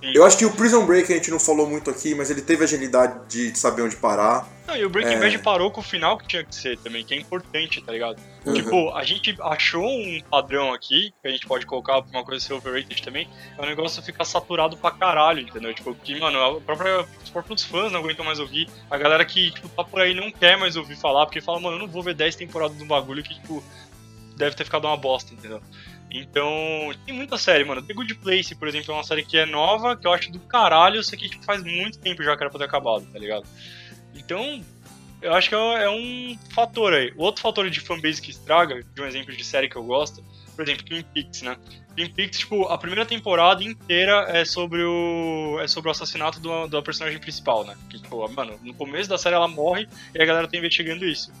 Sim. 0.00 0.12
Eu 0.14 0.24
acho 0.24 0.38
que 0.38 0.44
o 0.44 0.52
Prison 0.52 0.86
Break 0.86 1.12
a 1.12 1.16
gente 1.16 1.30
não 1.30 1.40
falou 1.40 1.68
muito 1.68 1.90
aqui, 1.90 2.14
mas 2.14 2.30
ele 2.30 2.40
teve 2.40 2.62
a 2.62 2.66
genialidade 2.66 3.26
de 3.28 3.58
saber 3.58 3.82
onde 3.82 3.96
parar. 3.96 4.48
Não, 4.66 4.76
e 4.76 4.84
o 4.84 4.90
Breaking 4.90 5.14
É. 5.14 5.18
Bad 5.18 5.38
parou 5.38 5.70
com 5.72 5.80
o 5.80 5.84
final 5.84 6.16
que 6.18 6.28
tinha 6.28 6.44
que 6.44 6.54
ser 6.54 6.78
também, 6.78 7.04
que 7.04 7.14
é 7.14 7.16
importante, 7.16 7.80
tá 7.80 7.90
ligado? 7.90 8.20
Uhum. 8.46 8.54
Tipo, 8.54 8.94
a 8.94 9.02
gente 9.02 9.36
achou 9.40 9.84
um 9.84 10.20
padrão 10.30 10.72
aqui, 10.72 11.12
que 11.20 11.26
a 11.26 11.30
gente 11.30 11.46
pode 11.46 11.66
colocar 11.66 12.00
pra 12.02 12.10
uma 12.10 12.24
coisa 12.24 12.44
ser 12.44 12.52
overrated 12.52 13.02
também, 13.02 13.28
é 13.56 13.62
o 13.62 13.66
negócio 13.66 14.00
ficar 14.02 14.24
saturado 14.24 14.76
pra 14.76 14.92
caralho, 14.92 15.40
entendeu? 15.40 15.74
Tipo, 15.74 15.94
que, 15.94 16.20
mano, 16.20 16.38
a 16.38 16.60
própria, 16.60 17.04
os 17.24 17.30
próprios 17.30 17.64
fãs 17.64 17.90
não 17.90 17.98
aguentam 18.00 18.24
mais 18.24 18.38
ouvir, 18.38 18.68
a 18.88 18.96
galera 18.96 19.24
que, 19.24 19.50
tipo, 19.50 19.68
tá 19.70 19.82
por 19.82 20.00
aí 20.00 20.14
não 20.14 20.30
quer 20.30 20.56
mais 20.56 20.76
ouvir 20.76 20.96
falar, 20.96 21.26
porque 21.26 21.40
fala, 21.40 21.58
mano, 21.58 21.76
eu 21.76 21.80
não 21.80 21.88
vou 21.88 22.02
ver 22.02 22.14
10 22.14 22.36
temporadas 22.36 22.76
de 22.76 22.84
um 22.84 22.86
bagulho 22.86 23.22
que, 23.22 23.34
tipo, 23.34 23.64
deve 24.36 24.54
ter 24.54 24.64
ficado 24.64 24.86
uma 24.86 24.96
bosta, 24.96 25.34
entendeu? 25.34 25.60
Então, 26.10 26.90
tem 27.04 27.14
muita 27.14 27.36
série, 27.36 27.64
mano. 27.64 27.82
The 27.82 27.92
Good 27.92 28.14
Place, 28.16 28.54
por 28.54 28.66
exemplo, 28.66 28.92
é 28.92 28.94
uma 28.94 29.04
série 29.04 29.24
que 29.24 29.36
é 29.36 29.44
nova, 29.44 29.96
que 29.96 30.06
eu 30.06 30.12
acho 30.12 30.32
do 30.32 30.40
caralho, 30.40 31.02
só 31.02 31.16
que 31.16 31.28
tipo, 31.28 31.44
faz 31.44 31.62
muito 31.62 31.98
tempo 31.98 32.22
já 32.22 32.36
que 32.36 32.42
era 32.42 32.50
pra 32.50 32.58
ter 32.58 32.64
acabado, 32.64 33.06
tá 33.12 33.18
ligado? 33.18 33.46
Então, 34.14 34.62
eu 35.20 35.34
acho 35.34 35.48
que 35.48 35.54
é 35.54 35.84
é 35.84 35.90
um 35.90 36.38
fator 36.50 36.94
aí. 36.94 37.12
O 37.16 37.22
outro 37.22 37.42
fator 37.42 37.68
de 37.68 37.80
fanbase 37.80 38.22
que 38.22 38.30
estraga, 38.30 38.82
de 38.82 39.02
um 39.02 39.06
exemplo 39.06 39.36
de 39.36 39.44
série 39.44 39.68
que 39.68 39.76
eu 39.76 39.82
gosto, 39.82 40.24
por 40.56 40.62
exemplo, 40.62 40.84
Twin 40.84 41.04
Peaks, 41.14 41.42
né? 41.42 41.56
Twin 41.94 42.10
Peaks, 42.10 42.38
tipo, 42.38 42.64
a 42.64 42.78
primeira 42.78 43.04
temporada 43.04 43.62
inteira 43.62 44.26
é 44.28 44.44
sobre 44.44 44.82
o 44.82 45.58
é 45.60 45.68
sobre 45.68 45.88
o 45.88 45.92
assassinato 45.92 46.40
do, 46.40 46.66
do 46.66 46.82
personagem 46.82 47.20
principal, 47.20 47.64
né? 47.64 47.76
Que, 47.90 48.00
tipo, 48.00 48.26
mano, 48.32 48.58
no 48.62 48.74
começo 48.74 49.08
da 49.08 49.18
série 49.18 49.34
ela 49.34 49.48
morre 49.48 49.86
e 50.14 50.22
a 50.22 50.24
galera 50.24 50.48
tá 50.48 50.56
investigando 50.56 51.04
isso. 51.04 51.32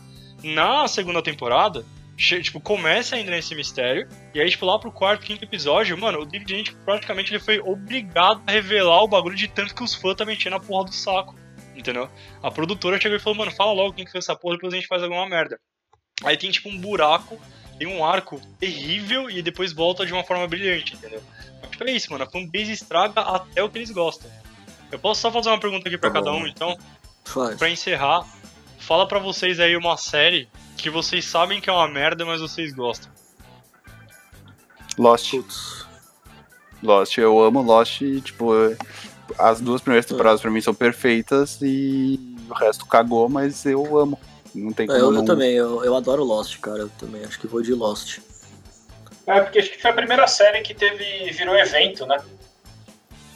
Na 0.42 0.86
segunda 0.86 1.22
temporada, 1.22 1.84
tipo, 2.18 2.60
começa 2.60 3.14
ainda 3.16 3.30
nesse 3.30 3.54
mistério, 3.54 4.08
e 4.34 4.40
aí, 4.40 4.50
tipo, 4.50 4.66
lá 4.66 4.78
pro 4.78 4.90
quarto, 4.90 5.24
quinto 5.24 5.44
episódio, 5.44 5.96
mano, 5.96 6.20
o 6.20 6.26
David 6.26 6.52
Lynch 6.52 6.74
praticamente 6.84 7.32
ele 7.32 7.38
foi 7.40 7.60
obrigado 7.60 8.42
a 8.46 8.50
revelar 8.50 9.02
o 9.04 9.08
bagulho 9.08 9.36
de 9.36 9.46
tanto 9.46 9.74
que 9.74 9.82
os 9.84 9.94
fãs 9.94 10.16
tá 10.16 10.24
mexendo 10.24 10.54
a 10.54 10.60
porra 10.60 10.86
do 10.86 10.92
saco, 10.92 11.34
entendeu? 11.76 12.10
A 12.42 12.50
produtora 12.50 13.00
chegou 13.00 13.16
e 13.16 13.20
falou, 13.20 13.38
mano, 13.38 13.52
fala 13.52 13.72
logo 13.72 13.92
quem 13.94 14.04
que 14.04 14.10
fez 14.10 14.24
essa 14.24 14.34
porra, 14.36 14.56
depois 14.56 14.72
a 14.72 14.76
gente 14.76 14.88
faz 14.88 15.02
alguma 15.02 15.28
merda. 15.28 15.58
Aí 16.24 16.36
tem, 16.36 16.50
tipo, 16.50 16.68
um 16.68 16.76
buraco, 16.78 17.40
tem 17.78 17.86
um 17.86 18.04
arco 18.04 18.40
terrível 18.58 19.30
e 19.30 19.40
depois 19.40 19.72
volta 19.72 20.04
de 20.04 20.12
uma 20.12 20.24
forma 20.24 20.46
brilhante, 20.48 20.94
entendeu? 20.94 21.22
Mas, 21.62 21.70
tipo, 21.70 21.84
é 21.84 21.92
isso, 21.92 22.10
mano, 22.10 22.24
a 22.24 22.30
fanbase 22.30 22.72
estraga 22.72 23.20
até 23.20 23.62
o 23.62 23.70
que 23.70 23.78
eles 23.78 23.92
gostam. 23.92 24.28
Eu 24.90 24.98
posso 24.98 25.20
só 25.20 25.30
fazer 25.30 25.50
uma 25.50 25.60
pergunta 25.60 25.86
aqui 25.88 25.96
pra 25.96 26.10
Tá 26.10 26.14
cada 26.18 26.32
bom. 26.32 26.40
um, 26.42 26.46
então? 26.48 26.76
Faz. 27.24 27.56
Pra 27.58 27.70
encerrar, 27.70 28.26
fala 28.78 29.06
pra 29.06 29.18
vocês 29.20 29.60
aí 29.60 29.76
uma 29.76 29.96
série 29.96 30.48
que 30.78 30.88
vocês 30.88 31.24
sabem 31.24 31.60
que 31.60 31.68
é 31.68 31.72
uma 31.72 31.88
merda, 31.88 32.24
mas 32.24 32.40
vocês 32.40 32.72
gostam. 32.72 33.10
Lost. 34.96 35.30
Putz. 35.30 35.86
Lost, 36.82 37.18
eu 37.18 37.42
amo 37.42 37.60
Lost 37.60 38.00
tipo, 38.22 38.52
as 39.36 39.60
duas 39.60 39.82
primeiras 39.82 40.06
temporadas 40.06 40.40
pra 40.40 40.50
mim 40.50 40.60
são 40.60 40.72
perfeitas 40.72 41.58
e 41.60 42.36
o 42.48 42.54
resto 42.54 42.86
cagou, 42.86 43.28
mas 43.28 43.66
eu 43.66 43.98
amo. 43.98 44.18
Não 44.54 44.72
tem 44.72 44.86
como 44.86 44.98
eu, 44.98 45.06
eu 45.06 45.12
não... 45.12 45.24
também, 45.24 45.52
eu, 45.52 45.84
eu 45.84 45.94
adoro 45.94 46.24
Lost, 46.24 46.58
cara. 46.60 46.78
Eu 46.78 46.88
também 46.90 47.24
acho 47.24 47.38
que 47.38 47.46
vou 47.46 47.60
de 47.60 47.74
Lost. 47.74 48.18
É, 49.26 49.40
porque 49.40 49.58
acho 49.58 49.70
que 49.70 49.82
foi 49.82 49.90
a 49.90 49.94
primeira 49.94 50.26
série 50.26 50.62
que 50.62 50.72
teve 50.72 51.30
virou 51.32 51.54
evento, 51.56 52.06
né? 52.06 52.18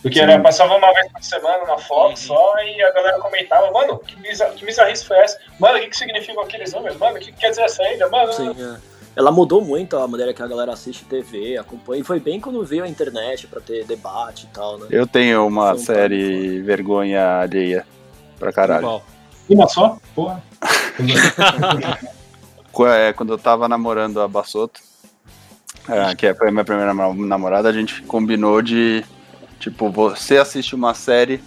Porque 0.03 0.18
Sim. 0.18 0.24
era, 0.24 0.40
passava 0.40 0.74
uma 0.76 0.92
vez 0.92 1.11
por 1.12 1.22
semana 1.22 1.64
na 1.64 1.78
Fox 1.78 2.22
Uhum. 2.28 2.36
só 2.36 2.55
e 2.64 2.82
a 2.82 2.90
galera 2.92 3.18
comentava, 3.20 3.70
mano, 3.70 3.98
que, 4.00 4.16
bizar, 4.16 4.50
que 4.53 4.64
bizarrice 4.66 5.05
foi 5.07 5.16
essa? 5.18 5.38
Mano, 5.61 5.78
o 5.78 5.80
que, 5.80 5.88
que 5.88 5.96
significam 5.96 6.42
aqueles 6.42 6.72
números? 6.72 6.96
Mano, 6.98 7.16
o 7.16 7.20
que, 7.20 7.30
que 7.32 7.38
quer 7.38 7.50
dizer 7.50 7.62
essa 7.62 7.82
ilha? 7.88 8.09
Mano, 8.09 8.32
Sim, 8.32 8.50
é. 8.61 8.92
Ela 9.14 9.30
mudou 9.30 9.61
muito 9.62 9.96
a 9.98 10.09
maneira 10.09 10.32
que 10.32 10.42
a 10.42 10.46
galera 10.46 10.72
assiste 10.72 11.05
TV, 11.05 11.59
acompanha. 11.59 12.00
E 12.00 12.05
foi 12.05 12.18
bem 12.18 12.40
quando 12.40 12.64
veio 12.64 12.82
a 12.82 12.88
internet 12.88 13.46
pra 13.46 13.61
ter 13.61 13.84
debate 13.84 14.44
e 14.46 14.55
tal, 14.55 14.78
né? 14.78 14.86
Eu 14.90 15.07
tenho 15.07 15.46
uma 15.46 15.74
um 15.74 15.78
série 15.78 16.61
vergonha 16.62 17.40
alheia 17.40 17.86
pra 18.38 18.50
caralho. 18.53 18.80
Igual. 18.80 19.05
uma 19.50 19.68
só? 19.68 19.98
Porra. 20.14 20.42
É, 22.96 23.12
Quando 23.12 23.34
eu 23.34 23.38
tava 23.38 23.68
namorando 23.68 24.18
a 24.20 24.26
Bassoto, 24.26 24.80
é, 25.88 26.14
que 26.14 26.32
foi 26.34 26.48
a 26.48 26.50
minha 26.50 26.64
primeira 26.64 26.94
nam- 26.94 27.14
namorada, 27.14 27.68
a 27.68 27.72
gente 27.72 28.00
combinou 28.03 28.62
de, 28.62 29.05
tipo, 29.63 29.89
você 29.91 30.37
assiste 30.39 30.75
uma 30.75 30.93
série 30.93 31.41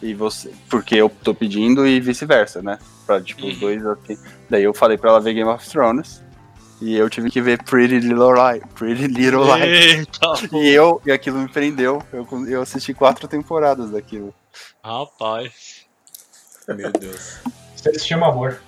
e 0.00 0.14
você. 0.14 0.52
Porque 0.70 0.94
eu 0.94 1.08
tô 1.08 1.34
pedindo 1.34 1.86
e 1.86 2.00
vice-versa, 2.00 2.62
né? 2.62 2.78
Pra, 3.06 3.20
tipo, 3.20 3.46
os 3.46 3.54
Uhum. 3.54 3.60
dois 3.60 3.84
assim. 3.86 4.16
Daí 4.48 4.62
eu 4.62 4.72
falei 4.72 4.96
pra 4.96 5.10
ela 5.10 5.20
ver 5.20 5.34
Game 5.34 5.50
of 5.50 5.68
Thrones. 5.68 6.22
E 6.80 6.94
eu 6.96 7.08
tive 7.08 7.30
que 7.30 7.40
ver 7.40 7.62
Pretty 7.62 8.00
Little 8.00 8.32
Lies. 8.34 8.62
Pretty 8.74 9.06
Little 9.06 9.44
Lies. 9.44 9.94
Eita, 9.98 10.32
E 10.52 10.68
eu, 10.70 11.00
e 11.06 11.12
aquilo 11.12 11.38
me 11.38 11.48
prendeu. 11.48 12.02
Eu, 12.12 12.26
eu 12.46 12.62
assisti 12.62 12.92
quatro 12.94 13.26
temporadas 13.28 13.90
daquilo. 13.90 14.34
rapaz. 14.82 15.86
Meu 16.68 16.90
Deus. 16.92 17.38
Isso 17.76 17.90
se 18.00 18.06
chama 18.08 18.28
amor. 18.28 18.60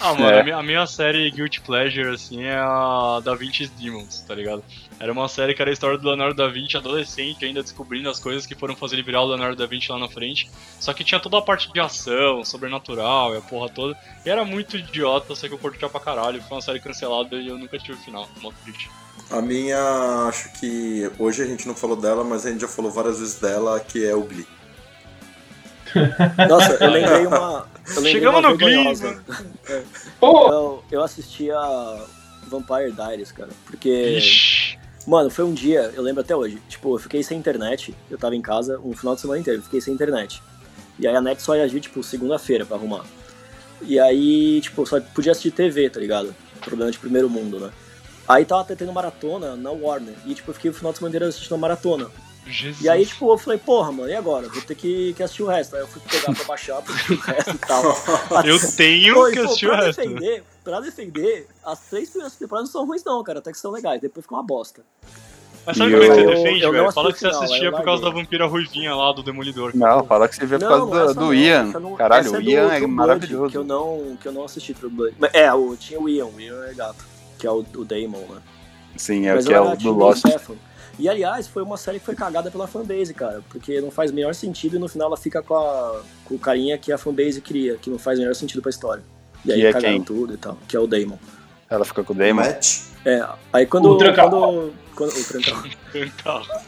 Ah, 0.00 0.14
mano, 0.14 0.26
É. 0.30 0.40
a, 0.40 0.44
minha, 0.44 0.56
a 0.56 0.62
minha 0.62 0.86
série 0.86 1.28
Guilty 1.30 1.60
Pleasure, 1.60 2.14
assim, 2.14 2.44
é 2.44 2.54
a 2.56 3.20
Da 3.24 3.34
Vinci's 3.34 3.68
Demons, 3.70 4.20
tá 4.20 4.34
ligado? 4.34 4.62
Era 5.00 5.10
uma 5.12 5.28
série 5.28 5.54
que 5.54 5.60
era 5.62 5.70
a 5.70 5.72
história 5.72 5.98
do 5.98 6.06
Leonardo 6.06 6.34
da 6.34 6.48
Vinci, 6.48 6.76
adolescente, 6.76 7.44
ainda 7.44 7.62
descobrindo 7.62 8.08
as 8.08 8.18
coisas 8.20 8.46
que 8.46 8.54
foram 8.54 8.76
fazer 8.76 8.94
ele 8.96 9.02
virar 9.02 9.22
o 9.22 9.26
Leonardo 9.26 9.56
da 9.56 9.66
Vinci 9.66 9.90
lá 9.90 9.98
na 9.98 10.08
frente. 10.08 10.48
Só 10.78 10.92
que 10.92 11.02
tinha 11.02 11.18
toda 11.20 11.38
a 11.38 11.42
parte 11.42 11.72
de 11.72 11.80
ação, 11.80 12.44
sobrenatural 12.44 13.34
e 13.34 13.38
a 13.38 13.40
porra 13.40 13.68
toda. 13.68 13.96
E 14.24 14.30
era 14.30 14.44
muito 14.44 14.76
idiota, 14.76 15.34
só 15.34 15.48
que 15.48 15.54
eu 15.54 15.58
curtia 15.58 15.88
pra 15.88 16.00
caralho. 16.00 16.40
Foi 16.42 16.56
uma 16.56 16.62
série 16.62 16.80
cancelada 16.80 17.36
e 17.36 17.48
eu 17.48 17.58
nunca 17.58 17.78
tive 17.78 17.94
o 17.98 18.00
final. 18.02 18.28
Mó 18.40 18.52
triste. 18.64 18.88
A 19.30 19.40
minha, 19.42 19.78
acho 20.28 20.52
que 20.60 21.10
hoje 21.18 21.42
a 21.42 21.46
gente 21.46 21.66
não 21.66 21.74
falou 21.74 21.96
dela, 21.96 22.22
mas 22.24 22.46
a 22.46 22.50
gente 22.50 22.60
já 22.60 22.68
falou 22.68 22.90
várias 22.90 23.18
vezes 23.18 23.34
dela, 23.34 23.78
que 23.80 24.04
é 24.06 24.14
o 24.14 24.22
Glee. 24.22 24.46
Nossa, 26.48 26.72
eu 26.84 26.90
lembrei 26.90 27.26
uma. 27.26 27.66
Chegamos 28.10 28.42
no 28.42 28.56
Glee, 28.56 28.74
vergonhosa. 28.74 29.22
Pô, 30.20 30.50
Eu, 30.50 30.84
eu 30.90 31.02
assistia 31.02 31.56
Vampire 32.46 32.92
Diaries, 32.92 33.32
cara. 33.32 33.50
Porque. 33.66 34.16
Ixi. 34.18 34.78
Mano, 35.06 35.30
foi 35.30 35.44
um 35.44 35.54
dia, 35.54 35.90
eu 35.94 36.02
lembro 36.02 36.20
até 36.20 36.36
hoje. 36.36 36.60
Tipo, 36.68 36.94
eu 36.94 36.98
fiquei 36.98 37.22
sem 37.22 37.38
internet. 37.38 37.94
Eu 38.10 38.18
tava 38.18 38.36
em 38.36 38.42
casa 38.42 38.78
um 38.84 38.94
final 38.94 39.14
de 39.14 39.22
semana 39.22 39.40
inteiro, 39.40 39.60
eu 39.60 39.64
fiquei 39.64 39.80
sem 39.80 39.94
internet. 39.94 40.42
E 40.98 41.06
aí 41.06 41.16
a 41.16 41.20
net 41.20 41.40
só 41.40 41.56
ia 41.56 41.66
vir, 41.66 41.80
tipo, 41.80 42.02
segunda-feira 42.02 42.66
pra 42.66 42.76
arrumar. 42.76 43.04
E 43.82 43.98
aí, 43.98 44.60
tipo, 44.60 44.84
só 44.84 45.00
podia 45.00 45.32
assistir 45.32 45.50
TV, 45.50 45.88
tá 45.88 45.98
ligado? 46.00 46.34
Problema 46.60 46.90
de 46.90 46.98
primeiro 46.98 47.30
mundo, 47.30 47.58
né? 47.58 47.70
Aí 48.28 48.44
tava 48.44 48.62
até 48.62 48.74
tendo 48.74 48.92
maratona 48.92 49.56
na 49.56 49.70
Warner. 49.70 50.14
E, 50.26 50.34
tipo, 50.34 50.50
eu 50.50 50.54
fiquei 50.54 50.70
o 50.70 50.74
final 50.74 50.92
de 50.92 50.98
semana 50.98 51.10
inteiro 51.10 51.26
assistindo 51.26 51.54
a 51.54 51.58
maratona. 51.58 52.10
Jesus. 52.52 52.82
E 52.84 52.88
aí, 52.88 53.04
tipo, 53.06 53.32
eu 53.32 53.38
falei, 53.38 53.58
porra, 53.58 53.92
mano, 53.92 54.08
e 54.10 54.14
agora? 54.14 54.48
Vou 54.48 54.62
ter 54.62 54.74
que, 54.74 55.12
que 55.14 55.22
assistir 55.22 55.42
o 55.42 55.46
resto. 55.46 55.76
Aí 55.76 55.82
eu 55.82 55.88
fui 55.88 56.00
pegar 56.08 56.32
pra 56.34 56.44
baixar, 56.44 56.80
pra 56.82 56.94
assistir 56.94 57.12
o 57.12 57.20
resto 57.20 57.50
e 57.50 57.58
tal. 57.58 57.82
Eu 58.44 58.58
tenho 58.76 59.14
Pô, 59.14 59.26
que 59.30 59.36
pô, 59.36 59.44
assistir 59.44 59.66
o 59.66 59.70
pra 59.70 59.84
resto. 59.86 60.00
defender, 60.02 60.44
pra 60.64 60.80
defender, 60.80 61.46
as 61.64 61.80
três 61.88 62.10
primeiras 62.10 62.36
temporadas 62.36 62.68
não 62.68 62.72
são 62.80 62.86
ruins 62.86 63.04
não, 63.04 63.22
cara, 63.24 63.38
até 63.40 63.50
que 63.52 63.58
são 63.58 63.70
legais, 63.70 64.00
depois 64.00 64.24
fica 64.24 64.34
uma 64.34 64.42
bosta. 64.42 64.82
Mas 65.66 65.76
sabe 65.76 65.90
como 65.92 66.02
é 66.02 66.06
que 66.08 66.14
você 66.14 66.20
eu- 66.22 66.30
defende, 66.30 66.62
eu 66.62 66.72
velho? 66.72 66.92
Fala 66.92 67.12
que 67.12 67.18
você 67.18 67.26
o 67.26 67.30
final, 67.30 67.42
assistia 67.44 67.68
eu 67.68 67.72
por 67.72 67.84
causa 67.84 68.02
da 68.02 68.08
vampira 68.10 68.46
ruivinha 68.46 68.94
lá 68.94 69.12
do 69.12 69.22
Demolidor. 69.22 69.72
Não, 69.74 70.02
fala 70.04 70.26
que 70.26 70.36
você 70.36 70.46
vê 70.46 70.58
por 70.58 70.66
causa 70.68 70.86
não, 70.86 71.06
do, 71.08 71.14
do 71.14 71.20
não, 71.20 71.34
Ian. 71.34 71.64
não- 71.64 71.94
Caralho, 71.96 72.32
o 72.32 72.36
é 72.36 72.40
do 72.40 72.50
Ian 72.50 72.62
é 72.72 72.78
Blood, 72.78 72.86
maravilhoso. 72.86 73.50
Que 73.50 73.58
eu 73.58 73.64
não, 73.64 74.16
que 74.18 74.26
eu 74.28 74.32
não 74.32 74.44
assisti 74.44 74.72
True 74.72 74.90
Blood. 74.90 75.14
Mas, 75.18 75.34
É, 75.34 75.52
o, 75.52 75.76
tinha 75.76 76.00
o 76.00 76.08
Ian, 76.08 76.26
o 76.26 76.40
Ian 76.40 76.64
é 76.64 76.72
gato, 76.72 77.04
que 77.38 77.46
é 77.46 77.50
o, 77.50 77.58
o 77.76 77.84
Damon, 77.84 78.18
né? 78.30 78.40
Sim, 78.96 79.26
é 79.26 79.34
o 79.34 79.44
que 79.44 79.52
eu 79.52 79.56
é 79.56 79.60
o 79.60 79.70
do 79.72 79.76
time 79.76 79.90
Lost. 79.92 80.20
Stefan. 80.20 80.54
E 80.98 81.08
aliás, 81.08 81.46
foi 81.46 81.62
uma 81.62 81.76
série 81.76 81.98
que 82.00 82.04
foi 82.06 82.14
cagada 82.14 82.50
pela 82.50 82.66
fanbase, 82.66 83.14
cara. 83.14 83.42
Porque 83.48 83.80
não 83.80 83.90
faz 83.90 84.10
o 84.10 84.14
menor 84.14 84.34
sentido 84.34 84.76
e 84.76 84.78
no 84.78 84.88
final 84.88 85.08
ela 85.08 85.16
fica 85.16 85.40
com, 85.42 85.54
a, 85.54 86.02
com 86.24 86.34
o 86.34 86.38
carinha 86.38 86.76
que 86.76 86.90
a 86.92 86.98
fanbase 86.98 87.40
cria, 87.40 87.76
que 87.76 87.88
não 87.88 87.98
faz 87.98 88.18
o 88.18 88.22
menor 88.22 88.34
sentido 88.34 88.60
pra 88.60 88.70
história. 88.70 89.02
E 89.44 89.52
aí 89.52 89.60
Que 89.60 89.66
é 89.66 89.72
cagaram 89.72 89.94
quem? 89.94 90.02
tudo 90.02 90.34
e 90.34 90.36
tal, 90.36 90.58
que 90.66 90.76
é 90.76 90.80
o 90.80 90.86
Damon. 90.86 91.16
Ela 91.70 91.84
fica 91.84 92.02
com 92.02 92.12
o 92.12 92.16
Damon. 92.16 92.34
Matt. 92.42 92.80
É, 93.04 93.26
aí 93.52 93.66
quando. 93.66 93.90
O 93.92 93.96
Trancal. 93.98 94.30
quando, 94.30 94.72
quando 94.94 95.10
o 95.10 95.24
Trancal. 95.24 95.62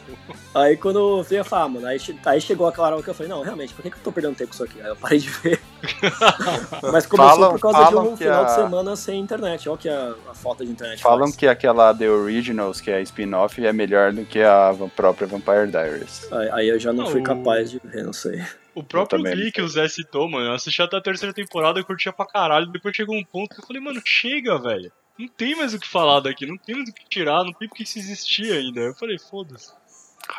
Aí 0.53 0.75
quando 0.75 1.19
eu 1.19 1.23
fui 1.23 1.37
a 1.37 1.43
falar, 1.45 1.69
mano, 1.69 1.87
aí, 1.87 1.97
che- 1.97 2.17
aí 2.25 2.41
chegou 2.41 2.67
aquela 2.67 2.87
hora 2.89 3.01
que 3.01 3.09
eu 3.09 3.13
falei, 3.13 3.29
não, 3.31 3.41
realmente, 3.41 3.73
por 3.73 3.81
que, 3.83 3.89
que 3.89 3.95
eu 3.97 4.03
tô 4.03 4.11
perdendo 4.11 4.35
tempo 4.35 4.49
com 4.49 4.55
isso 4.55 4.63
aqui? 4.65 4.81
Aí 4.81 4.87
eu 4.89 4.95
parei 4.97 5.19
de 5.19 5.29
ver. 5.29 5.61
Mas 6.91 7.05
começou 7.05 7.29
Falam- 7.35 7.51
por 7.51 7.59
causa 7.61 7.89
de 7.89 7.95
um 7.95 8.17
final 8.17 8.41
a- 8.41 8.45
de 8.45 8.55
semana 8.55 8.95
sem 8.97 9.19
internet. 9.19 9.69
Olha 9.69 9.77
que 9.77 9.87
a, 9.89 10.13
a 10.29 10.33
falta 10.33 10.65
de 10.65 10.71
internet 10.71 11.01
Falam 11.01 11.27
faz. 11.27 11.35
que 11.37 11.47
aquela 11.47 11.93
The 11.93 12.09
Originals, 12.09 12.81
que 12.81 12.91
é 12.91 12.95
a 12.97 13.01
spin-off, 13.01 13.63
é 13.65 13.71
melhor 13.71 14.11
do 14.11 14.25
que 14.25 14.41
a 14.41 14.75
própria 14.95 15.27
Vampire 15.27 15.67
Diaries. 15.71 16.27
Aí, 16.33 16.49
aí 16.51 16.67
eu 16.69 16.79
já 16.79 16.91
não 16.91 17.05
fui 17.07 17.21
Não, 17.21 17.23
capaz 17.23 17.71
de 17.71 17.79
ver, 17.83 18.03
não 18.03 18.13
sei. 18.13 18.43
o 18.75 18.83
próprio 18.83 19.21
Glee 19.21 19.45
não 19.45 19.51
que 19.51 19.61
o 19.61 19.67
Zé 19.69 19.87
citou, 19.87 20.29
mano, 20.29 20.47
eu 20.47 20.53
assisti 20.53 20.81
até 20.81 20.97
a 20.97 21.01
terceira 21.01 21.33
temporada 21.33 21.79
e 21.79 21.83
curtia 21.83 22.11
pra 22.11 22.25
caralho. 22.25 22.65
Depois 22.67 22.93
chegou 22.95 23.15
um 23.15 23.23
ponto 23.23 23.55
que 23.55 23.61
eu 23.61 23.65
falei, 23.67 23.81
mano, 23.81 24.01
chega, 24.03 24.57
velho. 24.59 24.91
Não 25.21 25.27
tem 25.27 25.55
mais 25.55 25.73
o 25.73 25.79
que 25.79 25.87
falar 25.87 26.19
daqui, 26.19 26.45
não 26.45 26.57
tem 26.57 26.75
mais 26.75 26.89
o 26.89 26.93
que 26.93 27.07
tirar, 27.09 27.43
não 27.43 27.53
tem 27.53 27.67
porque 27.67 27.85
se 27.85 27.99
existir 27.99 28.51
ainda. 28.51 28.79
Eu 28.81 28.95
falei, 28.95 29.17
foda-se. 29.17 29.71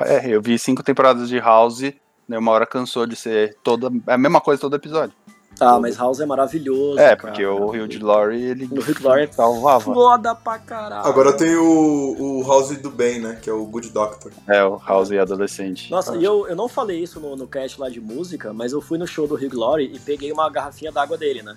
É, 0.03 0.29
eu 0.29 0.41
vi 0.41 0.59
cinco 0.59 0.83
temporadas 0.83 1.29
de 1.29 1.39
House 1.39 1.93
Daí 2.29 2.39
uma 2.39 2.53
hora 2.53 2.67
cansou 2.67 3.07
de 3.07 3.17
ser 3.17 3.57
toda 3.63 3.91
a 4.07 4.19
mesma 4.19 4.41
coisa 4.41 4.61
todo 4.61 4.77
episódio. 4.77 5.15
Ah, 5.61 5.79
mas 5.79 5.97
House 5.97 6.19
é 6.19 6.25
maravilhoso. 6.25 6.99
É, 6.99 7.15
cara. 7.15 7.17
porque 7.17 7.45
o 7.45 7.69
Rio 7.69 7.87
de 7.87 7.99
Laurie, 7.99 8.43
ele 8.43 8.65
O 8.65 8.81
Hugh 8.81 9.03
Laurie 9.03 9.25
é 9.25 9.31
salvava. 9.31 9.93
Foda 9.93 10.35
pra 10.35 10.59
caralho. 10.59 11.07
Agora 11.07 11.37
tem 11.37 11.55
o, 11.55 12.17
o 12.19 12.43
House 12.47 12.77
do 12.79 12.91
Bem, 12.91 13.21
né? 13.21 13.39
Que 13.41 13.51
é 13.51 13.53
o 13.53 13.65
Good 13.67 13.91
Doctor. 13.91 14.33
É, 14.49 14.65
o 14.65 14.79
House 14.79 15.13
adolescente. 15.13 15.91
Nossa, 15.91 16.17
e 16.17 16.25
eu, 16.25 16.49
eu 16.49 16.57
não 16.57 16.69
falei 16.69 17.03
isso 17.03 17.21
no, 17.21 17.37
no 17.37 17.47
cast 17.47 17.79
lá 17.79 17.91
de 17.91 18.01
música, 18.01 18.53
mas 18.53 18.73
eu 18.73 18.81
fui 18.81 18.97
no 18.97 19.07
show 19.07 19.29
do 19.29 19.35
Hugh 19.35 19.55
Laurie 19.55 19.93
e 19.95 19.99
peguei 20.01 20.33
uma 20.33 20.49
garrafinha 20.49 20.91
d'água 20.91 21.19
dele, 21.19 21.43
né? 21.43 21.57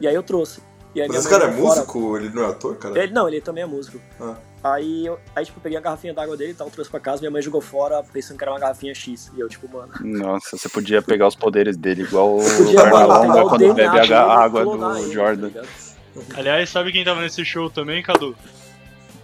E 0.00 0.08
aí 0.08 0.14
eu 0.14 0.22
trouxe. 0.22 0.62
E 0.94 1.00
aí 1.02 1.08
Mas 1.08 1.18
esse 1.18 1.28
cara 1.28 1.44
é 1.44 1.50
jogou 1.52 1.66
fora. 1.68 1.80
músico? 1.80 2.16
Ele 2.16 2.28
não 2.30 2.42
é 2.44 2.46
ator, 2.46 2.76
cara? 2.76 2.98
Ele, 3.02 3.12
não, 3.12 3.28
ele 3.28 3.40
também 3.40 3.62
é 3.62 3.66
músico. 3.66 4.00
Ah. 4.20 4.34
Aí, 4.64 5.06
eu, 5.06 5.18
aí, 5.36 5.44
tipo, 5.44 5.58
eu 5.58 5.62
peguei 5.62 5.78
a 5.78 5.80
garrafinha 5.80 6.12
d'água 6.12 6.36
dele 6.36 6.50
e 6.50 6.54
tal, 6.54 6.68
trouxe 6.68 6.90
pra 6.90 6.98
casa, 6.98 7.20
minha 7.20 7.30
mãe 7.30 7.40
jogou 7.40 7.60
fora 7.60 8.02
pensando 8.02 8.36
que 8.36 8.42
era 8.42 8.50
uma 8.50 8.58
garrafinha 8.58 8.92
X. 8.94 9.30
E 9.36 9.40
eu, 9.40 9.48
tipo, 9.48 9.68
mano. 9.68 9.92
Nossa, 10.00 10.56
você 10.56 10.68
podia 10.68 11.00
pegar 11.00 11.28
os 11.28 11.36
poderes 11.36 11.76
dele, 11.76 12.02
igual 12.02 12.38
o 12.38 12.40
o 12.40 13.48
quando 13.48 13.72
bebe 13.74 14.12
a 14.12 14.22
água 14.24 14.64
do 14.64 14.98
ele, 14.98 15.12
Jordan. 15.12 15.50
tá? 15.50 15.62
Aliás, 16.34 16.68
sabe 16.70 16.90
quem 16.90 17.04
tava 17.04 17.20
nesse 17.20 17.44
show 17.44 17.70
também, 17.70 18.02
Cadu? 18.02 18.34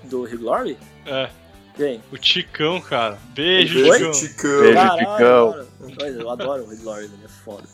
Do 0.05 0.23
Hugh 0.23 0.43
Laurie? 0.43 0.79
É, 1.07 1.29
Quem? 1.77 2.01
o 2.12 2.17
Ticão, 2.17 2.81
cara. 2.81 3.19
Beijo? 3.35 3.83
Ticão. 3.83 4.11
Ticão. 4.12 4.61
Beijo, 4.61 4.75
Caralho, 4.75 4.99
Ticão. 4.99 5.51
mano. 5.51 5.67
Mas 6.01 6.17
Eu 6.17 6.31
adoro 6.31 6.62
o 6.62 6.67
Hugh 6.67 6.85
Laurie, 6.85 7.05
ele 7.07 7.25
é 7.25 7.29
foda. 7.29 7.65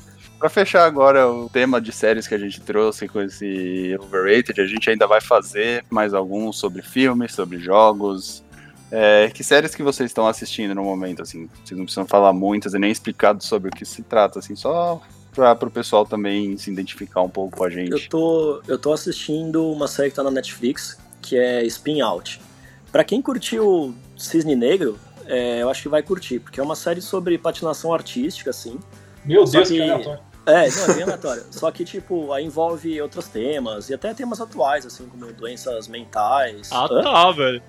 Pra 0.41 0.49
fechar 0.49 0.87
agora 0.87 1.29
o 1.31 1.51
tema 1.51 1.79
de 1.81 1.93
séries 1.93 2.27
que 2.27 2.35
a 2.35 2.39
gente 2.39 2.63
trouxe 2.63 3.07
com 3.07 3.21
esse 3.21 3.95
Overrated, 4.01 4.59
a 4.59 4.67
gente 4.67 4.89
ainda 4.89 5.07
vai 5.07 5.21
fazer 5.21 5.85
mais 5.91 6.15
alguns 6.15 6.59
sobre 6.59 6.81
filmes, 6.81 7.35
sobre 7.35 7.59
jogos. 7.59 8.43
É, 8.91 9.29
que 9.29 9.45
séries 9.45 9.75
que 9.75 9.83
vocês 9.83 10.11
estão 10.11 10.27
assistindo 10.27 10.75
no 10.75 10.83
momento, 10.83 11.21
assim? 11.21 11.47
Vocês 11.63 11.77
não 11.79 11.85
precisam 11.85 12.07
falar 12.07 12.33
muitas 12.33 12.73
e 12.73 12.79
nem 12.79 12.91
explicar 12.91 13.37
sobre 13.41 13.69
o 13.69 13.73
que 13.73 13.85
se 13.85 14.03
trata, 14.03 14.39
assim, 14.39 14.57
só 14.57 15.01
pra, 15.35 15.55
pro 15.55 15.71
pessoal 15.71 16.07
também 16.07 16.57
se 16.57 16.71
identificar 16.73 17.21
um 17.21 17.29
pouco 17.29 17.59
com 17.59 17.65
a 17.65 17.69
Eu 17.69 17.71
gente. 17.73 18.09
tô, 18.09 18.63
eu 18.67 18.79
tô 18.79 18.95
assistindo 18.95 19.71
uma 19.71 19.87
série 19.87 20.09
que 20.09 20.17
tá 20.17 20.23
na 20.25 20.31
Netflix, 20.31 20.99
que 21.21 21.37
é 21.37 21.63
Spin 21.65 22.01
Out. 22.01 22.41
Pra 22.91 23.05
quem 23.05 23.21
curtiu 23.21 23.95
Cisne 24.17 24.57
Negro, 24.57 24.99
é, 25.27 25.61
eu 25.61 25.69
acho 25.69 25.83
que 25.83 25.89
vai 25.91 26.03
curtir, 26.03 26.41
porque 26.41 26.59
é 26.59 26.63
uma 26.63 26.75
série 26.75 27.03
sobre 27.03 27.37
patinação 27.37 27.93
artística, 27.93 28.49
assim. 28.49 28.79
Meu 29.23 29.45
Deus, 29.45 29.69
que- 29.69 29.75
que 29.77 29.83
aleatório. 29.83 30.30
É, 30.47 30.69
não, 30.71 30.85
é 30.85 30.95
bem 30.95 31.03
aleatório. 31.03 31.45
Só 31.51 31.71
que, 31.71 31.85
tipo, 31.85 32.33
aí 32.33 32.45
envolve 32.45 33.01
outros 33.01 33.29
temas, 33.29 33.91
e 33.91 33.95
até 33.95 34.13
temas 34.15 34.41
atuais, 34.41 34.87
assim, 34.87 35.07
como 35.09 35.31
doenças 35.33 35.87
mentais. 35.89 36.71
Ah, 36.73 36.87
Hã? 36.91 37.03
tá, 37.03 37.31
velho. 37.33 37.63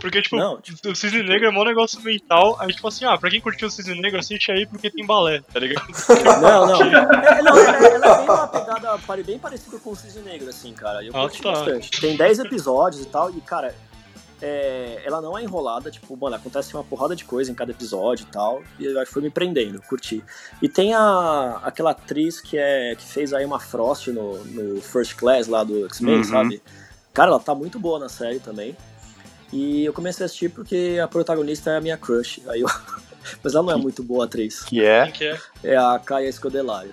Porque, 0.00 0.22
tipo, 0.22 0.36
Não, 0.36 0.60
tipo, 0.60 0.88
o 0.88 0.96
Cisne 0.96 1.22
Negro 1.22 1.46
é 1.48 1.50
mó 1.50 1.62
negócio 1.64 2.00
mental. 2.00 2.56
Aí, 2.58 2.72
tipo 2.72 2.88
assim, 2.88 3.04
ah, 3.04 3.18
pra 3.18 3.28
quem 3.30 3.40
curtiu 3.40 3.68
o 3.68 3.70
Cisne 3.70 4.00
Negro, 4.00 4.18
assiste 4.18 4.50
aí 4.50 4.64
porque 4.66 4.90
tem 4.90 5.04
balé, 5.04 5.42
tá 5.52 5.60
ligado? 5.60 5.86
Não, 6.40 6.66
não. 6.66 6.82
É, 6.82 7.42
não, 7.42 7.58
ela, 7.58 7.76
ela 7.86 8.06
é 8.06 8.18
bem 8.18 8.24
uma 8.24 8.46
pegada 8.48 8.98
bem 9.24 9.38
parecida 9.38 9.78
com 9.78 9.90
o 9.90 9.96
Cisne 9.96 10.22
Negro, 10.22 10.48
assim, 10.48 10.72
cara. 10.72 11.04
Eu 11.04 11.12
Ah, 11.14 11.20
curti 11.22 11.42
tá. 11.42 11.52
bastante. 11.52 12.00
Tem 12.00 12.16
10 12.16 12.38
episódios 12.40 13.02
e 13.02 13.06
tal, 13.06 13.30
e, 13.30 13.40
cara, 13.42 13.74
é, 14.46 15.02
ela 15.06 15.22
não 15.22 15.38
é 15.38 15.42
enrolada, 15.42 15.90
tipo, 15.90 16.14
mano, 16.16 16.36
acontece 16.36 16.74
uma 16.74 16.84
porrada 16.84 17.16
de 17.16 17.24
coisa 17.24 17.50
em 17.50 17.54
cada 17.54 17.70
episódio 17.72 18.26
e 18.28 18.30
tal, 18.30 18.62
e 18.78 18.84
eu 18.84 18.98
acho 19.00 19.06
que 19.06 19.14
foi 19.14 19.22
me 19.22 19.30
prendendo, 19.30 19.80
curti. 19.88 20.22
E 20.60 20.68
tem 20.68 20.92
a, 20.92 21.60
aquela 21.64 21.92
atriz 21.92 22.42
que, 22.42 22.58
é, 22.58 22.94
que 22.94 23.04
fez 23.04 23.32
aí 23.32 23.42
uma 23.44 23.58
Frost 23.58 24.08
no, 24.08 24.44
no 24.44 24.82
First 24.82 25.14
Class 25.14 25.48
lá 25.48 25.64
do 25.64 25.86
X-Men, 25.86 26.16
Uhum. 26.16 26.24
sabe? 26.24 26.62
Cara, 27.14 27.30
ela 27.30 27.40
tá 27.40 27.54
muito 27.54 27.78
boa 27.80 27.98
na 27.98 28.08
série 28.10 28.38
também. 28.38 28.76
E 29.50 29.84
eu 29.84 29.92
comecei 29.92 30.24
a 30.24 30.26
assistir 30.26 30.50
porque 30.50 30.98
a 31.02 31.08
protagonista 31.08 31.70
é 31.70 31.76
a 31.76 31.80
minha 31.80 31.96
crush. 31.96 32.42
Aí 32.48 32.60
eu... 32.60 32.68
Mas 33.42 33.54
ela 33.54 33.64
não 33.64 33.72
é 33.72 33.76
muito 33.76 34.02
boa 34.02 34.24
atriz. 34.26 34.64
Que 34.64 34.84
é. 34.84 35.10
É? 35.20 35.38
É 35.62 35.76
a 35.76 35.98
Kaia 35.98 36.30
Scodelario. 36.30 36.92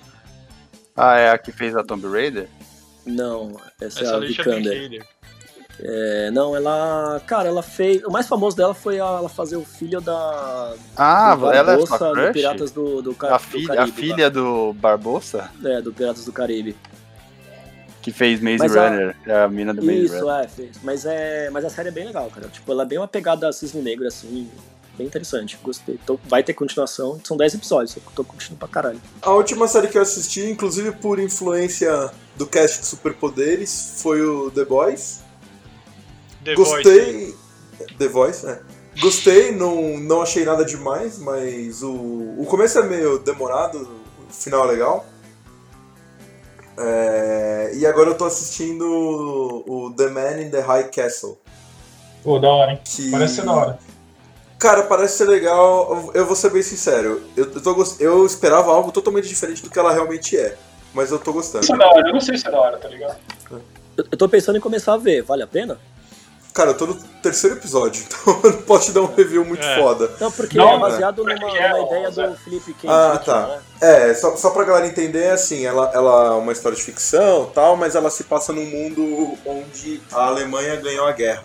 Ah, 0.95 1.17
é 1.17 1.31
a 1.31 1.37
que 1.37 1.51
fez 1.51 1.75
a 1.75 1.83
Tomb 1.83 2.07
Raider? 2.07 2.47
Não, 3.05 3.59
essa, 3.81 3.99
é 3.99 4.03
Essa 4.03 4.15
a 4.15 4.19
lixa 4.19 4.43
Vikander. 4.43 5.05
É, 5.79 6.29
não, 6.31 6.55
ela. 6.55 7.21
Cara, 7.25 7.49
ela 7.49 7.63
fez. 7.63 8.03
O 8.03 8.11
mais 8.11 8.27
famoso 8.27 8.55
dela 8.55 8.73
foi 8.73 8.99
a- 8.99 9.05
ela 9.05 9.29
fazer 9.29 9.55
o 9.57 9.65
filho 9.65 9.99
da. 10.01 10.73
Ah, 10.95 11.35
do 11.35 11.47
ela 11.51 11.73
é 11.73 11.75
Barbossa 11.77 11.97
sua 11.97 12.07
do 12.09 12.13
crush? 12.13 12.33
Piratas 12.33 12.71
do, 12.71 13.01
do, 13.01 13.15
Ca- 13.15 13.33
A 13.35 13.37
do 13.37 13.43
filha, 13.43 13.73
a 13.73 13.75
Caribe. 13.77 13.97
filha 14.01 14.29
do 14.29 14.73
Barbosa? 14.73 15.49
lá. 15.61 15.69
É, 15.71 15.81
do 15.81 15.91
Piratas 15.91 16.25
do 16.25 16.31
Caribe. 16.31 16.75
Que 18.01 18.11
fez 18.11 18.39
Maze 18.41 18.57
Mas 18.57 18.75
a- 18.75 18.89
Runner. 18.89 19.15
É 19.25 19.41
a 19.43 19.47
mina 19.47 19.73
do 19.73 19.83
Maze 19.83 20.05
Isso, 20.05 20.19
Runner. 20.19 20.43
é, 20.43 20.47
fez. 20.47 20.69
Mas, 20.83 21.05
é, 21.05 21.49
mas 21.51 21.63
a 21.65 21.69
série 21.69 21.89
é 21.89 21.91
bem 21.91 22.05
legal, 22.05 22.29
cara. 22.33 22.47
Tipo, 22.47 22.71
ela 22.71 22.83
é 22.83 22.85
bem 22.85 22.97
uma 22.97 23.07
pegada 23.07 23.47
a 23.47 23.53
cisne 23.53 23.81
negro, 23.81 24.07
assim. 24.07 24.49
Bem 24.97 25.07
interessante. 25.07 25.57
Gostei. 25.63 25.97
Então, 26.03 26.19
vai 26.25 26.43
ter 26.43 26.53
continuação. 26.53 27.19
São 27.23 27.37
10 27.37 27.53
episódios. 27.55 27.95
Eu 27.95 28.01
tô 28.15 28.23
curtindo 28.23 28.57
pra 28.57 28.67
caralho. 28.67 28.99
A 29.21 29.31
última 29.31 29.67
série 29.67 29.87
que 29.87 29.97
eu 29.97 30.01
assisti, 30.01 30.41
inclusive 30.49 30.91
por 30.91 31.17
influência 31.19 32.11
do 32.35 32.45
cast 32.45 32.81
de 32.81 32.87
Superpoderes, 32.87 33.93
foi 34.01 34.21
o 34.21 34.51
The 34.51 34.65
Boys. 34.65 35.20
The 36.43 36.55
Voice. 36.55 36.71
Gostei. 36.71 37.35
The 37.97 38.07
Voice, 38.07 38.47
é. 38.47 38.59
Gostei, 38.99 39.51
não, 39.51 39.97
não 39.99 40.21
achei 40.21 40.43
nada 40.43 40.65
demais, 40.65 41.17
mas 41.17 41.81
o, 41.81 41.91
o 41.91 42.45
começo 42.49 42.77
é 42.77 42.83
meio 42.83 43.19
demorado, 43.19 43.87
o 44.29 44.33
final 44.33 44.65
é 44.65 44.71
legal. 44.71 45.05
É, 46.77 47.71
e 47.75 47.85
agora 47.85 48.09
eu 48.09 48.15
tô 48.17 48.25
assistindo 48.25 48.83
o, 48.85 49.87
o 49.87 49.93
The 49.93 50.07
Man 50.09 50.41
in 50.41 50.49
the 50.49 50.59
High 50.59 50.89
Castle. 50.89 51.37
Pô, 52.23 52.39
da 52.39 52.49
hora, 52.49 52.71
hein? 52.71 52.79
Que... 52.83 53.11
Parece 53.11 53.35
ser 53.35 53.45
da 53.45 53.53
hora. 53.53 53.79
Cara, 54.59 54.83
parece 54.83 55.17
ser 55.17 55.25
legal. 55.25 56.11
Eu- 56.13 56.25
vou 56.25 56.35
ser 56.35 56.51
bem 56.51 56.61
sincero. 56.61 57.23
Eu, 57.35 57.45
eu, 57.51 57.61
tô 57.61 57.95
eu 57.99 58.25
esperava 58.25 58.71
algo 58.71 58.91
totalmente 58.91 59.27
diferente 59.27 59.63
do 59.63 59.69
que 59.69 59.79
ela 59.79 59.91
realmente 59.91 60.37
é. 60.37 60.55
Mas 60.93 61.11
eu 61.11 61.17
tô 61.17 61.33
gostando. 61.33 61.63
Isso 61.63 61.73
é 61.73 61.77
da 61.77 61.87
hora, 61.87 62.09
eu 62.09 62.13
não 62.13 62.21
sei 62.21 62.37
se 62.37 62.47
é 62.47 62.51
da 62.51 62.59
hora, 62.59 62.77
tá 62.77 62.87
ligado? 62.87 63.17
Eu, 63.97 64.05
eu 64.11 64.17
tô 64.17 64.29
pensando 64.29 64.57
em 64.57 64.61
começar 64.61 64.93
a 64.93 64.97
ver. 64.97 65.23
Vale 65.23 65.41
a 65.41 65.47
pena? 65.47 65.79
Cara, 66.53 66.71
eu 66.71 66.77
tô 66.77 66.85
no 66.85 66.95
terceiro 66.95 67.55
episódio, 67.55 68.03
então 68.07 68.41
eu 68.43 68.51
não 68.51 68.61
posso 68.63 68.87
te 68.87 68.91
dar 68.91 69.01
um 69.01 69.13
review 69.15 69.45
muito 69.45 69.65
É. 69.65 69.77
foda. 69.79 70.11
Não, 70.19 70.31
porque 70.31 70.57
Não, 70.57 70.75
é 70.75 70.79
baseado 70.79 71.23
pra 71.23 71.35
numa, 71.35 71.57
é, 71.57 71.69
numa 71.69 71.83
ó, 71.83 71.87
ideia 71.87 72.11
do 72.11 72.35
Felipe 72.37 72.73
K. 72.73 72.87
Ah, 72.89 73.17
tá. 73.17 73.47
né? 73.47 73.59
É, 73.79 74.13
só, 74.13 74.35
só 74.35 74.49
pra 74.49 74.65
galera 74.65 74.85
entender, 74.85 75.29
assim, 75.31 75.65
ela, 75.65 75.89
ela 75.93 76.27
é 76.27 76.31
uma 76.31 76.51
história 76.51 76.75
de 76.75 76.83
ficção 76.83 77.49
tal, 77.55 77.77
mas 77.77 77.95
ela 77.95 78.09
se 78.09 78.25
passa 78.25 78.51
num 78.51 78.65
mundo 78.65 79.37
onde 79.45 80.01
a 80.11 80.25
Alemanha 80.27 80.75
ganhou 80.75 81.07
a 81.07 81.11
guerra. 81.13 81.43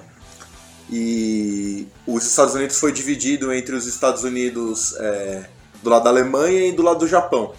E 0.91 1.89
os 2.07 2.25
Estados 2.25 2.55
Unidos 2.55 2.79
foi 2.79 2.93
dividido 2.93 3.53
entre 3.53 3.75
os 3.75 3.87
Estados 3.87 4.23
Unidos 4.25 4.95
é, 4.99 5.45
do 5.83 5.91
lado 5.91 6.05
da 6.05 6.11
Alemanha 6.11 6.67
e 6.69 6.73
do 6.73 6.83
lado 6.83 7.01
do 7.01 7.09
Japão. 7.09 7.53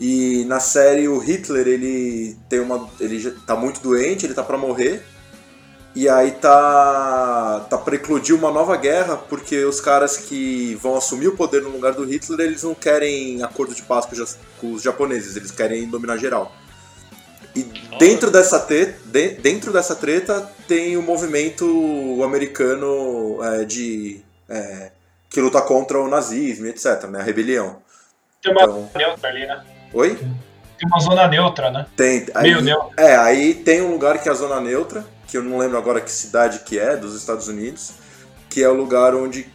E 0.00 0.44
na 0.46 0.60
série 0.60 1.08
o 1.08 1.18
Hitler, 1.18 1.66
ele 1.66 2.36
tem 2.48 2.60
uma. 2.60 2.88
ele 3.00 3.18
já 3.18 3.30
tá 3.46 3.56
muito 3.56 3.80
doente, 3.80 4.26
ele 4.26 4.34
tá 4.34 4.42
pra 4.42 4.58
morrer. 4.58 5.02
E 5.96 6.10
aí 6.10 6.32
tá. 6.32 7.66
tá 7.70 7.78
pra 7.78 7.94
eclodir 7.94 8.36
uma 8.36 8.50
nova 8.50 8.76
guerra, 8.76 9.16
porque 9.16 9.64
os 9.64 9.80
caras 9.80 10.18
que 10.18 10.74
vão 10.74 10.94
assumir 10.94 11.28
o 11.28 11.34
poder 11.34 11.62
no 11.62 11.70
lugar 11.70 11.94
do 11.94 12.04
Hitler, 12.04 12.46
eles 12.46 12.62
não 12.64 12.74
querem 12.74 13.42
acordo 13.42 13.74
de 13.74 13.80
paz 13.80 14.06
com 14.60 14.72
os, 14.74 14.82
japoneses, 14.82 15.36
eles 15.36 15.50
querem 15.50 15.88
dominar 15.88 16.18
geral. 16.18 16.52
E 17.54 17.62
dentro 17.98 18.30
dessa, 18.30 18.60
treta, 18.60 18.98
dentro 19.40 19.72
dessa 19.72 19.96
treta 19.96 20.46
tem 20.68 20.98
o 20.98 21.02
movimento 21.02 22.22
americano 22.22 23.42
é, 23.42 23.64
de. 23.64 24.22
é, 24.50 24.90
que 25.30 25.40
luta 25.40 25.62
contra 25.62 25.98
o 25.98 26.08
nazismo, 26.08 26.66
etc., 26.66 27.04
né? 27.04 27.20
A 27.20 27.22
rebelião. 27.22 27.80
Tem 28.42 28.52
uma 28.52 28.64
Então- 28.64 28.90
neutra 28.94 29.30
ali, 29.30 29.46
né? 29.46 29.64
Oi? 29.94 30.14
Tem 30.14 30.86
uma 30.88 31.00
zona 31.00 31.26
neutra, 31.26 31.70
né? 31.70 31.86
Tem. 31.96 32.26
Aí, 32.34 32.50
Meio 32.50 32.60
neutra. 32.60 33.02
É, 33.02 33.16
aí 33.16 33.54
tem 33.54 33.80
um 33.80 33.92
lugar 33.92 34.22
que 34.22 34.28
é 34.28 34.32
a 34.32 34.34
zona 34.34 34.60
neutra, 34.60 35.02
que 35.26 35.36
eu 35.36 35.42
não 35.42 35.58
lembro 35.58 35.76
agora 35.76 36.00
que 36.00 36.10
cidade 36.10 36.60
que 36.60 36.78
é, 36.78 36.96
dos 36.96 37.14
Estados 37.14 37.48
Unidos, 37.48 37.92
que 38.48 38.62
é 38.62 38.68
o 38.68 38.74
lugar 38.74 39.14
onde 39.14 39.46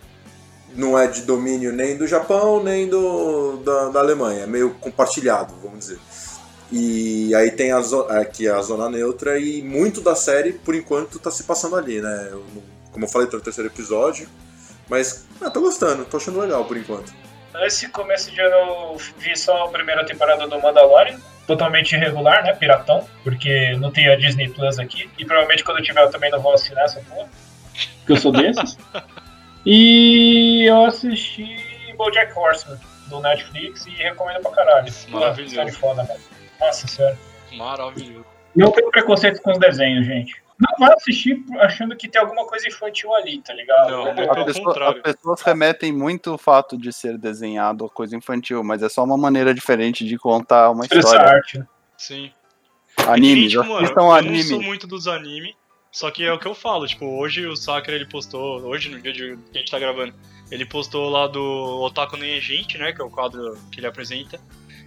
não 0.76 0.98
é 0.98 1.08
de 1.08 1.22
domínio 1.24 1.72
nem 1.72 1.98
do 1.98 2.08
Japão, 2.08 2.64
nem 2.64 2.88
do, 2.88 3.58
da, 3.58 3.90
da 3.90 4.00
Alemanha, 4.00 4.44
é 4.44 4.48
meio 4.48 4.72
compartilhado, 4.76 5.54
vamos 5.62 5.80
dizer. 5.80 6.00
E 6.72 7.36
aí 7.36 7.52
tem 7.52 7.74
a 7.74 7.82
zo- 7.82 8.08
aqui 8.10 8.48
a 8.48 8.62
zona 8.62 8.90
neutra 8.90 9.38
e 9.38 9.62
muito 9.62 10.00
da 10.00 10.16
série, 10.16 10.54
por 10.54 10.74
enquanto, 10.74 11.20
tá 11.20 11.30
se 11.30 11.44
passando 11.44 11.76
ali, 11.76 12.02
né? 12.02 12.30
Eu 12.32 12.44
como 12.92 13.06
eu 13.06 13.10
falei, 13.10 13.28
tô 13.28 13.38
no 13.38 13.44
terceiro 13.44 13.70
episódio, 13.70 14.28
mas 14.90 15.24
ah, 15.42 15.50
tô 15.50 15.62
gostando, 15.62 16.04
tô 16.06 16.18
achando 16.18 16.40
legal 16.40 16.66
por 16.66 16.76
enquanto. 16.78 17.14
Esse 17.66 17.88
começo 17.90 18.32
de 18.32 18.40
ano 18.42 18.56
eu 18.56 18.98
vi 19.18 19.38
só 19.38 19.66
a 19.66 19.70
primeira 19.70 20.06
temporada 20.06 20.46
do 20.48 20.60
Mandalorian, 20.62 21.18
totalmente 21.52 21.94
irregular, 21.94 22.44
né? 22.44 22.54
Piratão, 22.54 23.06
porque 23.24 23.76
não 23.78 23.92
tem 23.92 24.08
a 24.08 24.16
Disney 24.16 24.50
Plus 24.50 24.80
aqui. 24.80 25.10
E 25.18 25.26
provavelmente 25.26 25.64
quando 25.64 25.80
eu 25.80 25.84
tiver 25.84 26.02
eu 26.02 26.10
também 26.10 26.32
não 26.32 26.40
vou 26.40 26.54
assinar 26.54 26.86
essa 26.86 27.02
porra. 27.02 27.30
Porque 28.00 28.14
eu 28.14 28.18
sou 28.18 28.32
desses. 28.32 28.78
e 29.66 30.66
eu 30.66 30.86
assisti 30.86 31.94
Bojack 31.98 32.38
Horseman, 32.38 32.80
do 33.08 33.20
Netflix, 33.20 33.86
e 33.86 33.92
recomendo 33.92 34.42
pra 34.42 34.52
caralho. 34.52 34.94
Maravilhoso. 35.10 35.56
Série 35.56 35.72
foda, 35.72 36.04
velho. 36.04 36.20
Nossa 36.60 36.88
senhora. 36.88 37.18
Maravilhoso. 37.54 38.26
Não 38.56 38.72
tenho 38.72 38.90
preconceito 38.90 39.42
com 39.42 39.52
os 39.52 39.60
desenhos, 39.60 40.06
gente. 40.06 40.42
Não 40.62 40.78
vai 40.88 40.94
assistir 40.96 41.44
achando 41.60 41.96
que 41.96 42.08
tem 42.08 42.22
alguma 42.22 42.46
coisa 42.46 42.68
infantil 42.68 43.14
ali, 43.16 43.42
tá 43.42 43.54
ligado? 43.54 43.90
Não, 43.90 44.08
É, 44.08 44.14
muito 44.14 44.32
A 44.32 44.46
pessoa- 44.46 44.66
contrário. 44.66 45.02
as 45.04 45.16
pessoas 45.16 45.42
remetem 45.42 45.92
muito 45.92 46.34
o 46.34 46.38
fato 46.38 46.78
de 46.78 46.94
ser 46.94 47.18
desenhado 47.18 47.86
a 47.86 47.90
coisa 47.90 48.16
infantil, 48.16 48.64
mas 48.64 48.82
é 48.84 48.90
só 48.90 49.04
uma 49.04 49.18
maneira 49.18 49.54
diferente 49.54 50.06
de 50.06 50.18
contar 50.18 50.70
uma 50.72 50.84
expressar 50.86 51.08
história. 51.16 51.36
arte, 51.38 51.60
né? 51.60 51.68
Sim. 51.98 52.32
Animes, 53.08 53.52
tipo, 53.52 53.64
mano, 53.64 53.78
assistam 53.78 54.02
eu 54.02 54.06
não 54.06 54.14
anime. 54.14 54.44
sou 54.44 54.62
muito 54.62 54.86
dos 54.86 55.08
anime, 55.08 55.56
só 55.92 56.12
que 56.12 56.24
é 56.24 56.32
o 56.32 56.38
que 56.40 56.46
eu 56.48 56.54
falo, 56.54 56.86
tipo, 56.88 57.06
hoje 57.06 57.46
o 57.48 57.56
Sakura 57.56 57.96
ele 57.96 58.06
postou, 58.06 58.62
hoje 58.62 58.90
no 58.90 59.00
dia 59.02 59.14
de, 59.14 59.38
que 59.52 59.58
a 59.58 59.60
gente 59.60 59.72
tá 59.72 59.80
gravando, 59.80 60.14
ele 60.52 60.66
postou 60.66 61.10
lá 61.10 61.28
do 61.28 61.42
Otaku 61.82 62.18
Nem 62.18 62.36
é 62.38 62.42
Gente, 62.42 62.78
né, 62.78 62.92
que 62.92 63.02
é 63.02 63.04
o 63.04 63.10
quadro 63.10 63.58
que 63.72 63.80
ele 63.80 63.88
apresenta, 63.88 64.40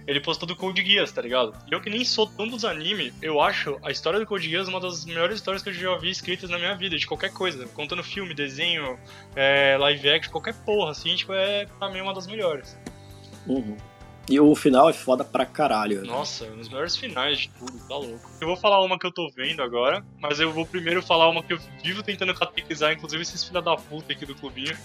ele 0.07 0.19
postou 0.19 0.47
do 0.47 0.55
Code 0.55 0.83
Geass, 0.83 1.11
tá 1.11 1.21
ligado? 1.21 1.53
E 1.69 1.73
eu 1.73 1.81
que 1.81 1.89
nem 1.89 2.05
sou 2.05 2.27
tão 2.27 2.47
dos 2.47 2.63
anime, 2.63 3.13
eu 3.21 3.41
acho 3.41 3.77
a 3.83 3.91
história 3.91 4.19
do 4.19 4.25
Code 4.25 4.49
Geass 4.49 4.67
uma 4.67 4.79
das 4.79 5.05
melhores 5.05 5.35
histórias 5.35 5.63
que 5.63 5.69
eu 5.69 5.73
já 5.73 5.97
vi 5.97 6.09
escritas 6.09 6.49
na 6.49 6.57
minha 6.57 6.75
vida, 6.75 6.97
de 6.97 7.07
qualquer 7.07 7.31
coisa, 7.31 7.65
contando 7.67 8.03
filme, 8.03 8.33
desenho, 8.33 8.99
é, 9.35 9.77
live 9.77 10.09
action, 10.09 10.31
qualquer 10.31 10.53
porra, 10.53 10.91
assim, 10.91 11.15
tipo, 11.15 11.33
é 11.33 11.65
pra 11.79 11.89
mim 11.89 12.01
uma 12.01 12.13
das 12.13 12.27
melhores. 12.27 12.77
Uhum. 13.47 13.77
E 14.27 14.39
o 14.39 14.55
final 14.55 14.89
é 14.89 14.93
foda 14.93 15.23
pra 15.23 15.45
caralho. 15.45 16.01
né? 16.01 16.07
Nossa, 16.07 16.45
um 16.45 16.57
dos 16.57 16.67
melhores 16.67 16.95
finais 16.95 17.37
de 17.37 17.49
tudo, 17.49 17.77
tá 17.87 17.95
louco. 17.95 18.27
Eu 18.41 18.47
vou 18.47 18.57
falar 18.57 18.83
uma 18.83 18.97
que 18.97 19.05
eu 19.05 19.11
tô 19.11 19.29
vendo 19.29 19.61
agora, 19.61 20.03
mas 20.19 20.39
eu 20.39 20.51
vou 20.51 20.65
primeiro 20.65 21.01
falar 21.01 21.29
uma 21.29 21.43
que 21.43 21.53
eu 21.53 21.59
vivo 21.83 22.01
tentando 22.01 22.33
catequizar, 22.33 22.91
inclusive 22.91 23.21
esses 23.21 23.43
filha 23.43 23.61
da 23.61 23.75
puta 23.75 24.13
aqui 24.13 24.25
do 24.25 24.33
clubinho, 24.33 24.75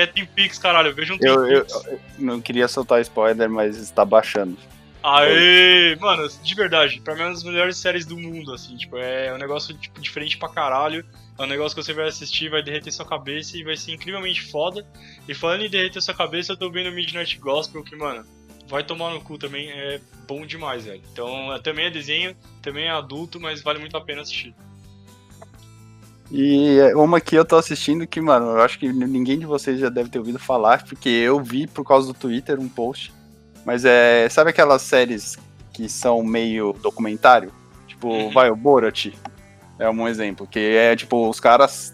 é 0.00 0.06
Team 0.06 0.26
Peaks, 0.34 0.58
caralho. 0.58 0.94
Vejam 0.94 1.18
Team 1.18 1.34
Eu, 1.34 1.46
eu, 1.46 1.66
eu 1.86 2.00
não 2.18 2.40
queria 2.40 2.68
soltar 2.68 3.00
spoiler, 3.00 3.48
mas 3.48 3.76
está 3.76 4.04
baixando. 4.04 4.56
Aê! 5.02 5.94
Mano, 6.00 6.28
de 6.28 6.54
verdade, 6.54 7.00
pra 7.00 7.14
mim 7.14 7.20
é 7.20 7.24
uma 7.26 7.32
das 7.32 7.44
melhores 7.44 7.76
séries 7.76 8.04
do 8.04 8.16
mundo, 8.16 8.52
assim, 8.52 8.76
tipo, 8.76 8.96
é 8.98 9.32
um 9.32 9.38
negócio 9.38 9.72
tipo, 9.78 10.00
diferente 10.00 10.36
pra 10.36 10.48
caralho. 10.48 11.04
É 11.38 11.42
um 11.42 11.46
negócio 11.46 11.76
que 11.76 11.84
você 11.84 11.92
vai 11.92 12.08
assistir, 12.08 12.48
vai 12.48 12.62
derreter 12.62 12.90
sua 12.90 13.06
cabeça 13.06 13.56
e 13.56 13.62
vai 13.62 13.76
ser 13.76 13.92
incrivelmente 13.92 14.42
foda. 14.50 14.84
E 15.28 15.34
falando 15.34 15.64
em 15.64 15.70
derreter 15.70 16.00
sua 16.02 16.14
cabeça, 16.14 16.52
eu 16.52 16.56
tô 16.56 16.70
vendo 16.70 16.90
Midnight 16.90 17.38
Gospel, 17.38 17.84
que, 17.84 17.94
mano, 17.94 18.24
vai 18.66 18.82
tomar 18.82 19.10
no 19.10 19.20
cu 19.20 19.38
também, 19.38 19.70
é 19.70 20.00
bom 20.26 20.44
demais, 20.44 20.84
velho. 20.86 21.02
Então, 21.12 21.54
é- 21.54 21.60
também 21.60 21.86
é 21.86 21.90
desenho, 21.90 22.36
também 22.60 22.86
é 22.86 22.90
adulto, 22.90 23.38
mas 23.38 23.62
vale 23.62 23.78
muito 23.78 23.96
a 23.96 24.00
pena 24.00 24.22
assistir. 24.22 24.54
E 26.30 26.78
é 26.80 26.96
uma 26.96 27.20
que 27.20 27.36
eu 27.36 27.44
tô 27.44 27.56
assistindo 27.56 28.06
que, 28.06 28.20
mano, 28.20 28.46
eu 28.46 28.62
acho 28.62 28.78
que 28.78 28.92
ninguém 28.92 29.38
de 29.38 29.46
vocês 29.46 29.78
já 29.78 29.88
deve 29.88 30.08
ter 30.10 30.18
ouvido 30.18 30.38
falar, 30.38 30.84
porque 30.84 31.08
eu 31.08 31.40
vi 31.40 31.66
por 31.66 31.84
causa 31.84 32.08
do 32.08 32.14
Twitter 32.14 32.58
um 32.58 32.68
post. 32.68 33.12
Mas 33.64 33.84
é. 33.84 34.28
Sabe 34.28 34.50
aquelas 34.50 34.82
séries 34.82 35.36
que 35.72 35.88
são 35.88 36.22
meio 36.22 36.72
documentário? 36.82 37.52
Tipo, 37.86 38.08
Uhum. 38.08 38.30
vai, 38.30 38.50
o 38.50 38.56
Borat 38.56 39.12
é 39.78 39.88
um 39.88 40.06
exemplo. 40.08 40.46
Que 40.46 40.58
é 40.58 40.96
tipo, 40.96 41.28
os 41.28 41.40
caras 41.40 41.92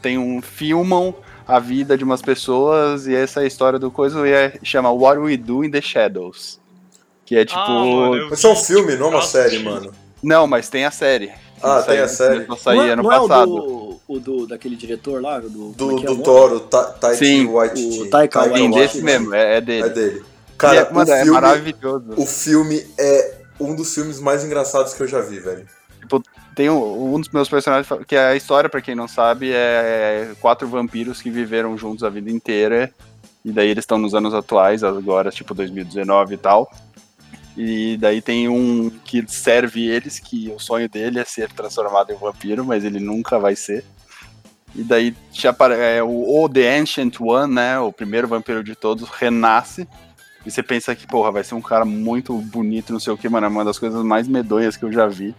tem 0.00 0.18
um. 0.18 0.40
filmam 0.40 1.14
a 1.46 1.58
vida 1.58 1.96
de 1.98 2.04
umas 2.04 2.22
pessoas 2.22 3.06
e 3.06 3.14
essa 3.14 3.40
é 3.40 3.44
a 3.44 3.46
história 3.46 3.78
do 3.78 3.90
coisa 3.90 4.26
e 4.26 4.32
é, 4.32 4.58
chama 4.62 4.90
What 4.90 5.18
We 5.18 5.36
Do 5.36 5.64
in 5.64 5.70
the 5.70 5.80
Shadows. 5.80 6.60
Que 7.26 7.36
é 7.36 7.44
tipo. 7.44 7.58
Ah, 7.60 7.68
mano, 7.68 8.16
eu 8.16 8.30
Mas 8.30 8.44
é 8.44 8.48
um 8.48 8.56
filme, 8.56 8.96
não 8.96 9.06
é 9.06 9.08
uma 9.08 9.16
nossa, 9.18 9.42
série, 9.42 9.58
mano. 9.62 9.92
Não, 10.22 10.46
mas 10.46 10.68
tem 10.68 10.84
a 10.84 10.90
série. 10.90 11.32
Ah, 11.64 11.82
tem 11.82 11.98
a 11.98 12.08
série. 12.08 12.46
a 12.48 12.56
sair 12.56 12.76
não 12.76 12.84
é, 12.84 12.90
ano 12.90 13.02
não 13.02 13.12
é 13.12 13.18
passado. 13.20 13.50
o 13.54 13.60
do, 13.60 14.00
o 14.08 14.20
do 14.20 14.46
daquele 14.46 14.76
diretor 14.76 15.22
lá? 15.22 15.38
Do, 15.40 15.48
Do, 15.72 15.98
é 15.98 16.02
é 16.02 16.06
do? 16.06 16.22
Toro, 16.22 16.60
Ta- 16.60 16.84
Taiki 16.84 17.24
Sim, 17.24 17.46
Waititi. 17.46 18.00
o 18.02 18.10
Taika 18.10 18.42
Sim, 18.44 18.50
Waititi. 18.50 18.74
desse 18.78 19.02
mesmo, 19.02 19.34
é, 19.34 19.56
é 19.56 19.60
dele. 19.60 19.86
É 19.86 19.88
dele. 19.90 20.24
E 20.54 20.56
Cara, 20.56 20.76
é, 20.80 20.92
mano, 20.92 21.10
o, 21.10 21.12
é 21.14 21.16
filme, 21.22 21.30
maravilhoso. 21.32 22.04
o 22.16 22.26
filme 22.26 22.86
é 22.98 23.34
um 23.58 23.74
dos 23.74 23.92
filmes 23.94 24.20
mais 24.20 24.44
engraçados 24.44 24.94
que 24.94 25.02
eu 25.02 25.08
já 25.08 25.20
vi, 25.20 25.40
velho. 25.40 25.66
Tem 26.54 26.70
um, 26.70 27.14
um 27.14 27.20
dos 27.20 27.28
meus 27.30 27.48
personagens, 27.48 27.88
que 28.06 28.14
é 28.14 28.26
a 28.28 28.36
história, 28.36 28.70
pra 28.70 28.80
quem 28.80 28.94
não 28.94 29.08
sabe, 29.08 29.50
é 29.52 30.30
quatro 30.40 30.68
vampiros 30.68 31.20
que 31.20 31.28
viveram 31.28 31.76
juntos 31.76 32.04
a 32.04 32.08
vida 32.08 32.30
inteira. 32.30 32.92
E 33.44 33.50
daí 33.50 33.68
eles 33.68 33.82
estão 33.82 33.98
nos 33.98 34.14
anos 34.14 34.32
atuais, 34.32 34.84
agora, 34.84 35.30
tipo 35.32 35.52
2019 35.52 36.34
e 36.34 36.38
tal. 36.38 36.70
E 37.56 37.96
daí 37.98 38.20
tem 38.20 38.48
um 38.48 38.90
que 38.90 39.24
serve 39.28 39.86
eles, 39.86 40.18
que 40.18 40.50
o 40.50 40.58
sonho 40.58 40.88
dele 40.88 41.20
é 41.20 41.24
ser 41.24 41.52
transformado 41.52 42.12
em 42.12 42.16
vampiro, 42.16 42.64
mas 42.64 42.84
ele 42.84 42.98
nunca 42.98 43.38
vai 43.38 43.54
ser. 43.54 43.84
E 44.74 44.82
daí 44.82 45.14
é, 45.78 46.02
o, 46.02 46.42
o 46.42 46.48
The 46.48 46.78
Ancient 46.78 47.20
One, 47.20 47.54
né? 47.54 47.78
O 47.78 47.92
primeiro 47.92 48.26
vampiro 48.26 48.64
de 48.64 48.74
todos, 48.74 49.08
renasce. 49.08 49.88
E 50.44 50.50
você 50.50 50.62
pensa 50.62 50.94
que, 50.94 51.06
porra, 51.06 51.30
vai 51.30 51.44
ser 51.44 51.54
um 51.54 51.62
cara 51.62 51.84
muito 51.84 52.36
bonito, 52.36 52.92
não 52.92 53.00
sei 53.00 53.12
o 53.12 53.16
que, 53.16 53.28
mano. 53.28 53.46
É 53.46 53.48
uma 53.48 53.64
das 53.64 53.78
coisas 53.78 54.04
mais 54.04 54.26
medonhas 54.26 54.76
que 54.76 54.84
eu 54.84 54.92
já 54.92 55.06
vi. 55.06 55.34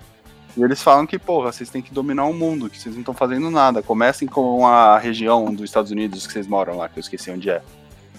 E 0.57 0.63
eles 0.63 0.81
falam 0.81 1.05
que, 1.05 1.19
porra, 1.19 1.51
vocês 1.51 1.69
têm 1.69 1.81
que 1.81 1.93
dominar 1.93 2.25
o 2.25 2.33
mundo, 2.33 2.69
que 2.69 2.79
vocês 2.79 2.95
não 2.95 3.01
estão 3.01 3.13
fazendo 3.13 3.51
nada. 3.51 3.83
Comecem 3.83 4.25
com 4.25 4.65
a 4.65 4.97
região 4.97 5.53
dos 5.53 5.65
Estados 5.65 5.91
Unidos 5.91 6.25
que 6.25 6.31
vocês 6.31 6.47
moram 6.47 6.77
lá, 6.77 6.87
que 6.87 6.97
eu 6.97 7.01
esqueci 7.01 7.29
onde 7.29 7.49
é. 7.49 7.61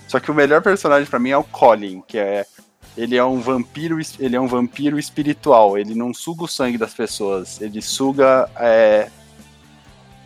Só 0.07 0.20
que 0.20 0.30
o 0.30 0.34
melhor 0.34 0.62
personagem 0.62 1.09
pra 1.09 1.18
mim 1.18 1.30
é 1.30 1.36
o 1.36 1.44
Colin, 1.44 2.03
que 2.07 2.18
é. 2.18 2.47
Ele 2.97 3.16
é 3.16 3.24
um 3.24 3.40
vampiro, 3.40 3.99
ele 4.18 4.36
é 4.36 4.40
um 4.40 4.47
vampiro 4.47 4.99
espiritual. 4.99 5.76
Ele 5.76 5.94
não 5.94 6.14
suga 6.14 6.44
o 6.44 6.49
sangue 6.49 6.78
das 6.78 6.94
pessoas. 6.94 7.61
Ele 7.61 7.82
suga 7.82 8.49
é, 8.57 9.11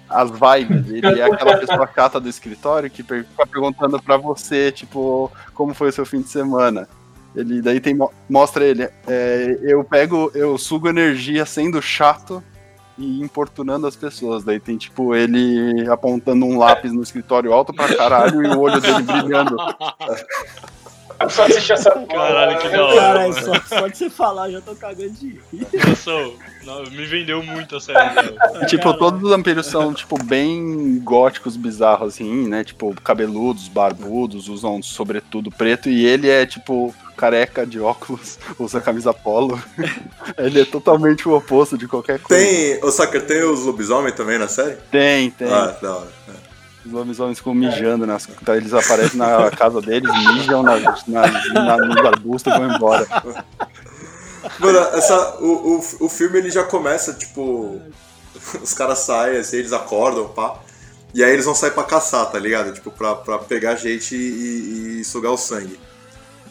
as 0.08 0.30
vibes. 0.30 0.88
Ele 0.90 1.20
é 1.20 1.24
aquela 1.24 1.58
pessoa 1.58 1.88
chata 1.94 2.20
do 2.20 2.28
escritório 2.28 2.88
que 2.90 3.02
fica 3.02 3.46
perguntando 3.46 4.00
pra 4.00 4.16
você, 4.16 4.70
tipo, 4.70 5.30
como 5.52 5.74
foi 5.74 5.88
o 5.88 5.92
seu 5.92 6.06
fim 6.06 6.20
de 6.20 6.28
semana. 6.28 6.88
Ele 7.34 7.60
daí 7.60 7.80
tem 7.80 7.94
mo- 7.94 8.12
mostra 8.28 8.64
ele. 8.64 8.88
é, 9.06 9.58
eu 9.62 9.82
pego, 9.84 10.30
eu 10.34 10.56
sugo 10.58 10.88
energia 10.88 11.44
sendo 11.46 11.80
chato 11.82 12.42
e 12.98 13.20
importunando 13.20 13.86
as 13.86 13.96
pessoas. 13.96 14.44
Daí 14.44 14.60
tem 14.60 14.76
tipo 14.76 15.14
ele 15.14 15.88
apontando 15.88 16.44
um 16.44 16.58
lápis 16.58 16.92
no 16.92 17.02
escritório 17.02 17.52
alto 17.52 17.72
pra 17.72 17.92
caralho 17.96 18.44
e 18.44 18.48
o 18.48 18.60
olho 18.60 18.80
dele 18.80 19.02
brilhando. 19.02 19.56
Eu 21.20 21.28
só 21.28 21.44
assisti 21.44 21.72
essa 21.72 21.90
porra. 21.92 22.06
Caralho, 22.06 22.58
que 22.58 22.68
da 22.68 22.84
hora. 22.84 22.96
Caralho, 22.96 23.32
só, 23.34 23.54
só 23.68 23.86
de 23.88 23.96
você 23.96 24.10
falar 24.10 24.50
já 24.50 24.60
tô 24.60 24.74
cagando 24.74 25.10
de 25.10 25.40
rir. 25.52 25.68
Nossa, 25.86 26.10
não, 26.64 26.82
me 26.84 27.04
vendeu 27.06 27.42
muito 27.42 27.76
a 27.76 27.80
série. 27.80 27.98
E, 28.62 28.66
tipo, 28.66 28.92
todos 28.94 29.22
os 29.22 29.30
vampiros 29.30 29.66
são, 29.66 29.92
tipo, 29.92 30.22
bem 30.24 30.98
góticos, 31.00 31.56
bizarros, 31.56 32.14
assim, 32.14 32.48
né? 32.48 32.64
Tipo, 32.64 32.94
cabeludos, 33.02 33.68
barbudos, 33.68 34.48
usam 34.48 34.82
sobretudo 34.82 35.50
preto. 35.50 35.88
E 35.88 36.06
ele 36.06 36.28
é, 36.28 36.46
tipo, 36.46 36.94
careca 37.16 37.66
de 37.66 37.78
óculos, 37.78 38.38
usa 38.58 38.80
camisa 38.80 39.12
polo. 39.12 39.62
ele 40.38 40.62
é 40.62 40.64
totalmente 40.64 41.28
o 41.28 41.36
oposto 41.36 41.76
de 41.76 41.86
qualquer 41.86 42.18
coisa. 42.18 42.42
Tem. 42.42 42.82
Ô, 42.82 42.90
Saker, 42.90 43.26
tem 43.26 43.42
os 43.42 43.60
lobisomem 43.60 44.12
também 44.12 44.38
na 44.38 44.48
série? 44.48 44.76
Tem, 44.90 45.30
tem. 45.30 45.52
Ah, 45.52 45.76
da 45.80 45.96
hora. 45.96 46.20
Os 46.84 46.92
lobisomens 46.92 47.38
ficam 47.38 47.54
mijando, 47.54 48.06
nas, 48.06 48.26
então 48.40 48.54
eles 48.54 48.72
aparecem 48.72 49.18
na 49.18 49.50
casa 49.50 49.82
deles, 49.82 50.10
mijam 50.34 50.62
nas, 50.62 51.06
na, 51.06 51.76
nos 51.76 51.96
arbustos 51.98 52.52
e 52.52 52.58
vão 52.58 52.74
embora. 52.74 53.06
Mano, 54.58 54.78
essa, 54.94 55.36
o, 55.40 55.76
o, 55.76 56.06
o 56.06 56.08
filme 56.08 56.38
ele 56.38 56.50
já 56.50 56.64
começa, 56.64 57.12
tipo. 57.12 57.80
Os 58.62 58.72
caras 58.72 59.00
saem, 59.00 59.38
assim, 59.38 59.58
eles 59.58 59.72
acordam, 59.72 60.28
pá. 60.28 60.58
E 61.12 61.22
aí 61.22 61.32
eles 61.32 61.44
vão 61.44 61.54
sair 61.54 61.72
pra 61.72 61.82
caçar, 61.82 62.30
tá 62.30 62.38
ligado? 62.38 62.72
Tipo, 62.72 62.90
pra, 62.90 63.14
pra 63.16 63.38
pegar 63.38 63.74
gente 63.74 64.14
e, 64.14 65.00
e 65.00 65.04
sugar 65.04 65.32
o 65.32 65.36
sangue. 65.36 65.78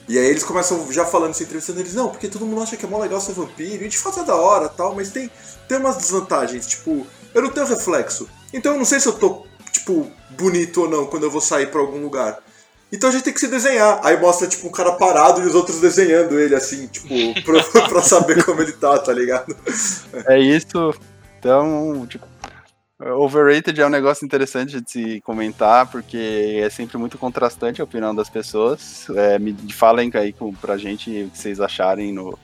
E 0.07 0.17
aí 0.17 0.25
eles 0.25 0.43
começam 0.43 0.91
já 0.91 1.05
falando, 1.05 1.35
se 1.35 1.43
entrevistando 1.43 1.79
eles, 1.79 1.93
não, 1.93 2.09
porque 2.09 2.27
todo 2.27 2.45
mundo 2.45 2.63
acha 2.63 2.75
que 2.75 2.83
é 2.83 2.89
mó 2.89 2.99
legal 2.99 3.21
ser 3.21 3.33
vampiro, 3.33 3.85
e 3.85 3.87
de 3.87 3.97
fato 3.97 4.19
é 4.19 4.23
da 4.23 4.35
hora 4.35 4.67
tal, 4.67 4.95
mas 4.95 5.11
tem, 5.11 5.29
tem 5.67 5.77
umas 5.77 5.97
desvantagens, 5.97 6.65
tipo, 6.65 7.05
eu 7.31 7.43
não 7.43 7.51
tenho 7.51 7.67
reflexo. 7.67 8.27
Então 8.51 8.71
eu 8.71 8.79
não 8.79 8.85
sei 8.85 8.99
se 8.99 9.07
eu 9.07 9.13
tô, 9.13 9.45
tipo, 9.89 10.11
bonito 10.29 10.81
ou 10.81 10.89
não 10.89 11.05
quando 11.07 11.23
eu 11.23 11.31
vou 11.31 11.41
sair 11.41 11.67
pra 11.67 11.81
algum 11.81 12.01
lugar. 12.01 12.37
Então 12.91 13.09
a 13.09 13.11
gente 13.11 13.23
tem 13.23 13.33
que 13.33 13.39
se 13.39 13.47
desenhar. 13.47 13.99
Aí 14.03 14.19
mostra, 14.19 14.47
tipo, 14.47 14.67
um 14.67 14.71
cara 14.71 14.93
parado 14.93 15.41
e 15.41 15.45
os 15.45 15.55
outros 15.55 15.79
desenhando 15.79 16.39
ele, 16.39 16.55
assim, 16.55 16.87
tipo, 16.87 17.07
pra, 17.43 17.87
pra 17.87 18.01
saber 18.01 18.43
como 18.43 18.61
ele 18.61 18.71
tá, 18.73 18.97
tá 18.97 19.13
ligado? 19.13 19.55
É 20.27 20.39
isso. 20.39 20.93
Então, 21.37 22.05
tipo, 22.07 22.25
overrated 22.99 23.79
é 23.79 23.85
um 23.85 23.91
negócio 23.91 24.25
interessante 24.25 24.81
de 24.81 24.91
se 24.91 25.21
comentar, 25.21 25.87
porque 25.87 26.61
é 26.63 26.69
sempre 26.69 26.97
muito 26.97 27.17
contrastante 27.17 27.79
a 27.79 27.83
opinião 27.83 28.13
das 28.13 28.29
pessoas. 28.29 29.07
É, 29.15 29.37
me 29.37 29.55
falem 29.71 30.09
aí 30.15 30.33
com, 30.33 30.53
pra 30.53 30.77
gente 30.77 31.09
o 31.23 31.29
que 31.29 31.37
vocês 31.37 31.61
acharem 31.61 32.11
no. 32.11 32.37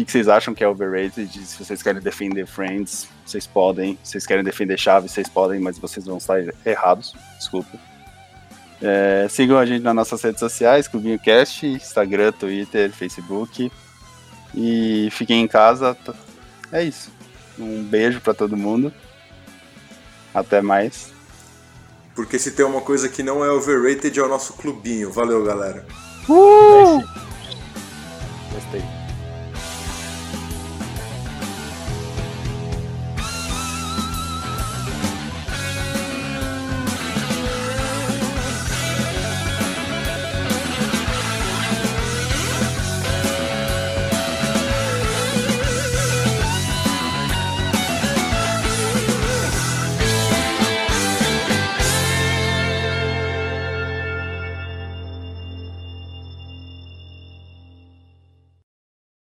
O 0.00 0.02
que, 0.02 0.06
que 0.06 0.12
vocês 0.12 0.28
acham 0.28 0.54
que 0.54 0.64
é 0.64 0.68
overrated? 0.68 1.30
Se 1.44 1.62
vocês 1.62 1.82
querem 1.82 2.00
defender 2.00 2.46
Friends, 2.46 3.06
vocês 3.26 3.46
podem. 3.46 3.98
Se 4.02 4.12
vocês 4.12 4.24
querem 4.24 4.42
defender 4.42 4.78
Chaves, 4.78 5.12
vocês 5.12 5.28
podem, 5.28 5.60
mas 5.60 5.78
vocês 5.78 6.06
vão 6.06 6.16
estar 6.16 6.42
errados. 6.64 7.14
Desculpa. 7.36 7.78
É, 8.80 9.26
sigam 9.28 9.58
a 9.58 9.66
gente 9.66 9.82
nas 9.82 9.94
nossas 9.94 10.22
redes 10.22 10.40
sociais, 10.40 10.88
Clubinho 10.88 11.18
Cast, 11.18 11.66
Instagram, 11.66 12.32
Twitter, 12.32 12.90
Facebook. 12.92 13.70
E 14.54 15.10
fiquem 15.12 15.42
em 15.42 15.46
casa. 15.46 15.94
É 16.72 16.82
isso. 16.82 17.12
Um 17.58 17.82
beijo 17.82 18.22
pra 18.22 18.32
todo 18.32 18.56
mundo. 18.56 18.90
Até 20.32 20.62
mais. 20.62 21.12
Porque 22.14 22.38
se 22.38 22.52
tem 22.52 22.64
uma 22.64 22.80
coisa 22.80 23.06
que 23.06 23.22
não 23.22 23.44
é 23.44 23.50
overrated 23.50 24.18
é 24.18 24.22
o 24.22 24.28
nosso 24.28 24.54
clubinho. 24.54 25.12
Valeu, 25.12 25.44
galera. 25.44 25.84
Gostei. 28.50 28.99